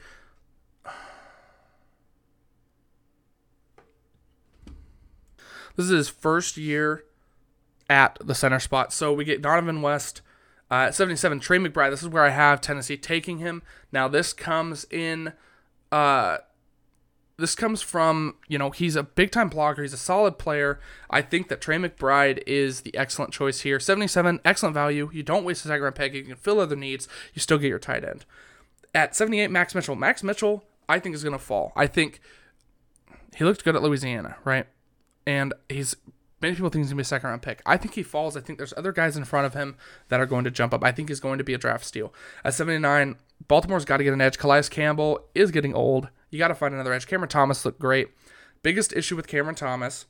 This 5.76 5.86
is 5.86 5.90
his 5.90 6.08
first 6.08 6.58
year 6.58 7.04
at 7.88 8.18
the 8.22 8.34
center 8.34 8.60
spot. 8.60 8.92
So 8.92 9.12
we 9.12 9.24
get 9.24 9.40
Dohnovan 9.40 9.80
West 9.80 10.20
uh, 10.70 10.86
at 10.88 10.94
77. 10.94 11.40
Trey 11.40 11.58
McBride. 11.58 11.90
This 11.90 12.02
is 12.02 12.08
where 12.08 12.24
I 12.24 12.30
have 12.30 12.60
Tennessee 12.60 12.98
taking 12.98 13.38
him. 13.38 13.62
Now 13.90 14.08
this 14.08 14.32
comes 14.32 14.84
in. 14.90 15.32
Uh, 15.92 16.38
this 17.36 17.54
comes 17.54 17.82
from, 17.82 18.36
you 18.48 18.58
know, 18.58 18.70
he's 18.70 18.96
a 18.96 19.02
big 19.02 19.30
time 19.30 19.48
blocker. 19.48 19.82
He's 19.82 19.92
a 19.92 19.98
solid 19.98 20.38
player. 20.38 20.80
I 21.10 21.22
think 21.22 21.48
that 21.48 21.60
Trey 21.60 21.76
McBride 21.76 22.42
is 22.46 22.82
the 22.82 22.96
excellent 22.96 23.32
choice 23.32 23.60
here. 23.60 23.78
77, 23.78 24.40
excellent 24.44 24.74
value. 24.74 25.10
You 25.12 25.22
don't 25.22 25.44
waste 25.44 25.64
a 25.64 25.68
second 25.68 25.82
round 25.82 25.94
pick. 25.94 26.14
You 26.14 26.24
can 26.24 26.36
fill 26.36 26.60
other 26.60 26.76
needs. 26.76 27.08
You 27.34 27.40
still 27.40 27.58
get 27.58 27.68
your 27.68 27.78
tight 27.78 28.04
end. 28.04 28.24
At 28.94 29.14
78, 29.14 29.50
Max 29.50 29.74
Mitchell. 29.74 29.96
Max 29.96 30.22
Mitchell, 30.22 30.64
I 30.88 30.98
think, 30.98 31.14
is 31.14 31.24
going 31.24 31.32
to 31.32 31.38
fall. 31.38 31.72
I 31.74 31.86
think 31.86 32.20
he 33.36 33.44
looked 33.44 33.64
good 33.64 33.76
at 33.76 33.82
Louisiana, 33.82 34.36
right? 34.44 34.66
And 35.26 35.54
he's 35.68 35.96
many 36.42 36.54
people 36.54 36.70
think 36.70 36.84
he's 36.84 36.90
gonna 36.90 36.98
be 36.98 37.02
a 37.02 37.04
second 37.04 37.30
round 37.30 37.42
pick. 37.42 37.62
I 37.64 37.76
think 37.76 37.94
he 37.94 38.02
falls. 38.02 38.36
I 38.36 38.40
think 38.40 38.58
there's 38.58 38.74
other 38.76 38.92
guys 38.92 39.16
in 39.16 39.24
front 39.24 39.46
of 39.46 39.54
him 39.54 39.76
that 40.08 40.20
are 40.20 40.26
going 40.26 40.44
to 40.44 40.50
jump 40.50 40.74
up. 40.74 40.84
I 40.84 40.92
think 40.92 41.08
he's 41.08 41.20
going 41.20 41.38
to 41.38 41.44
be 41.44 41.54
a 41.54 41.58
draft 41.58 41.84
steal. 41.84 42.12
At 42.44 42.54
79, 42.54 43.16
Baltimore's 43.48 43.84
got 43.84 43.98
to 43.98 44.04
get 44.04 44.12
an 44.12 44.20
edge. 44.20 44.38
Calais 44.38 44.64
Campbell 44.70 45.28
is 45.34 45.50
getting 45.50 45.74
old. 45.74 46.08
You 46.30 46.38
got 46.38 46.48
to 46.48 46.54
find 46.54 46.74
another 46.74 46.92
edge. 46.92 47.06
Cameron 47.06 47.28
Thomas 47.28 47.64
looked 47.64 47.78
great. 47.80 48.08
Biggest 48.62 48.92
issue 48.92 49.16
with 49.16 49.26
Cameron 49.26 49.54
Thomas 49.54 50.06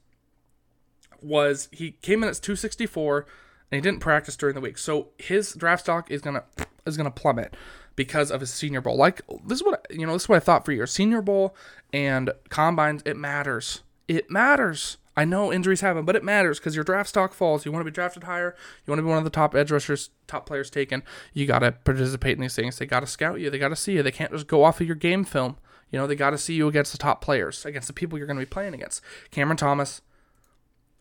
was 1.21 1.69
he 1.73 1.93
came 1.93 2.23
in 2.23 2.29
at 2.29 2.37
264 2.37 3.27
and 3.71 3.77
he 3.77 3.81
didn't 3.81 4.01
practice 4.01 4.37
during 4.37 4.55
the 4.55 4.61
week. 4.61 4.77
So 4.79 5.09
his 5.19 5.55
draft 5.55 5.83
stock 5.83 6.11
is 6.11 6.21
gonna 6.21 6.45
is 6.87 6.97
gonna 6.97 7.11
plummet 7.11 7.57
because 7.97 8.31
of 8.31 8.41
his 8.41 8.53
senior 8.53 8.81
bowl. 8.81 8.97
Like 8.97 9.23
this 9.47 9.59
is 9.59 9.65
what 9.65 9.87
you 9.91 10.07
know, 10.07 10.13
this 10.13 10.23
is 10.23 10.29
what 10.29 10.37
I 10.37 10.41
thought 10.41 10.65
for 10.65 10.73
years. 10.73 10.93
Senior 10.93 11.23
bowl 11.23 11.57
and 11.93 12.31
combines, 12.51 13.03
it 13.05 13.17
matters. 13.17 13.83
It 14.09 14.31
matters. 14.31 14.99
I 15.17 15.25
know 15.25 15.53
injuries 15.53 15.83
happen, 15.83 16.05
but 16.05 16.17
it 16.17 16.25
matters 16.25 16.59
because 16.59 16.75
your 16.75 16.85
draft 16.85 17.09
stock 17.09 17.35
falls. 17.35 17.67
You 17.67 17.73
want 17.73 17.85
to 17.85 17.91
be 17.91 17.95
drafted 17.95 18.25
higher. 18.25 18.55
You 18.87 18.91
want 18.91 18.99
to 18.99 19.03
be 19.03 19.09
one 19.09 19.19
of 19.19 19.25
the 19.25 19.31
top 19.31 19.55
edge 19.55 19.71
rushers, 19.71 20.11
top 20.27 20.47
players 20.47 20.71
taken. 20.71 21.03
You 21.35 21.47
got 21.47 21.59
to 21.59 21.73
participate 21.73 22.37
in 22.37 22.41
these 22.41 22.57
things. 22.57 22.79
They 22.79 22.87
got 22.87 23.01
to 23.01 23.07
scout 23.07 23.39
you. 23.39 23.51
They 23.51 23.59
got 23.59 23.69
to 23.69 23.77
see 23.77 23.93
you. 23.93 24.03
They 24.03 24.11
can't 24.11 24.33
just 24.33 24.47
go 24.47 24.65
off 24.65 24.81
of 24.81 24.87
your 24.87 24.97
game 24.97 25.25
film. 25.25 25.59
You 25.91 25.99
know, 25.99 26.07
they 26.07 26.17
got 26.17 26.31
to 26.31 26.39
see 26.39 26.55
you 26.55 26.67
against 26.67 26.93
the 26.93 26.99
top 26.99 27.21
players, 27.21 27.67
against 27.67 27.87
the 27.89 27.93
people 27.93 28.17
you're 28.17 28.27
going 28.27 28.39
to 28.39 28.47
be 28.47 28.49
playing 28.49 28.73
against. 28.73 29.03
Cameron 29.31 29.59
Thomas, 29.59 30.01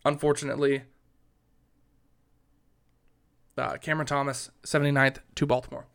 unfortunately, 0.03 0.83
uh, 3.57 3.77
Cameron 3.77 4.07
Thomas, 4.07 4.51
79th 4.63 5.19
to 5.35 5.45
Baltimore. 5.45 5.85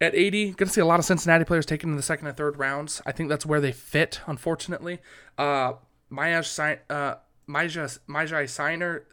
At 0.00 0.14
80, 0.14 0.52
going 0.52 0.66
to 0.66 0.72
see 0.74 0.80
a 0.80 0.86
lot 0.86 0.98
of 0.98 1.06
Cincinnati 1.06 1.44
players 1.44 1.64
taken 1.64 1.90
in 1.90 1.96
the 1.96 2.02
second 2.02 2.26
and 2.26 2.36
third 2.36 2.58
rounds. 2.58 3.00
I 3.06 3.12
think 3.12 3.28
that's 3.28 3.46
where 3.46 3.60
they 3.60 3.72
fit, 3.72 4.20
unfortunately. 4.26 4.98
Uh, 5.38 5.74
Myaj 6.10 6.78
uh, 6.90 7.14
Myjai 7.48 8.48
Signer, 8.48 9.04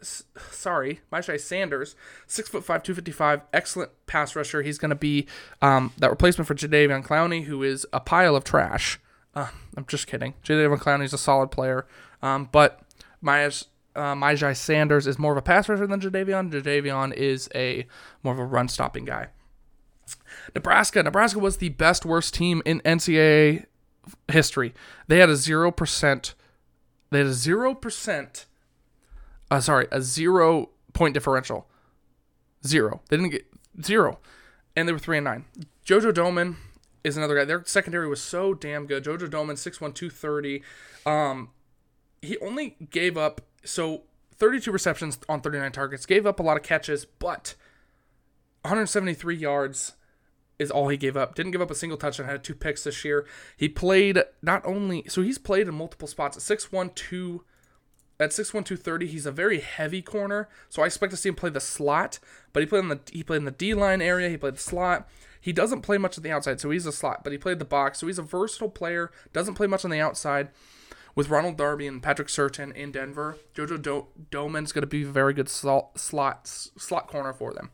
sorry, 0.50 1.00
Myjai 1.12 1.40
Sanders, 1.40 1.94
six 2.26 2.48
foot 2.48 2.64
five, 2.64 2.82
two 2.82 2.94
fifty 2.94 3.12
five, 3.12 3.42
excellent 3.52 3.92
pass 4.06 4.34
rusher. 4.34 4.62
He's 4.62 4.78
going 4.78 4.90
to 4.90 4.96
be 4.96 5.26
um, 5.62 5.92
that 5.98 6.10
replacement 6.10 6.48
for 6.48 6.54
Jadeveon 6.54 7.06
Clowney, 7.06 7.44
who 7.44 7.62
is 7.62 7.86
a 7.92 8.00
pile 8.00 8.34
of 8.34 8.42
trash. 8.42 8.98
Uh, 9.34 9.48
I'm 9.76 9.86
just 9.86 10.06
kidding. 10.06 10.34
Jadeveon 10.44 10.78
Clowney 10.78 11.04
is 11.04 11.12
a 11.12 11.18
solid 11.18 11.50
player, 11.50 11.86
um, 12.22 12.48
but 12.50 12.80
Myjai 13.22 14.50
uh, 14.50 14.54
Sanders 14.54 15.06
is 15.06 15.18
more 15.18 15.32
of 15.32 15.38
a 15.38 15.42
pass 15.42 15.68
rusher 15.68 15.86
than 15.86 16.00
Jadeveon. 16.00 16.50
Jadeveon 16.50 17.14
is 17.14 17.48
a 17.54 17.86
more 18.24 18.32
of 18.32 18.40
a 18.40 18.44
run 18.44 18.66
stopping 18.66 19.04
guy. 19.04 19.28
Nebraska. 20.54 21.02
Nebraska 21.02 21.38
was 21.38 21.58
the 21.58 21.70
best 21.70 22.04
worst 22.04 22.34
team 22.34 22.62
in 22.64 22.80
NCAA 22.80 23.66
history. 24.28 24.74
They 25.06 25.18
had 25.18 25.30
a 25.30 25.36
zero 25.36 25.70
percent. 25.70 26.34
They 27.14 27.20
had 27.20 27.28
a 27.28 27.32
zero 27.32 27.76
percent. 27.76 28.46
Uh, 29.48 29.60
sorry, 29.60 29.86
a 29.92 30.02
zero 30.02 30.70
point 30.94 31.14
differential. 31.14 31.68
Zero. 32.66 33.02
They 33.08 33.16
didn't 33.16 33.30
get 33.30 33.46
zero, 33.80 34.18
and 34.74 34.88
they 34.88 34.92
were 34.92 34.98
three 34.98 35.18
and 35.18 35.24
nine. 35.24 35.44
Jojo 35.86 36.12
Domann 36.12 36.56
is 37.04 37.16
another 37.16 37.36
guy. 37.36 37.44
Their 37.44 37.62
secondary 37.66 38.08
was 38.08 38.20
so 38.20 38.52
damn 38.52 38.86
good. 38.86 39.04
Jojo 39.04 39.28
Domann, 39.30 39.52
6'1", 39.52 39.94
230. 39.94 40.64
Um, 41.06 41.50
he 42.20 42.36
only 42.38 42.76
gave 42.90 43.16
up 43.16 43.42
so 43.62 44.02
32 44.34 44.72
receptions 44.72 45.16
on 45.28 45.40
39 45.40 45.70
targets, 45.70 46.06
gave 46.06 46.26
up 46.26 46.40
a 46.40 46.42
lot 46.42 46.56
of 46.56 46.64
catches, 46.64 47.04
but 47.04 47.54
173 48.62 49.36
yards 49.36 49.92
is 50.58 50.70
all 50.70 50.88
he 50.88 50.96
gave 50.96 51.16
up. 51.16 51.34
Didn't 51.34 51.52
give 51.52 51.62
up 51.62 51.70
a 51.70 51.74
single 51.74 51.98
touchdown. 51.98 52.26
Had 52.26 52.44
two 52.44 52.54
picks 52.54 52.84
this 52.84 53.04
year. 53.04 53.26
He 53.56 53.68
played 53.68 54.22
not 54.42 54.64
only 54.64 55.04
so 55.08 55.22
he's 55.22 55.38
played 55.38 55.68
in 55.68 55.74
multiple 55.74 56.08
spots 56.08 56.36
at 56.36 56.42
six 56.42 56.70
one 56.72 56.90
two. 56.90 57.44
At 58.20 58.32
six 58.32 58.54
one 58.54 58.62
two 58.62 58.76
thirty, 58.76 59.08
he's 59.08 59.26
a 59.26 59.32
very 59.32 59.58
heavy 59.58 60.00
corner, 60.00 60.48
so 60.68 60.82
I 60.82 60.86
expect 60.86 61.10
to 61.10 61.16
see 61.16 61.30
him 61.30 61.34
play 61.34 61.50
the 61.50 61.58
slot. 61.58 62.20
But 62.52 62.62
he 62.62 62.66
played 62.66 62.84
in 62.84 62.88
the 62.88 63.00
he 63.12 63.24
played 63.24 63.38
in 63.38 63.44
the 63.44 63.50
D 63.50 63.74
line 63.74 64.00
area. 64.00 64.28
He 64.28 64.36
played 64.36 64.54
the 64.54 64.60
slot. 64.60 65.08
He 65.40 65.52
doesn't 65.52 65.82
play 65.82 65.98
much 65.98 66.16
on 66.16 66.22
the 66.22 66.30
outside, 66.30 66.60
so 66.60 66.70
he's 66.70 66.86
a 66.86 66.92
slot. 66.92 67.24
But 67.24 67.32
he 67.32 67.38
played 67.38 67.58
the 67.58 67.64
box, 67.64 67.98
so 67.98 68.06
he's 68.06 68.20
a 68.20 68.22
versatile 68.22 68.70
player. 68.70 69.10
Doesn't 69.32 69.54
play 69.56 69.66
much 69.66 69.84
on 69.84 69.90
the 69.90 70.00
outside. 70.00 70.50
With 71.16 71.28
Ronald 71.28 71.56
Darby 71.56 71.86
and 71.86 72.02
Patrick 72.02 72.28
Surtain 72.28 72.74
in 72.74 72.92
Denver, 72.92 73.36
Jojo 73.54 73.80
Do- 73.80 74.06
Domann's 74.30 74.72
going 74.72 74.82
to 74.82 74.86
be 74.86 75.02
a 75.02 75.06
very 75.06 75.34
good 75.34 75.48
slot 75.48 75.98
slot 75.98 76.46
slot 76.46 77.08
corner 77.08 77.32
for 77.32 77.52
them. 77.52 77.70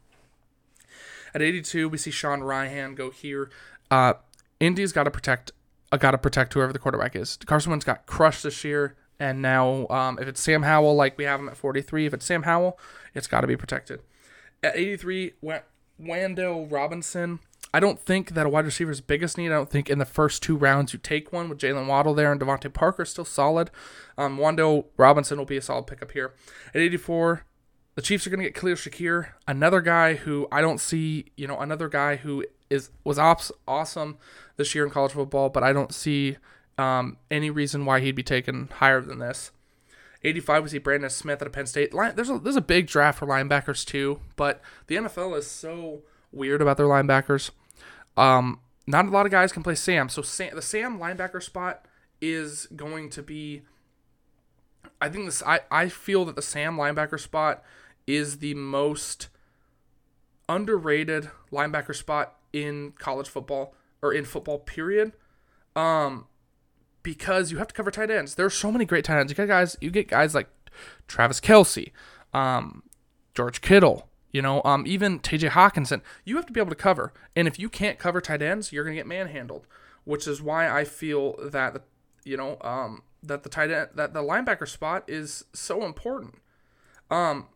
At 1.35 1.43
82, 1.43 1.89
we 1.89 1.99
see 1.99 2.11
Sean 2.11 2.41
Rhyan 2.41 2.95
go 2.95 3.11
here. 3.11 3.51
Uh, 3.91 4.15
Indy's 4.59 4.93
got 4.93 5.05
to 5.05 5.11
protect. 5.11 5.53
Uh, 5.93 5.97
got 5.97 6.13
to 6.13 6.19
protect 6.19 6.55
whoever 6.55 6.73
the 6.73 6.79
quarterback 6.79 7.17
is. 7.17 7.37
Carson 7.47 7.71
Wentz 7.71 7.85
got 7.85 8.07
crushed 8.07 8.43
this 8.45 8.63
year, 8.65 8.97
and 9.19 9.43
now 9.43 9.87
um, 9.89 10.19
if 10.21 10.29
it's 10.29 10.41
Sam 10.41 10.63
Howell, 10.63 10.95
like 10.95 11.19
we 11.19 11.25
have 11.25 11.41
him 11.41 11.49
at 11.49 11.57
43, 11.57 12.07
if 12.07 12.15
it's 12.15 12.25
Sam 12.27 12.45
Howell, 12.45 12.79
it's 13.15 13.27
got 13.27 13.41
to 13.41 13.47
be 13.47 13.57
protected. 13.57 14.01
At 14.63 14.77
83, 14.77 15.33
w- 15.43 15.61
Wan'Dale 16.01 16.71
Robinson. 16.71 17.41
I 17.73 17.79
don't 17.81 18.01
think 18.01 18.31
that 18.35 18.47
a 18.47 18.49
wide 18.49 18.65
receiver's 18.65 19.01
biggest 19.01 19.39
need. 19.39 19.47
I 19.47 19.55
don't 19.55 19.71
think 19.71 19.89
in 19.89 19.99
the 19.99 20.05
first 20.05 20.43
two 20.43 20.57
rounds 20.57 20.93
you 20.93 20.99
take 20.99 21.33
one 21.33 21.49
with 21.49 21.59
Jaylen 21.59 21.87
Waddle 21.87 22.15
there 22.15 22.33
and 22.33 22.41
DeVante 22.41 22.73
Parker 22.73 23.05
still 23.05 23.25
solid. 23.25 23.71
Um, 24.19 24.39
Wan'Dale 24.39 24.87
Robinson 24.97 25.39
will 25.39 25.45
be 25.45 25.57
a 25.57 25.63
solid 25.63 25.87
pickup 25.87 26.11
here. 26.13 26.35
At 26.75 26.81
84, 26.81 27.45
the 28.01 28.07
Chiefs 28.07 28.27
are 28.27 28.31
going 28.31 28.41
to 28.41 28.47
get 28.47 28.55
Khalil 28.55 28.77
Shakir, 28.77 29.33
another 29.47 29.83
guy 29.83 30.15
who 30.15 30.49
I 30.51 30.63
don't 30.63 30.81
see, 30.81 31.27
you 31.37 31.47
know, 31.47 31.59
another 31.59 31.87
guy 31.87 32.17
who 32.17 32.47
is 32.71 32.89
was 33.05 33.19
ops, 33.19 33.53
awesome 33.69 34.17
this 34.57 34.75
year 34.75 34.85
in 34.87 34.91
college 34.91 35.13
football, 35.13 35.51
but 35.51 35.63
I 35.63 35.75
don't 35.75 35.93
see 35.93 36.39
um, 36.79 37.19
any 37.31 37.51
reason 37.51 37.85
why 37.85 38.01
he'd 38.01 38.15
be 38.15 38.23
taken 38.23 38.71
higher 38.73 39.03
than 39.03 39.19
this. 39.19 39.51
85 40.25 40.63
we 40.63 40.69
see 40.71 40.79
Brandon 40.79 41.11
Smith 41.11 41.43
at 41.43 41.47
a 41.47 41.51
Penn 41.51 41.67
State. 41.67 41.93
Line, 41.93 42.15
there's 42.17 42.31
a 42.31 42.39
there's 42.39 42.57
a 42.57 42.63
big 42.63 42.87
draft 42.87 43.19
for 43.19 43.27
linebackers 43.27 43.85
too, 43.85 44.21
but 44.35 44.63
the 44.87 44.97
NFL 44.97 45.37
is 45.37 45.47
so 45.47 46.01
weird 46.33 46.63
about 46.63 46.79
their 46.79 46.87
linebackers. 46.87 47.51
Um, 48.17 48.61
not 48.87 49.05
a 49.05 49.11
lot 49.11 49.27
of 49.27 49.33
guys 49.33 49.53
can 49.53 49.63
play 49.63 49.75
Sam, 49.75 50.09
so 50.09 50.23
Sam, 50.23 50.55
the 50.55 50.63
Sam 50.63 50.99
linebacker 50.99 51.43
spot 51.43 51.85
is 52.19 52.65
going 52.75 53.11
to 53.11 53.23
be. 53.23 53.61
I 55.03 55.11
think 55.11 55.27
this. 55.27 55.43
I 55.43 55.61
I 55.71 55.91
feel 55.91 56.25
that 56.25 56.35
the 56.37 56.41
Sam 56.41 56.79
linebacker 56.79 57.21
spot 57.21 57.63
is 58.07 58.39
the 58.39 58.55
most 58.55 59.29
underrated 60.49 61.31
linebacker 61.53 61.95
spot 61.95 62.37
in 62.53 62.93
college 62.99 63.29
football 63.29 63.75
or 64.03 64.13
in 64.13 64.25
football 64.25 64.59
period. 64.59 65.13
Um 65.77 66.27
because 67.03 67.51
you 67.51 67.59
have 67.59 67.69
to 67.69 67.75
cover 67.75 67.91
tight 67.91 68.11
ends. 68.11 68.35
There 68.35 68.47
are 68.47 68.51
so 68.51 68.71
many 68.71 68.85
great 68.85 69.05
tight 69.05 69.21
ends. 69.21 69.33
You 69.33 69.37
get 69.37 69.49
guys 69.49 69.77
you 69.81 69.91
get 69.91 70.09
guys 70.09 70.35
like 70.35 70.49
Travis 71.09 71.41
Kelce, 71.41 71.93
um, 72.33 72.83
George 73.35 73.61
Kittle, 73.61 74.09
you 74.33 74.43
know, 74.43 74.63
um, 74.65 74.85
even 74.87 75.19
TJ 75.19 75.51
Hockenson. 75.51 76.03
You 76.25 76.37
have 76.37 76.47
to 76.47 76.53
be 76.53 76.61
able 76.61 76.71
to 76.71 76.77
cover. 76.77 77.13
And 77.35 77.49
if 77.49 77.59
you 77.59 77.69
can't 77.69 77.99
cover 77.99 78.21
tight 78.21 78.43
ends, 78.43 78.73
you're 78.73 78.85
gonna 78.85 78.97
get 78.97 79.07
manhandled. 79.07 79.67
Which 80.05 80.27
is 80.27 80.41
why 80.41 80.69
I 80.69 80.85
feel 80.85 81.37
that 81.43 81.83
you 82.25 82.37
know, 82.37 82.59
um, 82.61 83.03
that 83.23 83.43
the 83.43 83.49
tight 83.49 83.71
end 83.71 83.91
that 83.95 84.15
the 84.15 84.23
linebacker 84.23 84.69
spot 84.69 85.05
is 85.07 85.45
so 85.53 85.85
important. 85.85 86.37
Um, 87.11 87.47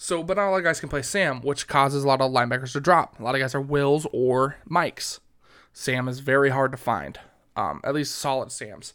so, 0.00 0.22
but 0.22 0.36
not 0.36 0.48
a 0.48 0.50
lot 0.50 0.58
of 0.58 0.64
guys 0.64 0.78
can 0.78 0.88
play 0.88 1.02
Sam, 1.02 1.40
which 1.42 1.66
causes 1.66 2.04
a 2.04 2.06
lot 2.06 2.20
of 2.20 2.30
linebackers 2.30 2.72
to 2.72 2.80
drop. 2.80 3.18
A 3.18 3.22
lot 3.24 3.34
of 3.34 3.40
guys 3.40 3.52
are 3.52 3.60
Wills 3.60 4.06
or 4.12 4.56
Mikes. 4.64 5.18
Sam 5.72 6.06
is 6.06 6.20
very 6.20 6.50
hard 6.50 6.70
to 6.70 6.78
find, 6.78 7.18
um, 7.56 7.80
at 7.82 7.94
least 7.94 8.14
solid 8.14 8.52
Sams. 8.52 8.94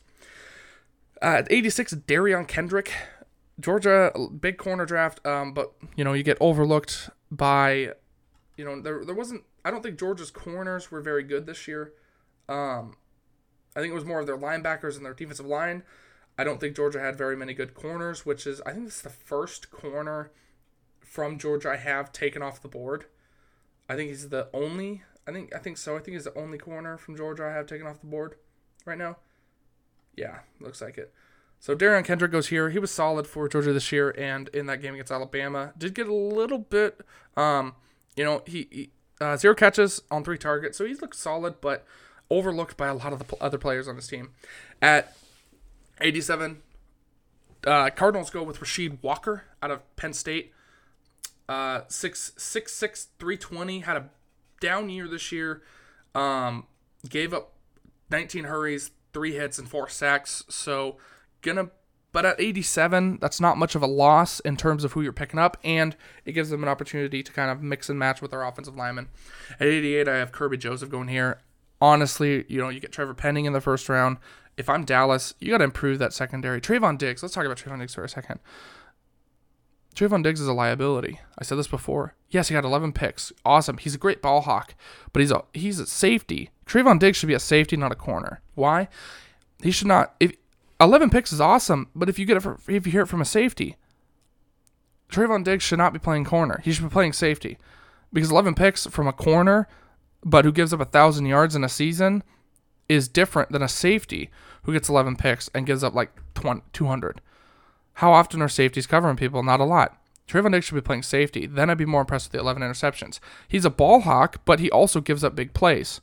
Uh, 1.22 1.39
at 1.39 1.51
86, 1.51 1.95
Derion 2.08 2.47
Kendrick. 2.47 2.93
Georgia, 3.60 4.12
big 4.39 4.58
corner 4.58 4.86
draft, 4.86 5.24
um, 5.28 5.54
but, 5.54 5.74
you 5.95 6.04
know, 6.04 6.14
you 6.14 6.24
get 6.24 6.38
overlooked 6.39 7.10
by, 7.30 7.91
you 8.58 8.66
know, 8.66 8.82
there, 8.82 9.06
there 9.06 9.14
wasn't, 9.14 9.43
I 9.64 9.72
don't 9.72 9.84
think 9.84 9.99
Georgia's 9.99 10.32
corners 10.32 10.89
were 10.89 11.01
very 11.01 11.22
good 11.22 11.45
this 11.45 11.68
year. 11.68 11.93
Um, 12.49 12.95
I 13.76 13.82
think 13.82 13.91
it 13.91 13.95
was 13.95 14.06
more 14.06 14.22
of 14.22 14.26
their 14.26 14.38
linebackers 14.38 14.95
and 14.95 15.06
their 15.06 15.14
defensive 15.14 15.45
line. 15.45 15.84
I 16.38 16.43
don't 16.45 16.60
think 16.60 16.76
Georgia 16.76 16.99
had 16.99 17.18
very 17.18 17.38
many 17.38 17.54
good 17.54 17.74
corners, 17.76 18.26
which 18.26 18.47
is, 18.47 18.60
I 18.62 18.72
think 18.72 18.86
this 18.86 18.95
is 18.95 19.01
the 19.01 19.10
first 19.10 19.70
corner– 19.70 20.32
from 21.14 21.38
Georgia 21.38 21.70
I 21.70 21.76
have 21.76 22.11
taken 22.11 22.41
off 22.41 22.59
the 22.59 22.68
board. 22.68 23.05
I 23.88 23.95
think 23.95 24.09
he's 24.09 24.30
the 24.30 24.47
only. 24.51 25.03
I 25.28 25.32
think 25.32 25.53
I 25.55 25.59
think 25.59 25.78
so. 25.78 25.95
I 25.95 25.99
think 25.99 26.16
he's 26.16 26.24
the 26.24 26.36
only 26.36 26.57
corner 26.57 26.97
from 26.97 27.16
Georgia 27.16 27.45
I 27.45 27.51
have 27.51 27.68
taken 27.68 27.86
off 27.86 28.01
the 28.01 28.07
board 28.07 28.34
right 28.84 28.97
now. 28.97 29.18
Yeah, 30.16 30.39
looks 30.59 30.82
like 30.82 30.97
it. 30.97 31.14
So 31.59 31.76
Derion 31.76 32.03
Kendrick 32.03 32.32
goes 32.32 32.47
here. 32.47 32.72
He 32.72 32.80
was 32.80 32.89
solid 32.89 33.28
for 33.28 33.47
Georgia 33.47 33.74
this 33.74 33.91
year, 33.91 34.09
and 34.18 34.49
in 34.49 34.66
that 34.66 34.82
game 34.82 34.95
against 34.95 35.11
Alabama, 35.11 35.74
did 35.78 35.93
get 35.93 36.07
a 36.07 36.14
little 36.14 36.57
bit. 36.57 37.01
Um, 37.38 37.76
you 38.16 38.24
know, 38.24 38.41
he, 38.47 38.68
he 38.72 38.89
uh, 39.22 39.38
zero 39.38 39.53
catches 39.53 40.01
on 40.09 40.24
three 40.24 40.39
targets, 40.39 40.80
so 40.80 40.86
he's 40.86 40.99
looked 40.99 41.16
solid, 41.16 41.61
but 41.61 41.86
overlooked 42.32 42.76
by 42.76 42.88
a 42.88 42.93
lot 42.95 43.14
of 43.14 43.20
the 43.20 43.38
other 43.39 43.59
players 43.59 43.88
on 43.88 43.97
his 43.97 44.07
team. 44.07 44.32
At 44.82 45.16
87, 46.01 46.64
uh, 47.68 47.91
Cardinals 47.91 48.32
go 48.32 48.41
with 48.41 48.59
Rasheed 48.59 48.97
Walker 49.03 49.43
out 49.61 49.70
of 49.70 49.95
Penn 49.95 50.14
State. 50.14 50.51
Uh, 51.49 51.81
six 51.87 52.31
six 52.37 52.73
six 52.73 53.09
three 53.19 53.37
twenty 53.37 53.81
had 53.81 53.97
a 53.97 54.09
down 54.61 54.89
year 54.89 55.07
this 55.07 55.31
year. 55.31 55.61
Um, 56.15 56.67
gave 57.09 57.33
up 57.33 57.53
19 58.09 58.45
hurries, 58.45 58.91
three 59.11 59.33
hits, 59.33 59.59
and 59.59 59.67
four 59.67 59.89
sacks. 59.89 60.43
So 60.47 60.97
gonna, 61.41 61.69
but 62.11 62.25
at 62.25 62.39
87, 62.39 63.17
that's 63.19 63.41
not 63.41 63.57
much 63.57 63.75
of 63.75 63.81
a 63.81 63.87
loss 63.87 64.39
in 64.41 64.55
terms 64.55 64.83
of 64.83 64.93
who 64.93 65.01
you're 65.01 65.11
picking 65.11 65.39
up, 65.39 65.57
and 65.63 65.95
it 66.23 66.33
gives 66.33 66.49
them 66.49 66.63
an 66.63 66.69
opportunity 66.69 67.23
to 67.23 67.31
kind 67.31 67.51
of 67.51 67.61
mix 67.61 67.89
and 67.89 67.99
match 67.99 68.21
with 68.21 68.31
their 68.31 68.43
offensive 68.43 68.75
linemen. 68.75 69.09
At 69.59 69.67
88, 69.67 70.07
I 70.07 70.17
have 70.17 70.31
Kerby 70.31 70.59
Joseph 70.59 70.89
going 70.89 71.07
here. 71.07 71.41
Honestly, 71.81 72.45
you 72.47 72.61
know, 72.61 72.69
you 72.69 72.79
get 72.79 72.91
Trevor 72.91 73.13
Penning 73.13 73.45
in 73.45 73.53
the 73.53 73.59
first 73.59 73.89
round. 73.89 74.17
If 74.55 74.69
I'm 74.69 74.85
Dallas, 74.85 75.33
you 75.39 75.49
got 75.49 75.57
to 75.57 75.63
improve 75.63 75.97
that 75.99 76.13
secondary. 76.13 76.61
Trevon 76.61 76.97
Diggs. 76.97 77.23
Let's 77.23 77.33
talk 77.33 77.45
about 77.45 77.57
Trevon 77.57 77.79
Diggs 77.79 77.95
for 77.95 78.03
a 78.03 78.09
second. 78.09 78.39
Trevon 79.95 80.23
Diggs 80.23 80.41
is 80.41 80.47
a 80.47 80.53
liability. 80.53 81.19
I 81.37 81.43
said 81.43 81.57
this 81.57 81.67
before. 81.67 82.15
Yes, 82.29 82.47
he 82.47 82.55
had 82.55 82.65
11 82.65 82.93
picks. 82.93 83.31
Awesome. 83.45 83.77
He's 83.77 83.95
a 83.95 83.99
great 83.99 84.21
ball 84.21 84.41
hawk, 84.41 84.73
but 85.11 85.19
he's 85.19 85.31
a 85.31 85.43
he's 85.53 85.79
a 85.79 85.85
safety. 85.85 86.49
Trevon 86.65 86.99
Diggs 86.99 87.17
should 87.17 87.27
be 87.27 87.33
a 87.33 87.39
safety, 87.39 87.77
not 87.77 87.91
a 87.91 87.95
corner. 87.95 88.41
Why? 88.55 88.87
He 89.61 89.71
should 89.71 89.87
not. 89.87 90.15
If 90.19 90.33
11 90.81 91.09
picks 91.11 91.31
is 91.31 91.39
awesome, 91.39 91.89
but 91.95 92.09
if 92.09 92.17
you 92.17 92.25
get 92.25 92.37
it 92.37 92.45
if 92.67 92.85
you 92.85 92.91
hear 92.91 93.03
it 93.03 93.07
from 93.07 93.21
a 93.21 93.25
safety, 93.25 93.75
Trevon 95.09 95.43
Diggs 95.43 95.63
should 95.63 95.77
not 95.77 95.93
be 95.93 95.99
playing 95.99 96.25
corner. 96.25 96.59
He 96.63 96.71
should 96.71 96.83
be 96.83 96.89
playing 96.89 97.13
safety, 97.13 97.57
because 98.11 98.31
11 98.31 98.55
picks 98.55 98.87
from 98.87 99.07
a 99.07 99.13
corner, 99.13 99.67
but 100.23 100.43
who 100.43 100.51
gives 100.51 100.73
up 100.73 100.81
a 100.81 100.85
thousand 100.85 101.27
yards 101.27 101.55
in 101.55 101.63
a 101.63 101.69
season, 101.69 102.23
is 102.89 103.07
different 103.07 103.51
than 103.51 103.61
a 103.61 103.69
safety 103.69 104.29
who 104.63 104.73
gets 104.73 104.89
11 104.89 105.15
picks 105.15 105.49
and 105.53 105.65
gives 105.65 105.83
up 105.83 105.93
like 105.93 106.11
20, 106.33 106.61
200. 106.73 107.21
How 107.95 108.11
often 108.11 108.41
are 108.41 108.49
safeties 108.49 108.87
covering 108.87 109.17
people? 109.17 109.43
Not 109.43 109.59
a 109.59 109.65
lot. 109.65 109.97
Trevon 110.27 110.51
Diggs 110.51 110.65
should 110.65 110.75
be 110.75 110.81
playing 110.81 111.03
safety. 111.03 111.45
Then 111.45 111.69
I'd 111.69 111.77
be 111.77 111.85
more 111.85 112.01
impressed 112.01 112.27
with 112.27 112.31
the 112.33 112.39
11 112.39 112.63
interceptions. 112.63 113.19
He's 113.47 113.65
a 113.65 113.69
ball 113.69 114.01
hawk, 114.01 114.41
but 114.45 114.59
he 114.59 114.71
also 114.71 115.01
gives 115.01 115.23
up 115.23 115.35
big 115.35 115.53
plays. 115.53 116.01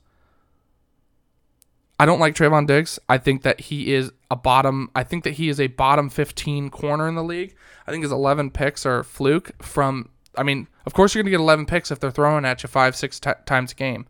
I 1.98 2.06
don't 2.06 2.20
like 2.20 2.34
Trevon 2.34 2.66
Diggs. 2.66 2.98
I 3.08 3.18
think 3.18 3.42
that 3.42 3.60
he 3.60 3.92
is 3.92 4.12
a 4.30 4.36
bottom. 4.36 4.90
I 4.94 5.02
think 5.04 5.24
that 5.24 5.34
he 5.34 5.48
is 5.48 5.60
a 5.60 5.66
bottom 5.66 6.08
15 6.08 6.70
corner 6.70 7.08
in 7.08 7.14
the 7.14 7.24
league. 7.24 7.54
I 7.86 7.90
think 7.90 8.04
his 8.04 8.12
11 8.12 8.50
picks 8.50 8.86
are 8.86 9.02
fluke 9.02 9.62
from. 9.62 10.10
I 10.36 10.42
mean, 10.42 10.68
of 10.86 10.94
course 10.94 11.14
you're 11.14 11.22
going 11.22 11.32
to 11.32 11.38
get 11.38 11.42
11 11.42 11.66
picks 11.66 11.90
if 11.90 12.00
they're 12.00 12.10
throwing 12.10 12.44
at 12.44 12.62
you 12.62 12.68
five, 12.68 12.94
six 12.94 13.18
t- 13.18 13.32
times 13.46 13.72
a 13.72 13.74
game. 13.74 14.06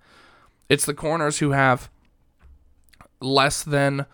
It's 0.68 0.84
the 0.84 0.94
corners 0.94 1.38
who 1.38 1.50
have 1.50 1.90
less 3.20 3.64
than, 3.64 4.06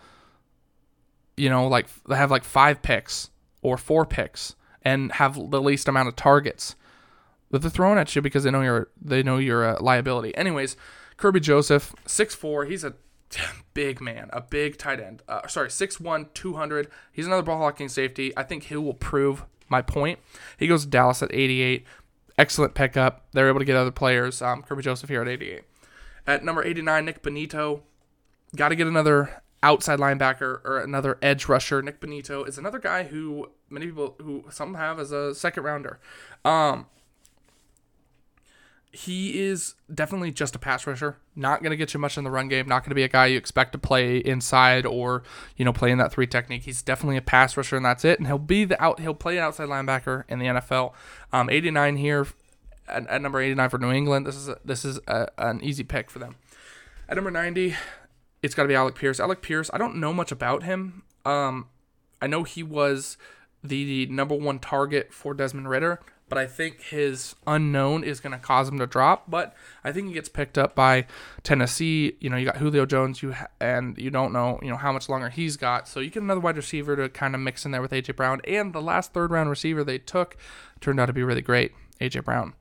you 1.35 1.49
know, 1.49 1.67
like 1.67 1.87
they 2.05 2.15
have 2.15 2.31
like 2.31 2.43
five 2.43 2.81
picks 2.81 3.29
or 3.67 3.77
four 3.77 4.05
picks 4.05 4.55
and 4.81 5.11
have 5.13 5.35
the 5.51 5.61
least 5.61 5.87
amount 5.87 6.07
of 6.07 6.15
targets 6.15 6.75
that 7.51 7.59
they're 7.59 7.71
throwing 7.71 7.97
at 7.97 8.15
you 8.15 8.21
because 8.21 8.43
they 8.43 8.51
know 8.51 8.61
you're 8.61 8.89
they 9.01 9.23
know 9.23 9.37
you're 9.37 9.65
a 9.65 9.81
liability. 9.81 10.35
Anyways, 10.35 10.75
Kerby 11.17 11.41
Joseph, 11.41 11.93
6'4", 12.05 12.69
he's 12.69 12.83
a 12.83 12.93
big 13.73 14.01
man, 14.01 14.29
a 14.33 14.41
big 14.41 14.77
tight 14.77 14.99
end. 14.99 15.23
Uh, 15.27 15.47
sorry, 15.47 15.69
6'1", 15.69 16.33
200. 16.33 16.87
He's 17.11 17.27
another 17.27 17.43
ball 17.43 17.57
hawking 17.57 17.89
safety. 17.89 18.33
I 18.37 18.43
think 18.43 18.63
he 18.63 18.75
will 18.75 18.93
prove 18.93 19.43
my 19.69 19.81
point. 19.81 20.19
He 20.57 20.67
goes 20.67 20.83
to 20.83 20.89
Dallas 20.89 21.21
at 21.21 21.33
88. 21.33 21.85
Excellent 22.37 22.75
pickup. 22.75 23.25
They're 23.31 23.49
able 23.49 23.59
to 23.59 23.65
get 23.65 23.75
other 23.75 23.91
players. 23.91 24.41
Um, 24.41 24.63
Kerby 24.63 24.83
Joseph 24.83 25.09
here 25.09 25.21
at 25.21 25.27
88. 25.27 25.63
At 26.25 26.45
number 26.45 26.63
89, 26.63 27.05
Nik 27.05 27.23
Bonitto. 27.23 27.81
Got 28.55 28.69
to 28.69 28.75
get 28.75 28.87
another 28.87 29.41
outside 29.63 29.99
linebacker 29.99 30.63
or 30.63 30.79
another 30.79 31.17
edge 31.21 31.47
rusher. 31.47 31.81
Nik 31.81 31.99
Bonitto 31.99 32.47
is 32.47 32.57
another 32.57 32.79
guy 32.79 33.03
who 33.03 33.49
many 33.69 33.87
people 33.87 34.15
who 34.21 34.45
some 34.49 34.75
have 34.75 34.99
as 34.99 35.11
a 35.11 35.33
second 35.33 35.63
rounder. 35.63 35.99
Um, 36.45 36.87
he 38.91 39.39
is 39.39 39.75
definitely 39.93 40.31
just 40.31 40.55
a 40.55 40.59
pass 40.59 40.87
rusher. 40.87 41.17
Not 41.35 41.61
going 41.61 41.71
to 41.71 41.77
get 41.77 41.93
you 41.93 41.99
much 41.99 42.17
in 42.17 42.23
the 42.23 42.31
run 42.31 42.47
game. 42.47 42.67
Not 42.67 42.83
going 42.83 42.89
to 42.89 42.95
be 42.95 43.03
a 43.03 43.07
guy 43.07 43.27
you 43.27 43.37
expect 43.37 43.73
to 43.73 43.77
play 43.77 44.17
inside 44.17 44.85
or 44.85 45.23
you 45.55 45.65
know 45.65 45.73
play 45.73 45.91
in 45.91 45.97
that 45.97 46.11
three 46.11 46.27
technique. 46.27 46.63
He's 46.63 46.81
definitely 46.81 47.17
a 47.17 47.21
pass 47.21 47.55
rusher, 47.57 47.75
and 47.75 47.85
that's 47.85 48.05
it. 48.05 48.17
And 48.17 48.27
he'll 48.27 48.37
be 48.37 48.65
the 48.65 48.81
out. 48.81 48.99
He'll 48.99 49.13
play 49.13 49.37
an 49.37 49.43
outside 49.43 49.67
linebacker 49.67 50.23
in 50.29 50.39
the 50.39 50.45
NFL. 50.45 50.93
Um, 51.31 51.49
89 51.49 51.97
here 51.97 52.27
at, 52.87 53.07
at, 53.07 53.21
number 53.21 53.39
89 53.39 53.69
for 53.69 53.77
New 53.77 53.91
England. 53.91 54.25
This 54.25 54.35
is 54.35 54.49
a, 54.49 54.59
this 54.63 54.85
is 54.85 54.99
a, 55.07 55.27
an 55.37 55.61
easy 55.63 55.83
pick 55.83 56.09
for 56.09 56.19
them. 56.19 56.35
At 57.09 57.15
number 57.15 57.31
90, 57.31 57.75
it's 58.41 58.55
got 58.55 58.63
to 58.63 58.67
be 58.67 58.75
Alec 58.75 58.95
Pierce. 58.95 59.19
Alec 59.19 59.41
Pierce. 59.41 59.69
I 59.73 59.77
don't 59.77 59.95
know 59.95 60.13
much 60.13 60.31
about 60.31 60.63
him. 60.63 61.03
Um, 61.25 61.67
I 62.21 62.27
know 62.27 62.43
he 62.43 62.63
was 62.63 63.17
the 63.63 64.05
number 64.07 64.35
one 64.35 64.59
target 64.59 65.13
for 65.13 65.33
Desmond 65.33 65.69
Ridder, 65.69 65.99
but 66.29 66.37
I 66.37 66.45
think 66.45 66.81
his 66.81 67.35
unknown 67.45 68.03
is 68.03 68.19
going 68.19 68.33
to 68.33 68.37
cause 68.37 68.69
him 68.69 68.79
to 68.79 68.87
drop. 68.87 69.29
But 69.29 69.55
I 69.83 69.91
think 69.91 70.07
he 70.07 70.13
gets 70.13 70.29
picked 70.29 70.57
up 70.57 70.75
by 70.75 71.05
Tennessee. 71.43 72.15
You 72.19 72.29
know, 72.29 72.37
you 72.37 72.45
got 72.45 72.57
Julio 72.57 72.85
Jones, 72.85 73.21
you 73.21 73.33
ha- 73.33 73.47
and 73.59 73.97
you 73.97 74.09
don't 74.09 74.33
know, 74.33 74.59
you 74.61 74.69
know, 74.69 74.77
how 74.77 74.91
much 74.91 75.09
longer 75.09 75.29
he's 75.29 75.57
got. 75.57 75.87
So 75.87 75.99
you 75.99 76.09
get 76.09 76.23
another 76.23 76.41
wide 76.41 76.57
receiver 76.57 76.95
to 76.95 77.09
kind 77.09 77.33
of 77.33 77.41
mix 77.41 77.65
in 77.65 77.71
there 77.71 77.81
with 77.81 77.91
AJ 77.91 78.15
Brown. 78.15 78.41
And 78.45 78.73
the 78.73 78.81
last 78.81 79.13
third 79.13 79.31
round 79.31 79.49
receiver 79.49 79.83
they 79.83 79.97
took 79.97 80.37
turned 80.79 80.99
out 80.99 81.07
to 81.07 81.13
be 81.13 81.23
really 81.23 81.41
great, 81.41 81.73
AJ 81.99 82.25
Brown. 82.25 82.53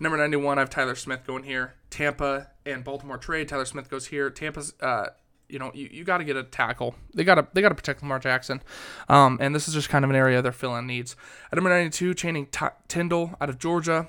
Number 0.00 0.16
91, 0.16 0.58
I 0.58 0.60
have 0.62 0.70
Tyler 0.70 0.94
Smith 0.94 1.26
going 1.26 1.44
here. 1.44 1.74
Tampa 1.90 2.48
and 2.64 2.84
Baltimore 2.84 3.18
trade. 3.18 3.48
Tyler 3.48 3.64
Smith 3.64 3.90
goes 3.90 4.06
here. 4.06 4.30
Tampa's 4.30 4.74
uh, 4.80 5.08
you 5.48 5.58
know, 5.58 5.70
you, 5.74 5.88
you 5.90 6.04
got 6.04 6.18
to 6.18 6.24
get 6.24 6.36
a 6.36 6.42
tackle. 6.42 6.94
They 7.14 7.24
got 7.24 7.36
to 7.36 7.46
they 7.52 7.62
got 7.62 7.70
to 7.70 7.74
protect 7.74 8.02
Lamar 8.02 8.18
Jackson, 8.18 8.62
um, 9.08 9.38
and 9.40 9.54
this 9.54 9.66
is 9.66 9.74
just 9.74 9.88
kind 9.88 10.04
of 10.04 10.10
an 10.10 10.16
area 10.16 10.42
they're 10.42 10.52
filling 10.52 10.86
needs. 10.86 11.16
At 11.50 11.56
number 11.56 11.70
92, 11.70 12.14
Channing 12.14 12.46
T- 12.46 12.66
Tindall 12.86 13.34
out 13.40 13.48
of 13.48 13.58
Georgia. 13.58 14.08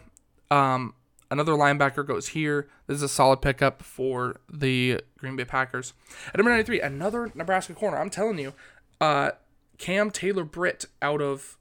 Um, 0.51 0.95
another 1.31 1.53
linebacker 1.53 2.05
goes 2.05 2.29
here. 2.29 2.67
This 2.87 2.95
is 2.97 3.03
a 3.03 3.09
solid 3.09 3.41
pickup 3.41 3.81
for 3.81 4.39
the 4.51 5.01
Green 5.17 5.35
Bay 5.35 5.45
Packers. 5.45 5.93
At 6.27 6.37
number 6.37 6.51
93, 6.51 6.81
another 6.81 7.31
Nebraska 7.33 7.73
corner. 7.73 7.97
I'm 7.97 8.09
telling 8.09 8.37
you, 8.37 8.53
uh, 8.99 9.31
Cam 9.77 10.11
Taylor 10.11 10.43
Britt 10.43 10.85
out 11.01 11.21
of 11.21 11.57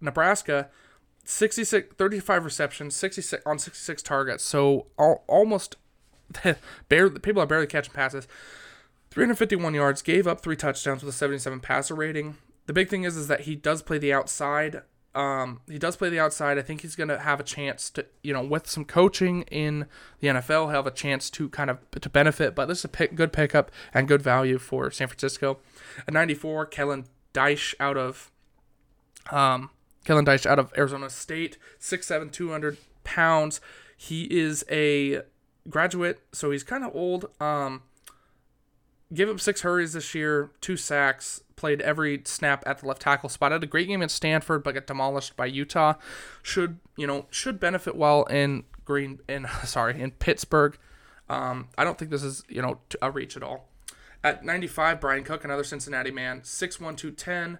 Nebraska. 0.00 0.70
66 1.28 1.94
35 1.96 2.44
receptions 2.44 2.96
66 2.96 3.42
on 3.44 3.58
66 3.58 4.02
targets 4.02 4.44
so 4.44 4.86
all, 4.98 5.24
almost 5.26 5.76
barely, 6.88 7.18
people 7.18 7.42
are 7.42 7.46
barely 7.46 7.66
catching 7.66 7.92
passes 7.92 8.26
351 9.16 9.72
yards, 9.72 10.02
gave 10.02 10.26
up 10.26 10.42
three 10.42 10.56
touchdowns 10.56 11.02
with 11.02 11.14
a 11.14 11.16
77 11.16 11.60
passer 11.60 11.94
rating. 11.94 12.36
The 12.66 12.74
big 12.74 12.90
thing 12.90 13.04
is 13.04 13.16
is 13.16 13.28
that 13.28 13.40
he 13.40 13.54
does 13.54 13.80
play 13.80 13.96
the 13.96 14.12
outside. 14.12 14.82
Um, 15.14 15.62
he 15.66 15.78
does 15.78 15.96
play 15.96 16.10
the 16.10 16.20
outside. 16.20 16.58
I 16.58 16.62
think 16.62 16.82
he's 16.82 16.94
going 16.94 17.08
to 17.08 17.18
have 17.18 17.40
a 17.40 17.42
chance 17.42 17.88
to, 17.92 18.04
you 18.22 18.34
know, 18.34 18.44
with 18.44 18.68
some 18.68 18.84
coaching 18.84 19.44
in 19.44 19.86
the 20.20 20.28
NFL, 20.28 20.70
have 20.70 20.86
a 20.86 20.90
chance 20.90 21.30
to 21.30 21.48
kind 21.48 21.70
of 21.70 21.78
to 21.98 22.10
benefit. 22.10 22.54
But 22.54 22.66
this 22.66 22.80
is 22.80 22.84
a 22.84 22.88
pick, 22.88 23.14
good 23.14 23.32
pickup 23.32 23.70
and 23.94 24.06
good 24.06 24.20
value 24.20 24.58
for 24.58 24.90
San 24.90 25.08
Francisco. 25.08 25.60
At 26.06 26.12
94, 26.12 26.66
Kellen 26.66 27.06
Diesch 27.32 27.74
out 27.80 27.96
of, 27.96 28.30
um, 29.30 29.70
Kellen 30.06 30.24
Diesch 30.24 30.46
out 30.46 30.58
of 30.58 30.72
Arizona 30.78 31.10
State, 31.10 31.58
6'7", 31.78 32.32
200 32.32 32.78
pounds. 33.04 33.60
He 33.96 34.24
is 34.24 34.64
a 34.70 35.20
graduate, 35.68 36.20
so 36.32 36.50
he's 36.50 36.62
kind 36.62 36.84
of 36.84 36.94
old. 36.94 37.26
Um, 37.40 37.82
gave 39.12 39.28
up 39.28 39.40
six 39.40 39.60
hurries 39.60 39.92
this 39.92 40.14
year, 40.14 40.50
two 40.60 40.76
sacks, 40.76 41.42
played 41.56 41.80
every 41.80 42.22
snap 42.24 42.62
at 42.66 42.78
the 42.78 42.86
left 42.86 43.02
tackle 43.02 43.28
spot. 43.28 43.52
Had 43.52 43.62
a 43.62 43.66
great 43.66 43.88
game 43.88 44.02
at 44.02 44.10
Stanford, 44.10 44.62
but 44.62 44.74
got 44.74 44.86
demolished 44.86 45.36
by 45.36 45.46
Utah. 45.46 45.94
Should 46.42 46.78
you 46.96 47.06
know 47.06 47.26
should 47.30 47.60
benefit 47.60 47.96
well 47.96 48.24
in 48.24 48.64
Green 48.84 49.20
in 49.28 49.46
sorry 49.64 50.00
in 50.00 50.12
Pittsburgh. 50.12 50.78
Um, 51.28 51.68
I 51.76 51.84
don't 51.84 51.98
think 51.98 52.10
this 52.10 52.22
is 52.22 52.44
you 52.48 52.62
know 52.62 52.78
a 53.02 53.10
reach 53.10 53.36
at 53.36 53.42
all. 53.42 53.68
At 54.24 54.44
95, 54.44 55.00
Bryan 55.00 55.22
Cook, 55.22 55.44
another 55.44 55.62
Cincinnati 55.62 56.10
man, 56.10 56.40
6'1", 56.40 56.78
210, 56.96 57.58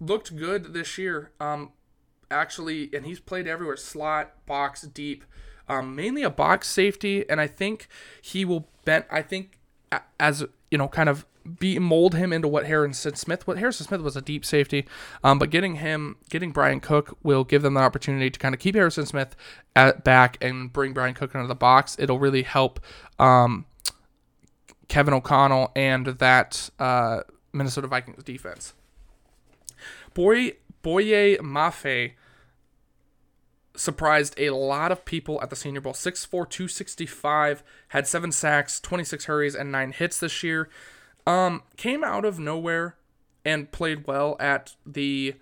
looked 0.00 0.34
good 0.36 0.72
this 0.72 0.96
year. 0.96 1.32
Um, 1.38 1.72
actually, 2.30 2.90
and 2.92 3.06
he's 3.06 3.20
played 3.20 3.46
everywhere: 3.46 3.76
slot, 3.76 4.46
box, 4.46 4.82
deep. 4.82 5.24
Um, 5.68 5.94
mainly 5.94 6.22
a 6.22 6.30
box 6.30 6.68
safety, 6.68 7.28
and 7.28 7.40
I 7.40 7.46
think 7.46 7.88
he 8.22 8.44
will 8.44 8.68
bend. 8.84 9.04
I 9.10 9.22
think 9.22 9.58
as 10.18 10.44
you 10.70 10.78
know, 10.78 10.88
kind 10.88 11.08
of 11.08 11.26
be 11.58 11.78
mold 11.78 12.14
him 12.14 12.32
into 12.32 12.48
what 12.48 12.66
Harrison 12.66 13.14
Smith. 13.14 13.46
What 13.46 13.58
Harrison 13.58 13.86
Smith 13.86 14.00
was 14.00 14.16
a 14.16 14.22
deep 14.22 14.44
safety, 14.44 14.86
um, 15.24 15.38
but 15.38 15.50
getting 15.50 15.76
him, 15.76 16.16
getting 16.28 16.50
Bryan 16.52 16.80
Cook 16.80 17.16
will 17.22 17.44
give 17.44 17.62
them 17.62 17.74
the 17.74 17.80
opportunity 17.80 18.30
to 18.30 18.38
kind 18.38 18.54
of 18.54 18.60
keep 18.60 18.74
Harrison 18.74 19.06
Smith 19.06 19.34
at 19.74 20.04
back 20.04 20.36
and 20.40 20.72
bring 20.72 20.92
Bryan 20.92 21.14
Cook 21.14 21.34
into 21.34 21.46
the 21.46 21.54
box. 21.54 21.96
It'll 21.98 22.18
really 22.18 22.42
help 22.42 22.80
um, 23.18 23.66
Kevin 24.88 25.14
O'Connell 25.14 25.72
and 25.74 26.06
that 26.06 26.70
uh, 26.78 27.20
Minnesota 27.52 27.86
Vikings 27.86 28.24
defense. 28.24 28.74
Boy, 30.14 30.54
Boye 30.82 31.36
Mafe 31.38 32.12
surprised 33.76 34.34
a 34.38 34.50
lot 34.50 34.90
of 34.90 35.04
people 35.04 35.40
at 35.40 35.50
the 35.50 35.56
Senior 35.56 35.80
Bowl. 35.80 35.92
6'4, 35.92 36.28
265, 36.30 37.62
had 37.88 38.06
seven 38.06 38.32
sacks, 38.32 38.80
26 38.80 39.26
hurries, 39.26 39.54
and 39.54 39.70
nine 39.70 39.92
hits 39.92 40.18
this 40.18 40.42
year. 40.42 40.68
Um, 41.26 41.62
came 41.76 42.02
out 42.02 42.24
of 42.24 42.38
nowhere 42.38 42.96
and 43.44 43.70
played 43.70 44.06
well 44.06 44.36
at 44.40 44.74
the 44.84 45.34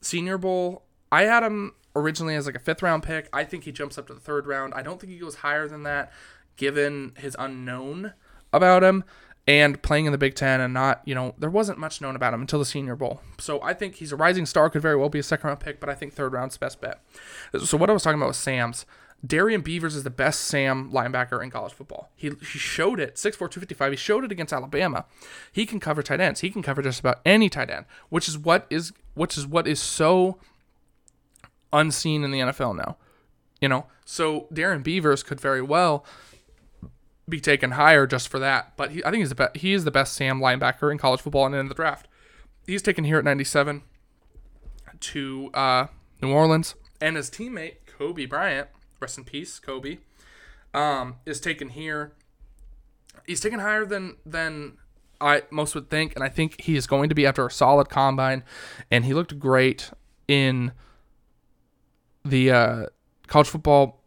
Senior 0.00 0.38
Bowl. 0.38 0.84
I 1.12 1.24
had 1.24 1.42
him 1.42 1.74
originally 1.94 2.34
as 2.34 2.46
like 2.46 2.54
a 2.54 2.60
fifth 2.60 2.82
round 2.82 3.02
pick. 3.02 3.28
I 3.32 3.44
think 3.44 3.64
he 3.64 3.72
jumps 3.72 3.98
up 3.98 4.06
to 4.06 4.14
the 4.14 4.20
third 4.20 4.46
round. 4.46 4.74
I 4.74 4.82
don't 4.82 5.00
think 5.00 5.12
he 5.12 5.18
goes 5.18 5.36
higher 5.36 5.68
than 5.68 5.82
that, 5.82 6.12
given 6.56 7.12
his 7.18 7.36
unknown 7.38 8.14
about 8.52 8.82
him 8.82 9.04
and 9.48 9.80
playing 9.80 10.04
in 10.04 10.12
the 10.12 10.18
Big 10.18 10.34
Ten 10.34 10.60
and 10.60 10.74
not, 10.74 11.00
you 11.06 11.14
know, 11.14 11.34
there 11.38 11.48
wasn't 11.48 11.78
much 11.78 12.02
known 12.02 12.14
about 12.14 12.34
him 12.34 12.42
until 12.42 12.58
the 12.58 12.66
Senior 12.66 12.94
Bowl. 12.94 13.22
So 13.38 13.60
I 13.62 13.72
think 13.72 13.94
he's 13.94 14.12
a 14.12 14.16
rising 14.16 14.44
star, 14.44 14.68
could 14.68 14.82
very 14.82 14.94
well 14.94 15.08
be 15.08 15.18
a 15.18 15.22
second 15.22 15.48
round 15.48 15.60
pick, 15.60 15.80
but 15.80 15.88
I 15.88 15.94
think 15.94 16.12
third 16.12 16.34
round's 16.34 16.58
best 16.58 16.82
bet. 16.82 17.00
So 17.64 17.78
what 17.78 17.88
I 17.88 17.94
was 17.94 18.02
talking 18.02 18.20
about 18.20 18.28
was 18.28 18.36
Sam's. 18.36 18.84
Darrian 19.26 19.62
Beavers 19.62 19.96
is 19.96 20.04
the 20.04 20.10
best 20.10 20.42
Sam 20.42 20.92
linebacker 20.92 21.42
in 21.42 21.50
college 21.50 21.72
football. 21.72 22.10
He, 22.14 22.28
he 22.28 22.58
showed 22.58 23.00
it, 23.00 23.14
6'4", 23.16 23.38
255. 23.38 23.92
He 23.92 23.96
showed 23.96 24.22
it 24.22 24.30
against 24.30 24.52
Alabama. 24.52 25.06
He 25.50 25.64
can 25.64 25.80
cover 25.80 26.02
tight 26.02 26.20
ends. 26.20 26.40
He 26.40 26.50
can 26.50 26.62
cover 26.62 26.82
just 26.82 27.00
about 27.00 27.20
any 27.24 27.48
tight 27.48 27.70
end, 27.70 27.86
which 28.10 28.28
is 28.28 28.38
what 28.38 28.66
is 28.70 28.92
which 29.14 29.36
is 29.36 29.44
what 29.44 29.66
is 29.66 29.80
so 29.80 30.38
unseen 31.72 32.22
in 32.22 32.30
the 32.30 32.38
NFL 32.38 32.76
now. 32.76 32.96
You 33.60 33.68
know, 33.68 33.86
so 34.04 34.46
Darrian 34.52 34.82
Beavers 34.82 35.24
could 35.24 35.40
very 35.40 35.62
well 35.62 36.04
be 37.28 37.40
taken 37.40 37.72
higher 37.72 38.06
just 38.06 38.28
for 38.28 38.38
that. 38.38 38.76
But 38.76 38.92
he, 38.92 39.04
I 39.04 39.10
think 39.10 39.20
he's 39.20 39.28
the 39.28 39.34
best. 39.34 39.56
He 39.58 39.72
is 39.72 39.84
the 39.84 39.90
best 39.90 40.14
Sam 40.14 40.40
linebacker 40.40 40.90
in 40.90 40.98
college 40.98 41.20
football 41.20 41.46
and 41.46 41.54
in 41.54 41.68
the 41.68 41.74
draft. 41.74 42.08
He's 42.66 42.82
taken 42.82 43.04
here 43.04 43.18
at 43.18 43.24
97 43.24 43.82
to 45.00 45.50
uh, 45.54 45.86
New 46.20 46.32
Orleans, 46.32 46.74
and 47.00 47.16
his 47.16 47.30
teammate 47.30 47.76
Coby 47.98 48.28
Bryant, 48.28 48.68
rest 49.00 49.18
in 49.18 49.24
peace, 49.24 49.58
Kobe, 49.58 49.98
um, 50.74 51.16
is 51.24 51.40
taken 51.40 51.70
here. 51.70 52.12
He's 53.26 53.40
taken 53.40 53.60
higher 53.60 53.84
than 53.84 54.16
than 54.24 54.78
I 55.20 55.42
most 55.50 55.74
would 55.74 55.90
think, 55.90 56.14
and 56.14 56.24
I 56.24 56.28
think 56.28 56.60
he 56.62 56.76
is 56.76 56.86
going 56.86 57.08
to 57.08 57.14
be 57.14 57.26
after 57.26 57.46
a 57.46 57.50
solid 57.50 57.88
combine, 57.88 58.44
and 58.90 59.04
he 59.04 59.14
looked 59.14 59.38
great 59.38 59.90
in 60.26 60.72
the 62.24 62.50
uh, 62.50 62.86
college 63.26 63.48
football 63.48 64.02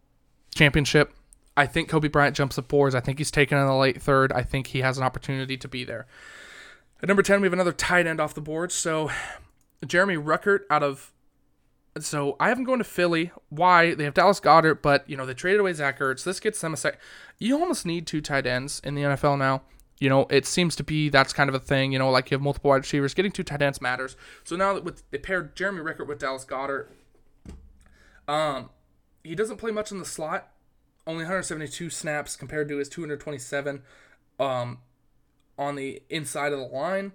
championship 0.54 1.14
I 1.56 1.66
think 1.66 1.90
Coby 1.90 2.12
Bryant 2.12 2.36
jumps 2.36 2.56
the 2.56 2.62
boards. 2.62 2.96
I 2.96 3.02
think 3.02 3.18
he's 3.18 3.32
taken 3.32 3.58
in 3.58 3.66
the 3.66 3.76
late 3.76 4.02
third. 4.02 4.32
I 4.32 4.42
think 4.42 4.68
he 4.68 4.80
has 4.82 4.98
an 4.98 5.04
opportunity 5.04 5.58
to 5.58 5.68
be 5.68 5.84
there. 5.84 6.08
At 7.02 7.08
number 7.08 7.24
10, 7.24 7.42
we 7.42 7.46
have 7.46 7.54
another 7.54 7.74
tight 7.74 8.08
end 8.08 8.22
off 8.22 8.34
the 8.34 8.42
board. 8.42 8.72
So 8.72 9.12
Jeremy 9.86 10.16
Ruckert 10.16 10.62
out 10.70 10.84
of. 10.84 11.12
So 12.00 12.38
I 12.40 12.48
have 12.48 12.58
him 12.58 12.64
going 12.64 12.78
to 12.78 12.86
Philly. 12.86 13.32
Why? 13.50 13.94
They 13.94 14.06
have 14.06 14.14
Dallas 14.14 14.40
Goedert, 14.40 14.82
but 14.82 15.10
you 15.10 15.18
know 15.18 15.26
they 15.26 15.34
traded 15.34 15.60
away 15.60 15.74
Zach 15.74 16.00
Ertz. 16.00 16.24
This 16.24 16.40
gets 16.40 16.62
them 16.62 16.74
a 16.74 16.78
sec. 16.78 16.98
You 17.38 17.60
almost 17.60 17.86
need 17.86 18.08
two 18.08 18.22
tight 18.22 18.46
ends 18.46 18.80
in 18.84 18.96
the 18.96 19.02
NFL 19.02 19.38
now. 19.38 19.64
You 20.00 20.08
know, 20.10 20.26
it 20.30 20.46
seems 20.46 20.76
to 20.78 20.84
be 20.84 21.10
that's 21.10 21.34
kind 21.34 21.50
of 21.50 21.56
a 21.56 21.60
thing. 21.60 21.92
You 21.92 22.00
know, 22.00 22.10
like 22.10 22.32
you 22.32 22.36
have 22.36 22.42
multiple 22.42 22.70
wide 22.70 22.78
receivers, 22.78 23.14
getting 23.14 23.32
two 23.32 23.44
tight 23.44 23.62
ends 23.62 23.82
matters. 23.82 24.16
So 24.46 24.56
now 24.56 24.74
that 24.74 24.86
with 24.86 25.04
they 25.12 25.18
paired 25.18 25.56
Jeremy 25.56 25.82
Ruckert 25.82 26.08
with 26.08 26.20
Dallas 26.20 26.46
Goedert, 26.46 26.88
um, 28.28 28.70
he 29.24 29.36
doesn't 29.36 29.58
play 29.58 29.72
much 29.72 29.92
in 29.92 30.00
the 30.00 30.06
slot. 30.06 30.48
Only 31.08 31.24
172 31.24 31.90
snaps 31.90 32.36
compared 32.36 32.68
to 32.70 32.78
his 32.78 32.90
227 32.90 33.82
um, 34.40 34.80
on 35.58 35.76
the 35.76 36.02
inside 36.10 36.54
of 36.54 36.60
the 36.60 36.66
line. 36.66 37.14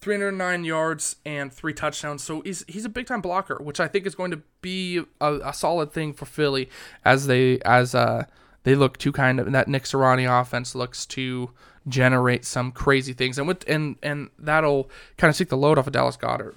309 0.00 0.64
yards 0.64 1.16
and 1.24 1.50
three 1.52 1.72
touchdowns. 1.72 2.22
So 2.22 2.42
he's 2.42 2.62
he's 2.68 2.84
a 2.84 2.90
big 2.90 3.06
time 3.06 3.22
blocker, 3.22 3.56
which 3.56 3.80
I 3.80 3.88
think 3.88 4.06
is 4.06 4.14
going 4.14 4.30
to 4.32 4.42
be 4.60 5.02
a, 5.20 5.38
a 5.44 5.54
solid 5.54 5.92
thing 5.92 6.12
for 6.12 6.26
Philly 6.26 6.68
as 7.04 7.26
they 7.26 7.58
as 7.60 7.94
uh 7.94 8.26
they 8.64 8.74
look 8.74 8.98
to 8.98 9.12
kind 9.12 9.40
of 9.40 9.50
that 9.52 9.66
Nick 9.66 9.84
Sirianni 9.84 10.28
offense 10.28 10.74
looks 10.74 11.06
to 11.06 11.50
generate 11.88 12.44
some 12.44 12.70
crazy 12.70 13.14
things 13.14 13.38
and 13.38 13.48
with 13.48 13.64
and 13.66 13.96
and 14.02 14.28
that'll 14.38 14.90
kind 15.16 15.30
of 15.30 15.36
take 15.36 15.48
the 15.48 15.56
load 15.56 15.78
off 15.78 15.86
of 15.86 15.92
Dallas 15.94 16.18
Goedert. 16.18 16.54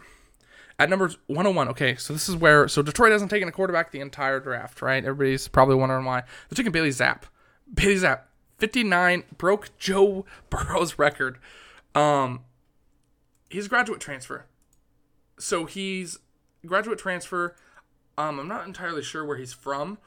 At 0.80 0.90
number 0.92 1.10
101, 1.26 1.70
okay, 1.70 1.96
so 1.96 2.14
this 2.14 2.30
is 2.30 2.36
where 2.36 2.68
so 2.68 2.84
Detroit 2.84 3.12
hasn't 3.12 3.32
taken 3.32 3.48
a 3.48 3.52
quarterback 3.52 3.92
the 3.92 4.00
entire 4.00 4.40
draft, 4.40 4.82
right? 4.82 5.04
Everybody's 5.04 5.48
probably 5.48 5.76
wondering 5.76 6.06
why. 6.06 6.22
They're 6.22 6.56
taking 6.56 6.72
Bailey 6.72 6.90
Zappe. 6.90 7.24
Bailey 7.74 7.96
Zappe, 7.96 8.22
59, 8.60 9.24
broke 9.38 9.76
Joe 9.80 10.26
Burrow's 10.50 11.00
record. 11.00 11.40
Um, 11.96 12.42
he's 13.50 13.66
a 13.66 13.70
graduate 13.70 14.00
transfer. 14.00 14.46
So 15.40 15.66
he's 15.66 16.20
graduate 16.66 17.00
transfer. 17.00 17.56
Um, 18.18 18.40
I'm 18.40 18.48
not 18.48 18.68
entirely 18.68 19.02
sure 19.02 19.26
where 19.26 19.38
he's 19.38 19.54
from, 19.54 19.98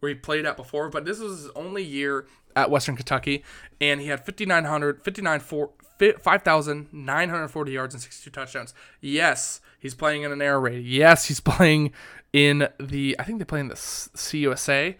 where 0.00 0.08
he 0.08 0.14
played 0.14 0.44
at 0.44 0.56
before, 0.56 0.88
but 0.88 1.04
this 1.04 1.20
was 1.20 1.42
his 1.42 1.50
only 1.54 1.84
year 1.84 2.26
at 2.56 2.70
Western 2.70 2.96
Kentucky, 2.96 3.44
and 3.80 4.00
he 4.00 4.08
had 4.08 4.24
5,900, 4.24 5.04
59, 5.04 5.40
5,940 5.40 7.72
yards 7.72 7.94
and 7.94 8.02
62 8.02 8.30
touchdowns. 8.30 8.74
Yes, 9.00 9.60
he's 9.78 9.94
playing 9.94 10.22
in 10.22 10.32
an 10.32 10.42
air 10.42 10.58
raid. 10.58 10.84
Yes, 10.84 11.26
he's 11.26 11.40
playing 11.40 11.92
in 12.32 12.68
the, 12.78 13.16
I 13.18 13.24
think 13.24 13.38
they 13.38 13.44
play 13.44 13.60
in 13.60 13.68
the 13.68 13.74
CUSA. 13.74 14.96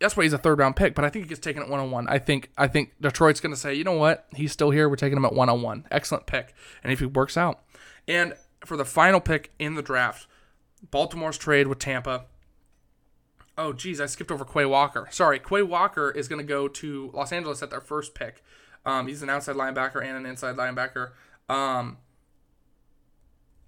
That's 0.00 0.16
why 0.16 0.24
he's 0.24 0.32
a 0.32 0.38
third 0.38 0.58
round 0.58 0.76
pick, 0.76 0.94
but 0.94 1.04
I 1.04 1.08
think 1.08 1.24
he 1.24 1.28
gets 1.28 1.40
taken 1.40 1.62
at 1.62 1.68
101. 1.68 2.08
I 2.08 2.18
think 2.18 2.50
I 2.58 2.66
think 2.66 2.92
Detroit's 3.00 3.40
going 3.40 3.54
to 3.54 3.60
say, 3.60 3.74
you 3.74 3.84
know 3.84 3.92
what, 3.92 4.26
he's 4.34 4.52
still 4.52 4.70
here. 4.70 4.88
We're 4.88 4.96
taking 4.96 5.16
him 5.16 5.24
at 5.24 5.32
101. 5.32 5.86
Excellent 5.90 6.26
pick, 6.26 6.52
and 6.82 6.92
if 6.92 6.98
he 6.98 7.06
works 7.06 7.36
out, 7.36 7.60
and 8.06 8.34
for 8.66 8.76
the 8.76 8.84
final 8.84 9.20
pick 9.20 9.52
in 9.58 9.74
the 9.74 9.82
draft, 9.82 10.26
Baltimore's 10.90 11.38
trade 11.38 11.68
with 11.68 11.78
Tampa. 11.78 12.26
Oh, 13.56 13.72
geez, 13.72 14.00
I 14.00 14.06
skipped 14.06 14.30
over 14.30 14.44
Quay 14.44 14.64
Walker. 14.64 15.08
Sorry, 15.10 15.38
Quay 15.38 15.62
Walker 15.62 16.10
is 16.10 16.28
going 16.28 16.40
to 16.40 16.46
go 16.46 16.66
to 16.68 17.10
Los 17.14 17.32
Angeles 17.32 17.62
at 17.62 17.70
their 17.70 17.80
first 17.80 18.14
pick. 18.14 18.42
Um, 18.84 19.06
he's 19.06 19.22
an 19.22 19.30
outside 19.30 19.56
linebacker 19.56 20.04
and 20.04 20.16
an 20.16 20.26
inside 20.26 20.56
linebacker. 20.56 21.12
Um, 21.48 21.98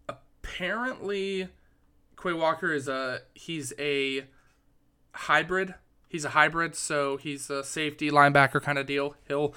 apparently, 0.08 1.48
Quay 2.20 2.32
Walker 2.32 2.72
is 2.72 2.88
a 2.88 3.20
he's 3.34 3.72
a 3.78 4.24
hybrid 5.12 5.74
he's 6.08 6.24
a 6.24 6.30
hybrid, 6.30 6.74
so 6.74 7.16
he's 7.16 7.50
a 7.50 7.62
safety 7.64 8.10
linebacker 8.10 8.62
kind 8.62 8.78
of 8.78 8.86
deal. 8.86 9.16
He'll 9.28 9.54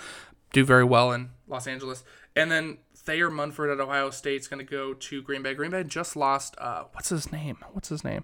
do 0.54 0.66
very 0.66 0.84
well 0.84 1.12
in 1.12 1.30
Los 1.48 1.68
Angeles. 1.68 2.04
And 2.36 2.52
then 2.52 2.80
Thayer 2.96 3.30
Munford 3.30 3.70
at 3.70 3.80
Ohio 3.80 4.10
State's 4.10 4.48
going 4.48 4.66
to 4.66 4.70
go 4.70 4.94
to 4.94 5.22
Green 5.22 5.42
Bay. 5.42 5.54
Green 5.54 5.72
Bay 5.72 5.84
just 5.84 6.16
lost. 6.16 6.56
Uh, 6.58 6.84
what's 6.92 7.10
his 7.10 7.32
name? 7.32 7.58
What's 7.72 7.90
his 7.90 8.04
name? 8.04 8.24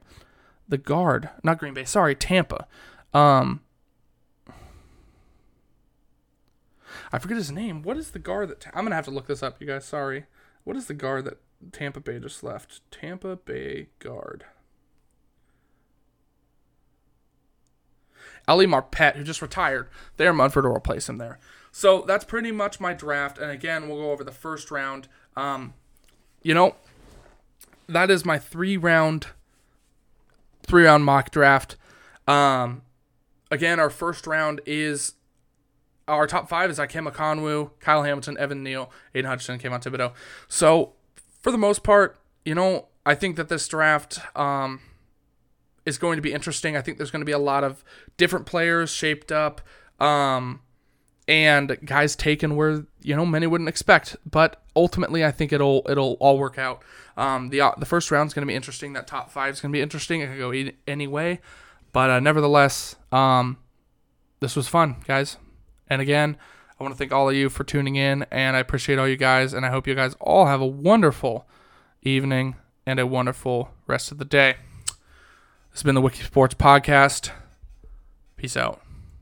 The 0.67 0.77
guard, 0.77 1.29
not 1.43 1.59
Green 1.59 1.73
Bay. 1.73 1.85
Sorry, 1.85 2.15
Tampa. 2.15 2.67
Um, 3.13 3.61
I 7.11 7.19
forget 7.19 7.37
his 7.37 7.51
name. 7.51 7.81
What 7.83 7.97
is 7.97 8.11
the 8.11 8.19
guard 8.19 8.49
that 8.49 8.67
I'm 8.73 8.83
gonna 8.83 8.95
have 8.95 9.05
to 9.05 9.11
look 9.11 9.27
this 9.27 9.43
up, 9.43 9.61
you 9.61 9.67
guys? 9.67 9.85
Sorry. 9.85 10.25
What 10.63 10.75
is 10.75 10.87
the 10.87 10.93
guard 10.93 11.25
that 11.25 11.37
Tampa 11.71 11.99
Bay 11.99 12.19
just 12.19 12.43
left? 12.43 12.81
Tampa 12.91 13.35
Bay 13.35 13.87
guard. 13.99 14.45
Ali 18.47 18.67
Marpet, 18.67 19.15
who 19.15 19.23
just 19.23 19.41
retired. 19.41 19.87
Thayer 20.17 20.33
Munford 20.33 20.65
will 20.65 20.75
replace 20.75 21.09
him 21.09 21.17
there. 21.17 21.39
So 21.71 22.03
that's 22.07 22.25
pretty 22.25 22.51
much 22.51 22.79
my 22.79 22.93
draft. 22.93 23.37
And 23.37 23.51
again, 23.51 23.87
we'll 23.87 23.97
go 23.97 24.11
over 24.11 24.23
the 24.23 24.31
first 24.31 24.71
round. 24.71 25.07
Um, 25.35 25.73
you 26.41 26.53
know, 26.53 26.75
that 27.87 28.11
is 28.11 28.23
my 28.23 28.37
three 28.37 28.77
round, 28.77 29.27
three 30.65 30.85
round 30.85 31.05
mock 31.05 31.31
draft. 31.31 31.77
Um, 32.27 32.81
again, 33.51 33.79
our 33.79 33.89
first 33.89 34.27
round 34.27 34.61
is 34.65 35.13
our 36.07 36.27
top 36.27 36.49
five 36.49 36.69
is 36.69 36.77
Ikem 36.77 37.11
Ekwonu, 37.11 37.71
Kyle 37.79 38.03
Hamilton, 38.03 38.37
Evan 38.37 38.63
Neal, 38.63 38.91
Aidan 39.13 39.29
Hutchinson, 39.29 39.59
Kayvon 39.59 39.81
Thibodeaux. 39.81 40.13
So 40.47 40.93
for 41.41 41.51
the 41.51 41.57
most 41.57 41.83
part, 41.83 42.19
you 42.43 42.53
know, 42.53 42.87
I 43.05 43.15
think 43.15 43.35
that 43.37 43.49
this 43.49 43.67
draft, 43.67 44.19
um, 44.35 44.81
is 45.85 45.97
going 45.97 46.15
to 46.15 46.21
be 46.21 46.33
interesting. 46.33 46.75
I 46.75 46.81
think 46.81 46.97
there's 46.97 47.11
going 47.11 47.21
to 47.21 47.25
be 47.25 47.31
a 47.31 47.39
lot 47.39 47.63
of 47.63 47.83
different 48.17 48.45
players 48.45 48.89
shaped 48.89 49.31
up, 49.31 49.61
um, 49.99 50.61
and 51.27 51.77
guys 51.85 52.15
taken 52.15 52.55
where 52.55 52.85
you 53.01 53.15
know 53.15 53.25
many 53.25 53.47
wouldn't 53.47 53.69
expect. 53.69 54.15
But 54.29 54.61
ultimately, 54.75 55.25
I 55.25 55.31
think 55.31 55.51
it'll 55.51 55.85
it'll 55.89 56.13
all 56.19 56.37
work 56.37 56.57
out. 56.57 56.83
Um, 57.17 57.49
the 57.49 57.61
uh, 57.61 57.71
the 57.77 57.85
first 57.85 58.11
round 58.11 58.27
is 58.27 58.33
going 58.33 58.45
to 58.45 58.51
be 58.51 58.55
interesting. 58.55 58.93
That 58.93 59.07
top 59.07 59.31
five 59.31 59.53
is 59.53 59.61
going 59.61 59.71
to 59.71 59.77
be 59.77 59.81
interesting. 59.81 60.21
It 60.21 60.27
could 60.27 60.39
go 60.39 60.71
any 60.87 61.07
way, 61.07 61.39
but 61.91 62.09
uh, 62.09 62.19
nevertheless, 62.19 62.95
um, 63.11 63.57
this 64.39 64.55
was 64.55 64.67
fun, 64.67 64.97
guys. 65.07 65.37
And 65.87 66.01
again, 66.01 66.37
I 66.79 66.83
want 66.83 66.93
to 66.93 66.97
thank 66.97 67.11
all 67.11 67.29
of 67.29 67.35
you 67.35 67.49
for 67.49 67.63
tuning 67.63 67.95
in, 67.95 68.25
and 68.31 68.55
I 68.55 68.59
appreciate 68.59 68.99
all 68.99 69.07
you 69.07 69.17
guys. 69.17 69.53
And 69.53 69.65
I 69.65 69.69
hope 69.69 69.87
you 69.87 69.95
guys 69.95 70.15
all 70.19 70.47
have 70.47 70.61
a 70.61 70.65
wonderful 70.67 71.47
evening 72.01 72.55
and 72.85 72.99
a 72.99 73.07
wonderful 73.07 73.71
rest 73.87 74.11
of 74.11 74.17
the 74.17 74.25
day. 74.25 74.55
This 74.87 75.81
has 75.81 75.83
been 75.83 75.95
the 75.95 76.01
Wiki 76.01 76.23
Sports 76.23 76.55
Podcast. 76.55 77.31
Peace 78.37 78.57
out. 78.57 78.84